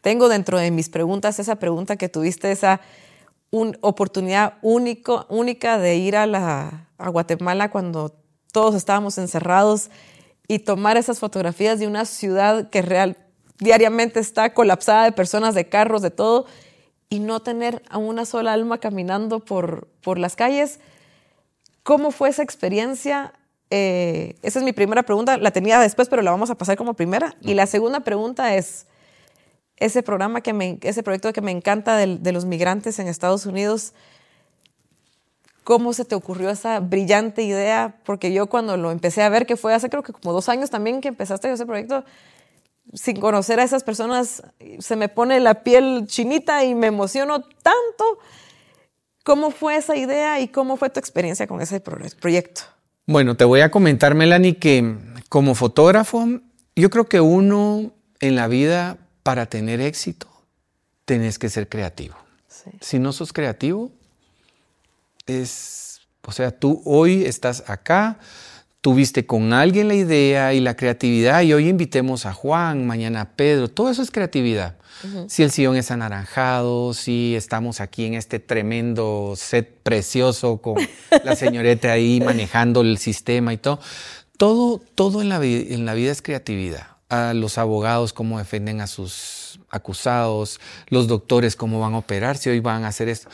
tengo 0.02 0.28
dentro 0.28 0.58
de 0.58 0.70
mis 0.70 0.88
preguntas 0.88 1.38
esa 1.38 1.56
pregunta 1.56 1.96
que 1.96 2.08
tuviste, 2.08 2.52
esa 2.52 2.80
oportunidad 3.80 4.54
único, 4.62 5.26
única 5.28 5.78
de 5.78 5.96
ir 5.96 6.16
a, 6.16 6.26
la, 6.26 6.88
a 6.98 7.08
Guatemala 7.08 7.70
cuando 7.70 8.14
todos 8.52 8.74
estábamos 8.74 9.18
encerrados 9.18 9.90
y 10.48 10.60
tomar 10.60 10.96
esas 10.96 11.18
fotografías 11.18 11.78
de 11.78 11.86
una 11.86 12.04
ciudad 12.04 12.68
que 12.68 12.82
real, 12.82 13.16
diariamente 13.62 14.20
está 14.20 14.52
colapsada 14.52 15.04
de 15.04 15.12
personas, 15.12 15.54
de 15.54 15.68
carros, 15.68 16.02
de 16.02 16.10
todo 16.10 16.46
y 17.08 17.20
no 17.20 17.40
tener 17.40 17.82
a 17.88 17.98
una 17.98 18.24
sola 18.24 18.52
alma 18.52 18.78
caminando 18.78 19.40
por, 19.40 19.88
por 20.02 20.18
las 20.18 20.36
calles. 20.36 20.80
¿Cómo 21.82 22.10
fue 22.10 22.28
esa 22.28 22.42
experiencia? 22.42 23.32
Eh, 23.70 24.36
esa 24.42 24.58
es 24.58 24.64
mi 24.64 24.72
primera 24.72 25.02
pregunta, 25.02 25.36
la 25.36 25.50
tenía 25.50 25.78
después, 25.78 26.08
pero 26.08 26.22
la 26.22 26.30
vamos 26.30 26.50
a 26.50 26.56
pasar 26.56 26.76
como 26.76 26.94
primera. 26.94 27.34
Y 27.40 27.54
la 27.54 27.66
segunda 27.66 28.00
pregunta 28.00 28.54
es, 28.54 28.86
ese 29.76 30.02
programa 30.02 30.40
que 30.42 30.52
me, 30.52 30.78
ese 30.82 31.02
proyecto 31.02 31.32
que 31.32 31.40
me 31.40 31.50
encanta 31.50 31.96
de, 31.96 32.18
de 32.18 32.32
los 32.32 32.44
migrantes 32.44 32.98
en 32.98 33.08
Estados 33.08 33.46
Unidos, 33.46 33.94
¿cómo 35.64 35.92
se 35.92 36.04
te 36.04 36.14
ocurrió 36.14 36.50
esa 36.50 36.80
brillante 36.80 37.42
idea? 37.42 37.96
Porque 38.04 38.32
yo 38.32 38.46
cuando 38.46 38.76
lo 38.76 38.90
empecé 38.90 39.22
a 39.22 39.28
ver, 39.28 39.44
que 39.44 39.56
fue 39.56 39.74
hace 39.74 39.90
creo 39.90 40.02
que 40.02 40.12
como 40.12 40.32
dos 40.32 40.48
años 40.48 40.70
también 40.70 41.00
que 41.00 41.08
empezaste 41.08 41.52
ese 41.52 41.66
proyecto, 41.66 42.04
sin 42.92 43.20
conocer 43.20 43.60
a 43.60 43.64
esas 43.64 43.84
personas, 43.84 44.42
se 44.78 44.96
me 44.96 45.08
pone 45.08 45.40
la 45.40 45.62
piel 45.62 46.04
chinita 46.06 46.64
y 46.64 46.74
me 46.74 46.88
emociono 46.88 47.42
tanto. 47.42 48.18
¿Cómo 49.24 49.50
fue 49.50 49.76
esa 49.76 49.96
idea 49.96 50.40
y 50.40 50.48
cómo 50.48 50.76
fue 50.76 50.90
tu 50.90 50.98
experiencia 50.98 51.46
con 51.46 51.60
ese 51.60 51.80
proyecto? 51.80 52.62
Bueno, 53.06 53.36
te 53.36 53.44
voy 53.44 53.60
a 53.60 53.70
comentar, 53.70 54.14
Melanie, 54.14 54.56
que 54.56 54.96
como 55.28 55.54
fotógrafo, 55.54 56.26
yo 56.76 56.90
creo 56.90 57.08
que 57.08 57.20
uno 57.20 57.92
en 58.20 58.36
la 58.36 58.48
vida, 58.48 58.98
para 59.22 59.46
tener 59.46 59.80
éxito, 59.80 60.28
tenés 61.04 61.38
que 61.38 61.48
ser 61.48 61.68
creativo. 61.68 62.16
Si 62.80 62.98
no 62.98 63.12
sos 63.12 63.32
creativo, 63.32 63.90
es, 65.26 66.00
o 66.24 66.32
sea, 66.32 66.50
tú 66.50 66.82
hoy 66.84 67.24
estás 67.24 67.68
acá, 67.68 68.18
tuviste 68.82 69.24
con 69.26 69.52
alguien 69.52 69.86
la 69.86 69.94
idea 69.94 70.52
y 70.54 70.60
la 70.60 70.74
creatividad 70.74 71.42
y 71.42 71.52
hoy 71.52 71.68
invitemos 71.68 72.26
a 72.26 72.34
Juan, 72.34 72.84
mañana 72.84 73.20
a 73.20 73.30
Pedro, 73.30 73.68
todo 73.68 73.88
eso 73.88 74.02
es 74.02 74.10
creatividad. 74.10 74.76
Si 75.26 75.42
el 75.42 75.50
sillón 75.50 75.76
es 75.76 75.90
anaranjado, 75.90 76.94
si 76.94 77.34
estamos 77.34 77.80
aquí 77.80 78.04
en 78.04 78.14
este 78.14 78.38
tremendo 78.38 79.34
set 79.36 79.82
precioso 79.82 80.58
con 80.58 80.76
la 81.24 81.34
señorita 81.34 81.90
ahí 81.90 82.20
manejando 82.20 82.82
el 82.82 82.98
sistema 82.98 83.52
y 83.52 83.56
todo, 83.56 83.80
todo, 84.36 84.80
todo 84.94 85.22
en 85.22 85.28
la, 85.28 85.42
en 85.44 85.86
la 85.86 85.94
vida 85.94 86.12
es 86.12 86.22
creatividad. 86.22 86.86
A 87.08 87.34
los 87.34 87.58
abogados 87.58 88.12
cómo 88.12 88.38
defienden 88.38 88.80
a 88.80 88.86
sus 88.86 89.60
acusados, 89.70 90.60
los 90.88 91.08
doctores 91.08 91.56
cómo 91.56 91.80
van 91.80 91.94
a 91.94 91.98
operar, 91.98 92.36
si 92.36 92.50
hoy 92.50 92.60
van 92.60 92.84
a 92.84 92.88
hacer 92.88 93.08
esto. 93.08 93.28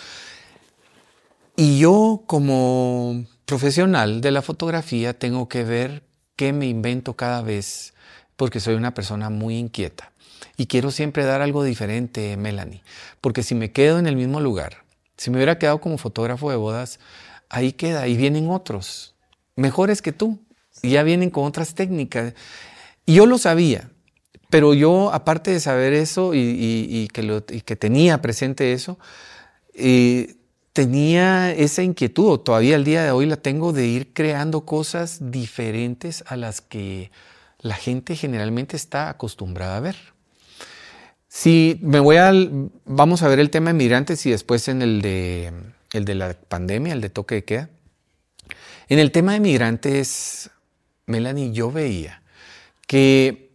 Y 1.54 1.78
yo 1.78 2.22
como 2.26 3.24
profesional 3.48 4.20
de 4.20 4.30
la 4.30 4.42
fotografía 4.42 5.18
tengo 5.18 5.48
que 5.48 5.64
ver 5.64 6.02
qué 6.36 6.52
me 6.52 6.66
invento 6.66 7.16
cada 7.16 7.40
vez, 7.40 7.94
porque 8.36 8.60
soy 8.60 8.74
una 8.74 8.92
persona 8.92 9.30
muy 9.30 9.56
inquieta. 9.56 10.12
Y 10.58 10.66
quiero 10.66 10.90
siempre 10.90 11.24
dar 11.24 11.40
algo 11.40 11.64
diferente, 11.64 12.36
Melanie, 12.36 12.82
porque 13.22 13.42
si 13.42 13.54
me 13.54 13.72
quedo 13.72 13.98
en 13.98 14.06
el 14.06 14.16
mismo 14.16 14.40
lugar, 14.40 14.84
si 15.16 15.30
me 15.30 15.38
hubiera 15.38 15.58
quedado 15.58 15.80
como 15.80 15.96
fotógrafo 15.96 16.50
de 16.50 16.56
bodas, 16.56 17.00
ahí 17.48 17.72
queda, 17.72 18.06
y 18.06 18.18
vienen 18.18 18.50
otros, 18.50 19.14
mejores 19.56 20.02
que 20.02 20.12
tú, 20.12 20.38
y 20.82 20.90
ya 20.90 21.02
vienen 21.02 21.30
con 21.30 21.46
otras 21.46 21.74
técnicas. 21.74 22.34
Y 23.06 23.14
yo 23.14 23.24
lo 23.24 23.38
sabía, 23.38 23.88
pero 24.50 24.74
yo, 24.74 25.10
aparte 25.14 25.52
de 25.52 25.60
saber 25.60 25.94
eso 25.94 26.34
y, 26.34 27.08
que, 27.14 27.62
que, 27.64 27.76
tenía 27.76 28.20
presente 28.20 28.74
eso, 28.74 28.98
eh, 29.72 30.37
tenía 30.78 31.50
esa 31.50 31.82
inquietud, 31.82 32.38
todavía 32.38 32.76
el 32.76 32.84
día 32.84 33.02
de 33.02 33.10
hoy 33.10 33.26
la 33.26 33.36
tengo, 33.36 33.72
de 33.72 33.88
ir 33.88 34.12
creando 34.12 34.60
cosas 34.60 35.32
diferentes 35.32 36.22
a 36.28 36.36
las 36.36 36.60
que 36.60 37.10
la 37.58 37.74
gente 37.74 38.14
generalmente 38.14 38.76
está 38.76 39.08
acostumbrada 39.08 39.78
a 39.78 39.80
ver. 39.80 39.96
Si 41.26 41.80
me 41.82 41.98
voy 41.98 42.18
a, 42.18 42.32
vamos 42.84 43.24
a 43.24 43.28
ver 43.28 43.40
el 43.40 43.50
tema 43.50 43.70
de 43.70 43.74
migrantes 43.74 44.24
y 44.24 44.30
después 44.30 44.68
en 44.68 44.80
el 44.80 45.02
de, 45.02 45.52
el 45.94 46.04
de 46.04 46.14
la 46.14 46.34
pandemia, 46.34 46.92
el 46.92 47.00
de 47.00 47.10
toque 47.10 47.34
de 47.34 47.44
queda. 47.44 47.70
En 48.88 49.00
el 49.00 49.10
tema 49.10 49.32
de 49.32 49.40
migrantes, 49.40 50.48
Melanie, 51.06 51.50
yo 51.50 51.72
veía 51.72 52.22
que 52.86 53.50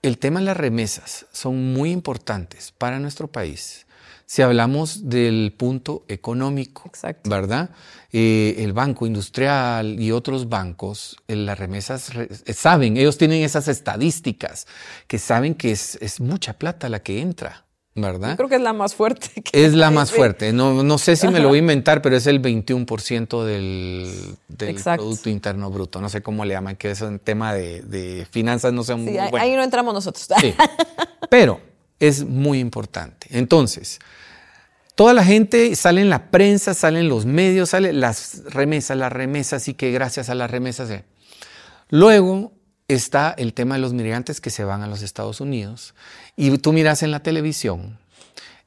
el 0.00 0.16
tema 0.16 0.40
de 0.40 0.46
las 0.46 0.56
remesas 0.56 1.26
son 1.30 1.74
muy 1.74 1.90
importantes 1.90 2.72
para 2.78 2.98
nuestro 2.98 3.28
país 3.28 3.84
si 4.32 4.40
hablamos 4.40 5.10
del 5.10 5.52
punto 5.54 6.06
económico, 6.08 6.90
¿verdad? 7.24 7.68
Eh, 8.14 8.54
el 8.60 8.72
Banco 8.72 9.06
Industrial 9.06 10.00
y 10.00 10.10
otros 10.10 10.48
bancos, 10.48 11.18
eh, 11.28 11.36
las 11.36 11.58
remesas 11.58 12.10
eh, 12.16 12.54
saben, 12.54 12.96
ellos 12.96 13.18
tienen 13.18 13.42
esas 13.42 13.68
estadísticas 13.68 14.66
que 15.06 15.18
saben 15.18 15.54
que 15.54 15.72
es, 15.72 16.18
mucha 16.20 16.54
plata 16.54 16.88
la 16.88 17.02
que 17.02 17.20
entra. 17.20 17.66
¿verdad? 17.94 18.30
Yo 18.30 18.36
creo 18.38 18.48
que 18.48 18.54
es 18.54 18.62
la 18.62 18.72
más 18.72 18.94
fuerte. 18.94 19.28
es 19.52 19.74
la 19.74 19.90
más 19.90 20.10
fuerte. 20.10 20.54
No, 20.54 20.82
no 20.82 20.96
sé 20.96 21.14
si 21.14 21.28
me 21.28 21.38
lo 21.38 21.48
voy 21.48 21.58
a 21.58 21.60
inventar, 21.60 22.00
pero 22.00 22.16
es 22.16 22.26
el 22.26 22.40
21% 22.40 23.44
del, 23.44 24.34
del 24.48 24.76
Producto 24.76 25.28
Interno 25.28 25.70
Bruto. 25.70 26.00
No 26.00 26.08
sé 26.08 26.22
cómo 26.22 26.46
le 26.46 26.54
llaman, 26.54 26.76
que 26.76 26.90
es 26.90 27.02
un 27.02 27.18
tema 27.18 27.52
de, 27.52 28.26
finanzas, 28.30 28.72
no 28.72 28.82
sé 28.82 28.94
muy 28.94 29.14
Ahí 29.18 29.54
no 29.54 29.62
entramos 29.62 29.92
nosotros. 29.92 30.26
Sí. 30.40 30.54
Pero 31.28 31.60
es 32.00 32.24
muy 32.24 32.60
importante. 32.60 33.28
Entonces, 33.30 34.00
Toda 34.94 35.14
la 35.14 35.24
gente 35.24 35.74
sale 35.74 36.02
en 36.02 36.10
la 36.10 36.30
prensa, 36.30 36.74
salen 36.74 37.08
los 37.08 37.24
medios, 37.24 37.70
salen 37.70 38.00
las 38.00 38.44
remesas, 38.44 38.96
las 38.96 39.12
remesas 39.12 39.68
y 39.68 39.74
que 39.74 39.90
gracias 39.90 40.28
a 40.28 40.34
las 40.34 40.50
remesas. 40.50 40.90
Eh. 40.90 41.04
Luego 41.88 42.52
está 42.88 43.34
el 43.36 43.54
tema 43.54 43.76
de 43.76 43.80
los 43.80 43.94
migrantes 43.94 44.40
que 44.40 44.50
se 44.50 44.64
van 44.64 44.82
a 44.82 44.86
los 44.86 45.02
Estados 45.02 45.40
Unidos 45.40 45.94
y 46.36 46.56
tú 46.58 46.72
miras 46.72 47.02
en 47.02 47.10
la 47.10 47.20
televisión 47.20 47.98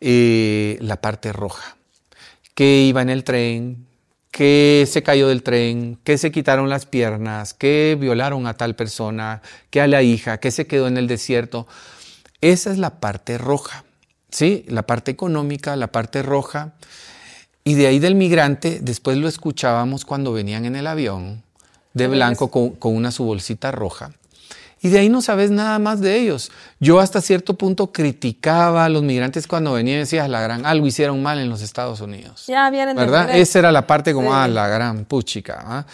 eh, 0.01 0.77
la 0.81 0.99
parte 0.99 1.31
roja, 1.31 1.77
que 2.53 2.81
iba 2.81 3.01
en 3.01 3.09
el 3.09 3.23
tren, 3.23 3.87
que 4.31 4.85
se 4.89 5.03
cayó 5.03 5.27
del 5.27 5.43
tren, 5.43 5.97
que 6.03 6.17
se 6.17 6.31
quitaron 6.31 6.69
las 6.69 6.85
piernas, 6.85 7.53
que 7.53 7.97
violaron 7.99 8.47
a 8.47 8.55
tal 8.55 8.75
persona, 8.75 9.41
que 9.69 9.79
a 9.79 9.87
la 9.87 10.01
hija, 10.01 10.39
que 10.39 10.51
se 10.51 10.67
quedó 10.67 10.87
en 10.87 10.97
el 10.97 11.07
desierto. 11.07 11.67
Esa 12.41 12.71
es 12.71 12.77
la 12.77 12.99
parte 12.99 13.37
roja. 13.37 13.85
¿Sí? 14.29 14.65
La 14.67 14.83
parte 14.83 15.11
económica, 15.11 15.75
la 15.75 15.87
parte 15.87 16.21
roja. 16.21 16.73
Y 17.63 17.73
de 17.73 17.87
ahí 17.87 17.99
del 17.99 18.15
migrante, 18.15 18.79
después 18.81 19.17
lo 19.17 19.27
escuchábamos 19.27 20.05
cuando 20.05 20.31
venían 20.33 20.65
en 20.65 20.75
el 20.75 20.85
avión, 20.85 21.43
de 21.93 22.07
blanco 22.07 22.51
con, 22.51 22.95
una 22.95 23.11
su 23.11 23.23
bolsita 23.23 23.71
roja. 23.71 24.11
Y 24.81 24.89
de 24.89 24.99
ahí 24.99 25.09
no 25.09 25.23
sabes 25.23 25.49
nada 25.49 25.79
más 25.79 25.99
de 25.99 26.19
ellos. 26.19 26.51
Yo 26.79 26.99
hasta 26.99 27.21
cierto 27.21 27.55
punto 27.55 27.91
criticaba 27.91 28.85
a 28.85 28.89
los 28.89 29.01
migrantes 29.01 29.47
cuando 29.47 29.73
venían 29.73 29.97
y 29.97 29.99
decía, 30.01 30.27
la 30.27 30.41
gran, 30.41 30.63
algo 30.63 30.85
hicieron 30.85 31.23
mal 31.23 31.39
en 31.39 31.49
los 31.49 31.63
Estados 31.63 32.01
Unidos. 32.01 32.45
Ya 32.45 32.69
vienen 32.69 32.95
¿Verdad? 32.95 33.35
Esa 33.35 33.57
era 33.57 33.71
la 33.71 33.87
parte 33.87 34.13
como, 34.13 34.35
ah, 34.35 34.47
la 34.47 34.67
gran 34.67 35.05
puchica. 35.05 35.63
¿ah? 35.65 35.85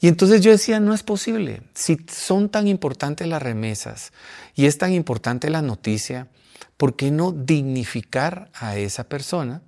Y 0.00 0.08
entonces 0.08 0.40
yo 0.40 0.50
decía, 0.50 0.80
no 0.80 0.94
es 0.94 1.04
posible. 1.04 1.62
Si 1.74 1.98
son 2.10 2.48
tan 2.48 2.66
importantes 2.66 3.28
las 3.28 3.40
remesas 3.40 4.12
y 4.56 4.66
es 4.66 4.78
tan 4.78 4.92
importante 4.94 5.48
la 5.48 5.62
noticia, 5.62 6.26
¿por 6.80 6.96
qué 6.96 7.10
no 7.10 7.30
dignificar 7.30 8.50
a 8.54 8.78
esa 8.78 9.04
persona? 9.04 9.60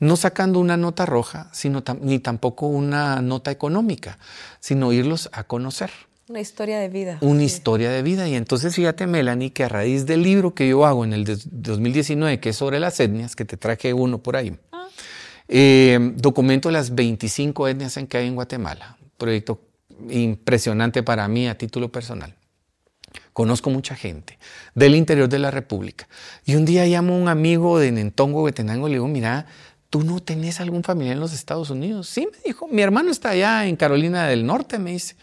No 0.00 0.16
sacando 0.16 0.60
una 0.60 0.78
nota 0.78 1.04
roja, 1.04 1.50
sino 1.52 1.84
ni 2.00 2.20
tampoco 2.20 2.68
una 2.68 3.20
nota 3.20 3.50
económica, 3.50 4.18
sino 4.58 4.90
irlos 4.94 5.28
a 5.32 5.44
conocer. 5.44 5.90
Una 6.26 6.40
historia 6.40 6.78
de 6.78 6.88
vida. 6.88 7.18
Una 7.20 7.44
historia 7.44 7.90
de 7.90 8.02
vida. 8.02 8.26
Y 8.28 8.34
entonces 8.34 8.74
fíjate, 8.74 9.06
Melanie, 9.06 9.52
que 9.52 9.64
a 9.64 9.68
raíz 9.68 10.06
del 10.06 10.22
libro 10.22 10.54
que 10.54 10.66
yo 10.66 10.86
hago 10.86 11.04
en 11.04 11.12
el 11.12 11.26
2019, 11.26 12.40
que 12.40 12.48
es 12.48 12.56
sobre 12.56 12.80
las 12.80 12.98
etnias, 12.98 13.36
que 13.36 13.44
te 13.44 13.58
traje 13.58 13.92
uno 13.92 14.22
por 14.22 14.36
ahí, 14.36 14.56
ah. 14.72 14.88
eh, 15.48 15.98
documento 16.16 16.70
las 16.70 16.94
25 16.94 17.68
etnias 17.68 17.98
en 17.98 18.06
que 18.06 18.16
hay 18.16 18.26
en 18.26 18.34
Guatemala. 18.34 18.96
Proyecto 19.18 19.60
impresionante 20.08 21.02
para 21.02 21.28
mí 21.28 21.46
a 21.46 21.58
título 21.58 21.92
personal. 21.92 22.34
Conozco 23.38 23.70
mucha 23.70 23.94
gente 23.94 24.36
del 24.74 24.96
interior 24.96 25.28
de 25.28 25.38
la 25.38 25.52
República. 25.52 26.08
Y 26.44 26.56
un 26.56 26.64
día 26.64 26.84
llamo 26.86 27.14
a 27.14 27.18
un 27.18 27.28
amigo 27.28 27.78
de 27.78 27.92
Nentongo, 27.92 28.42
Huetenango, 28.42 28.88
y 28.88 28.90
le 28.90 28.94
digo, 28.96 29.06
mira, 29.06 29.46
¿tú 29.90 30.02
no 30.02 30.18
tenés 30.18 30.58
algún 30.58 30.82
familiar 30.82 31.14
en 31.14 31.20
los 31.20 31.32
Estados 31.32 31.70
Unidos? 31.70 32.08
Sí, 32.08 32.26
me 32.32 32.38
dijo, 32.44 32.66
mi 32.66 32.82
hermano 32.82 33.12
está 33.12 33.28
allá 33.28 33.64
en 33.68 33.76
Carolina 33.76 34.26
del 34.26 34.44
Norte, 34.44 34.80
me 34.80 34.90
dice. 34.90 35.14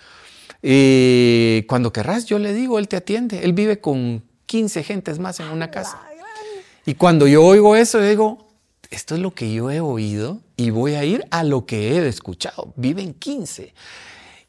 Y 0.63 1.63
cuando 1.63 1.91
querrás, 1.91 2.25
yo 2.25 2.39
le 2.39 2.53
digo, 2.53 2.79
él 2.79 2.87
te 2.87 2.95
atiende. 2.95 3.43
Él 3.43 3.51
vive 3.51 3.81
con 3.81 4.23
15 4.45 4.83
gentes 4.83 5.19
más 5.19 5.41
en 5.41 5.47
una 5.47 5.69
casa. 5.69 5.99
Y 6.85 6.93
cuando 6.93 7.27
yo 7.27 7.43
oigo 7.43 7.75
eso, 7.75 7.99
digo, 7.99 8.47
esto 8.91 9.15
es 9.15 9.19
lo 9.19 9.31
que 9.31 9.51
yo 9.51 9.71
he 9.71 9.81
oído 9.81 10.39
y 10.55 10.69
voy 10.69 10.95
a 10.95 11.03
ir 11.03 11.25
a 11.31 11.43
lo 11.43 11.65
que 11.65 11.97
he 11.97 12.07
escuchado. 12.07 12.71
Viven 12.77 13.13
15. 13.13 13.73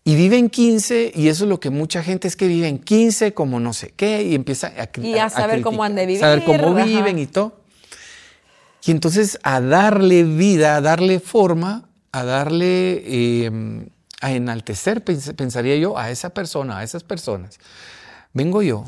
Y 0.07 0.15
viven 0.15 0.51
15 0.51 1.11
y 1.17 1.27
eso 1.27 1.43
es 1.43 1.51
lo 1.51 1.59
que 1.59 1.71
mucha 1.71 2.01
gente 2.01 2.29
es 2.29 2.37
que 2.37 2.47
viven 2.47 2.79
15 2.79 3.35
como 3.35 3.59
no 3.59 3.73
sé 3.73 3.93
qué 3.97 4.23
y 4.23 4.37
empieza 4.37 4.69
a, 4.69 4.89
y 5.01 5.19
a, 5.19 5.29
saber 5.29 5.63
cómo 5.63 5.83
han 5.83 5.97
de 5.97 6.07
vivir. 6.07 6.21
Saber 6.21 6.45
cómo 6.45 6.77
viven 6.77 7.19
y 7.19 7.27
todo. 7.27 7.57
Y 8.85 8.93
entonces 8.93 9.37
a 9.43 9.61
darle 9.61 10.23
vida, 10.23 10.77
a 10.77 10.81
darle 10.81 11.19
forma, 11.19 11.89
a 12.13 12.23
darle, 12.23 13.47
em, 13.47 13.89
a 14.21 14.31
enaltecer, 14.31 15.03
pensaría 15.03 15.75
yo, 15.75 15.99
a 15.99 16.09
esa 16.13 16.31
persona, 16.31 16.79
a 16.79 16.85
esas 16.85 17.03
personas. 17.03 17.59
Vengo 18.33 18.63
yo, 18.63 18.85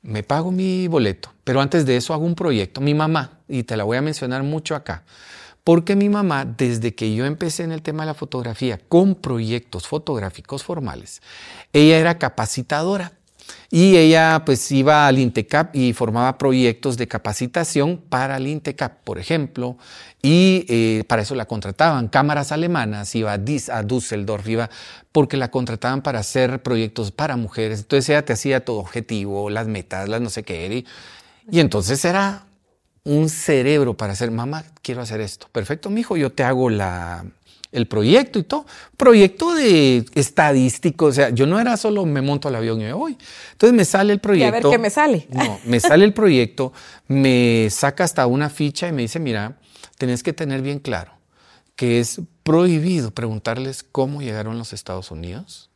me 0.00 0.22
pago 0.22 0.50
mi 0.50 0.88
boleto, 0.88 1.30
Pero 1.44 1.60
antes 1.60 1.84
de 1.84 1.98
eso 1.98 2.14
hago 2.14 2.24
un 2.24 2.34
proyecto. 2.34 2.80
Mi 2.80 2.94
mamá, 2.94 3.40
y 3.48 3.64
te 3.64 3.76
la 3.76 3.84
voy 3.84 3.98
a 3.98 4.02
mencionar 4.02 4.42
mucho 4.44 4.74
acá, 4.74 5.04
porque 5.68 5.96
mi 5.96 6.08
mamá, 6.08 6.46
desde 6.46 6.94
que 6.94 7.14
yo 7.14 7.26
empecé 7.26 7.62
en 7.62 7.72
el 7.72 7.82
tema 7.82 8.04
de 8.04 8.06
la 8.06 8.14
fotografía 8.14 8.80
con 8.88 9.14
proyectos 9.14 9.86
fotográficos 9.86 10.64
formales, 10.64 11.20
ella 11.74 11.98
era 11.98 12.18
capacitadora. 12.18 13.12
Y 13.70 13.98
ella 13.98 14.44
pues 14.46 14.72
iba 14.72 15.06
al 15.06 15.18
INTECAP 15.18 15.76
y 15.76 15.92
formaba 15.92 16.38
proyectos 16.38 16.96
de 16.96 17.06
capacitación 17.06 17.98
para 17.98 18.38
el 18.38 18.46
INTECAP, 18.46 19.04
por 19.04 19.18
ejemplo, 19.18 19.76
y 20.22 20.64
eh, 20.70 21.04
para 21.06 21.20
eso 21.20 21.34
la 21.34 21.44
contrataban. 21.44 22.08
Cámaras 22.08 22.50
alemanas, 22.50 23.14
iba 23.14 23.34
a, 23.34 23.82
Düsseldorf, 23.82 24.48
iba 24.48 24.70
porque 25.12 25.36
la 25.36 25.50
contrataban 25.50 26.00
para 26.00 26.20
hacer 26.20 26.62
proyectos 26.62 27.10
para 27.12 27.36
mujeres. 27.36 27.80
Entonces 27.80 28.08
ella 28.08 28.24
te 28.24 28.32
hacía 28.32 28.64
todo 28.64 28.78
objetivo, 28.78 29.50
las 29.50 29.68
metas, 29.68 30.08
las 30.08 30.22
no 30.22 30.30
sé 30.30 30.44
qué. 30.44 30.66
Y, 30.66 30.86
y 31.54 31.60
entonces 31.60 32.02
era 32.06 32.47
un 33.08 33.28
cerebro 33.28 33.96
para 33.96 34.12
hacer, 34.12 34.30
mamá, 34.30 34.64
quiero 34.82 35.00
hacer 35.00 35.20
esto. 35.20 35.48
Perfecto, 35.50 35.88
mi 35.88 36.02
hijo, 36.02 36.16
yo 36.16 36.30
te 36.30 36.44
hago 36.44 36.68
la, 36.68 37.24
el 37.72 37.86
proyecto 37.86 38.38
y 38.38 38.42
todo. 38.42 38.66
Proyecto 38.96 39.54
de 39.54 40.04
estadístico, 40.14 41.06
o 41.06 41.12
sea, 41.12 41.30
yo 41.30 41.46
no 41.46 41.58
era 41.58 41.76
solo 41.76 42.04
me 42.04 42.20
monto 42.20 42.48
al 42.48 42.56
avión 42.56 42.80
y 42.80 42.84
me 42.84 42.92
voy. 42.92 43.16
Entonces 43.52 43.74
me 43.74 43.84
sale 43.84 44.12
el 44.12 44.20
proyecto. 44.20 44.46
Y 44.46 44.60
a 44.60 44.62
ver 44.62 44.70
qué 44.70 44.78
me 44.78 44.90
sale. 44.90 45.26
No, 45.30 45.58
me 45.64 45.80
sale 45.80 46.04
el 46.04 46.12
proyecto, 46.12 46.72
me 47.06 47.68
saca 47.70 48.04
hasta 48.04 48.26
una 48.26 48.50
ficha 48.50 48.88
y 48.88 48.92
me 48.92 49.02
dice, 49.02 49.18
mira, 49.18 49.56
tenés 49.96 50.22
que 50.22 50.32
tener 50.34 50.60
bien 50.60 50.78
claro 50.78 51.12
que 51.76 52.00
es 52.00 52.20
prohibido 52.42 53.12
preguntarles 53.12 53.84
cómo 53.84 54.20
llegaron 54.20 54.56
a 54.56 54.58
los 54.58 54.72
Estados 54.72 55.10
Unidos, 55.10 55.70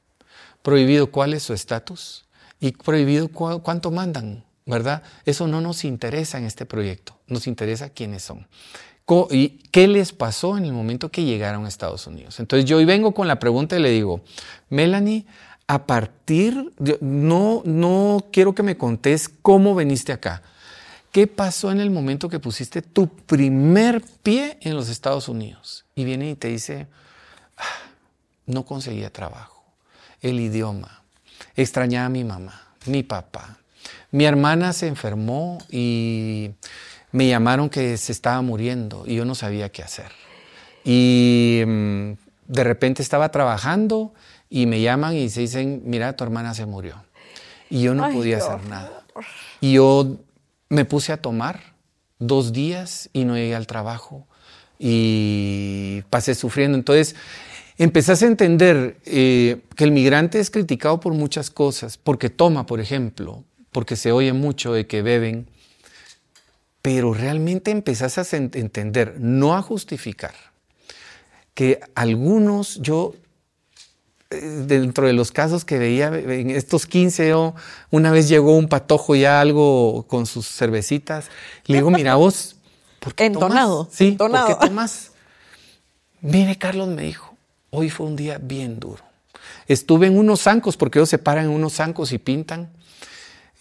prohibido 0.62 1.10
cuál 1.10 1.32
es 1.32 1.44
su 1.44 1.54
estatus 1.54 2.26
y 2.60 2.72
prohibido 2.72 3.28
cuánto 3.28 3.90
mandan. 3.90 4.44
¿Verdad? 4.66 5.02
Eso 5.24 5.46
no 5.46 5.60
nos 5.60 5.84
interesa 5.84 6.38
en 6.38 6.44
este 6.44 6.66
proyecto, 6.66 7.18
nos 7.26 7.46
interesa 7.46 7.90
quiénes 7.90 8.22
son. 8.22 8.46
¿Y 9.30 9.48
qué 9.70 9.88
les 9.88 10.12
pasó 10.12 10.56
en 10.56 10.64
el 10.64 10.72
momento 10.72 11.10
que 11.10 11.24
llegaron 11.24 11.66
a 11.66 11.68
Estados 11.68 12.06
Unidos? 12.06 12.40
Entonces 12.40 12.68
yo 12.68 12.78
hoy 12.78 12.84
vengo 12.84 13.12
con 13.12 13.28
la 13.28 13.38
pregunta 13.38 13.76
y 13.76 13.82
le 13.82 13.90
digo, 13.90 14.22
Melanie, 14.70 15.26
a 15.66 15.86
partir, 15.86 16.72
de, 16.78 16.98
no, 17.00 17.62
no 17.64 18.26
quiero 18.32 18.54
que 18.54 18.62
me 18.62 18.76
contés 18.76 19.28
cómo 19.28 19.74
veniste 19.74 20.12
acá. 20.12 20.42
¿Qué 21.10 21.26
pasó 21.26 21.70
en 21.70 21.80
el 21.80 21.90
momento 21.90 22.28
que 22.28 22.40
pusiste 22.40 22.80
tu 22.80 23.08
primer 23.08 24.02
pie 24.22 24.56
en 24.62 24.74
los 24.74 24.88
Estados 24.88 25.28
Unidos? 25.28 25.84
Y 25.94 26.04
viene 26.04 26.30
y 26.30 26.34
te 26.34 26.48
dice, 26.48 26.86
ah, 27.58 27.64
no 28.46 28.64
conseguía 28.64 29.12
trabajo, 29.12 29.62
el 30.22 30.40
idioma, 30.40 31.02
extrañaba 31.54 32.06
a 32.06 32.10
mi 32.10 32.24
mamá, 32.24 32.68
mi 32.86 33.02
papá, 33.02 33.58
mi 34.10 34.24
hermana 34.24 34.72
se 34.72 34.86
enfermó 34.86 35.58
y 35.70 36.50
me 37.12 37.28
llamaron 37.28 37.68
que 37.68 37.96
se 37.96 38.12
estaba 38.12 38.40
muriendo 38.42 39.04
y 39.06 39.16
yo 39.16 39.24
no 39.24 39.34
sabía 39.34 39.70
qué 39.70 39.82
hacer. 39.82 40.10
Y 40.84 41.62
mm, 41.66 42.12
de 42.46 42.64
repente 42.64 43.02
estaba 43.02 43.30
trabajando 43.30 44.12
y 44.50 44.66
me 44.66 44.80
llaman 44.80 45.16
y 45.16 45.30
se 45.30 45.40
dicen, 45.40 45.82
mira, 45.84 46.14
tu 46.16 46.24
hermana 46.24 46.54
se 46.54 46.66
murió. 46.66 47.02
Y 47.70 47.82
yo 47.82 47.94
no 47.94 48.10
podía 48.10 48.38
hacer 48.38 48.64
nada. 48.68 49.04
Y 49.60 49.74
yo 49.74 50.18
me 50.68 50.84
puse 50.84 51.12
a 51.12 51.16
tomar 51.16 51.74
dos 52.18 52.52
días 52.52 53.08
y 53.12 53.24
no 53.24 53.36
llegué 53.36 53.54
al 53.54 53.66
trabajo 53.66 54.26
y 54.78 56.02
pasé 56.10 56.34
sufriendo. 56.34 56.76
Entonces, 56.76 57.14
empezás 57.78 58.22
a 58.22 58.26
entender 58.26 58.98
eh, 59.06 59.62
que 59.76 59.84
el 59.84 59.92
migrante 59.92 60.40
es 60.40 60.50
criticado 60.50 61.00
por 61.00 61.14
muchas 61.14 61.50
cosas, 61.50 61.96
porque 61.96 62.30
toma, 62.30 62.66
por 62.66 62.80
ejemplo, 62.80 63.44
porque 63.72 63.96
se 63.96 64.12
oye 64.12 64.32
mucho 64.32 64.72
de 64.72 64.86
que 64.86 65.02
beben, 65.02 65.48
pero 66.82 67.14
realmente 67.14 67.70
empezás 67.70 68.18
a 68.18 68.36
entender, 68.36 69.16
no 69.18 69.56
a 69.56 69.62
justificar, 69.62 70.34
que 71.54 71.80
algunos, 71.94 72.80
yo, 72.80 73.14
eh, 74.30 74.36
dentro 74.66 75.06
de 75.06 75.12
los 75.12 75.32
casos 75.32 75.64
que 75.64 75.78
veía, 75.78 76.08
en 76.08 76.50
estos 76.50 76.86
15, 76.86 77.32
una 77.90 78.10
vez 78.10 78.28
llegó 78.28 78.56
un 78.56 78.68
patojo 78.68 79.14
ya 79.14 79.40
algo 79.40 80.06
con 80.08 80.26
sus 80.26 80.46
cervecitas, 80.48 81.28
le 81.66 81.76
digo, 81.76 81.90
mira 81.90 82.16
vos, 82.16 82.56
¿por 83.00 83.14
qué 83.14 83.26
Entonado. 83.26 83.88
Sí, 83.90 84.08
Entonado. 84.08 84.48
¿por 84.48 84.58
qué 84.58 84.66
tomas? 84.66 85.12
Mire, 86.20 86.56
Carlos 86.56 86.88
me 86.88 87.02
dijo, 87.02 87.36
hoy 87.70 87.90
fue 87.90 88.06
un 88.06 88.16
día 88.16 88.38
bien 88.38 88.78
duro. 88.78 89.02
Estuve 89.66 90.06
en 90.06 90.18
unos 90.18 90.42
zancos, 90.42 90.76
porque 90.76 90.98
ellos 90.98 91.08
se 91.08 91.18
paran 91.18 91.46
en 91.46 91.50
unos 91.50 91.74
zancos 91.74 92.12
y 92.12 92.18
pintan. 92.18 92.70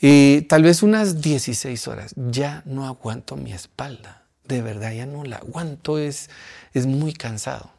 Y 0.01 0.41
tal 0.43 0.63
vez 0.63 0.81
unas 0.81 1.21
16 1.21 1.87
horas. 1.87 2.13
Ya 2.15 2.63
no 2.65 2.87
aguanto 2.87 3.35
mi 3.35 3.53
espalda. 3.53 4.23
De 4.43 4.61
verdad, 4.63 4.91
ya 4.91 5.05
no 5.05 5.23
la 5.23 5.37
aguanto. 5.37 5.99
Es, 5.99 6.31
es 6.73 6.87
muy 6.87 7.13
cansado. 7.13 7.71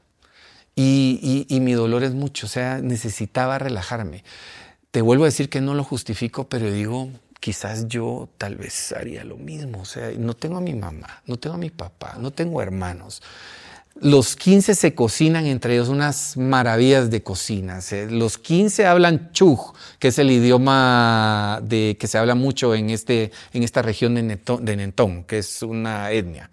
Y, 0.76 1.46
y, 1.50 1.60
mi 1.60 1.72
dolor 1.72 2.04
es 2.04 2.14
mucho. 2.14 2.46
O 2.46 2.48
sea, 2.48 2.80
necesitaba 2.80 3.58
relajarme. 3.58 4.22
Te 4.92 5.02
vuelvo 5.02 5.24
a 5.24 5.26
decir 5.26 5.50
que 5.50 5.60
no 5.60 5.74
lo 5.74 5.84
justifico, 5.84 6.48
pero 6.48 6.70
digo, 6.70 7.10
quizás 7.40 7.88
yo 7.88 8.28
tal 8.38 8.56
vez 8.56 8.92
haría 8.92 9.24
lo 9.24 9.36
mismo. 9.36 9.80
O 9.80 9.84
sea, 9.84 10.12
no 10.16 10.34
tengo 10.34 10.58
a 10.58 10.60
mi 10.60 10.74
mamá, 10.74 11.22
no 11.26 11.38
tengo 11.38 11.56
a 11.56 11.58
mi 11.58 11.70
papá, 11.70 12.16
no 12.20 12.30
tengo 12.30 12.62
hermanos. 12.62 13.20
Los 14.00 14.36
15 14.36 14.74
se 14.74 14.94
cocinan 14.94 15.46
entre 15.46 15.74
ellos 15.74 15.88
unas 15.88 16.36
maravillas 16.36 17.10
de 17.10 17.22
cocinas. 17.22 17.92
¿eh? 17.92 18.08
Los 18.10 18.38
15 18.38 18.86
hablan 18.86 19.30
chuj, 19.32 19.74
que 19.98 20.08
es 20.08 20.18
el 20.18 20.30
idioma 20.30 21.60
de, 21.62 21.96
que 22.00 22.06
se 22.06 22.18
habla 22.18 22.34
mucho 22.34 22.74
en, 22.74 22.90
este, 22.90 23.30
en 23.52 23.62
esta 23.62 23.82
región 23.82 24.14
de, 24.14 24.76
Nentón, 24.76 25.24
que 25.24 25.38
es 25.38 25.62
una 25.62 26.10
etnia. 26.10 26.50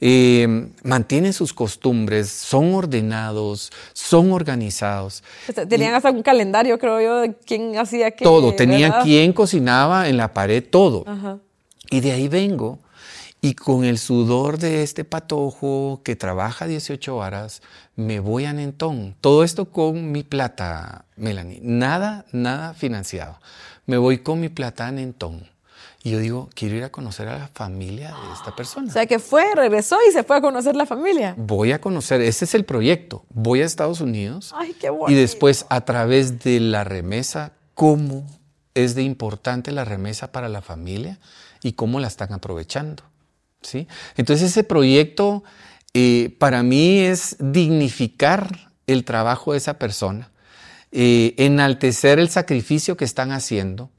Eh, 0.00 0.68
mantienen 0.82 1.32
sus 1.32 1.54
costumbres, 1.54 2.28
son 2.28 2.74
ordenados, 2.74 3.72
son 3.94 4.30
organizados. 4.32 5.24
Tenían 5.68 5.94
hasta 5.94 6.10
un 6.10 6.22
calendario, 6.22 6.78
creo 6.78 7.00
yo, 7.00 7.20
de 7.20 7.34
quién 7.34 7.78
hacía 7.78 8.10
qué. 8.10 8.22
Todo, 8.22 8.54
tenían 8.54 9.02
quién 9.02 9.32
cocinaba 9.32 10.08
en 10.08 10.18
la 10.18 10.34
pared, 10.34 10.62
todo. 10.62 11.04
Y 11.90 12.00
de 12.00 12.12
ahí 12.12 12.28
vengo 12.28 12.80
y 13.40 13.54
con 13.54 13.84
el 13.84 13.98
sudor 13.98 14.58
de 14.58 14.82
este 14.82 15.04
patojo 15.04 16.00
que 16.04 16.16
trabaja 16.16 16.66
18 16.66 17.16
horas, 17.16 17.62
me 17.94 18.20
voy 18.20 18.44
a 18.44 18.52
Nentón. 18.52 19.14
Todo 19.20 19.44
esto 19.44 19.66
con 19.66 20.10
mi 20.12 20.22
plata, 20.22 21.04
Melanie. 21.16 21.60
Nada, 21.62 22.24
nada 22.32 22.74
financiado. 22.74 23.38
Me 23.86 23.98
voy 23.98 24.18
con 24.18 24.40
mi 24.40 24.48
plata 24.48 24.86
a 24.86 24.92
Nentón. 24.92 25.48
Y 26.02 26.12
yo 26.12 26.18
digo, 26.20 26.48
quiero 26.54 26.76
ir 26.76 26.84
a 26.84 26.90
conocer 26.90 27.26
a 27.26 27.36
la 27.36 27.48
familia 27.48 28.10
de 28.10 28.32
esta 28.32 28.54
persona. 28.54 28.86
O 28.90 28.92
sea, 28.92 29.06
que 29.06 29.18
fue, 29.18 29.44
regresó 29.54 29.96
y 30.08 30.12
se 30.12 30.22
fue 30.22 30.36
a 30.36 30.40
conocer 30.40 30.76
la 30.76 30.86
familia. 30.86 31.34
Voy 31.36 31.72
a 31.72 31.80
conocer, 31.80 32.20
ese 32.20 32.44
es 32.44 32.54
el 32.54 32.64
proyecto. 32.64 33.24
Voy 33.30 33.60
a 33.60 33.64
Estados 33.64 34.00
Unidos. 34.00 34.54
Ay, 34.56 34.74
qué 34.74 34.88
bueno. 34.88 35.12
Y 35.12 35.18
después, 35.18 35.66
a 35.68 35.80
través 35.80 36.38
de 36.40 36.60
la 36.60 36.84
remesa, 36.84 37.52
cómo 37.74 38.24
es 38.74 38.94
de 38.94 39.02
importante 39.02 39.72
la 39.72 39.84
remesa 39.84 40.30
para 40.30 40.48
la 40.48 40.62
familia 40.62 41.18
y 41.62 41.72
cómo 41.72 41.98
la 41.98 42.06
están 42.06 42.32
aprovechando. 42.32 43.02
Entonces 44.16 44.50
ese 44.50 44.64
proyecto 44.64 45.42
eh, 45.94 46.34
para 46.38 46.62
mí 46.62 46.98
es 47.00 47.36
dignificar 47.38 48.72
el 48.86 49.04
trabajo 49.04 49.52
de 49.52 49.58
esa 49.58 49.78
persona, 49.78 50.30
eh, 50.92 51.34
enaltecer 51.38 52.18
el 52.18 52.28
sacrificio 52.28 52.96
que 52.96 53.04
están 53.04 53.32
haciendo. 53.32 53.90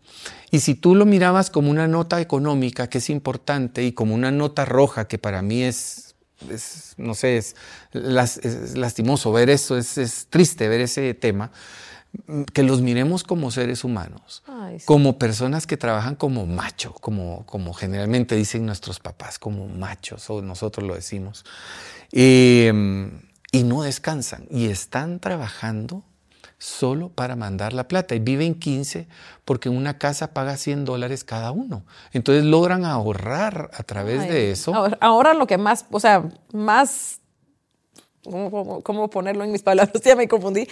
Y 0.51 0.59
si 0.59 0.75
tú 0.75 0.95
lo 0.95 1.05
mirabas 1.05 1.49
como 1.49 1.69
una 1.69 1.87
nota 1.87 2.21
económica, 2.21 2.89
que 2.89 2.99
es 2.99 3.09
importante, 3.09 3.83
y 3.83 3.91
como 3.91 4.15
una 4.15 4.31
nota 4.31 4.63
roja, 4.63 5.07
que 5.07 5.17
para 5.17 5.41
mí 5.41 5.63
es, 5.63 6.15
no 6.97 7.13
sé, 7.13 7.37
es, 7.37 7.55
lastimoso 7.91 9.31
ver 9.33 9.49
eso, 9.49 9.77
es 9.77 10.27
triste 10.29 10.69
ver 10.69 10.81
ese 10.81 11.13
tema, 11.13 11.51
que 12.53 12.63
los 12.63 12.81
miremos 12.81 13.23
como 13.23 13.51
seres 13.51 13.83
humanos, 13.83 14.43
como 14.85 15.17
personas 15.17 15.67
que 15.67 15.77
trabajan 15.77 16.15
como 16.15 16.45
macho, 16.45 16.93
como, 16.93 17.45
como 17.45 17.73
generalmente 17.73 18.35
dicen 18.35 18.65
nuestros 18.65 18.99
papás, 18.99 19.39
como 19.39 19.67
machos, 19.67 20.29
o 20.29 20.41
nosotros 20.41 20.85
lo 20.87 20.95
decimos, 20.95 21.45
em, 22.11 23.21
y 23.51 23.63
no 23.63 23.83
descansan, 23.83 24.45
y 24.49 24.67
están 24.67 25.19
trabajando 25.19 26.03
solo 26.57 27.09
para 27.09 27.35
mandar 27.35 27.73
la 27.73 27.87
plata, 27.87 28.15
y 28.15 28.19
viven 28.19 28.55
15 28.55 29.07
porque 29.45 29.69
una 29.69 29.97
casa 29.97 30.33
paga 30.33 30.57
100 30.57 30.85
dólares 30.85 31.23
cada 31.23 31.51
uno. 31.51 31.83
Entonces 32.13 32.43
logran 32.43 32.83
ahorrar 32.83 33.69
a 33.73 33.83
través 33.83 34.27
de 34.27 34.51
eso. 34.51 34.73
Ahora, 34.99 35.33
lo 35.33 35.45
que 35.45 35.57
más, 35.57 35.85
o 35.91 35.99
sea, 35.99 36.27
más, 36.51 37.21
¿cómo, 38.23 38.81
cómo 38.81 39.09
ponerlo 39.09 39.43
en 39.43 39.51
mis 39.51 39.61
palabras? 39.61 40.01
Ya 40.03 40.15
me 40.15 40.27
confundí 40.27 40.67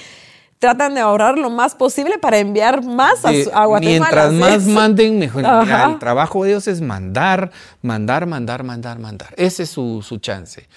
tratan 0.65 0.95
de 0.95 1.01
ahorrar 1.01 1.37
lo 1.37 1.51
más 1.51 1.75
posible 1.75 2.17
para 2.17 2.39
enviar 2.39 2.83
más 2.83 3.23
a, 3.23 3.65
Guatemala. 3.65 3.79
Mientras 3.79 4.33
más 4.33 4.65
manden, 4.65 5.19
mejor. 5.19 5.45
el 5.45 5.99
trabajo 5.99 6.43
de 6.43 6.49
ellos 6.49 6.67
es 6.67 6.81
mandar, 6.81 7.51
mandar, 7.83 8.25
mandar, 8.25 8.63
mandar, 8.63 8.97
mandar. 8.97 9.29
Ese 9.37 9.63
es 9.63 9.69
su, 9.69 10.17
chance. 10.19 10.67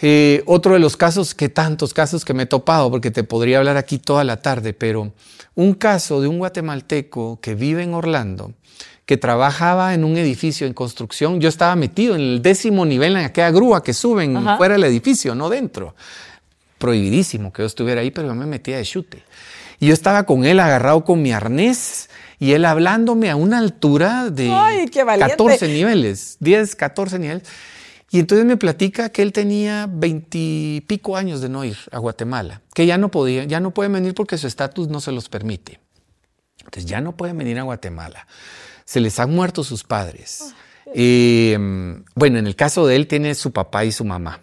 Eh, 0.00 0.42
otro 0.46 0.72
de 0.72 0.78
los 0.78 0.96
casos, 0.96 1.34
que 1.34 1.50
tantos 1.50 1.92
casos 1.92 2.24
que 2.24 2.32
me 2.32 2.44
he 2.44 2.46
topado, 2.46 2.90
porque 2.90 3.10
te 3.10 3.22
podría 3.22 3.58
hablar 3.58 3.76
aquí 3.76 3.98
toda 3.98 4.24
la 4.24 4.38
tarde, 4.38 4.72
pero 4.72 5.12
un 5.54 5.74
caso 5.74 6.22
de 6.22 6.28
un 6.28 6.38
guatemalteco 6.38 7.38
que 7.42 7.54
vive 7.54 7.82
en 7.82 7.92
Orlando, 7.92 8.54
que 9.04 9.18
trabajaba 9.18 9.92
en 9.92 10.04
un 10.04 10.16
edificio 10.16 10.66
en 10.66 10.72
construcción. 10.72 11.38
Yo 11.38 11.50
estaba 11.50 11.76
metido 11.76 12.14
en 12.14 12.22
el 12.22 12.40
décimo 12.40 12.86
nivel 12.86 13.12
en 13.12 13.26
aquella 13.26 13.50
grúa 13.50 13.82
que 13.82 13.92
suben 13.92 14.42
fuera 14.56 14.72
del 14.72 14.84
edificio, 14.84 15.34
no 15.34 15.50
dentro. 15.50 15.94
Prohibidísimo 16.78 17.52
que 17.52 17.62
yo 17.62 17.66
estuviera 17.66 18.00
ahí, 18.00 18.10
pero 18.10 18.28
yo 18.28 18.34
me 18.34 18.46
metía 18.46 18.76
de 18.76 18.84
chute. 18.84 19.22
Y 19.78 19.88
yo 19.88 19.94
estaba 19.94 20.24
con 20.24 20.44
él 20.44 20.60
agarrado 20.60 21.04
con 21.04 21.22
mi 21.22 21.32
arnés 21.32 22.08
y 22.38 22.52
él 22.52 22.64
hablándome 22.64 23.30
a 23.30 23.36
una 23.36 23.58
altura 23.58 24.30
de 24.30 24.50
14 25.18 25.68
niveles, 25.68 26.36
10, 26.40 26.76
14 26.76 27.18
niveles. 27.18 27.44
Y 28.10 28.20
entonces 28.20 28.46
me 28.46 28.56
platica 28.56 29.10
que 29.10 29.22
él 29.22 29.32
tenía 29.32 29.88
veintipico 29.90 31.16
años 31.16 31.40
de 31.40 31.48
no 31.48 31.64
ir 31.64 31.76
a 31.90 31.98
Guatemala, 31.98 32.62
que 32.72 32.86
ya 32.86 32.98
no 32.98 33.10
podía, 33.10 33.44
ya 33.44 33.60
no 33.60 33.72
puede 33.72 33.90
venir 33.90 34.14
porque 34.14 34.38
su 34.38 34.46
estatus 34.46 34.88
no 34.88 35.00
se 35.00 35.12
los 35.12 35.28
permite. 35.28 35.80
Entonces 36.58 36.86
ya 36.86 37.00
no 37.00 37.16
pueden 37.16 37.36
venir 37.36 37.58
a 37.58 37.62
Guatemala. 37.62 38.26
Se 38.84 39.00
les 39.00 39.18
han 39.18 39.34
muerto 39.34 39.64
sus 39.64 39.82
padres. 39.84 40.54
Em, 40.94 42.04
bueno, 42.14 42.38
en 42.38 42.46
el 42.46 42.54
caso 42.54 42.86
de 42.86 42.96
él 42.96 43.08
tiene 43.08 43.34
su 43.34 43.52
papá 43.52 43.84
y 43.84 43.92
su 43.92 44.04
mamá. 44.04 44.40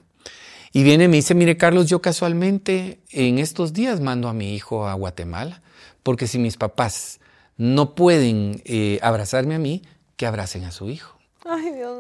Y 0.76 0.82
viene 0.82 1.04
y 1.04 1.08
me 1.08 1.18
dice, 1.18 1.36
mire 1.36 1.56
Carlos, 1.56 1.88
yo 1.88 2.02
casualmente 2.02 3.00
en 3.12 3.38
estos 3.38 3.74
días 3.74 4.02
mando 4.02 4.28
a 4.28 4.34
mi 4.34 4.56
hijo 4.56 4.88
a 4.88 4.96
Guatemala, 4.96 5.62
porque 6.02 6.26
si 6.26 6.40
mis 6.40 6.58
papás 6.58 7.20
no 7.58 7.94
pueden 7.94 8.60
eh, 8.66 8.98
abrazarme 9.04 9.54
a 9.54 9.60
mí, 9.60 9.84
que 10.18 10.26
abracen 10.26 10.64
a 10.64 10.72
su 10.72 10.90
hijo. 10.90 11.20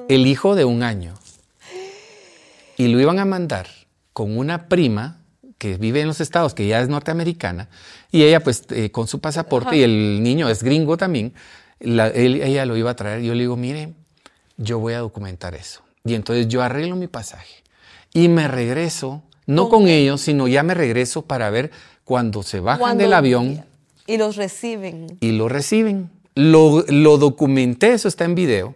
El 0.09 0.26
hijo 0.26 0.55
de 0.55 0.65
un 0.65 0.82
año. 0.82 1.13
Y 2.76 2.88
lo 2.88 2.99
iban 2.99 3.19
a 3.19 3.26
mandar 3.26 3.67
con 4.11 4.36
una 4.36 4.67
prima 4.67 5.19
que 5.59 5.78
vive 5.78 6.01
en 6.01 6.07
los 6.07 6.19
estados, 6.19 6.55
que 6.55 6.65
ya 6.65 6.82
es 6.82 6.89
norteamericana, 6.89 7.69
y 8.11 8.24
ella 8.24 8.43
pues 8.43 8.63
eh, 8.71 8.89
con 8.89 9.07
su 9.07 9.19
pasaporte, 9.19 9.78
y 9.78 9.84
el 9.84 10.24
niño 10.24 10.49
es 10.49 10.63
gringo 10.63 10.97
también, 10.97 11.36
ella 11.80 12.65
lo 12.65 12.76
iba 12.76 12.89
a 12.89 12.95
traer. 12.95 13.21
Yo 13.21 13.36
le 13.36 13.41
digo, 13.41 13.55
mire, 13.55 13.93
yo 14.57 14.80
voy 14.80 14.93
a 14.93 14.99
documentar 14.99 15.53
eso. 15.53 15.84
Y 16.03 16.15
entonces 16.15 16.47
yo 16.47 16.63
arreglo 16.63 16.95
mi 16.95 17.07
pasaje 17.07 17.62
y 18.14 18.28
me 18.28 18.47
regreso, 18.47 19.24
no 19.45 19.70
con 19.70 19.88
ellos, 19.88 20.22
sino 20.22 20.47
ya 20.47 20.64
me 20.64 20.74
regreso 20.74 21.24
para 21.24 21.49
ver 21.49 21.72
cuando 22.03 22.43
se 22.43 22.59
bajan 22.59 22.97
del 22.97 23.14
avión. 23.14 23.66
Y 24.05 24.18
los 24.18 24.36
reciben. 24.36 25.18
Y 25.20 25.32
lo 25.32 25.49
reciben. 25.49 26.09
Lo, 26.36 26.84
lo 26.88 27.18
documenté, 27.18 27.93
eso 27.93 28.07
está 28.07 28.26
en 28.26 28.36
video. 28.36 28.76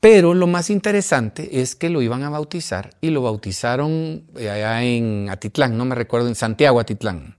Pero 0.00 0.34
lo 0.34 0.46
más 0.46 0.68
interesante 0.68 1.62
es 1.62 1.74
que 1.74 1.88
lo 1.88 2.02
iban 2.02 2.24
a 2.24 2.30
bautizar 2.30 2.90
y 3.00 3.08
lo 3.08 3.22
bautizaron 3.22 4.24
eh, 4.36 4.50
allá 4.50 4.82
en 4.82 5.28
Atitlán, 5.30 5.78
no 5.78 5.86
me 5.86 5.94
recuerdo, 5.94 6.28
en 6.28 6.34
Santiago, 6.34 6.78
Atitlán. 6.78 7.36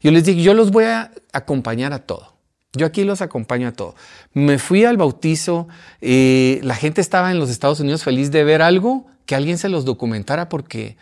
Yo 0.00 0.12
les 0.12 0.24
dije, 0.24 0.40
yo 0.40 0.54
los 0.54 0.70
voy 0.70 0.84
a 0.84 1.10
acompañar 1.32 1.92
a 1.92 1.98
todo. 1.98 2.33
Yo 2.74 2.86
aquí 2.86 3.04
los 3.04 3.22
acompaño 3.22 3.68
a 3.68 3.72
todo. 3.72 3.94
Me 4.32 4.58
fui 4.58 4.84
al 4.84 4.96
bautizo, 4.96 5.68
eh, 6.00 6.60
la 6.62 6.74
gente 6.74 7.00
estaba 7.00 7.30
en 7.30 7.38
los 7.38 7.50
Estados 7.50 7.80
Unidos 7.80 8.02
feliz 8.04 8.30
de 8.30 8.44
ver 8.44 8.62
algo, 8.62 9.06
que 9.26 9.34
alguien 9.34 9.58
se 9.58 9.68
los 9.68 9.84
documentara 9.84 10.48
porque 10.48 10.96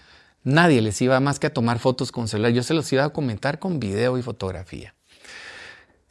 nadie 0.44 0.82
les 0.82 1.00
iba 1.00 1.18
más 1.20 1.38
que 1.38 1.46
a 1.46 1.52
tomar 1.52 1.78
fotos 1.78 2.12
con 2.12 2.28
celular, 2.28 2.52
yo 2.52 2.62
se 2.62 2.74
los 2.74 2.92
iba 2.92 3.02
a 3.02 3.08
documentar 3.08 3.58
con 3.58 3.80
video 3.80 4.18
y 4.18 4.22
fotografía. 4.22 4.94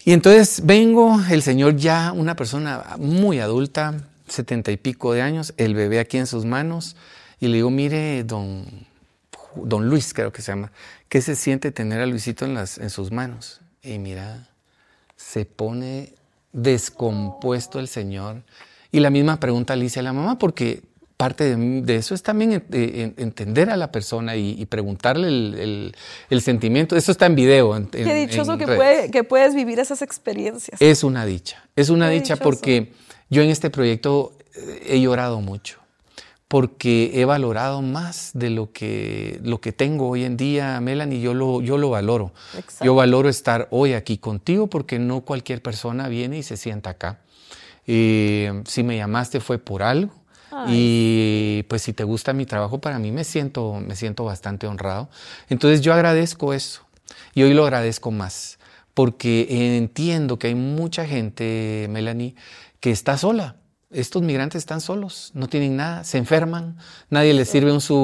Y 0.04 0.14
entonces 0.14 0.66
vengo, 0.66 1.20
el 1.30 1.44
señor 1.44 1.76
ya, 1.76 2.12
una 2.12 2.36
persona 2.36 2.96
muy 2.98 3.40
adulta, 3.40 3.94
setenta 4.28 4.72
y 4.72 4.78
pico 4.78 5.14
de 5.14 5.22
años, 5.22 5.54
el 5.58 5.76
bebé 5.76 6.00
aquí 6.00 6.18
en 6.18 6.26
sus 6.26 6.46
manos, 6.46 6.96
y 7.40 7.48
le 7.48 7.58
digo, 7.58 7.70
mire, 7.70 8.24
don, 8.24 8.66
don 9.56 9.90
Luis, 9.90 10.14
creo 10.14 10.32
que 10.32 10.42
se 10.42 10.52
llama, 10.52 10.72
¿qué 11.08 11.22
se 11.22 11.36
siente 11.36 11.72
tener 11.72 12.02
a 12.02 12.06
Luisito 12.06 12.46
en, 12.46 12.56
las, 12.56 12.78
en 12.80 12.90
sus 12.90 13.12
manos? 13.12 13.62
Y 13.84 14.00
mira, 14.00 14.48
se 15.32 15.46
pone 15.46 16.14
descompuesto 16.52 17.80
el 17.80 17.88
Señor. 17.88 18.44
Y 18.92 19.00
la 19.00 19.10
misma 19.10 19.40
pregunta 19.40 19.78
le 19.78 19.86
hice 19.86 20.02
a 20.02 20.04
la 20.04 20.12
mamá, 20.12 20.38
porque 20.38 20.82
parte 21.16 21.56
de, 21.56 21.96
eso 21.96 22.14
es 22.14 22.22
también 22.22 22.66
entender 22.72 23.70
a 23.70 23.78
la 23.78 23.94
persona 23.94 24.36
y, 24.36 24.66
preguntarle 24.66 25.28
el, 26.30 26.42
sentimiento. 26.42 26.98
Eso 26.98 27.14
está 27.14 27.28
en 27.28 27.36
video. 27.36 27.72
Qué 27.92 28.14
dichoso 28.14 28.58
que, 28.58 29.10
que, 29.10 29.24
puedes 29.24 29.56
vivir 29.56 29.80
esas 29.80 30.02
experiencias. 30.02 30.82
Es 30.82 31.02
una 31.02 31.26
dicha, 31.26 31.64
es 31.78 31.90
una 31.90 32.10
dicha 32.10 32.36
porque 32.36 32.92
yo 33.30 33.42
en 33.42 33.52
este 33.52 33.70
proyecto 33.70 34.34
eh, 34.54 34.84
he 34.88 35.00
llorado 35.00 35.40
mucho 35.40 35.81
porque 36.52 37.12
he 37.14 37.24
valorado 37.24 37.82
más 37.82 38.32
de 38.34 38.50
lo 38.50 38.74
que, 38.74 39.40
lo 39.42 39.62
que 39.62 39.72
tengo 39.72 40.10
hoy 40.10 40.26
en 40.26 40.36
día, 40.36 40.82
Melanie, 40.82 41.22
yo 41.22 41.34
lo, 41.34 41.62
yo 41.62 41.78
lo 41.78 41.92
valoro. 41.92 42.34
Yo 42.82 42.94
valoro 42.94 43.30
estar 43.30 43.70
hoy 43.72 43.94
aquí 43.94 44.18
contigo 44.18 44.68
porque 44.68 45.00
no 45.00 45.22
cualquier 45.22 45.62
persona 45.62 46.10
viene 46.10 46.40
y 46.40 46.44
se 46.44 46.58
sienta 46.58 46.90
acá. 46.90 47.22
Eh, 47.88 48.64
si 48.66 48.84
me 48.84 48.98
llamaste 48.98 49.40
fue 49.40 49.60
por 49.60 49.82
algo. 49.82 50.14
Y 50.68 51.64
pues 51.70 51.84
si 51.84 51.94
te 51.94 52.04
gusta 52.04 52.34
mi 52.34 52.46
trabajo, 52.46 52.82
para 52.82 53.00
mí 53.00 53.14
me 53.14 53.24
siento, 53.24 53.76
me 53.76 53.96
siento 53.96 54.26
bastante 54.26 54.68
honrado. 54.68 55.08
Entonces 55.48 55.80
yo 55.80 55.94
agradezco 55.94 56.54
eso. 56.54 56.82
Y 57.34 57.44
hoy 57.44 57.54
lo 57.54 57.64
agradezco 57.64 58.12
más. 58.12 58.60
Porque 58.94 59.78
entiendo 59.78 60.38
que 60.38 60.48
hay 60.48 60.56
mucha 60.56 61.08
gente, 61.08 61.88
Melanie, 61.90 62.36
que 62.82 62.92
está 62.92 63.18
sola. 63.18 63.56
Estos 63.92 64.22
migrantes 64.22 64.60
están 64.60 64.82
solos, 64.82 65.32
no 65.34 65.48
tienen 65.48 65.76
nada, 65.76 66.04
se 66.04 66.18
enferman, 66.18 66.78
nadie 67.10 67.34
les 67.34 67.50
sirve 67.50 67.72
un 67.72 67.82
su, 67.82 67.96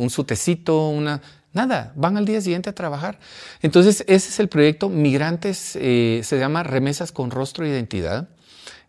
un 0.00 0.10
su 0.10 0.24
tecito, 0.24 0.88
una, 0.88 1.22
nada, 1.52 1.92
van 1.96 2.16
al 2.16 2.24
día 2.24 2.40
siguiente 2.40 2.70
a 2.70 2.74
trabajar. 2.74 3.18
Entonces, 3.60 4.04
ese 4.08 4.28
es 4.28 4.40
el 4.40 4.48
proyecto 4.48 4.88
Migrantes, 4.88 5.76
eh, 5.76 6.20
se 6.24 6.38
llama 6.38 6.62
Remesas 6.62 7.12
con 7.12 7.30
Rostro 7.30 7.64
e 7.64 7.68
Identidad. 7.68 8.28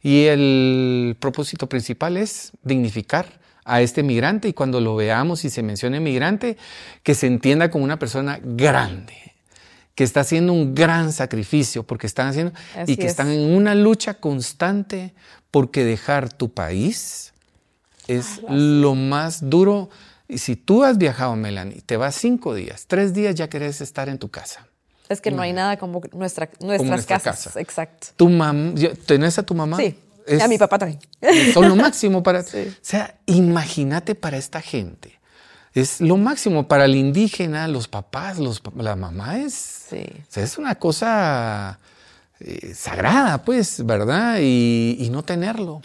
Y 0.01 0.25
el 0.25 1.15
propósito 1.19 1.69
principal 1.69 2.17
es 2.17 2.51
dignificar 2.63 3.39
a 3.63 3.81
este 3.81 4.03
migrante 4.03 4.49
y 4.49 4.53
cuando 4.53 4.81
lo 4.81 4.95
veamos 4.95 5.45
y 5.45 5.49
se 5.49 5.63
mencione 5.63 5.99
migrante, 5.99 6.57
que 7.03 7.15
se 7.15 7.27
entienda 7.27 7.71
como 7.71 7.85
una 7.85 7.99
persona 7.99 8.39
grande, 8.43 9.32
que 9.95 10.03
está 10.03 10.21
haciendo 10.21 10.53
un 10.53 10.73
gran 10.73 11.11
sacrificio 11.13 11.83
porque 11.83 12.07
están 12.07 12.27
haciendo 12.27 12.53
y 12.87 12.97
que 12.97 13.05
están 13.05 13.29
en 13.29 13.53
una 13.53 13.75
lucha 13.75 14.15
constante 14.15 15.13
porque 15.51 15.83
dejar 15.83 16.33
tu 16.33 16.51
país 16.51 17.33
es 18.07 18.41
lo 18.49 18.95
más 18.95 19.49
duro. 19.49 19.89
Y 20.27 20.39
si 20.39 20.55
tú 20.55 20.83
has 20.83 20.97
viajado, 20.97 21.35
Melanie, 21.35 21.81
te 21.85 21.97
vas 21.97 22.15
cinco 22.15 22.55
días, 22.55 22.85
tres 22.87 23.13
días 23.13 23.35
ya 23.35 23.49
querés 23.49 23.81
estar 23.81 24.09
en 24.09 24.17
tu 24.17 24.29
casa. 24.29 24.67
Es 25.09 25.21
que 25.21 25.29
no, 25.29 25.41
hay 25.41 25.53
nada 25.53 25.77
como 25.77 26.01
nuestra, 26.13 26.49
nuestras 26.59 27.05
casas. 27.05 27.43
Casa. 27.43 27.59
Exacto. 27.59 28.07
¿Tu 28.15 28.29
mam 28.29 28.73
¿Tenés 29.05 29.37
a 29.37 29.43
tu 29.43 29.53
mamá? 29.53 29.77
Sí. 29.77 29.95
a 30.41 30.47
mi 30.47 30.57
papá 30.57 30.79
también. 30.79 30.99
Son 31.53 31.67
lo 31.67 31.75
máximo 31.75 32.23
para... 32.23 32.39
O 32.41 32.45
sea, 32.81 33.15
imagínate 33.25 34.15
para 34.15 34.37
esta 34.37 34.59
gente 34.61 35.19
es 35.73 36.01
lo 36.01 36.17
máximo 36.17 36.67
para 36.67 36.85
el 36.85 36.95
indígena, 36.95 37.67
los 37.67 37.87
papás, 37.87 38.37
los, 38.37 38.61
la 38.77 38.95
mamá 38.95 39.39
es, 39.39 39.87
es 39.91 40.57
una 40.57 40.75
cosa 40.75 41.79
eh, 42.39 42.73
sagrada, 42.75 43.43
pues, 43.43 43.85
¿verdad? 43.85 44.37
Y, 44.41 45.09
no 45.11 45.23
tenerlo. 45.23 45.81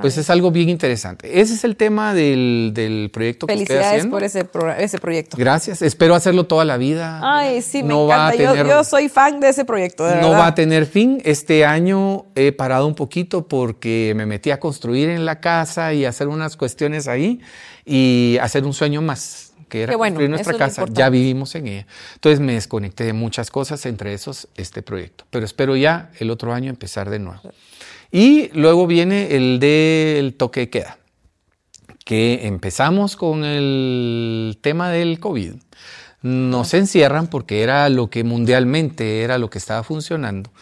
Pues 0.00 0.18
es 0.18 0.30
algo 0.30 0.50
bien 0.50 0.68
interesante. 0.68 1.40
Ese 1.40 1.54
es 1.54 1.64
el 1.64 1.76
tema 1.76 2.14
del, 2.14 3.10
proyecto 3.12 3.46
que 3.46 3.54
estoy 3.54 3.76
haciendo. 3.76 4.10
por 4.10 4.24
ese, 4.24 4.46
ese 4.78 4.98
proyecto. 4.98 5.36
Gracias. 5.36 5.82
Espero 5.82 6.14
hacerlo 6.14 6.44
toda 6.46 6.64
la 6.64 6.76
vida. 6.76 7.20
Ay, 7.22 7.62
sí, 7.62 7.82
me 7.82 7.94
encanta. 7.94 8.64
yo, 8.64 8.84
soy 8.84 9.08
fan 9.08 9.40
de 9.40 9.48
ese 9.48 9.64
proyecto, 9.64 10.04
No 10.16 10.30
va 10.30 10.48
a 10.48 10.54
tener 10.54 10.86
fin. 10.86 11.20
Este 11.24 11.64
año 11.64 12.26
he 12.34 12.52
parado 12.52 12.86
un 12.86 12.94
poquito 12.94 13.46
porque 13.46 14.12
me 14.16 14.26
metí 14.26 14.50
a 14.50 14.60
construir 14.60 15.08
en 15.08 15.24
la 15.24 15.40
casa 15.40 15.92
y 15.92 16.04
hacer 16.04 16.28
unas 16.28 16.56
cuestiones 16.56 17.08
ahí 17.08 17.40
y 17.84 18.38
hacer 18.40 18.64
un 18.64 18.72
sueño 18.72 19.02
más 19.02 19.52
que 19.68 19.82
era 19.82 19.94
construir 19.96 20.30
nuestra 20.30 20.56
casa, 20.56 20.84
ya 20.90 21.08
vivimos 21.08 21.54
en 21.54 21.66
ella. 21.66 21.86
Entonces 22.14 22.40
me 22.40 22.54
desconecté 22.54 23.04
de 23.04 23.12
muchas 23.12 23.50
cosas, 23.50 23.84
entre 23.86 24.14
esos 24.14 24.48
este 24.56 24.82
proyecto. 24.82 25.24
Pero 25.30 25.44
espero 25.44 25.76
ya 25.76 26.10
el 26.18 26.30
otro 26.30 26.52
año 26.52 26.70
empezar 26.70 27.10
de 27.10 27.18
nuevo. 27.18 27.42
Y 28.14 28.48
luego 28.52 28.86
viene 28.86 29.34
el 29.34 29.58
del 29.58 30.34
toque 30.34 30.60
de 30.60 30.70
queda, 30.70 30.98
que 32.04 32.46
empezamos 32.46 33.16
con 33.16 33.44
el 33.44 34.56
tema 34.60 34.88
del 34.90 35.18
COVID. 35.18 35.54
Nos 36.22 36.74
encierran 36.74 37.26
porque 37.26 37.62
era 37.62 37.88
lo 37.88 38.10
que 38.10 38.22
mundialmente 38.22 39.22
era 39.22 39.36
lo 39.36 39.50
que 39.50 39.58
estaba 39.58 39.82
funcionando. 39.82 40.52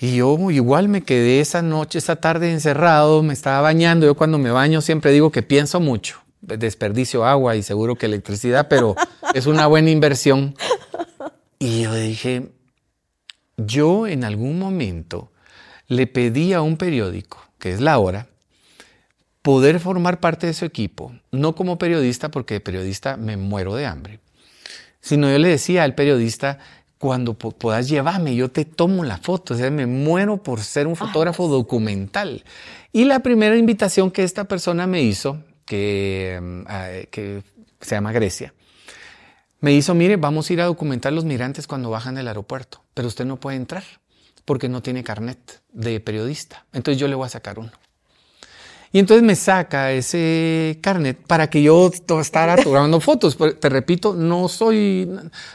Y 0.00 0.16
yo 0.16 0.50
igual 0.50 0.88
me 0.88 1.02
quedé 1.02 1.38
esa 1.38 1.62
noche, 1.62 1.98
esa 1.98 2.16
tarde 2.16 2.50
encerrado, 2.50 3.22
me 3.22 3.32
estaba 3.32 3.60
bañando. 3.60 4.04
Yo 4.04 4.16
cuando 4.16 4.36
me 4.36 4.50
baño 4.50 4.80
siempre 4.80 5.12
digo 5.12 5.30
que 5.30 5.42
pienso 5.42 5.78
mucho. 5.78 6.20
Desperdicio 6.40 7.24
agua 7.24 7.54
y 7.54 7.62
seguro 7.62 7.94
que 7.94 8.06
electricidad, 8.06 8.66
pero 8.66 8.96
es 9.34 9.46
una 9.46 9.68
buena 9.68 9.90
inversión. 9.90 10.56
Y 11.60 11.82
yo 11.82 11.94
dije, 11.94 12.50
yo 13.56 14.08
en 14.08 14.24
algún 14.24 14.58
momento 14.58 15.30
le 15.90 16.06
pedí 16.06 16.52
a 16.52 16.62
un 16.62 16.76
periódico, 16.76 17.44
que 17.58 17.72
es 17.72 17.80
La 17.80 17.98
Hora, 17.98 18.28
poder 19.42 19.80
formar 19.80 20.20
parte 20.20 20.46
de 20.46 20.54
su 20.54 20.64
equipo, 20.64 21.12
no 21.32 21.56
como 21.56 21.78
periodista, 21.78 22.30
porque 22.30 22.54
de 22.54 22.60
periodista 22.60 23.16
me 23.16 23.36
muero 23.36 23.74
de 23.74 23.86
hambre, 23.86 24.20
sino 25.00 25.28
yo 25.28 25.38
le 25.38 25.48
decía 25.48 25.82
al 25.82 25.96
periodista, 25.96 26.60
cuando 26.96 27.34
puedas 27.34 27.88
llevarme, 27.88 28.36
yo 28.36 28.50
te 28.52 28.64
tomo 28.64 29.02
la 29.02 29.16
foto. 29.16 29.54
O 29.54 29.56
sea, 29.56 29.70
me 29.70 29.86
muero 29.86 30.36
por 30.42 30.60
ser 30.60 30.86
un 30.86 30.96
fotógrafo 30.96 31.48
documental. 31.48 32.44
Y 32.92 33.04
la 33.04 33.20
primera 33.20 33.56
invitación 33.56 34.10
que 34.10 34.22
esta 34.22 34.44
persona 34.44 34.86
me 34.86 35.02
hizo, 35.02 35.42
que, 35.64 36.38
mm, 36.40 36.64
que 37.10 37.42
se 37.80 37.94
llama 37.94 38.12
Grecia, 38.12 38.52
me 39.60 39.72
hizo, 39.72 39.94
mire, 39.94 40.16
vamos 40.16 40.50
a 40.50 40.52
ir 40.52 40.60
a 40.60 40.66
documentar 40.66 41.12
los 41.14 41.24
migrantes 41.24 41.66
cuando 41.66 41.90
bajan 41.90 42.14
del 42.14 42.28
aeropuerto, 42.28 42.84
pero 42.92 43.08
usted 43.08 43.24
no 43.24 43.40
puede 43.40 43.56
entrar 43.56 43.82
porque 44.50 44.68
no 44.68 44.82
tiene 44.82 45.04
carnet 45.04 45.62
de 45.72 46.00
periodista. 46.00 46.66
Entonces 46.72 47.00
yo 47.00 47.06
le 47.06 47.14
voy 47.14 47.24
a 47.24 47.28
sacar 47.28 47.60
uno. 47.60 47.70
Y 48.90 48.98
entonces 48.98 49.22
me 49.22 49.36
saca 49.36 49.92
ese 49.92 50.80
carnet 50.82 51.18
para 51.24 51.48
que 51.48 51.62
yo 51.62 51.88
estar 52.20 52.60
tomando 52.64 52.98
fotos. 53.00 53.38
Te 53.60 53.68
repito, 53.68 54.12
no 54.12 54.48
soy, 54.48 55.08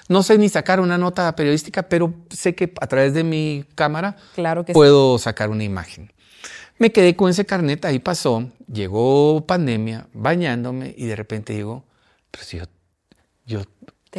no 0.08 0.24
sé 0.24 0.38
ni 0.38 0.48
sacar 0.48 0.80
una 0.80 0.98
nota 0.98 1.36
periodística, 1.36 1.89
pero 1.89 2.14
sé 2.30 2.56
que 2.56 2.72
a 2.80 2.88
través 2.88 3.14
de 3.14 3.26
mi 3.26 3.66
cámara 3.76 4.16
claro 4.34 4.64
que 4.64 4.72
puedo 4.72 5.20
sacar 5.20 5.50
una 5.50 5.66
imagen. 5.66 6.14
Me 6.78 6.93
quedé 6.93 7.18
con 7.18 7.30
ese 7.30 7.46
carnet, 7.46 7.84
ahí 7.84 8.00
pasó, 8.00 8.50
llegó 8.72 9.46
pandemia, 9.46 10.08
bañándome 10.14 10.96
y 10.98 11.06
de 11.06 11.18
repente 11.18 11.52
digo, 11.52 11.84
pero 12.32 12.46
si 12.46 12.60
yo, 12.60 12.64
yo 13.46 13.62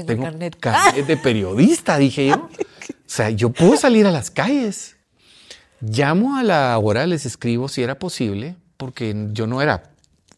tengo, 0.05 0.22
carnet. 0.22 0.57
carnet 0.61 1.07
de 1.07 1.16
periodista, 1.16 1.99
dije 1.99 2.26
yo. 2.26 2.34
O 2.36 3.09
sea, 3.09 3.30
yo 3.30 3.51
puedo 3.51 3.76
salir 3.76 4.07
a 4.07 4.11
las 4.11 4.30
calles. 4.30 4.97
Llamo 5.80 6.36
a 6.36 6.42
la 6.42 6.76
hora, 6.78 7.07
les 7.07 7.26
escribo 7.26 7.68
si 7.68 7.82
era 7.82 7.99
posible 7.99 8.57
porque 8.76 9.14
yo 9.32 9.47
no 9.47 9.62
era 9.62 9.82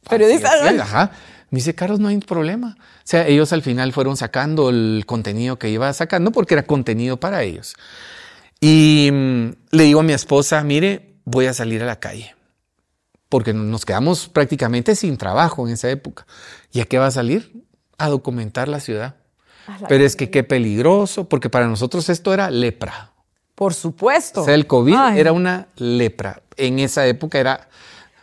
periodista. 0.09 0.51
Ajá. 0.81 1.13
Me 1.51 1.59
dice, 1.59 1.75
Carlos, 1.75 1.99
no 1.99 2.09
hay 2.09 2.19
problema. 2.19 2.77
O 2.79 3.01
sea, 3.05 3.27
ellos 3.27 3.53
al 3.53 3.63
final 3.63 3.93
fueron 3.93 4.17
sacando 4.17 4.69
el 4.69 5.05
contenido 5.07 5.59
que 5.59 5.71
iba 5.71 5.91
sacando 5.93 6.31
porque 6.31 6.55
era 6.55 6.65
contenido 6.65 7.19
para 7.19 7.43
ellos. 7.43 7.75
Y 8.61 9.09
mm, 9.11 9.51
le 9.71 9.85
digo 9.85 10.01
a 10.01 10.03
mi 10.03 10.13
esposa, 10.13 10.63
mire, 10.63 11.15
voy 11.25 11.47
a 11.47 11.55
salir 11.55 11.83
a 11.83 11.87
la 11.87 12.01
calle. 12.01 12.35
Porque 13.29 13.55
nos 13.55 13.85
quedamos 13.85 14.29
prácticamente 14.29 14.95
sin 14.95 15.17
trabajo 15.17 15.67
en 15.67 15.75
esa 15.75 15.91
época. 15.91 16.27
¿Y 16.73 16.81
a 16.81 16.85
qué 16.85 16.99
va 16.99 17.07
a 17.07 17.11
salir? 17.11 17.53
A 17.97 18.09
documentar 18.09 18.69
la 18.69 18.81
ciudad. 18.81 19.17
Pero 19.89 20.05
es 20.05 20.17
que 20.17 20.31
qué 20.31 20.45
peligroso, 20.45 21.29
porque 21.29 21.51
para 21.51 21.67
nosotros 21.67 22.09
esto 22.09 22.33
era 22.33 22.51
lepra. 22.51 23.11
Por 23.55 23.75
supuesto. 23.75 24.43
O 24.43 24.45
sea, 24.45 24.55
el 24.55 24.67
COVID 24.67 25.17
era 25.17 25.33
una 25.33 25.67
lepra. 25.77 26.43
En 26.57 26.79
esa 26.79 27.07
época 27.07 27.39
era 27.39 27.69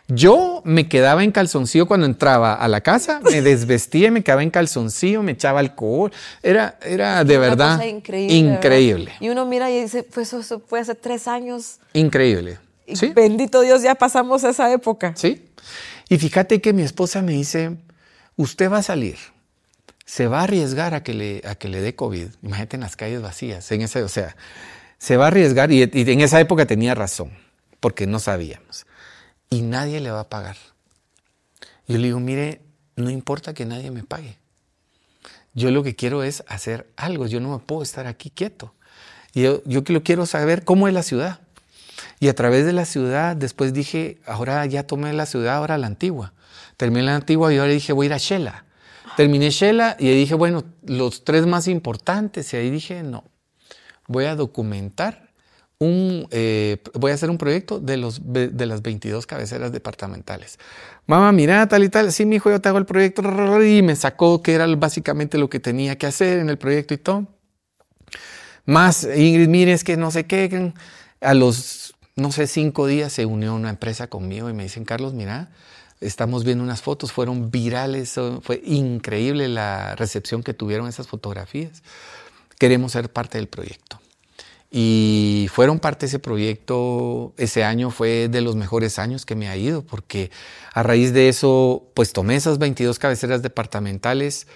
yo 0.08 0.62
me 0.64 0.88
quedaba 0.88 1.24
en 1.24 1.32
calzoncillo 1.32 1.86
cuando 1.86 2.06
entraba 2.06 2.54
a 2.54 2.68
la 2.68 2.80
casa, 2.80 3.20
me 3.24 3.42
desvestía, 3.42 4.10
me 4.12 4.22
quedaba 4.22 4.44
en 4.44 4.50
calzoncillo, 4.50 5.22
me 5.22 5.32
echaba 5.32 5.58
alcohol. 5.58 6.12
Era, 6.42 6.78
era 6.82 7.24
de 7.24 7.38
verdad 7.38 7.82
increíble. 7.84 9.12
Y 9.18 9.30
uno 9.30 9.46
mira 9.46 9.68
y 9.70 9.82
dice, 9.82 10.04
pues 10.04 10.32
eso 10.32 10.62
fue 10.64 10.78
hace 10.78 10.94
tres 10.94 11.26
años. 11.26 11.80
Increíble. 11.92 12.58
¿Sí? 12.94 13.08
Bendito 13.08 13.62
Dios, 13.62 13.82
ya 13.82 13.96
pasamos 13.96 14.44
esa 14.44 14.72
época. 14.72 15.12
Sí. 15.16 15.44
Y 16.08 16.18
fíjate 16.18 16.60
que 16.60 16.72
mi 16.72 16.82
esposa 16.82 17.20
me 17.20 17.32
dice, 17.32 17.76
usted 18.36 18.70
va 18.70 18.78
a 18.78 18.82
salir, 18.84 19.16
se 20.06 20.26
va 20.26 20.40
a 20.40 20.44
arriesgar 20.44 20.94
a 20.94 21.02
que 21.02 21.12
le, 21.12 21.42
a 21.44 21.56
que 21.56 21.68
le 21.68 21.82
dé 21.82 21.94
COVID. 21.94 22.28
Imagínate 22.42 22.76
en 22.76 22.80
las 22.80 22.96
calles 22.96 23.20
vacías, 23.20 23.70
en 23.70 23.82
o 23.82 24.08
sea, 24.08 24.36
se 24.96 25.16
va 25.18 25.24
a 25.24 25.28
arriesgar 25.28 25.70
y 25.70 25.82
en 25.82 26.20
esa 26.22 26.40
época 26.40 26.64
tenía 26.64 26.94
razón, 26.94 27.30
porque 27.80 28.06
no 28.06 28.18
sabíamos 28.18 28.86
y 29.50 29.62
nadie 29.62 30.00
le 30.00 30.10
va 30.10 30.20
a 30.20 30.28
pagar. 30.28 30.56
Yo 31.86 31.98
le 31.98 32.04
digo, 32.04 32.20
mire, 32.20 32.60
no 32.96 33.10
importa 33.10 33.54
que 33.54 33.64
nadie 33.64 33.90
me 33.90 34.02
pague. 34.02 34.36
Yo 35.54 35.70
lo 35.70 35.82
que 35.82 35.94
quiero 35.94 36.22
es 36.22 36.44
hacer 36.48 36.86
algo. 36.96 37.26
Yo 37.26 37.40
no 37.40 37.50
me 37.50 37.58
puedo 37.58 37.82
estar 37.82 38.06
aquí 38.06 38.30
quieto. 38.30 38.74
Yo, 39.32 39.62
yo 39.64 39.84
quiero 40.02 40.26
saber 40.26 40.64
cómo 40.64 40.88
es 40.88 40.94
la 40.94 41.02
ciudad. 41.02 41.40
Y 42.20 42.28
a 42.28 42.34
través 42.34 42.66
de 42.66 42.72
la 42.72 42.84
ciudad, 42.84 43.36
después 43.36 43.72
dije, 43.72 44.18
ahora 44.26 44.64
ya 44.66 44.86
tomé 44.86 45.12
la 45.12 45.26
ciudad, 45.26 45.56
ahora 45.56 45.78
la 45.78 45.86
antigua. 45.86 46.32
Terminé 46.76 47.04
la 47.04 47.16
antigua 47.16 47.52
y 47.52 47.58
ahora 47.58 47.72
dije, 47.72 47.92
voy 47.92 48.06
a 48.06 48.08
ir 48.08 48.12
a 48.14 48.18
Shela. 48.18 48.64
Terminé 49.16 49.50
Shela 49.50 49.96
y 49.98 50.10
dije, 50.10 50.34
bueno, 50.34 50.64
los 50.84 51.24
tres 51.24 51.46
más 51.46 51.68
importantes. 51.68 52.52
Y 52.52 52.56
ahí 52.56 52.70
dije, 52.70 53.02
no, 53.02 53.24
voy 54.06 54.26
a 54.26 54.36
documentar 54.36 55.26
un, 55.78 56.26
eh, 56.30 56.78
voy 56.94 57.10
a 57.10 57.14
hacer 57.14 57.30
un 57.30 57.38
proyecto 57.38 57.80
de, 57.80 57.96
los, 57.96 58.20
de 58.24 58.66
las 58.66 58.82
22 58.82 59.26
cabeceras 59.26 59.72
departamentales. 59.72 60.58
Mamá, 61.06 61.32
mira, 61.32 61.66
tal 61.68 61.84
y 61.84 61.88
tal, 61.88 62.12
sí, 62.12 62.24
mi 62.24 62.36
hijo, 62.36 62.50
yo 62.50 62.60
te 62.60 62.68
hago 62.68 62.78
el 62.78 62.86
proyecto 62.86 63.22
y 63.62 63.82
me 63.82 63.94
sacó 63.96 64.42
que 64.42 64.54
era 64.54 64.66
básicamente 64.74 65.38
lo 65.38 65.48
que 65.48 65.60
tenía 65.60 65.96
que 65.96 66.06
hacer 66.06 66.38
en 66.38 66.48
el 66.48 66.58
proyecto 66.58 66.94
y 66.94 66.98
todo. 66.98 67.26
Más, 68.64 69.04
Ingrid, 69.04 69.48
mire, 69.48 69.72
es 69.72 69.84
que 69.84 69.96
no 69.96 70.10
sé 70.10 70.26
qué, 70.26 70.72
a 71.20 71.34
los, 71.34 71.94
no 72.16 72.32
sé, 72.32 72.46
cinco 72.46 72.86
días 72.86 73.12
se 73.12 73.26
unió 73.26 73.54
una 73.54 73.70
empresa 73.70 74.08
conmigo 74.08 74.50
y 74.50 74.54
me 74.54 74.64
dicen, 74.64 74.84
Carlos, 74.84 75.14
mira, 75.14 75.50
estamos 76.00 76.44
viendo 76.44 76.62
unas 76.62 76.82
fotos, 76.82 77.12
fueron 77.12 77.50
virales, 77.50 78.18
fue 78.42 78.62
increíble 78.64 79.48
la 79.48 79.96
recepción 79.96 80.42
que 80.42 80.54
tuvieron 80.54 80.88
esas 80.88 81.08
fotografías. 81.08 81.82
Queremos 82.58 82.92
ser 82.92 83.10
parte 83.12 83.38
del 83.38 83.48
proyecto. 83.48 84.00
Y 84.70 85.48
fueron 85.52 85.78
parte 85.78 86.06
de 86.06 86.08
ese 86.08 86.18
proyecto, 86.18 87.32
ese 87.36 87.64
año 87.64 87.90
fue 87.90 88.28
de 88.28 88.40
los 88.40 88.56
mejores 88.56 88.98
años 88.98 89.24
que 89.24 89.36
me 89.36 89.48
ha 89.48 89.56
ido, 89.56 89.82
porque 89.82 90.30
a 90.74 90.82
raíz 90.82 91.12
de 91.12 91.28
eso, 91.28 91.88
pues 91.94 92.12
tomé 92.12 92.36
esas 92.36 92.58
22 92.58 92.98
cabeceras 92.98 93.42
departamentales, 93.42 94.48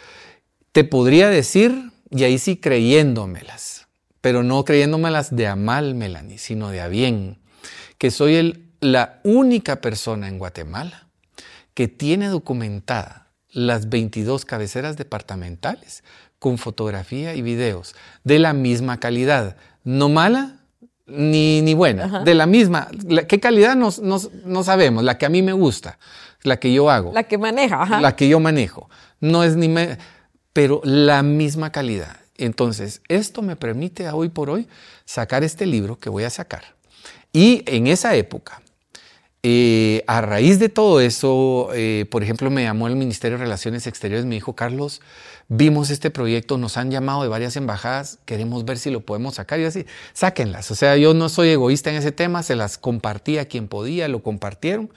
te 0.72 0.84
podría 0.84 1.30
decir, 1.30 1.93
y 2.11 2.24
ahí 2.24 2.38
sí 2.38 2.57
creyéndomelas, 2.57 3.86
pero 4.20 4.43
no 4.43 4.64
creyéndomelas 4.64 5.34
de 5.34 5.47
a 5.47 5.57
mal, 5.57 5.95
Melanie, 5.95 6.38
sino 6.38 6.70
de 6.70 6.80
a 6.80 6.88
bien, 6.88 7.38
que 7.97 8.11
soy 8.11 8.34
el, 8.34 8.68
la 8.80 9.20
única 9.22 9.80
persona 9.80 10.28
en 10.28 10.38
Guatemala 10.38 11.10
que 11.81 11.89
tiene 11.89 12.28
documentada 12.28 13.28
las 13.49 13.89
22 13.89 14.45
cabeceras 14.45 14.99
departamentales 14.99 16.05
con 16.39 16.59
fotografía 16.59 17.35
y 17.35 17.41
videos 17.41 17.95
de 18.22 18.39
la 18.39 18.53
misma 18.53 19.01
calidad 19.01 19.57
no 19.83 20.11
mala 20.11 20.59
ni, 21.07 21.62
ni 21.62 21.72
buena, 21.72 22.22
de 22.22 22.35
la 22.35 22.45
misma. 22.45 22.89
¿Qué 23.26 23.41
calidad 23.41 23.76
no, 23.76 24.62
sabemos? 24.62 25.05
La 25.05 25.16
que 25.16 25.24
a 25.24 25.31
mí 25.31 25.41
me 25.41 25.55
gusta, 25.55 25.99
la 26.43 26.59
que 26.59 26.70
yo 26.70 26.91
hago. 26.91 27.14
La 27.14 27.22
que 27.22 27.39
maneja, 27.39 27.99
La 27.99 28.14
que 28.14 28.28
yo 28.28 28.41
manejo. 28.41 28.91
No 29.18 29.43
es 29.43 29.57
ni... 29.57 29.68
Me, 29.68 29.97
pero 30.53 30.83
la 30.85 31.22
misma 31.22 31.72
calidad. 31.72 32.14
Entonces, 32.37 33.01
esto 33.09 33.41
me 33.41 33.57
permite 33.57 34.07
hoy 34.11 34.28
por 34.28 34.51
hoy 34.51 34.68
sacar 35.07 35.45
este 35.45 35.64
libro 35.64 35.99
que 35.99 36.11
voy 36.11 36.24
a 36.24 36.31
sacar. 36.31 36.62
Y 37.33 37.62
en 37.64 37.87
esa 37.87 38.14
época, 38.16 38.61
eh, 39.43 40.05
a 40.07 40.20
raíz 40.20 40.59
de 40.59 40.68
todo 40.68 41.01
eso, 41.01 41.70
eh, 41.72 42.07
por 42.11 42.22
ejemplo, 42.22 42.51
me 42.51 42.62
llamó 42.64 42.88
el 42.88 42.97
Ministerio 42.97 43.38
de 43.38 43.45
Relaciones 43.45 43.86
Exteriores, 43.86 44.26
me 44.26 44.34
dijo, 44.34 44.55
Carlos, 44.55 45.01
vimos 45.49 45.88
este 45.88 46.11
proyecto, 46.11 46.59
nos 46.59 46.76
han 46.76 46.91
llamado 46.91 47.22
de 47.22 47.28
varias 47.28 47.57
embajadas, 47.57 48.18
queremos 48.26 48.66
ver 48.66 48.78
si 48.78 48.91
lo 48.91 49.01
podemos 49.01 49.36
sacar. 49.36 49.59
Y 49.59 49.64
así, 49.64 49.86
sáquenlas. 50.12 50.70
O 50.70 50.74
sea, 50.74 50.97
yo 50.99 51.14
no 51.14 51.30
soy 51.30 51.49
egoísta 51.49 51.91
en 51.91 51.97
ese 51.97 52.12
tema, 52.12 52.43
se 52.43 52.55
las 52.55 52.76
compartí 52.76 53.38
a 53.38 53.47
quien 53.47 53.66
podía, 53.66 54.09
lo 54.09 54.22
compartieron. 54.22 54.93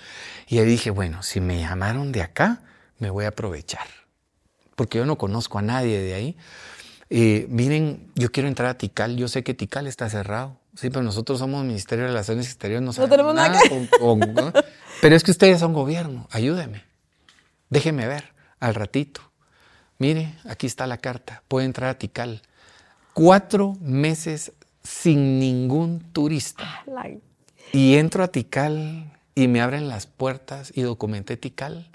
Y 0.49 0.59
ahí 0.59 0.65
dije, 0.65 0.89
bueno, 0.89 1.23
si 1.23 1.39
me 1.39 1.61
llamaron 1.61 2.11
de 2.11 2.21
acá, 2.21 2.63
me 2.99 3.09
voy 3.09 3.23
a 3.23 3.29
aprovechar. 3.29 3.87
Porque 4.75 4.97
yo 4.97 5.05
no 5.05 5.17
conozco 5.17 5.57
a 5.59 5.61
nadie 5.61 6.01
de 6.01 6.13
ahí. 6.15 6.37
Eh, 7.09 7.47
miren, 7.49 8.11
yo 8.15 8.31
quiero 8.31 8.49
entrar 8.49 8.69
a 8.69 8.77
Tikal, 8.77 9.15
yo 9.15 9.29
sé 9.29 9.43
que 9.43 9.53
Tikal 9.53 9.87
está 9.87 10.09
cerrado. 10.09 10.57
Sí, 10.75 10.89
pero 10.89 11.03
nosotros 11.03 11.39
somos 11.39 11.63
Ministerio 11.63 12.05
de 12.05 12.09
Relaciones 12.09 12.47
Exteriores, 12.47 12.97
no, 12.97 13.07
tenemos 13.07 13.35
nada, 13.35 13.59
Pero 15.01 15.15
es 15.15 15.23
que 15.23 15.31
ustedes 15.31 15.59
son 15.59 15.73
gobierno, 15.73 16.27
ayúdeme. 16.31 16.83
Déjeme 17.69 18.07
ver 18.07 18.33
al 18.59 18.75
ratito. 18.75 19.21
Mire, 19.99 20.33
aquí 20.45 20.65
está 20.65 20.87
la 20.87 20.97
carta, 20.97 21.43
puede 21.47 21.65
entrar 21.65 21.89
a 21.89 21.97
Tikal. 21.97 22.41
Cuatro 23.13 23.77
meses 23.79 24.51
sin 24.83 25.39
ningún 25.39 25.99
turista. 26.11 26.83
Y 27.71 27.95
entro 27.95 28.23
a 28.23 28.27
Tikal 28.27 29.11
y 29.35 29.47
me 29.47 29.61
abren 29.61 29.87
las 29.87 30.07
puertas 30.07 30.71
y 30.75 30.81
documenté 30.81 31.37
Tikal 31.37 31.89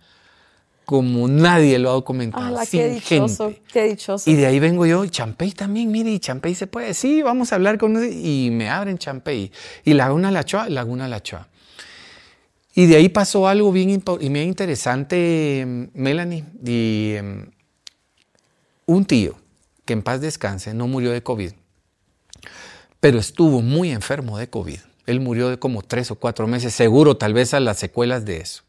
como 0.88 1.28
nadie 1.28 1.78
lo 1.78 1.90
ha 1.90 1.92
documentado, 1.92 2.64
sin 2.64 2.80
qué 2.80 2.88
dichoso, 2.88 3.50
gente. 3.50 3.62
Qué 3.70 3.84
dichoso. 3.88 4.30
Y 4.30 4.36
de 4.36 4.46
ahí 4.46 4.58
vengo 4.58 4.86
yo, 4.86 5.04
y 5.04 5.10
Champey 5.10 5.52
también, 5.52 5.92
mire, 5.92 6.10
y 6.10 6.18
Champey 6.18 6.54
se 6.54 6.66
puede, 6.66 6.94
sí, 6.94 7.20
vamos 7.20 7.52
a 7.52 7.56
hablar 7.56 7.76
con 7.76 8.02
y 8.10 8.48
me 8.50 8.70
abren 8.70 8.96
Champey. 8.96 9.52
Y 9.84 9.92
Laguna 9.92 10.30
Lachoa, 10.30 10.70
Laguna 10.70 11.06
Lachoa. 11.06 11.46
Y 12.74 12.86
de 12.86 12.96
ahí 12.96 13.10
pasó 13.10 13.48
algo 13.48 13.70
bien, 13.70 13.90
y 13.90 14.28
bien 14.30 14.48
interesante, 14.48 15.90
Melanie, 15.92 16.46
y 16.64 17.16
em, 17.16 17.50
un 18.86 19.04
tío, 19.04 19.36
que 19.84 19.92
en 19.92 20.00
paz 20.00 20.22
descanse, 20.22 20.72
no 20.72 20.88
murió 20.88 21.10
de 21.10 21.22
COVID, 21.22 21.52
pero 22.98 23.18
estuvo 23.18 23.60
muy 23.60 23.90
enfermo 23.90 24.38
de 24.38 24.48
COVID. 24.48 24.78
Él 25.04 25.20
murió 25.20 25.50
de 25.50 25.58
como 25.58 25.82
tres 25.82 26.10
o 26.10 26.14
cuatro 26.14 26.46
meses, 26.46 26.72
seguro, 26.72 27.18
tal 27.18 27.34
vez 27.34 27.52
a 27.52 27.60
las 27.60 27.78
secuelas 27.78 28.24
de 28.24 28.38
eso. 28.38 28.62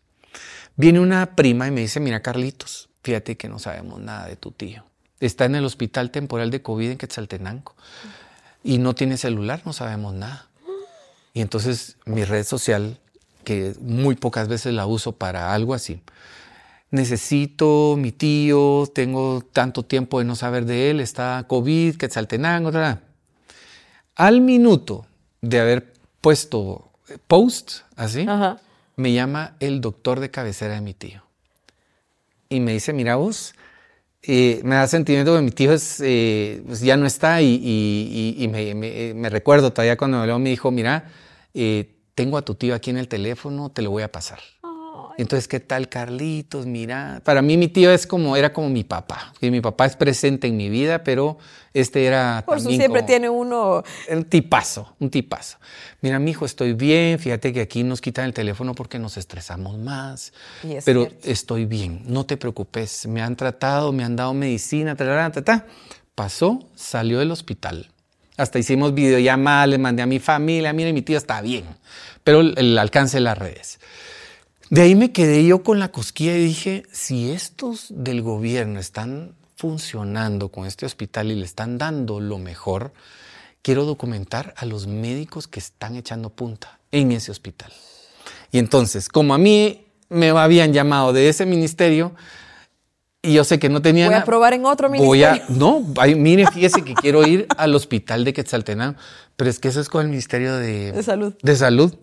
Viene 0.79 1.01
una 1.01 1.35
prima 1.35 1.67
y 1.67 1.71
me 1.71 1.81
dice, 1.81 1.99
mira 1.99 2.21
Carlitos, 2.21 2.87
fíjate 3.03 3.35
que 3.35 3.49
no 3.49 3.59
sabemos 3.59 3.99
nada 3.99 4.27
de 4.29 4.37
tu 4.37 4.51
tío. 4.51 4.85
Está 5.19 5.43
en 5.43 5.55
el 5.55 5.65
hospital 5.65 6.09
temporal 6.09 6.51
de 6.51 6.61
COVID 6.61 6.91
en 6.91 6.97
Quetzaltenango. 6.97 7.75
y 8.63 8.77
no 8.77 8.95
tiene 8.95 9.17
celular, 9.17 9.61
no 9.65 9.73
sabemos 9.73 10.13
nada. 10.13 10.47
Y 11.33 11.41
entonces 11.41 11.97
mi 12.05 12.23
red 12.23 12.45
social, 12.45 12.97
que 13.43 13.75
muy 13.81 14.15
pocas 14.15 14.47
veces 14.47 14.73
la 14.73 14.85
uso 14.85 15.11
para 15.11 15.53
algo 15.53 15.73
así, 15.73 16.01
necesito 16.91 17.97
mi 17.97 18.13
tío, 18.13 18.89
tengo 18.95 19.41
tanto 19.51 19.83
tiempo 19.83 20.19
de 20.19 20.25
no 20.25 20.37
saber 20.37 20.63
de 20.63 20.91
él, 20.91 21.01
está 21.01 21.43
COVID, 21.49 21.97
Quetzaltenango, 21.97 22.69
otra. 22.69 23.01
Al 24.15 24.39
minuto 24.39 25.05
de 25.41 25.59
haber 25.59 25.93
puesto 26.21 26.89
post 27.27 27.81
así, 27.97 28.25
me 28.99 29.13
llama 29.13 29.55
el 29.61 29.79
doctor 29.79 30.19
de 30.19 30.29
cabecera 30.29 30.73
de 30.73 30.81
mi 30.81 30.93
tío. 30.93 31.23
Y 32.49 32.59
me 32.59 32.73
dice, 32.73 32.91
mira 32.91 33.15
vos, 33.15 33.55
eh, 34.21 34.59
me 34.65 34.75
da 34.75 34.87
sentimiento 34.87 35.33
que 35.35 35.41
mi 35.41 35.51
tío 35.51 35.71
es, 35.71 36.01
eh, 36.01 36.61
pues 36.67 36.81
ya 36.81 36.97
no 36.97 37.05
está 37.05 37.41
y, 37.41 38.45
me, 38.51 39.29
recuerdo 39.29 39.71
todavía 39.71 39.95
cuando 39.95 40.17
me 40.17 40.23
habló, 40.23 40.37
me 40.39 40.49
dijo, 40.49 40.69
mira, 40.71 41.09
eh, 41.53 41.95
tengo 42.13 42.37
a 42.37 42.41
tu 42.41 42.55
tío 42.55 42.75
aquí 42.75 42.89
en 42.89 42.97
el 42.97 43.07
teléfono, 43.07 43.69
te 43.69 43.81
lo 43.81 43.91
voy 43.91 44.03
a 44.03 44.11
pasar. 44.11 44.39
Entonces, 45.17 45.47
¿qué 45.47 45.59
tal 45.59 45.89
Carlitos? 45.89 46.65
Mira, 46.65 47.21
para 47.23 47.41
mí 47.41 47.57
mi 47.57 47.67
tío 47.67 47.91
es 47.91 48.07
como, 48.07 48.37
era 48.37 48.53
como 48.53 48.69
mi 48.69 48.83
papá. 48.83 49.33
Y 49.41 49.51
mi 49.51 49.61
papá 49.61 49.85
es 49.85 49.95
presente 49.95 50.47
en 50.47 50.57
mi 50.57 50.69
vida, 50.69 51.03
pero 51.03 51.37
este 51.73 52.05
era 52.05 52.43
Por 52.45 52.57
eso 52.57 52.69
siempre 52.69 53.03
tiene 53.03 53.29
uno... 53.29 53.83
Un 54.09 54.23
tipazo, 54.25 54.95
un 54.99 55.09
tipazo. 55.09 55.57
Mira, 56.01 56.19
mi 56.19 56.31
hijo, 56.31 56.45
estoy 56.45 56.73
bien. 56.73 57.19
Fíjate 57.19 57.51
que 57.51 57.61
aquí 57.61 57.83
nos 57.83 58.01
quitan 58.01 58.25
el 58.25 58.33
teléfono 58.33 58.73
porque 58.73 58.97
nos 58.99 59.17
estresamos 59.17 59.77
más. 59.77 60.33
pero 60.85 61.07
estoy 61.23 61.65
bien, 61.65 62.03
no 62.05 62.25
te 62.25 62.37
preocupes. 62.37 63.05
Me 63.07 63.21
han 63.21 63.35
tratado, 63.35 63.91
me 63.91 64.03
han 64.03 64.15
dado 64.15 64.33
medicina, 64.33 64.95
ta, 64.95 65.31
ta, 65.31 65.41
ta. 65.41 65.65
Pasó, 66.15 66.59
salió 66.75 67.19
del 67.19 67.31
hospital. 67.31 67.91
Hasta 68.37 68.57
hicimos 68.57 68.93
videollamadas, 68.93 69.67
le 69.67 69.77
mandé 69.77 70.01
a 70.01 70.05
mi 70.05 70.19
familia, 70.19 70.71
mire, 70.71 70.93
mi 70.93 71.01
tío 71.01 71.17
está 71.17 71.41
bien. 71.41 71.65
Pero 72.23 72.39
el 72.39 72.77
alcance 72.77 73.17
de 73.17 73.21
las 73.21 73.37
redes. 73.37 73.79
De 74.69 74.81
ahí 74.81 74.95
me 74.95 75.11
quedé 75.11 75.43
yo 75.45 75.63
con 75.63 75.79
la 75.79 75.91
cosquilla 75.91 76.35
y 76.35 76.45
dije, 76.45 76.83
si 76.91 77.31
estos 77.31 77.87
del 77.89 78.21
gobierno 78.21 78.79
están 78.79 79.33
funcionando 79.55 80.49
con 80.49 80.67
este 80.67 80.85
hospital 80.85 81.31
y 81.31 81.35
le 81.35 81.45
están 81.45 81.79
dando 81.79 82.19
lo 82.19 82.37
mejor, 82.37 82.93
quiero 83.63 83.85
documentar 83.85 84.53
a 84.57 84.65
los 84.65 84.85
médicos 84.85 85.47
que 85.47 85.59
están 85.59 85.95
echando 85.95 86.29
punta 86.29 86.79
en 86.91 87.11
ese 87.11 87.31
hospital. 87.31 87.71
Y 88.51 88.59
entonces, 88.59 89.09
como 89.09 89.33
a 89.33 89.39
mí 89.39 89.87
me 90.07 90.29
habían 90.29 90.71
llamado 90.71 91.13
de 91.13 91.29
ese 91.29 91.47
ministerio, 91.47 92.13
y 93.23 93.33
yo 93.33 93.43
sé 93.43 93.57
que 93.57 93.69
no 93.69 93.81
tenía 93.81 94.05
Voy 94.05 94.15
a 94.15 94.23
probar 94.23 94.53
en 94.53 94.65
otro 94.65 94.87
ministerio. 94.87 95.07
Voy 95.07 95.23
a, 95.23 95.45
no, 95.49 95.83
mire, 96.15 96.45
fíjese 96.53 96.83
que 96.83 96.93
quiero 96.93 97.25
ir 97.25 97.47
al 97.57 97.73
hospital 97.73 98.23
de 98.23 98.33
Quetzaltenango, 98.33 98.99
pero 99.35 99.49
es 99.49 99.57
que 99.57 99.69
eso 99.69 99.81
es 99.81 99.89
con 99.89 100.03
el 100.03 100.09
Ministerio 100.09 100.55
de, 100.57 100.91
de 100.91 101.01
Salud. 101.01 101.33
De 101.41 101.55
Salud 101.55 101.95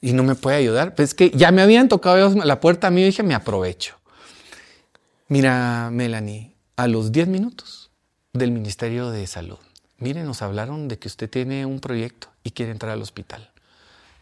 y 0.00 0.12
no 0.12 0.22
me 0.22 0.34
puede 0.34 0.56
ayudar. 0.56 0.94
Pues 0.94 1.10
es 1.10 1.14
que 1.14 1.30
ya 1.30 1.50
me 1.50 1.62
habían 1.62 1.88
tocado 1.88 2.34
la 2.34 2.60
puerta 2.60 2.88
a 2.88 2.90
mí 2.90 3.02
y 3.02 3.06
dije, 3.06 3.22
me 3.22 3.34
aprovecho. 3.34 3.96
Mira, 5.28 5.90
Melanie, 5.90 6.54
a 6.76 6.86
los 6.86 7.10
10 7.10 7.28
minutos 7.28 7.90
del 8.32 8.52
Ministerio 8.52 9.10
de 9.10 9.26
Salud, 9.26 9.58
mire, 9.98 10.22
nos 10.22 10.42
hablaron 10.42 10.88
de 10.88 10.98
que 10.98 11.08
usted 11.08 11.28
tiene 11.28 11.66
un 11.66 11.80
proyecto 11.80 12.28
y 12.44 12.52
quiere 12.52 12.72
entrar 12.72 12.92
al 12.92 13.02
hospital. 13.02 13.50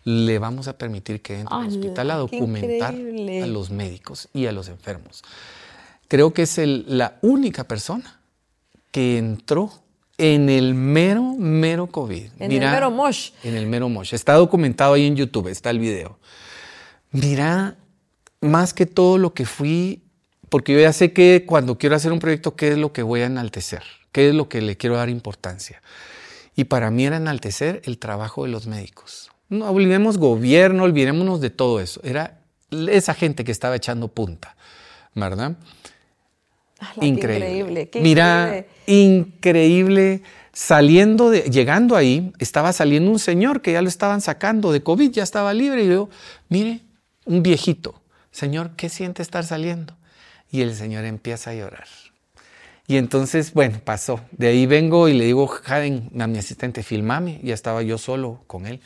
Le 0.05 0.39
vamos 0.39 0.69
a 0.69 0.79
permitir 0.79 1.23
que 1.23 1.41
entre 1.41 1.55
al 1.55 1.69
hospital 1.69 2.11
a 2.11 2.17
documentar 2.17 2.95
a 2.95 3.47
los 3.47 3.71
médicos 3.71 4.29
y 4.33 4.47
a 4.47 4.53
los 4.53 4.69
enfermos. 4.69 5.23
Creo 6.09 6.33
que 6.33 6.43
es 6.43 6.59
la 6.59 7.19
única 7.23 7.65
persona 7.65 8.21
que 8.91 9.19
entró 9.19 9.84
en 10.19 10.49
el 10.49 10.75
mero, 10.75 11.35
mero 11.39 11.87
COVID. 11.87 12.31
En 12.39 12.53
el 12.53 12.61
mero 12.61 12.91
mosh. 12.91 13.31
En 13.43 13.57
el 13.57 13.67
mero 13.67 13.89
mosh. 13.89 14.15
Está 14.15 14.35
documentado 14.35 14.95
ahí 14.95 15.07
en 15.07 15.17
YouTube, 15.17 15.49
está 15.49 15.71
el 15.71 15.79
video. 15.79 16.19
Mira, 17.11 17.77
más 18.41 18.75
que 18.75 18.87
todo 18.87 19.19
lo 19.19 19.35
que 19.35 19.47
fui, 19.47 20.03
porque 20.49 20.73
yo 20.73 20.81
ya 20.81 20.93
sé 20.93 21.13
que 21.13 21.45
cuando 21.47 21.79
quiero 21.79 21.97
hacer 21.97 22.13
un 22.13 22.19
proyecto, 22.19 22.57
qué 22.57 22.69
es 22.69 22.79
lo 22.79 22.93
que 22.93 23.03
voy 23.03 23.23
a 23.23 23.27
enaltecer, 23.27 23.83
qué 24.13 24.29
es 24.29 24.35
lo 24.35 24.49
que 24.49 24.61
le 24.61 24.77
quiero 24.77 24.97
dar 24.97 25.09
importancia. 25.09 25.83
Y 26.57 26.65
para 26.65 26.91
mí 26.91 27.05
era 27.05 27.17
enaltecer 27.17 27.83
el 27.85 27.99
trabajo 27.99 28.45
de 28.45 28.51
los 28.51 28.67
médicos. 28.67 29.31
No 29.49 29.71
olvidemos 29.71 30.19
gobierno, 30.19 30.85
olvidémonos 30.85 31.41
de 31.41 31.51
todo 31.51 31.81
eso. 31.81 32.01
Era 32.05 32.41
esa 32.71 33.15
gente 33.15 33.45
que 33.45 33.53
estaba 33.53 33.77
echando 33.77 34.09
punta, 34.09 34.57
¿verdad? 35.15 35.57
Increíble. 37.01 37.91
Mira, 38.01 38.65
increíble. 38.87 40.23
Saliendo 40.53 41.31
de, 41.31 41.43
llegando 41.43 41.97
ahí, 41.97 42.33
estaba 42.39 42.73
saliendo 42.73 43.11
un 43.11 43.19
señor 43.19 43.61
que 43.61 43.73
ya 43.73 43.83
lo 43.83 43.89
estaban 43.89 44.21
sacando 44.21 44.71
de 44.71 44.83
COVID, 44.83 45.11
ya 45.11 45.25
estaba 45.25 45.53
libre. 45.53 45.85
Y 45.85 45.89
yo, 45.89 46.09
mire, 46.49 46.81
un 47.25 47.43
viejito, 47.43 48.01
Señor, 48.31 48.73
¿qué 48.77 48.89
siente 48.89 49.23
estar 49.23 49.45
saliendo? 49.45 49.97
Y 50.51 50.63
el 50.63 50.75
Señor 50.75 51.05
empieza 51.05 51.51
a 51.51 51.55
llorar. 51.55 51.87
Y 52.87 52.97
entonces, 52.97 53.55
bueno, 53.55 53.81
pasó. 53.83 54.21
De 54.33 54.49
ahí 54.49 54.67
vengo 54.67 55.09
y 55.09 55.15
le 55.15 55.25
digo, 55.25 55.47
Jaden, 55.47 56.11
a 56.21 56.27
mi 56.27 56.39
asistente, 56.39 56.83
filmame. 56.83 57.41
Ya 57.43 57.55
estaba 57.55 57.83
yo 57.83 57.97
solo 57.97 58.43
con 58.47 58.67
él. 58.67 58.81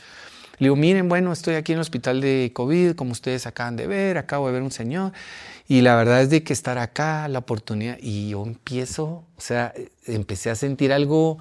Le 0.59 0.67
digo, 0.67 0.77
miren, 0.77 1.09
bueno, 1.09 1.33
estoy 1.33 1.55
aquí 1.55 1.73
en 1.73 1.79
el 1.79 1.83
hospital 1.83 2.21
de 2.21 2.51
COVID, 2.53 2.95
como 2.95 3.13
ustedes 3.13 3.47
acaban 3.47 3.77
de 3.77 3.87
ver, 3.87 4.19
acabo 4.19 4.47
de 4.49 4.55
ver 4.55 4.63
un 4.63 4.73
señor. 4.73 5.13
Y 5.71 5.83
la 5.83 5.97
verdad 5.97 6.23
es 6.23 6.31
de 6.31 6.43
que 6.43 6.55
estar 6.55 6.79
acá, 6.79 7.29
la 7.29 7.41
oportunidad, 7.41 7.99
y 8.01 8.31
yo 8.31 8.43
empiezo, 8.43 9.05
o 9.05 9.41
sea, 9.41 9.75
empecé 10.07 10.49
a 10.49 10.55
sentir 10.55 10.95
algo, 10.95 11.39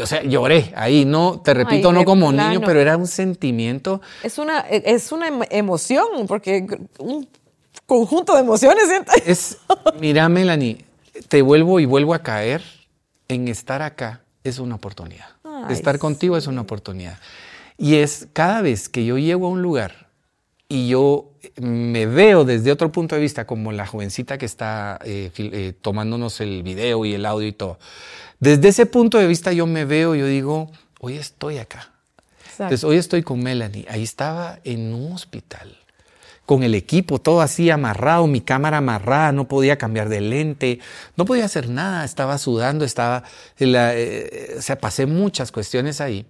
o 0.00 0.06
sea, 0.06 0.22
lloré 0.22 0.72
ahí, 0.76 1.04
no, 1.04 1.40
te 1.40 1.52
repito, 1.52 1.92
no 1.92 2.04
como 2.04 2.30
niño, 2.30 2.60
pero 2.64 2.80
era 2.80 2.96
un 2.96 3.08
sentimiento. 3.08 4.00
Es 4.22 4.38
una, 4.38 4.60
es 4.60 5.10
una 5.10 5.26
emoción, 5.50 6.06
porque 6.28 6.64
un 7.00 7.28
conjunto 7.86 8.34
de 8.34 8.40
emociones. 8.40 8.84
Es, 9.26 9.58
mira, 10.00 10.28
Melanie, 10.28 10.84
te 11.28 11.42
vuelvo 11.42 11.80
y 11.80 11.86
vuelvo 11.86 12.14
a 12.14 12.22
caer 12.22 12.62
en 13.28 13.48
estar 13.48 13.82
acá, 13.82 14.22
es 14.44 14.60
una 14.60 14.76
oportunidad. 14.76 15.26
estar 15.70 15.98
contigo 15.98 16.36
es 16.36 16.46
una 16.46 16.60
oportunidad. 16.60 17.18
Y 17.78 17.96
es 17.96 18.28
cada 18.32 18.62
vez 18.62 18.88
que 18.88 19.04
yo 19.04 19.18
llego 19.18 19.46
a 19.46 19.50
un 19.50 19.62
lugar 19.62 20.08
y 20.68 20.88
yo 20.88 21.32
me 21.60 22.06
veo 22.06 22.44
desde 22.44 22.72
otro 22.72 22.90
punto 22.90 23.14
de 23.14 23.20
vista 23.20 23.46
como 23.46 23.72
la 23.72 23.86
jovencita 23.86 24.38
que 24.38 24.46
está 24.46 24.98
eh, 25.04 25.30
eh, 25.36 25.74
tomándonos 25.80 26.40
el 26.40 26.62
video 26.62 27.04
y 27.04 27.14
el 27.14 27.26
audio 27.26 27.48
y 27.48 27.52
todo. 27.52 27.78
Desde 28.40 28.68
ese 28.68 28.86
punto 28.86 29.18
de 29.18 29.26
vista 29.26 29.52
yo 29.52 29.66
me 29.66 29.84
veo, 29.84 30.14
yo 30.14 30.26
digo, 30.26 30.70
hoy 31.00 31.16
estoy 31.16 31.58
acá. 31.58 31.92
Entonces 32.52 32.84
hoy 32.84 32.96
estoy 32.96 33.22
con 33.22 33.42
Melanie. 33.42 33.86
Ahí 33.88 34.02
estaba 34.02 34.58
en 34.64 34.94
un 34.94 35.12
hospital 35.12 35.76
con 36.46 36.62
el 36.62 36.76
equipo, 36.76 37.20
todo 37.20 37.40
así 37.40 37.70
amarrado, 37.70 38.26
mi 38.28 38.40
cámara 38.40 38.78
amarrada, 38.78 39.32
no 39.32 39.48
podía 39.48 39.76
cambiar 39.76 40.08
de 40.08 40.20
lente, 40.20 40.78
no 41.16 41.24
podía 41.24 41.44
hacer 41.44 41.68
nada, 41.68 42.04
estaba 42.04 42.38
sudando, 42.38 42.84
estaba, 42.84 43.24
eh, 43.58 44.54
o 44.56 44.62
sea, 44.62 44.78
pasé 44.78 45.06
muchas 45.06 45.50
cuestiones 45.50 46.00
ahí. 46.00 46.24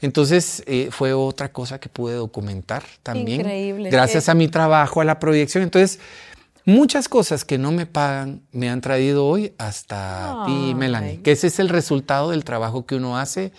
Entonces 0.00 0.62
eh, 0.66 0.88
fue 0.90 1.12
otra 1.12 1.52
cosa 1.52 1.78
que 1.78 1.90
pude 1.90 2.14
documentar 2.14 2.82
también. 3.02 3.42
Increíble. 3.42 3.90
Gracias 3.90 4.30
a 4.30 4.34
mi 4.34 4.48
trabajo, 4.48 5.02
a 5.02 5.04
la 5.04 5.18
proyección. 5.18 5.62
Entonces, 5.62 6.00
muchas 6.64 7.06
cosas 7.08 7.44
que 7.44 7.58
no 7.58 7.70
me 7.70 7.84
pagan 7.84 8.40
me 8.52 8.70
han 8.70 8.80
traído 8.80 9.26
hoy 9.26 9.52
hasta 9.58 10.44
ti, 10.46 10.74
Melanie, 10.74 11.20
que 11.20 11.32
ese 11.32 11.48
es 11.48 11.58
el 11.58 11.68
resultado 11.68 12.30
del 12.30 12.44
trabajo 12.44 12.86
que 12.86 12.94
uno 12.94 13.18
hace, 13.18 13.52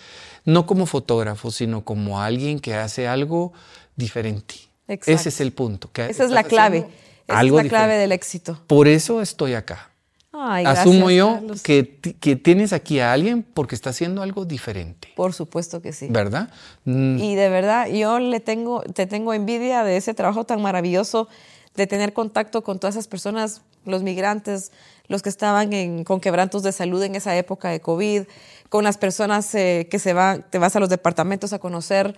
no 0.44 0.66
como 0.66 0.86
fotógrafo, 0.86 1.52
sino 1.52 1.84
como 1.84 2.20
alguien 2.20 2.58
que 2.58 2.74
hace 2.74 3.06
algo 3.06 3.52
diferente. 3.94 4.69
Ese 4.90 5.28
es 5.28 5.40
el 5.40 5.52
punto. 5.52 5.90
Que 5.92 6.06
Esa 6.06 6.24
es 6.24 6.30
la 6.30 6.44
clave. 6.44 6.86
Esa 7.26 7.42
es 7.42 7.52
la 7.52 7.64
clave 7.64 7.94
del 7.94 8.12
éxito. 8.12 8.58
Por 8.66 8.88
eso 8.88 9.20
estoy 9.22 9.54
acá. 9.54 9.90
Asumo 10.32 11.10
yo 11.10 11.40
que, 11.62 11.98
que, 11.98 12.36
tienes 12.36 12.72
aquí 12.72 13.00
a 13.00 13.12
alguien 13.12 13.42
porque 13.42 13.74
está 13.74 13.90
haciendo 13.90 14.22
algo 14.22 14.44
diferente. 14.44 15.08
Por 15.16 15.32
supuesto 15.34 15.82
que 15.82 15.92
sí. 15.92 16.06
¿Verdad? 16.08 16.50
Mm. 16.84 17.18
Y 17.18 17.34
de 17.34 17.48
verdad, 17.48 17.88
yo 17.88 18.18
le 18.20 18.40
tengo, 18.40 18.80
te 18.82 19.06
tengo 19.06 19.34
envidia 19.34 19.84
de 19.84 19.96
ese 19.96 20.14
trabajo 20.14 20.44
tan 20.44 20.62
maravilloso 20.62 21.28
de 21.74 21.86
tener 21.86 22.12
contacto 22.12 22.62
con 22.62 22.78
todas 22.78 22.94
esas 22.94 23.08
personas, 23.08 23.62
los 23.84 24.02
migrantes, 24.02 24.72
los 25.08 25.22
que 25.22 25.28
estaban 25.28 25.72
en, 25.72 26.04
con 26.04 26.20
quebrantos 26.20 26.62
de 26.62 26.72
salud 26.72 27.02
en 27.02 27.16
esa 27.16 27.36
época 27.36 27.68
de 27.68 27.80
COVID, 27.80 28.22
con 28.68 28.84
las 28.84 28.98
personas 28.98 29.54
eh, 29.54 29.88
que 29.90 29.98
se 29.98 30.12
van, 30.12 30.44
te 30.48 30.58
vas 30.58 30.74
a 30.76 30.80
los 30.80 30.88
departamentos 30.88 31.52
a 31.52 31.58
conocer 31.58 32.16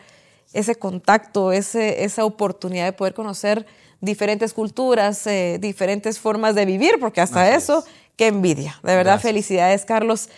ese 0.53 0.75
contacto, 0.77 1.53
ese, 1.53 2.05
esa 2.05 2.25
oportunidad 2.25 2.85
de 2.85 2.93
poder 2.93 3.15
conocer 3.15 3.67
diferentes 4.01 4.53
culturas, 4.53 5.27
eh, 5.27 5.59
diferentes 5.61 6.19
formas 6.19 6.55
de 6.55 6.67
vivir, 6.67 6.99
porque 7.01 7.21
hasta 7.21 7.55
eso, 7.55 7.85
qué 8.17 8.27
envidia. 8.27 8.79
De 8.83 8.95
verdad, 8.97 9.21
felicidades, 9.21 9.85
Carlos. 9.85 10.29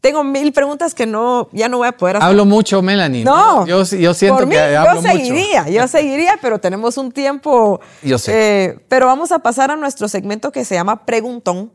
Tengo 0.00 0.22
mil 0.22 0.52
preguntas 0.52 0.94
que 0.94 1.06
no, 1.06 1.48
ya 1.50 1.70
no 1.70 1.78
voy 1.78 1.88
a 1.88 1.92
poder 1.96 2.16
hacer. 2.16 2.28
Hablo 2.28 2.44
mucho, 2.44 2.82
Melanie. 2.82 3.24
No, 3.24 3.66
yo, 3.66 3.82
yo 3.84 4.12
siento 4.12 4.46
que 4.46 4.58
hablo 4.58 5.00
yo 5.00 5.08
seguiría, 5.08 5.66
Yo 5.70 5.88
seguiría, 5.88 6.38
pero 6.42 6.58
tenemos 6.58 6.98
un 6.98 7.10
tiempo. 7.10 7.80
Yo 8.02 8.18
sé. 8.18 8.32
Eh, 8.64 8.78
pero 8.88 9.06
vamos 9.06 9.32
a 9.32 9.38
pasar 9.38 9.70
a 9.70 9.76
nuestro 9.76 10.06
segmento 10.08 10.52
que 10.52 10.66
se 10.66 10.74
llama 10.74 11.06
Preguntón, 11.06 11.72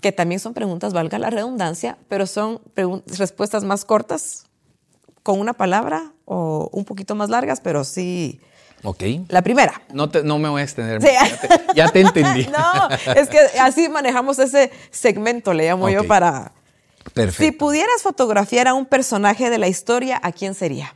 que 0.00 0.10
también 0.10 0.40
son 0.40 0.54
preguntas, 0.54 0.94
valga 0.94 1.18
la 1.18 1.28
redundancia, 1.28 1.98
pero 2.08 2.26
son 2.26 2.62
respuestas 3.18 3.62
más 3.62 3.84
cortas, 3.84 4.46
con 5.22 5.38
una 5.38 5.52
palabra 5.52 6.12
o 6.28 6.68
un 6.72 6.84
poquito 6.84 7.14
más 7.14 7.30
largas, 7.30 7.60
pero 7.60 7.84
sí. 7.84 8.40
Ok. 8.84 9.02
La 9.28 9.42
primera. 9.42 9.80
No, 9.92 10.10
no 10.24 10.38
me 10.38 10.48
voy 10.48 10.60
a 10.60 10.64
extender. 10.64 11.00
Ya, 11.74 11.88
te, 11.88 12.00
entendí. 12.00 12.46
no, 12.52 12.88
es 13.14 13.28
que 13.28 13.38
así 13.60 13.88
manejamos 13.88 14.38
ese 14.38 14.70
segmento, 14.90 15.52
le 15.52 15.66
llamo 15.66 15.88
yo, 15.88 16.06
para... 16.06 16.52
Perfecto. 17.14 17.44
Si 17.44 17.52
pudieras 17.52 18.02
fotografiar 18.02 18.68
a 18.68 18.74
un 18.74 18.84
personaje 18.84 19.48
de 19.48 19.56
la 19.56 19.66
historia, 19.66 20.20
¿a 20.22 20.30
quién 20.30 20.54
sería? 20.54 20.94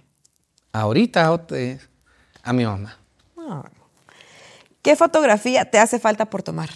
Ahorita 0.71 1.41
a 2.43 2.53
mi 2.53 2.65
mamá. 2.67 2.99
Ah. 3.39 3.65
¿Qué 4.83 4.95
fotografía 4.95 5.71
te 5.71 5.79
hace 5.79 5.99
falta 5.99 6.27
por 6.27 6.43
tomar? 6.43 6.69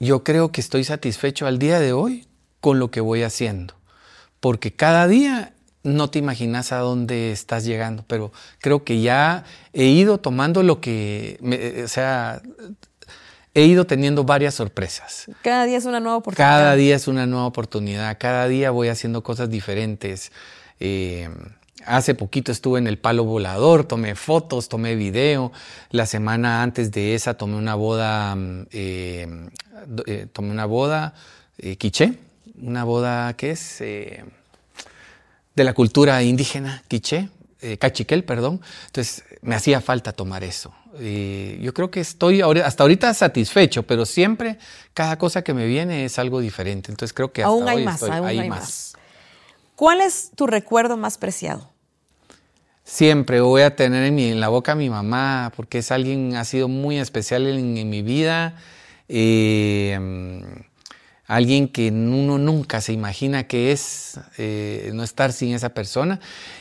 Yo 0.00 0.24
creo 0.24 0.50
que 0.50 0.60
estoy 0.60 0.84
satisfecho 0.84 1.46
al 1.46 1.58
día 1.58 1.78
de 1.78 1.92
hoy 1.92 2.26
con 2.60 2.78
lo 2.78 2.90
que 2.90 3.00
voy 3.00 3.22
haciendo, 3.22 3.74
porque 4.40 4.74
cada 4.74 5.06
día 5.06 5.52
no 5.82 6.10
te 6.10 6.18
imaginas 6.18 6.72
a 6.72 6.78
dónde 6.78 7.32
estás 7.32 7.64
llegando, 7.64 8.04
pero 8.06 8.32
creo 8.60 8.84
que 8.84 9.00
ya 9.00 9.44
he 9.72 9.86
ido 9.86 10.18
tomando 10.18 10.62
lo 10.62 10.80
que, 10.80 11.38
eh, 11.42 11.82
o 11.84 11.88
sea, 11.88 12.42
he 13.54 13.64
ido 13.64 13.86
teniendo 13.86 14.24
varias 14.24 14.54
sorpresas. 14.54 15.26
Cada 15.42 15.64
día 15.64 15.78
es 15.78 15.84
una 15.84 16.00
nueva 16.00 16.18
oportunidad. 16.18 16.48
Cada 16.48 16.74
día 16.76 16.96
es 16.96 17.08
una 17.08 17.26
nueva 17.26 17.46
oportunidad, 17.46 18.16
cada 18.18 18.48
día 18.48 18.70
voy 18.70 18.88
haciendo 18.88 19.22
cosas 19.22 19.50
diferentes. 19.50 20.32
Eh, 20.80 21.28
Hace 21.86 22.14
poquito 22.14 22.50
estuve 22.50 22.80
en 22.80 22.88
el 22.88 22.98
palo 22.98 23.24
volador, 23.24 23.84
tomé 23.84 24.16
fotos, 24.16 24.68
tomé 24.68 24.96
video. 24.96 25.52
La 25.90 26.06
semana 26.06 26.62
antes 26.62 26.90
de 26.90 27.14
esa 27.14 27.34
tomé 27.34 27.56
una 27.56 27.76
boda, 27.76 28.34
mm, 28.34 28.66
eh, 28.72 29.48
eh, 30.06 30.26
tomé 30.32 30.50
una 30.50 30.66
boda 30.66 31.14
quiché, 31.78 32.14
una 32.60 32.84
boda 32.84 33.32
que 33.34 33.52
es 33.52 33.80
de 35.58 35.64
la 35.64 35.74
cultura 35.74 36.22
indígena 36.22 36.82
quiché, 36.88 37.28
cachiquel, 37.78 38.24
perdón. 38.24 38.60
Entonces 38.86 39.24
me 39.42 39.54
hacía 39.54 39.80
falta 39.80 40.12
tomar 40.12 40.44
eso. 40.44 40.72
yo 41.60 41.74
creo 41.74 41.90
que 41.90 42.00
estoy 42.00 42.40
hasta 42.40 42.84
ahorita 42.84 43.12
satisfecho, 43.12 43.82
pero 43.82 44.06
siempre 44.06 44.58
cada 44.94 45.18
cosa 45.18 45.42
que 45.42 45.52
me 45.52 45.66
viene 45.66 46.04
es 46.04 46.18
algo 46.18 46.40
diferente. 46.40 46.90
Entonces 46.90 47.12
creo 47.12 47.32
que 47.32 47.42
hasta 47.42 47.50
aún 47.50 47.68
hay 47.68 47.78
hoy 47.78 47.84
más, 47.84 48.02
aún 48.02 48.26
hay 48.26 48.48
más. 48.48 48.94
¿Cuál 49.74 50.00
es 50.00 50.30
tu 50.34 50.46
recuerdo 50.46 50.96
más 50.96 51.18
preciado? 51.18 51.70
Siempre 52.84 53.40
voy 53.40 53.62
a 53.62 53.76
tener 53.76 54.04
en, 54.04 54.40
la 54.40 54.48
boca 54.48 54.72
a 54.72 54.74
mi 54.74 54.88
mamá, 54.88 55.52
porque 55.54 55.78
es 55.78 55.92
alguien, 55.92 56.36
ha 56.36 56.44
sido 56.44 56.68
muy 56.68 56.98
especial 56.98 57.46
en, 57.46 57.90
mi 57.90 58.02
vida. 58.02 58.56
Eh, 59.08 59.98
alguien 61.28 61.68
que 61.68 61.90
uno 61.90 62.38
nunca 62.38 62.80
se 62.80 62.92
imagina 62.92 63.46
que 63.46 63.70
es 63.70 64.18
eh, 64.38 64.90
no 64.94 65.04
estar 65.04 65.32
sin 65.32 65.54
esa 65.54 65.68
persona. 65.68 66.18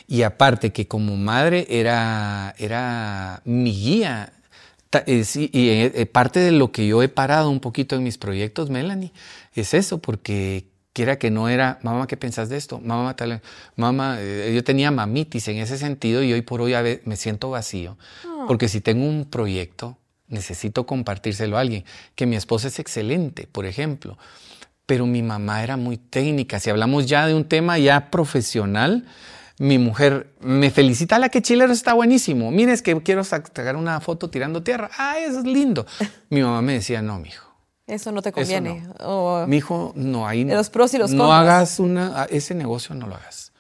Y 0.08 0.22
aparte 0.22 0.72
que 0.72 0.88
como 0.88 1.16
madre 1.16 1.66
era, 1.70 2.54
era 2.60 3.42
mi 3.46 3.74
guía. 3.74 4.34
Eh, 5.06 5.26
y 5.34 6.06
parte 6.06 6.40
de 6.42 6.52
lo 6.52 6.72
que 6.72 6.86
yo 6.86 7.02
he 7.02 7.10
parado 7.10 7.50
un 7.50 7.62
poquito 7.62 7.96
en 7.96 8.04
mis 8.04 8.18
proyectos, 8.18 8.70
Melanie, 8.70 9.14
es 9.56 9.74
eso, 9.74 10.00
porque 10.00 10.66
quiera 10.92 11.18
que 11.18 11.32
no 11.32 11.48
era, 11.48 11.80
mamá, 11.82 12.08
¿qué 12.08 12.18
pensás 12.18 12.50
de 12.50 12.58
esto? 12.58 12.80
Mamá, 12.80 13.16
tal, 13.16 13.42
mamá, 13.76 14.18
eh, 14.20 14.52
yo 14.54 14.64
tenía 14.64 14.92
mamitis 14.92 15.48
en 15.48 15.58
ese 15.58 15.78
sentido 15.78 16.24
y 16.24 16.34
hoy 16.34 16.42
por 16.42 16.60
hoy 16.60 16.74
me 17.06 17.16
siento 17.16 17.50
vacío. 17.50 17.98
Ah. 18.26 18.46
Porque 18.48 18.68
si 18.68 18.82
tengo 18.82 19.06
un 19.06 19.26
proyecto, 19.26 19.98
necesito 20.28 20.86
compartírselo 20.86 21.58
a 21.58 21.62
alguien. 21.62 21.86
Que 22.16 22.26
mi 22.26 22.36
esposa 22.36 22.68
es 22.68 22.80
excelente, 22.80 23.48
por 23.50 23.66
ejemplo, 23.66 24.18
pero 24.88 25.06
mi 25.06 25.22
mamá 25.22 25.64
era 25.64 25.78
muy 25.78 25.98
técnica. 25.98 26.60
Si 26.60 26.72
hablamos 26.72 27.06
ya 27.06 27.28
de 27.28 27.36
un 27.36 27.46
tema 27.46 27.78
ya 27.78 28.10
profesional, 28.10 29.06
mi 29.60 29.78
mujer 29.78 30.34
me 30.40 30.72
felicita, 30.72 31.20
la 31.20 31.30
que 31.30 31.44
chilero 31.44 31.72
está 31.72 31.94
buenísimo. 31.94 32.50
Mire, 32.50 32.74
es 32.74 32.82
que 32.82 33.00
quiero 33.04 33.24
sacar 33.24 33.76
una 33.76 34.00
foto 34.00 34.32
tirando 34.32 34.64
tierra. 34.64 34.90
Ah, 34.98 35.20
eso 35.20 35.40
es 35.40 35.46
lindo. 35.46 35.86
Mi 36.30 36.42
mamá 36.42 36.64
me 36.64 36.74
decía, 36.74 37.04
no, 37.04 37.20
mijo 37.20 37.48
eso 37.88 38.12
no 38.12 38.22
te 38.22 38.34
conviene. 38.34 38.86
Mi 39.48 39.58
hijo, 39.58 39.94
no, 39.96 40.28
hay 40.28 40.44
Los 40.44 40.70
pros 40.70 40.94
y 40.94 40.98
los 40.98 41.12
contras. 41.12 41.28
No 41.28 41.34
hagas 41.34 41.80
una, 41.80 42.28
ese 42.30 42.54
negocio, 42.54 42.94
no 42.94 43.08
lo 43.08 43.16
hagas. 43.16 43.54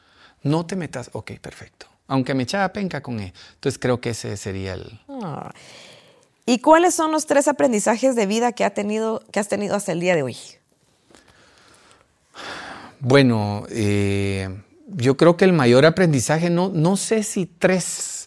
No 0.43 0.65
te 0.65 0.75
metas, 0.75 1.09
ok, 1.13 1.31
perfecto. 1.39 1.87
Aunque 2.07 2.33
me 2.33 2.43
echaba 2.43 2.71
penca 2.73 3.01
con 3.01 3.19
él. 3.19 3.33
Entonces 3.55 3.79
creo 3.79 4.01
que 4.01 4.11
ese 4.11 4.35
sería 4.37 4.73
el... 4.73 4.99
Ah. 5.07 5.51
¿Y 6.45 6.59
cuáles 6.59 6.93
son 6.93 7.11
los 7.11 7.25
tres 7.25 7.47
aprendizajes 7.47 8.15
de 8.15 8.25
vida 8.25 8.51
que, 8.51 8.63
ha 8.63 8.73
tenido, 8.73 9.23
que 9.31 9.39
has 9.39 9.47
tenido 9.47 9.75
hasta 9.75 9.93
el 9.93 9.99
día 9.99 10.15
de 10.15 10.23
hoy? 10.23 10.37
Bueno, 12.99 13.65
eh, 13.69 14.49
yo 14.87 15.17
creo 15.17 15.37
que 15.37 15.45
el 15.45 15.53
mayor 15.53 15.85
aprendizaje, 15.85 16.49
no, 16.49 16.69
no 16.69 16.97
sé 16.97 17.23
si 17.23 17.45
tres 17.45 18.17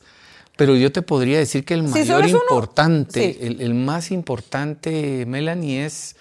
pero 0.61 0.77
yo 0.77 0.93
te 0.93 1.01
podría 1.01 1.39
decir 1.39 1.65
que 1.65 1.73
el 1.73 1.85
mayor 1.85 2.29
importante, 2.29 3.47
el, 3.47 3.73
más 3.73 4.11
importante, 4.11 5.25
Melanie, 5.27 5.87
es 5.87 6.17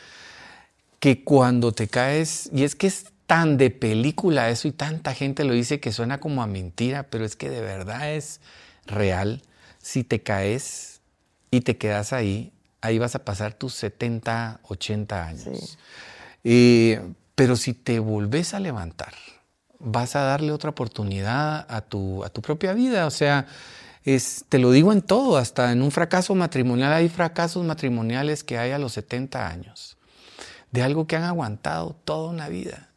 que 1.01 1.25
cuando 1.25 1.73
te 1.73 1.89
caes, 1.89 2.49
y 2.53 2.63
es 2.63 2.73
que 2.73 2.87
es 2.87 3.07
tan 3.27 3.57
de 3.57 3.69
película 3.69 4.49
eso 4.49 4.69
y 4.69 4.71
tanta 4.71 5.13
gente 5.13 5.43
lo 5.43 5.51
dice 5.51 5.81
que 5.81 5.91
suena 5.91 6.21
como 6.21 6.41
a 6.41 6.47
mentira, 6.47 7.03
pero 7.03 7.25
es 7.25 7.35
que 7.35 7.49
de 7.49 7.59
verdad 7.59 8.13
es 8.13 8.39
real. 8.85 9.41
Si 9.81 10.05
te 10.05 10.21
caes 10.21 11.01
y 11.51 11.59
te 11.59 11.75
quedas 11.75 12.13
ahí, 12.13 12.53
ahí 12.79 12.97
vas 12.97 13.15
a 13.15 13.25
pasar 13.25 13.53
tus 13.55 13.73
70, 13.73 14.61
80 14.63 15.27
años. 15.27 15.77
Pero 17.39 17.55
si 17.55 17.73
te 17.73 17.99
volvés 17.99 18.53
a 18.53 18.59
levantar, 18.59 19.13
vas 19.79 20.17
a 20.17 20.23
darle 20.23 20.51
otra 20.51 20.71
oportunidad 20.71 21.65
a 21.69 21.79
tu, 21.79 22.21
a 22.25 22.29
tu 22.29 22.41
propia 22.41 22.73
vida. 22.73 23.07
O 23.07 23.11
sea, 23.11 23.47
te 24.03 24.59
lo 24.59 24.71
digo 24.71 24.91
en 24.91 25.01
todo, 25.01 25.37
hasta 25.37 25.71
en 25.71 25.81
un 25.81 25.89
fracaso 25.89 26.35
matrimonial 26.35 26.91
hay 26.91 27.07
fracasos 27.07 27.63
matrimoniales 27.63 28.43
que 28.43 28.57
hay 28.57 28.71
a 28.71 28.77
los 28.77 28.91
70 28.91 29.47
años, 29.47 29.95
de 30.71 30.81
algo 30.81 31.07
que 31.07 31.15
han 31.15 31.23
aguantado 31.23 31.95
toda 32.03 32.29
una 32.29 32.49
vida, 32.49 32.89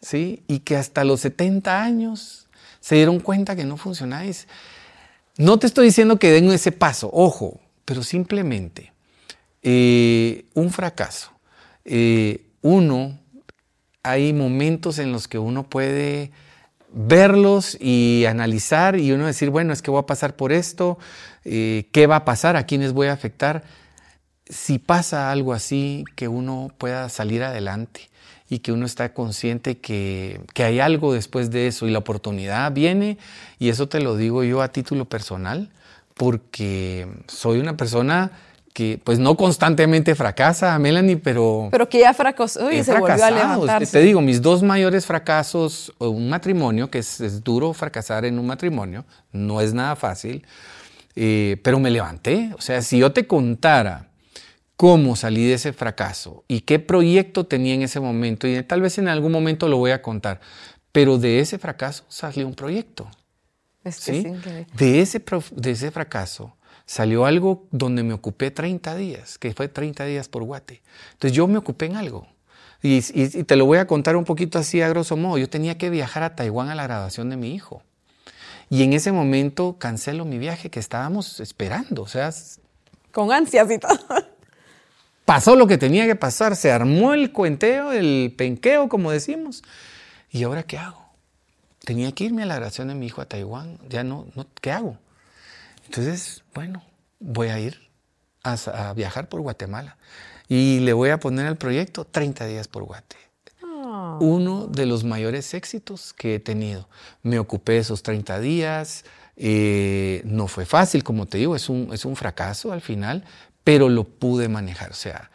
¿sí? 0.00 0.44
Y 0.46 0.60
que 0.60 0.76
hasta 0.76 1.02
los 1.02 1.18
70 1.22 1.82
años 1.82 2.46
se 2.78 2.94
dieron 2.94 3.18
cuenta 3.18 3.56
que 3.56 3.64
no 3.64 3.76
funcionáis. 3.76 4.46
No 5.38 5.58
te 5.58 5.66
estoy 5.66 5.86
diciendo 5.86 6.20
que 6.20 6.30
den 6.30 6.52
ese 6.52 6.70
paso, 6.70 7.10
ojo, 7.12 7.58
pero 7.84 8.04
simplemente 8.04 8.92
eh, 9.60 10.44
un 10.54 10.70
fracaso. 10.70 11.32
Eh, 11.84 12.46
uno, 12.60 13.18
hay 14.02 14.32
momentos 14.32 14.98
en 14.98 15.12
los 15.12 15.28
que 15.28 15.38
uno 15.38 15.64
puede 15.64 16.32
verlos 16.92 17.76
y 17.80 18.24
analizar 18.26 18.98
y 18.98 19.12
uno 19.12 19.26
decir, 19.26 19.50
bueno, 19.50 19.72
es 19.72 19.82
que 19.82 19.90
voy 19.90 20.00
a 20.00 20.06
pasar 20.06 20.36
por 20.36 20.52
esto, 20.52 20.98
eh, 21.44 21.88
¿qué 21.92 22.06
va 22.06 22.16
a 22.16 22.24
pasar? 22.24 22.56
¿A 22.56 22.66
quiénes 22.66 22.92
voy 22.92 23.06
a 23.06 23.12
afectar? 23.12 23.64
Si 24.46 24.78
pasa 24.78 25.30
algo 25.30 25.52
así, 25.52 26.04
que 26.16 26.28
uno 26.28 26.70
pueda 26.76 27.08
salir 27.08 27.42
adelante 27.42 28.10
y 28.50 28.58
que 28.58 28.72
uno 28.72 28.84
está 28.84 29.14
consciente 29.14 29.78
que, 29.78 30.40
que 30.52 30.64
hay 30.64 30.80
algo 30.80 31.14
después 31.14 31.50
de 31.50 31.68
eso 31.68 31.86
y 31.86 31.90
la 31.90 31.98
oportunidad 31.98 32.70
viene, 32.72 33.16
y 33.58 33.70
eso 33.70 33.88
te 33.88 34.00
lo 34.00 34.16
digo 34.16 34.44
yo 34.44 34.60
a 34.60 34.72
título 34.72 35.06
personal, 35.06 35.70
porque 36.14 37.08
soy 37.28 37.60
una 37.60 37.78
persona 37.78 38.32
que 38.72 38.98
pues 39.02 39.18
no 39.18 39.36
constantemente 39.36 40.14
fracasa, 40.14 40.78
Melanie, 40.78 41.16
pero... 41.16 41.68
Pero 41.70 41.88
que 41.88 42.00
ya 42.00 42.14
fracasó 42.14 42.72
y 42.72 42.82
se 42.82 42.98
volvió 42.98 43.24
a 43.24 43.30
levantarse. 43.30 43.92
Te 43.92 44.04
digo, 44.04 44.20
mis 44.20 44.40
dos 44.40 44.62
mayores 44.62 45.04
fracasos, 45.04 45.92
un 45.98 46.28
matrimonio, 46.28 46.90
que 46.90 46.98
es, 46.98 47.44
duro 47.44 47.74
fracasar 47.74 48.24
en 48.24 48.38
un 48.38 48.46
matrimonio, 48.46 49.04
no 49.30 49.60
es 49.60 49.74
nada 49.74 49.94
fácil, 49.94 50.46
eh, 51.16 51.58
pero 51.62 51.78
me 51.78 51.90
levanté. 51.90 52.50
O 52.56 52.60
sea, 52.60 52.80
si 52.80 52.98
yo 52.98 53.12
te 53.12 53.26
contara 53.26 54.08
cómo 54.76 55.16
salí 55.16 55.46
de 55.46 55.54
ese 55.54 55.74
fracaso 55.74 56.44
y 56.48 56.62
qué 56.62 56.78
proyecto 56.78 57.44
tenía 57.44 57.74
en 57.74 57.82
ese 57.82 58.00
momento, 58.00 58.46
y 58.46 58.62
tal 58.62 58.80
vez 58.80 58.96
en 58.96 59.08
algún 59.08 59.32
momento 59.32 59.68
lo 59.68 59.76
voy 59.76 59.90
a 59.90 60.00
contar, 60.00 60.40
pero 60.92 61.18
de 61.18 61.40
ese 61.40 61.58
fracaso 61.58 62.04
salió 62.08 62.46
un 62.46 62.54
proyecto. 62.54 63.06
¿sí? 63.90 64.24
de, 64.76 65.00
ese, 65.00 65.22
de 65.50 65.70
ese 65.72 65.90
fracaso 65.90 66.56
salió 66.86 67.26
algo 67.26 67.66
donde 67.70 68.02
me 68.02 68.14
ocupé 68.14 68.50
30 68.50 68.94
días, 68.96 69.38
que 69.38 69.54
fue 69.54 69.68
30 69.68 70.04
días 70.04 70.28
por 70.28 70.42
Guate. 70.42 70.82
Entonces 71.12 71.36
yo 71.36 71.46
me 71.46 71.58
ocupé 71.58 71.86
en 71.86 71.96
algo. 71.96 72.26
Y, 72.82 73.00
te 73.44 73.56
lo 73.56 73.64
voy 73.64 73.78
a 73.78 73.86
contar 73.86 74.16
un 74.16 74.24
poquito 74.24 74.58
así 74.58 74.82
a 74.82 74.88
grosso 74.88 75.16
modo. 75.16 75.38
Yo 75.38 75.48
tenía 75.48 75.78
que 75.78 75.88
viajar 75.88 76.24
a 76.24 76.34
Taiwán 76.34 76.68
a 76.68 76.74
la 76.74 76.82
graduación 76.82 77.30
de 77.30 77.36
mi 77.36 77.54
hijo. 77.54 77.82
Y 78.70 78.82
en 78.82 78.92
ese 78.92 79.12
momento 79.12 79.76
cancelo 79.78 80.24
mi 80.24 80.38
viaje 80.38 80.68
que 80.68 80.80
estábamos 80.80 81.38
esperando. 81.38 82.02
O 82.02 82.08
sea, 82.08 82.30
con 83.12 83.30
ansias 83.32 83.70
y 83.70 83.78
todo. 83.78 83.98
Pasó 85.24 85.54
lo 85.54 85.68
que 85.68 85.78
tenía 85.78 86.06
que 86.06 86.16
pasar, 86.16 86.56
se 86.56 86.72
armó 86.72 87.14
el 87.14 87.32
cuenteo, 87.32 87.92
el 87.92 88.34
penqueo, 88.36 88.88
como 88.88 89.12
decimos. 89.12 89.62
¿Y 90.30 90.42
ahora 90.42 90.64
qué 90.64 90.78
hago? 90.78 91.04
Tenía 91.84 92.10
que 92.12 92.24
irme 92.24 92.42
a 92.42 92.46
la 92.46 92.56
graduación 92.56 92.88
de 92.88 92.94
mi 92.94 93.06
hijo 93.06 93.20
a 93.20 93.26
Taiwán. 93.26 93.78
Ya 93.88 94.02
no, 94.02 94.26
no 94.34 94.46
¿qué 94.60 94.72
hago? 94.72 94.98
Entonces, 95.94 96.42
bueno, 96.54 96.82
voy 97.20 97.48
a 97.48 97.60
ir 97.60 97.78
a, 98.42 98.94
viajar 98.94 99.28
por 99.28 99.42
Guatemala 99.42 99.98
y 100.48 100.80
le 100.80 100.94
voy 100.94 101.10
a 101.10 101.20
poner 101.20 101.44
al 101.46 101.58
proyecto 101.58 102.06
30 102.06 102.46
días 102.46 102.66
por 102.66 102.84
Guate. 102.84 103.16
uno 104.18 104.68
de 104.68 104.86
los 104.86 105.04
mayores 105.04 105.52
éxitos 105.52 106.14
que 106.14 106.36
he 106.36 106.40
tenido. 106.40 106.88
Me 107.22 107.38
ocupé 107.38 107.76
esos 107.76 108.02
30 108.02 108.40
días, 108.40 109.04
eh, 109.36 110.22
no 110.24 110.48
fue 110.48 110.64
fácil, 110.64 111.04
como 111.04 111.26
te 111.26 111.36
digo, 111.36 111.54
es 111.54 111.68
un, 111.68 111.90
es 111.92 112.06
un 112.06 112.16
fracaso 112.16 112.72
al 112.72 112.80
final, 112.80 113.24
pero 113.62 113.90
lo 113.90 114.04
pude 114.04 114.48
manejar. 114.48 114.92
O 114.92 114.94
sea, 114.94 115.30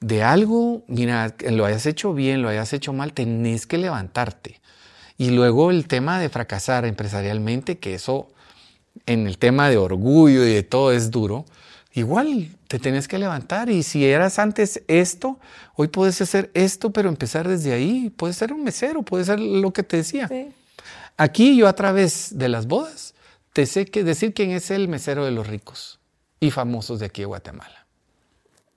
de 0.00 0.24
algo, 0.24 0.82
mira, 0.88 1.32
lo 1.48 1.64
hayas 1.64 1.86
hecho 1.86 2.12
bien, 2.12 2.42
lo 2.42 2.48
hayas 2.48 2.72
hecho 2.72 2.92
mal, 2.92 3.12
tenés 3.12 3.68
que 3.68 3.78
levantarte. 3.78 4.60
Y 5.16 5.30
luego 5.30 5.70
el 5.70 5.86
tema 5.86 6.18
de 6.18 6.28
fracasar 6.28 6.86
empresarialmente, 6.86 7.78
que 7.78 7.94
eso 7.94 8.32
en 9.06 9.26
el 9.26 9.38
tema 9.38 9.68
de 9.68 9.76
orgullo 9.76 10.44
y 10.46 10.52
de 10.52 10.62
todo 10.62 10.92
es 10.92 11.10
duro, 11.10 11.44
igual 11.92 12.48
te 12.68 12.78
tenés 12.78 13.08
que 13.08 13.18
levantar 13.18 13.70
y 13.70 13.82
si 13.82 14.04
eras 14.06 14.38
antes 14.38 14.82
esto, 14.88 15.38
hoy 15.74 15.88
puedes 15.88 16.20
hacer 16.20 16.50
esto, 16.54 16.90
pero 16.90 17.08
empezar 17.08 17.48
desde 17.48 17.72
ahí, 17.72 18.10
puede 18.10 18.32
ser 18.32 18.52
un 18.52 18.64
mesero, 18.64 19.02
puede 19.02 19.24
ser 19.24 19.40
lo 19.40 19.72
que 19.72 19.82
te 19.82 19.98
decía. 19.98 20.28
Aquí 21.16 21.56
yo 21.56 21.68
a 21.68 21.74
través 21.74 22.38
de 22.38 22.48
las 22.48 22.66
bodas 22.66 23.14
te 23.52 23.66
sé 23.66 23.84
que 23.84 24.04
decir 24.04 24.32
quién 24.32 24.50
es 24.50 24.70
el 24.70 24.88
mesero 24.88 25.24
de 25.24 25.30
los 25.30 25.46
ricos 25.46 26.00
y 26.40 26.50
famosos 26.50 27.00
de 27.00 27.06
aquí 27.06 27.22
de 27.22 27.26
Guatemala. 27.26 27.86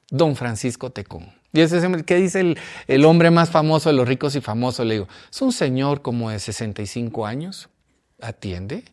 Don 0.10 0.36
Francisco 0.36 0.92
Tecón. 0.92 1.34
Y 1.54 1.62
ese 1.62 1.78
es 1.78 2.04
¿qué 2.04 2.16
dice 2.18 2.42
el, 2.42 2.60
el, 2.88 3.06
hombre 3.06 3.32
más 3.32 3.50
famoso 3.50 3.90
de 3.90 3.96
los 3.96 4.08
ricos 4.08 4.36
y 4.36 4.42
famosos? 4.42 4.86
Le 4.86 4.96
digo, 4.96 5.08
es 5.32 5.42
un 5.42 5.54
señor 5.54 6.02
como 6.02 6.30
de 6.30 6.40
65 6.40 7.26
años, 7.26 7.70
atiende 8.22 8.84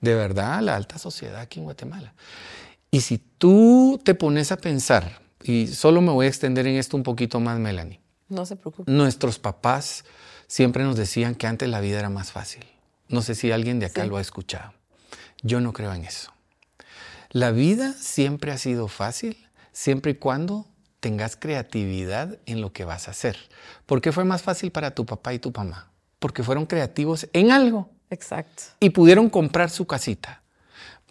de 0.00 0.14
verdad 0.14 0.60
la 0.62 0.76
alta 0.76 0.98
sociedad 0.98 1.40
aquí 1.40 1.58
en 1.58 1.64
Guatemala. 1.64 2.14
Y 2.90 3.02
si 3.02 3.18
tú 3.18 4.00
te 4.04 4.14
pones 4.14 4.52
a 4.52 4.56
pensar, 4.56 5.20
y 5.42 5.68
solo 5.68 6.00
me 6.00 6.12
voy 6.12 6.26
a 6.26 6.28
extender 6.28 6.66
en 6.66 6.76
esto 6.76 6.96
un 6.96 7.02
poquito 7.02 7.40
más, 7.40 7.58
Melanie. 7.58 8.00
No 8.28 8.46
se 8.46 8.56
preocupe. 8.56 8.90
Nuestros 8.90 9.38
papás 9.38 10.04
siempre 10.46 10.84
nos 10.84 10.96
decían 10.96 11.34
que 11.34 11.46
antes 11.46 11.68
la 11.68 11.80
vida 11.80 11.98
era 11.98 12.10
más 12.10 12.32
fácil. 12.32 12.64
No 13.08 13.22
sé 13.22 13.34
si 13.34 13.50
alguien 13.50 13.80
de 13.80 13.86
acá 13.86 14.06
lo 14.06 14.16
ha 14.16 14.20
escuchado. 14.20 14.72
Yo 15.42 15.60
no 15.60 15.72
creo 15.72 15.92
en 15.92 16.04
eso. 16.04 16.32
La 17.30 17.50
vida 17.50 17.92
siempre 17.92 18.52
ha 18.52 18.58
sido 18.58 18.88
fácil, 18.88 19.48
siempre 19.72 20.12
y 20.12 20.14
cuando 20.16 20.66
tengas 21.00 21.36
creatividad 21.36 22.38
en 22.46 22.60
lo 22.60 22.72
que 22.72 22.84
vas 22.84 23.08
a 23.08 23.12
hacer. 23.12 23.36
¿Por 23.86 24.00
qué 24.00 24.12
fue 24.12 24.24
más 24.24 24.42
fácil 24.42 24.70
para 24.70 24.94
tu 24.94 25.06
papá 25.06 25.32
y 25.32 25.38
tu 25.38 25.50
mamá? 25.50 25.90
Porque 26.18 26.42
fueron 26.42 26.66
creativos 26.66 27.28
en 27.32 27.50
algo. 27.50 27.90
Exacto. 28.10 28.64
Y 28.80 28.90
pudieron 28.90 29.30
comprar 29.30 29.70
su 29.70 29.86
casita. 29.86 30.40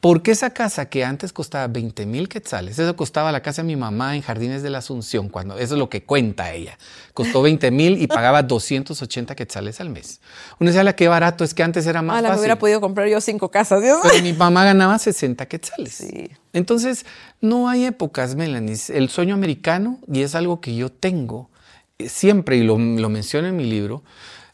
Porque 0.01 0.31
esa 0.31 0.51
casa 0.51 0.87
que 0.87 1.03
antes 1.03 1.33
costaba 1.33 1.67
20 1.67 2.05
mil 2.05 2.29
quetzales, 2.29 2.79
eso 2.79 2.95
costaba 2.95 3.33
la 3.33 3.41
casa 3.41 3.63
de 3.63 3.67
mi 3.67 3.75
mamá 3.75 4.15
en 4.15 4.21
Jardines 4.21 4.63
de 4.63 4.69
la 4.69 4.77
Asunción, 4.77 5.27
cuando 5.27 5.57
eso 5.57 5.75
es 5.75 5.79
lo 5.79 5.89
que 5.89 6.03
cuenta 6.03 6.53
ella, 6.53 6.77
costó 7.13 7.41
20 7.41 7.69
mil 7.71 8.01
y 8.01 8.07
pagaba 8.07 8.41
280 8.41 9.35
quetzales 9.35 9.81
al 9.81 9.89
mes. 9.89 10.21
Uno 10.57 10.71
decía, 10.71 10.95
qué 10.95 11.09
barato, 11.09 11.43
es 11.43 11.53
que 11.53 11.63
antes 11.63 11.85
era 11.85 12.01
más 12.01 12.23
ah, 12.23 12.27
fácil. 12.27 12.39
hubiera 12.39 12.57
podido 12.57 12.79
comprar 12.79 13.09
yo 13.09 13.19
cinco 13.19 13.51
casas, 13.51 13.81
Dios. 13.81 13.99
Pero 14.01 14.23
mi 14.23 14.31
mamá 14.31 14.63
ganaba 14.63 14.97
60 14.97 15.45
quetzales. 15.47 15.95
Sí. 15.95 16.29
Entonces, 16.53 17.05
no 17.41 17.67
hay 17.67 17.83
épocas, 17.83 18.35
Melanie. 18.35 18.77
El 18.89 19.09
sueño 19.09 19.33
americano, 19.33 19.99
y 20.07 20.21
es 20.21 20.33
algo 20.33 20.61
que 20.61 20.77
yo 20.77 20.89
tengo 20.89 21.49
eh, 21.97 22.07
siempre, 22.07 22.55
y 22.55 22.63
lo, 22.63 22.77
lo 22.77 23.09
menciono 23.09 23.49
en 23.49 23.57
mi 23.57 23.65
libro, 23.65 24.03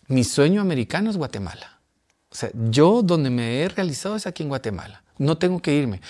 mi 0.08 0.24
sueño 0.24 0.60
americano 0.60 1.12
es 1.12 1.18
Guatemala. 1.18 1.75
O 2.36 2.38
sea, 2.38 2.50
yo 2.70 3.02
donde 3.02 3.30
me 3.30 3.62
he 3.62 3.70
realizado 3.70 4.18
es 4.18 4.28
aquí 4.28 4.44
en 4.44 4.50
Guatemala. 4.50 5.02
No 5.18 5.38
tengo 5.38 5.62
que 5.62 5.74
irme. 5.74 6.02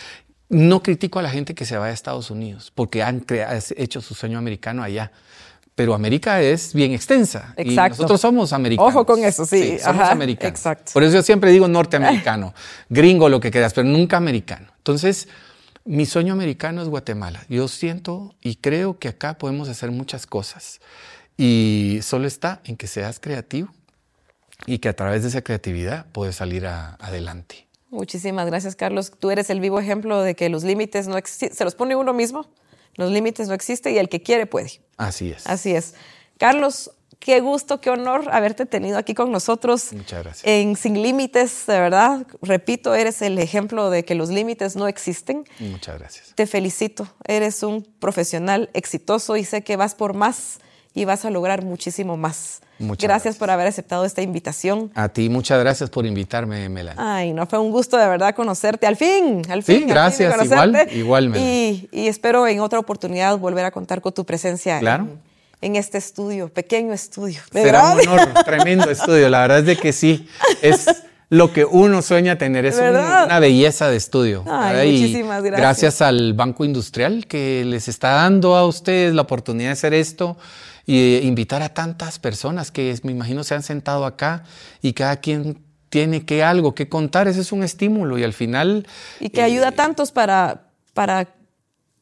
No 0.50 0.82
critico 0.82 1.20
a 1.20 1.22
la 1.22 1.30
gente 1.30 1.54
que 1.54 1.66
se 1.66 1.78
vaya 1.78 1.92
a 1.92 1.94
Estados 1.94 2.32
Unidos 2.32 2.72
porque 2.74 3.04
han 3.04 3.24
hecho 3.78 4.02
su 4.02 4.16
sueño 4.16 4.40
americano 4.40 4.82
allá. 4.82 5.12
Pero 5.76 5.94
América 5.94 6.42
es 6.42 6.74
bien 6.74 6.94
extensa. 6.94 7.54
Exacto. 7.58 7.98
Y 7.98 8.02
nosotros 8.02 8.22
somos 8.22 8.54
americanos. 8.54 8.92
Ojo 8.92 9.06
con 9.06 9.24
eso, 9.24 9.46
sí. 9.46 9.78
somos 9.78 10.10
americanos. 10.10 10.50
Exacto. 10.50 10.94
Por 10.94 11.04
eso 11.04 11.14
yo 11.14 11.22
siempre 11.22 11.52
digo 11.52 11.68
norteamericano, 11.68 12.56
gringo, 12.90 13.30
lo 13.30 13.40
que 13.40 13.52
quieras, 13.52 13.76
pero 13.76 13.88
nunca 13.88 14.18
americano. 14.18 14.70
Entonces, 14.78 15.28
mi 15.84 16.08
sueño 16.08 16.34
americano 16.34 16.82
es 16.82 16.88
Guatemala. 16.88 17.46
Yo 17.50 17.68
siento 17.68 18.34
y 18.42 18.56
creo 18.56 18.98
que 18.98 19.10
acá 19.10 19.38
podemos 19.38 19.70
hacer 19.70 19.92
muchas 19.92 20.26
cosas. 20.26 20.82
Y 21.38 22.00
solo 22.02 22.26
está 22.26 22.62
en 22.64 22.78
que 22.78 22.88
seas 22.88 23.20
creativo 23.20 23.70
y 24.66 24.80
que 24.80 24.90
a 24.90 24.96
través 24.96 25.24
de 25.24 25.30
esa 25.30 25.42
creatividad 25.42 26.06
puedes 26.12 26.36
salir 26.36 26.66
adelante. 26.66 27.68
Muchísimas 27.90 28.46
gracias, 28.48 28.76
Carlos. 28.76 29.12
Tú 29.20 29.32
eres 29.32 29.50
el 29.50 29.60
vivo 29.60 29.80
ejemplo 29.80 30.22
de 30.22 30.36
que 30.36 30.50
los 30.50 30.64
límites 30.64 31.08
no 31.08 31.18
existen, 31.18 31.54
se 31.54 31.64
los 31.64 31.76
pone 31.76 31.96
uno 31.96 32.14
mismo, 32.14 32.48
los 32.96 33.12
límites 33.12 33.48
no 33.48 33.54
existen 33.54 33.94
y 33.94 33.98
el 33.98 34.10
que 34.10 34.22
quiere 34.22 34.46
puede. 34.46 34.82
Así 34.98 35.32
es. 35.32 35.48
Así 35.48 35.76
es. 35.76 35.94
Carlos, 36.38 36.92
qué 37.20 37.40
gusto, 37.40 37.80
qué 37.80 37.90
honor 37.90 38.30
haberte 38.32 38.66
tenido 38.66 38.98
aquí 38.98 39.14
con 39.14 39.32
nosotros. 39.32 39.94
Muchas 39.94 40.24
gracias. 40.24 40.44
En 40.46 40.76
Sin 40.76 41.02
Límites, 41.02 41.66
de 41.68 41.80
verdad, 41.80 42.28
repito, 42.42 42.96
eres 42.96 43.22
el 43.22 43.38
ejemplo 43.40 43.90
de 43.90 44.04
que 44.04 44.16
los 44.16 44.30
límites 44.30 44.76
no 44.76 44.88
existen. 44.88 45.46
Muchas 45.60 45.98
gracias. 45.98 46.34
Te 46.36 46.48
felicito, 46.48 47.08
eres 47.28 47.64
un 47.64 47.84
profesional 48.00 48.70
exitoso 48.74 49.38
y 49.38 49.46
sé 49.46 49.64
que 49.64 49.78
vas 49.78 49.96
por 49.96 50.14
más 50.14 50.60
y 50.96 51.04
vas 51.04 51.26
a 51.26 51.30
lograr 51.30 51.64
muchísimo 51.64 52.18
más. 52.18 52.62
Muchas 52.80 53.08
gracias, 53.08 53.36
por 53.38 53.50
haber 53.52 53.68
aceptado 53.68 54.06
esta 54.06 54.22
invitación. 54.22 54.92
A 54.96 55.10
ti, 55.10 55.30
muchas 55.30 55.60
gracias 55.60 55.90
por 55.90 56.06
invitarme, 56.06 56.68
Melanie. 56.68 57.02
Ay, 57.02 57.34
no, 57.34 57.46
fue 57.46 57.60
un 57.60 57.72
gusto 57.72 57.98
de 57.98 58.08
verdad 58.08 58.34
conocerte. 58.34 58.88
Al 58.88 58.96
fin, 58.96 59.42
al 59.50 59.64
fin. 59.64 59.82
Sí, 59.82 59.86
gracias, 59.86 60.44
igual, 60.44 60.88
igual, 60.92 61.38
Y, 61.38 61.88
y, 61.92 62.08
espero 62.08 62.48
en 62.48 62.60
otra 62.60 62.80
oportunidad 62.80 63.38
volver 63.38 63.66
a 63.66 63.72
contar 63.72 64.02
con 64.02 64.14
tu 64.14 64.26
presencia. 64.26 64.80
Claro. 64.80 65.08
En, 65.62 65.76
este 65.76 65.98
estudio, 65.98 66.50
pequeño 66.50 66.94
estudio. 66.94 67.42
Será 67.52 67.94
un 67.94 68.08
honor, 68.08 68.44
tremendo 68.46 68.90
estudio. 68.90 69.30
La 69.30 69.42
verdad 69.42 69.60
es 69.60 69.66
de 69.66 69.78
que 69.78 69.94
sí, 69.94 70.28
es 70.62 70.86
lo 71.30 71.52
que 71.54 71.66
uno 71.66 72.02
sueña 72.02 72.38
tener, 72.38 72.66
es 72.66 72.78
una 72.78 73.40
belleza 73.40 73.90
de 73.90 73.96
estudio. 73.96 74.44
Ay, 74.48 74.92
muchísimas 74.92 75.44
gracias. 75.44 75.62
Gracias 75.62 76.02
al 76.02 76.34
Banco 76.34 76.66
Industrial 76.66 77.26
que 77.26 77.64
les 77.66 77.88
está 77.88 78.12
dando 78.12 78.56
a 78.56 78.68
ustedes 78.68 79.14
la 79.16 79.24
oportunidad 79.24 79.70
de 79.70 79.74
hacer 79.74 79.94
esto 79.94 80.38
y 80.86 81.18
invitar 81.18 81.62
a 81.62 81.70
tantas 81.70 82.20
personas 82.20 82.72
que 82.72 82.98
me 83.04 83.12
imagino 83.12 83.44
se 83.44 83.56
han 83.56 83.64
sentado 83.64 84.06
acá 84.06 84.44
y 84.82 84.94
cada 84.94 85.18
quien 85.18 85.64
tiene 85.90 86.26
que 86.26 86.44
algo 86.44 86.76
que 86.76 86.90
contar, 86.90 87.28
ese 87.28 87.42
es 87.42 87.52
un 87.52 87.64
estímulo 87.64 88.18
y 88.18 88.24
al 88.24 88.34
final... 88.34 88.88
Y 89.20 89.30
que 89.30 89.42
ayuda 89.42 89.68
a 89.68 89.70
eh, 89.70 89.76
tantos 89.76 90.12
para, 90.12 90.68
para 90.94 91.28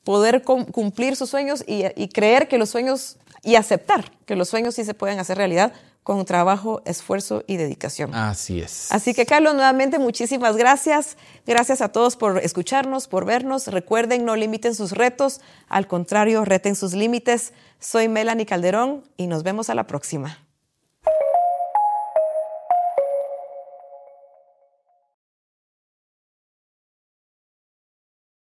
poder 0.04 0.42
cumplir 0.44 1.16
sus 1.16 1.30
sueños 1.30 1.64
y, 1.68 1.84
y 1.96 2.10
creer 2.10 2.48
que 2.48 2.58
los 2.58 2.70
sueños 2.70 3.18
y 3.44 3.56
aceptar 3.56 4.12
que 4.26 4.36
los 4.36 4.50
sueños 4.50 4.76
sí 4.76 4.86
se 4.86 4.94
pueden 4.94 5.20
hacer 5.20 5.38
realidad 5.38 5.74
con 6.04 6.26
trabajo, 6.26 6.82
esfuerzo 6.86 7.44
y 7.48 7.56
dedicación. 7.56 8.14
Así 8.14 8.60
es. 8.60 8.92
Así 8.92 9.14
que 9.14 9.26
Carlos, 9.26 9.54
nuevamente 9.54 10.00
muchísimas 10.00 10.58
gracias. 10.58 11.18
Gracias 11.46 11.82
a 11.82 11.90
todos 11.90 12.18
por 12.18 12.40
escucharnos, 12.40 13.08
por 13.08 13.26
vernos. 13.26 13.68
Recuerden, 13.68 14.26
no 14.26 14.36
limiten 14.36 14.76
sus 14.76 14.92
retos, 14.92 15.40
al 15.70 15.88
contrario, 15.88 16.44
reten 16.44 16.76
sus 16.76 16.94
límites. 16.94 17.54
Soy 17.84 18.08
Melanie 18.08 18.46
Calderón 18.46 19.04
y 19.18 19.28
nos 19.28 19.44
vemos 19.44 19.70
a 19.70 19.76
la 19.76 19.88
próxima. 19.88 20.38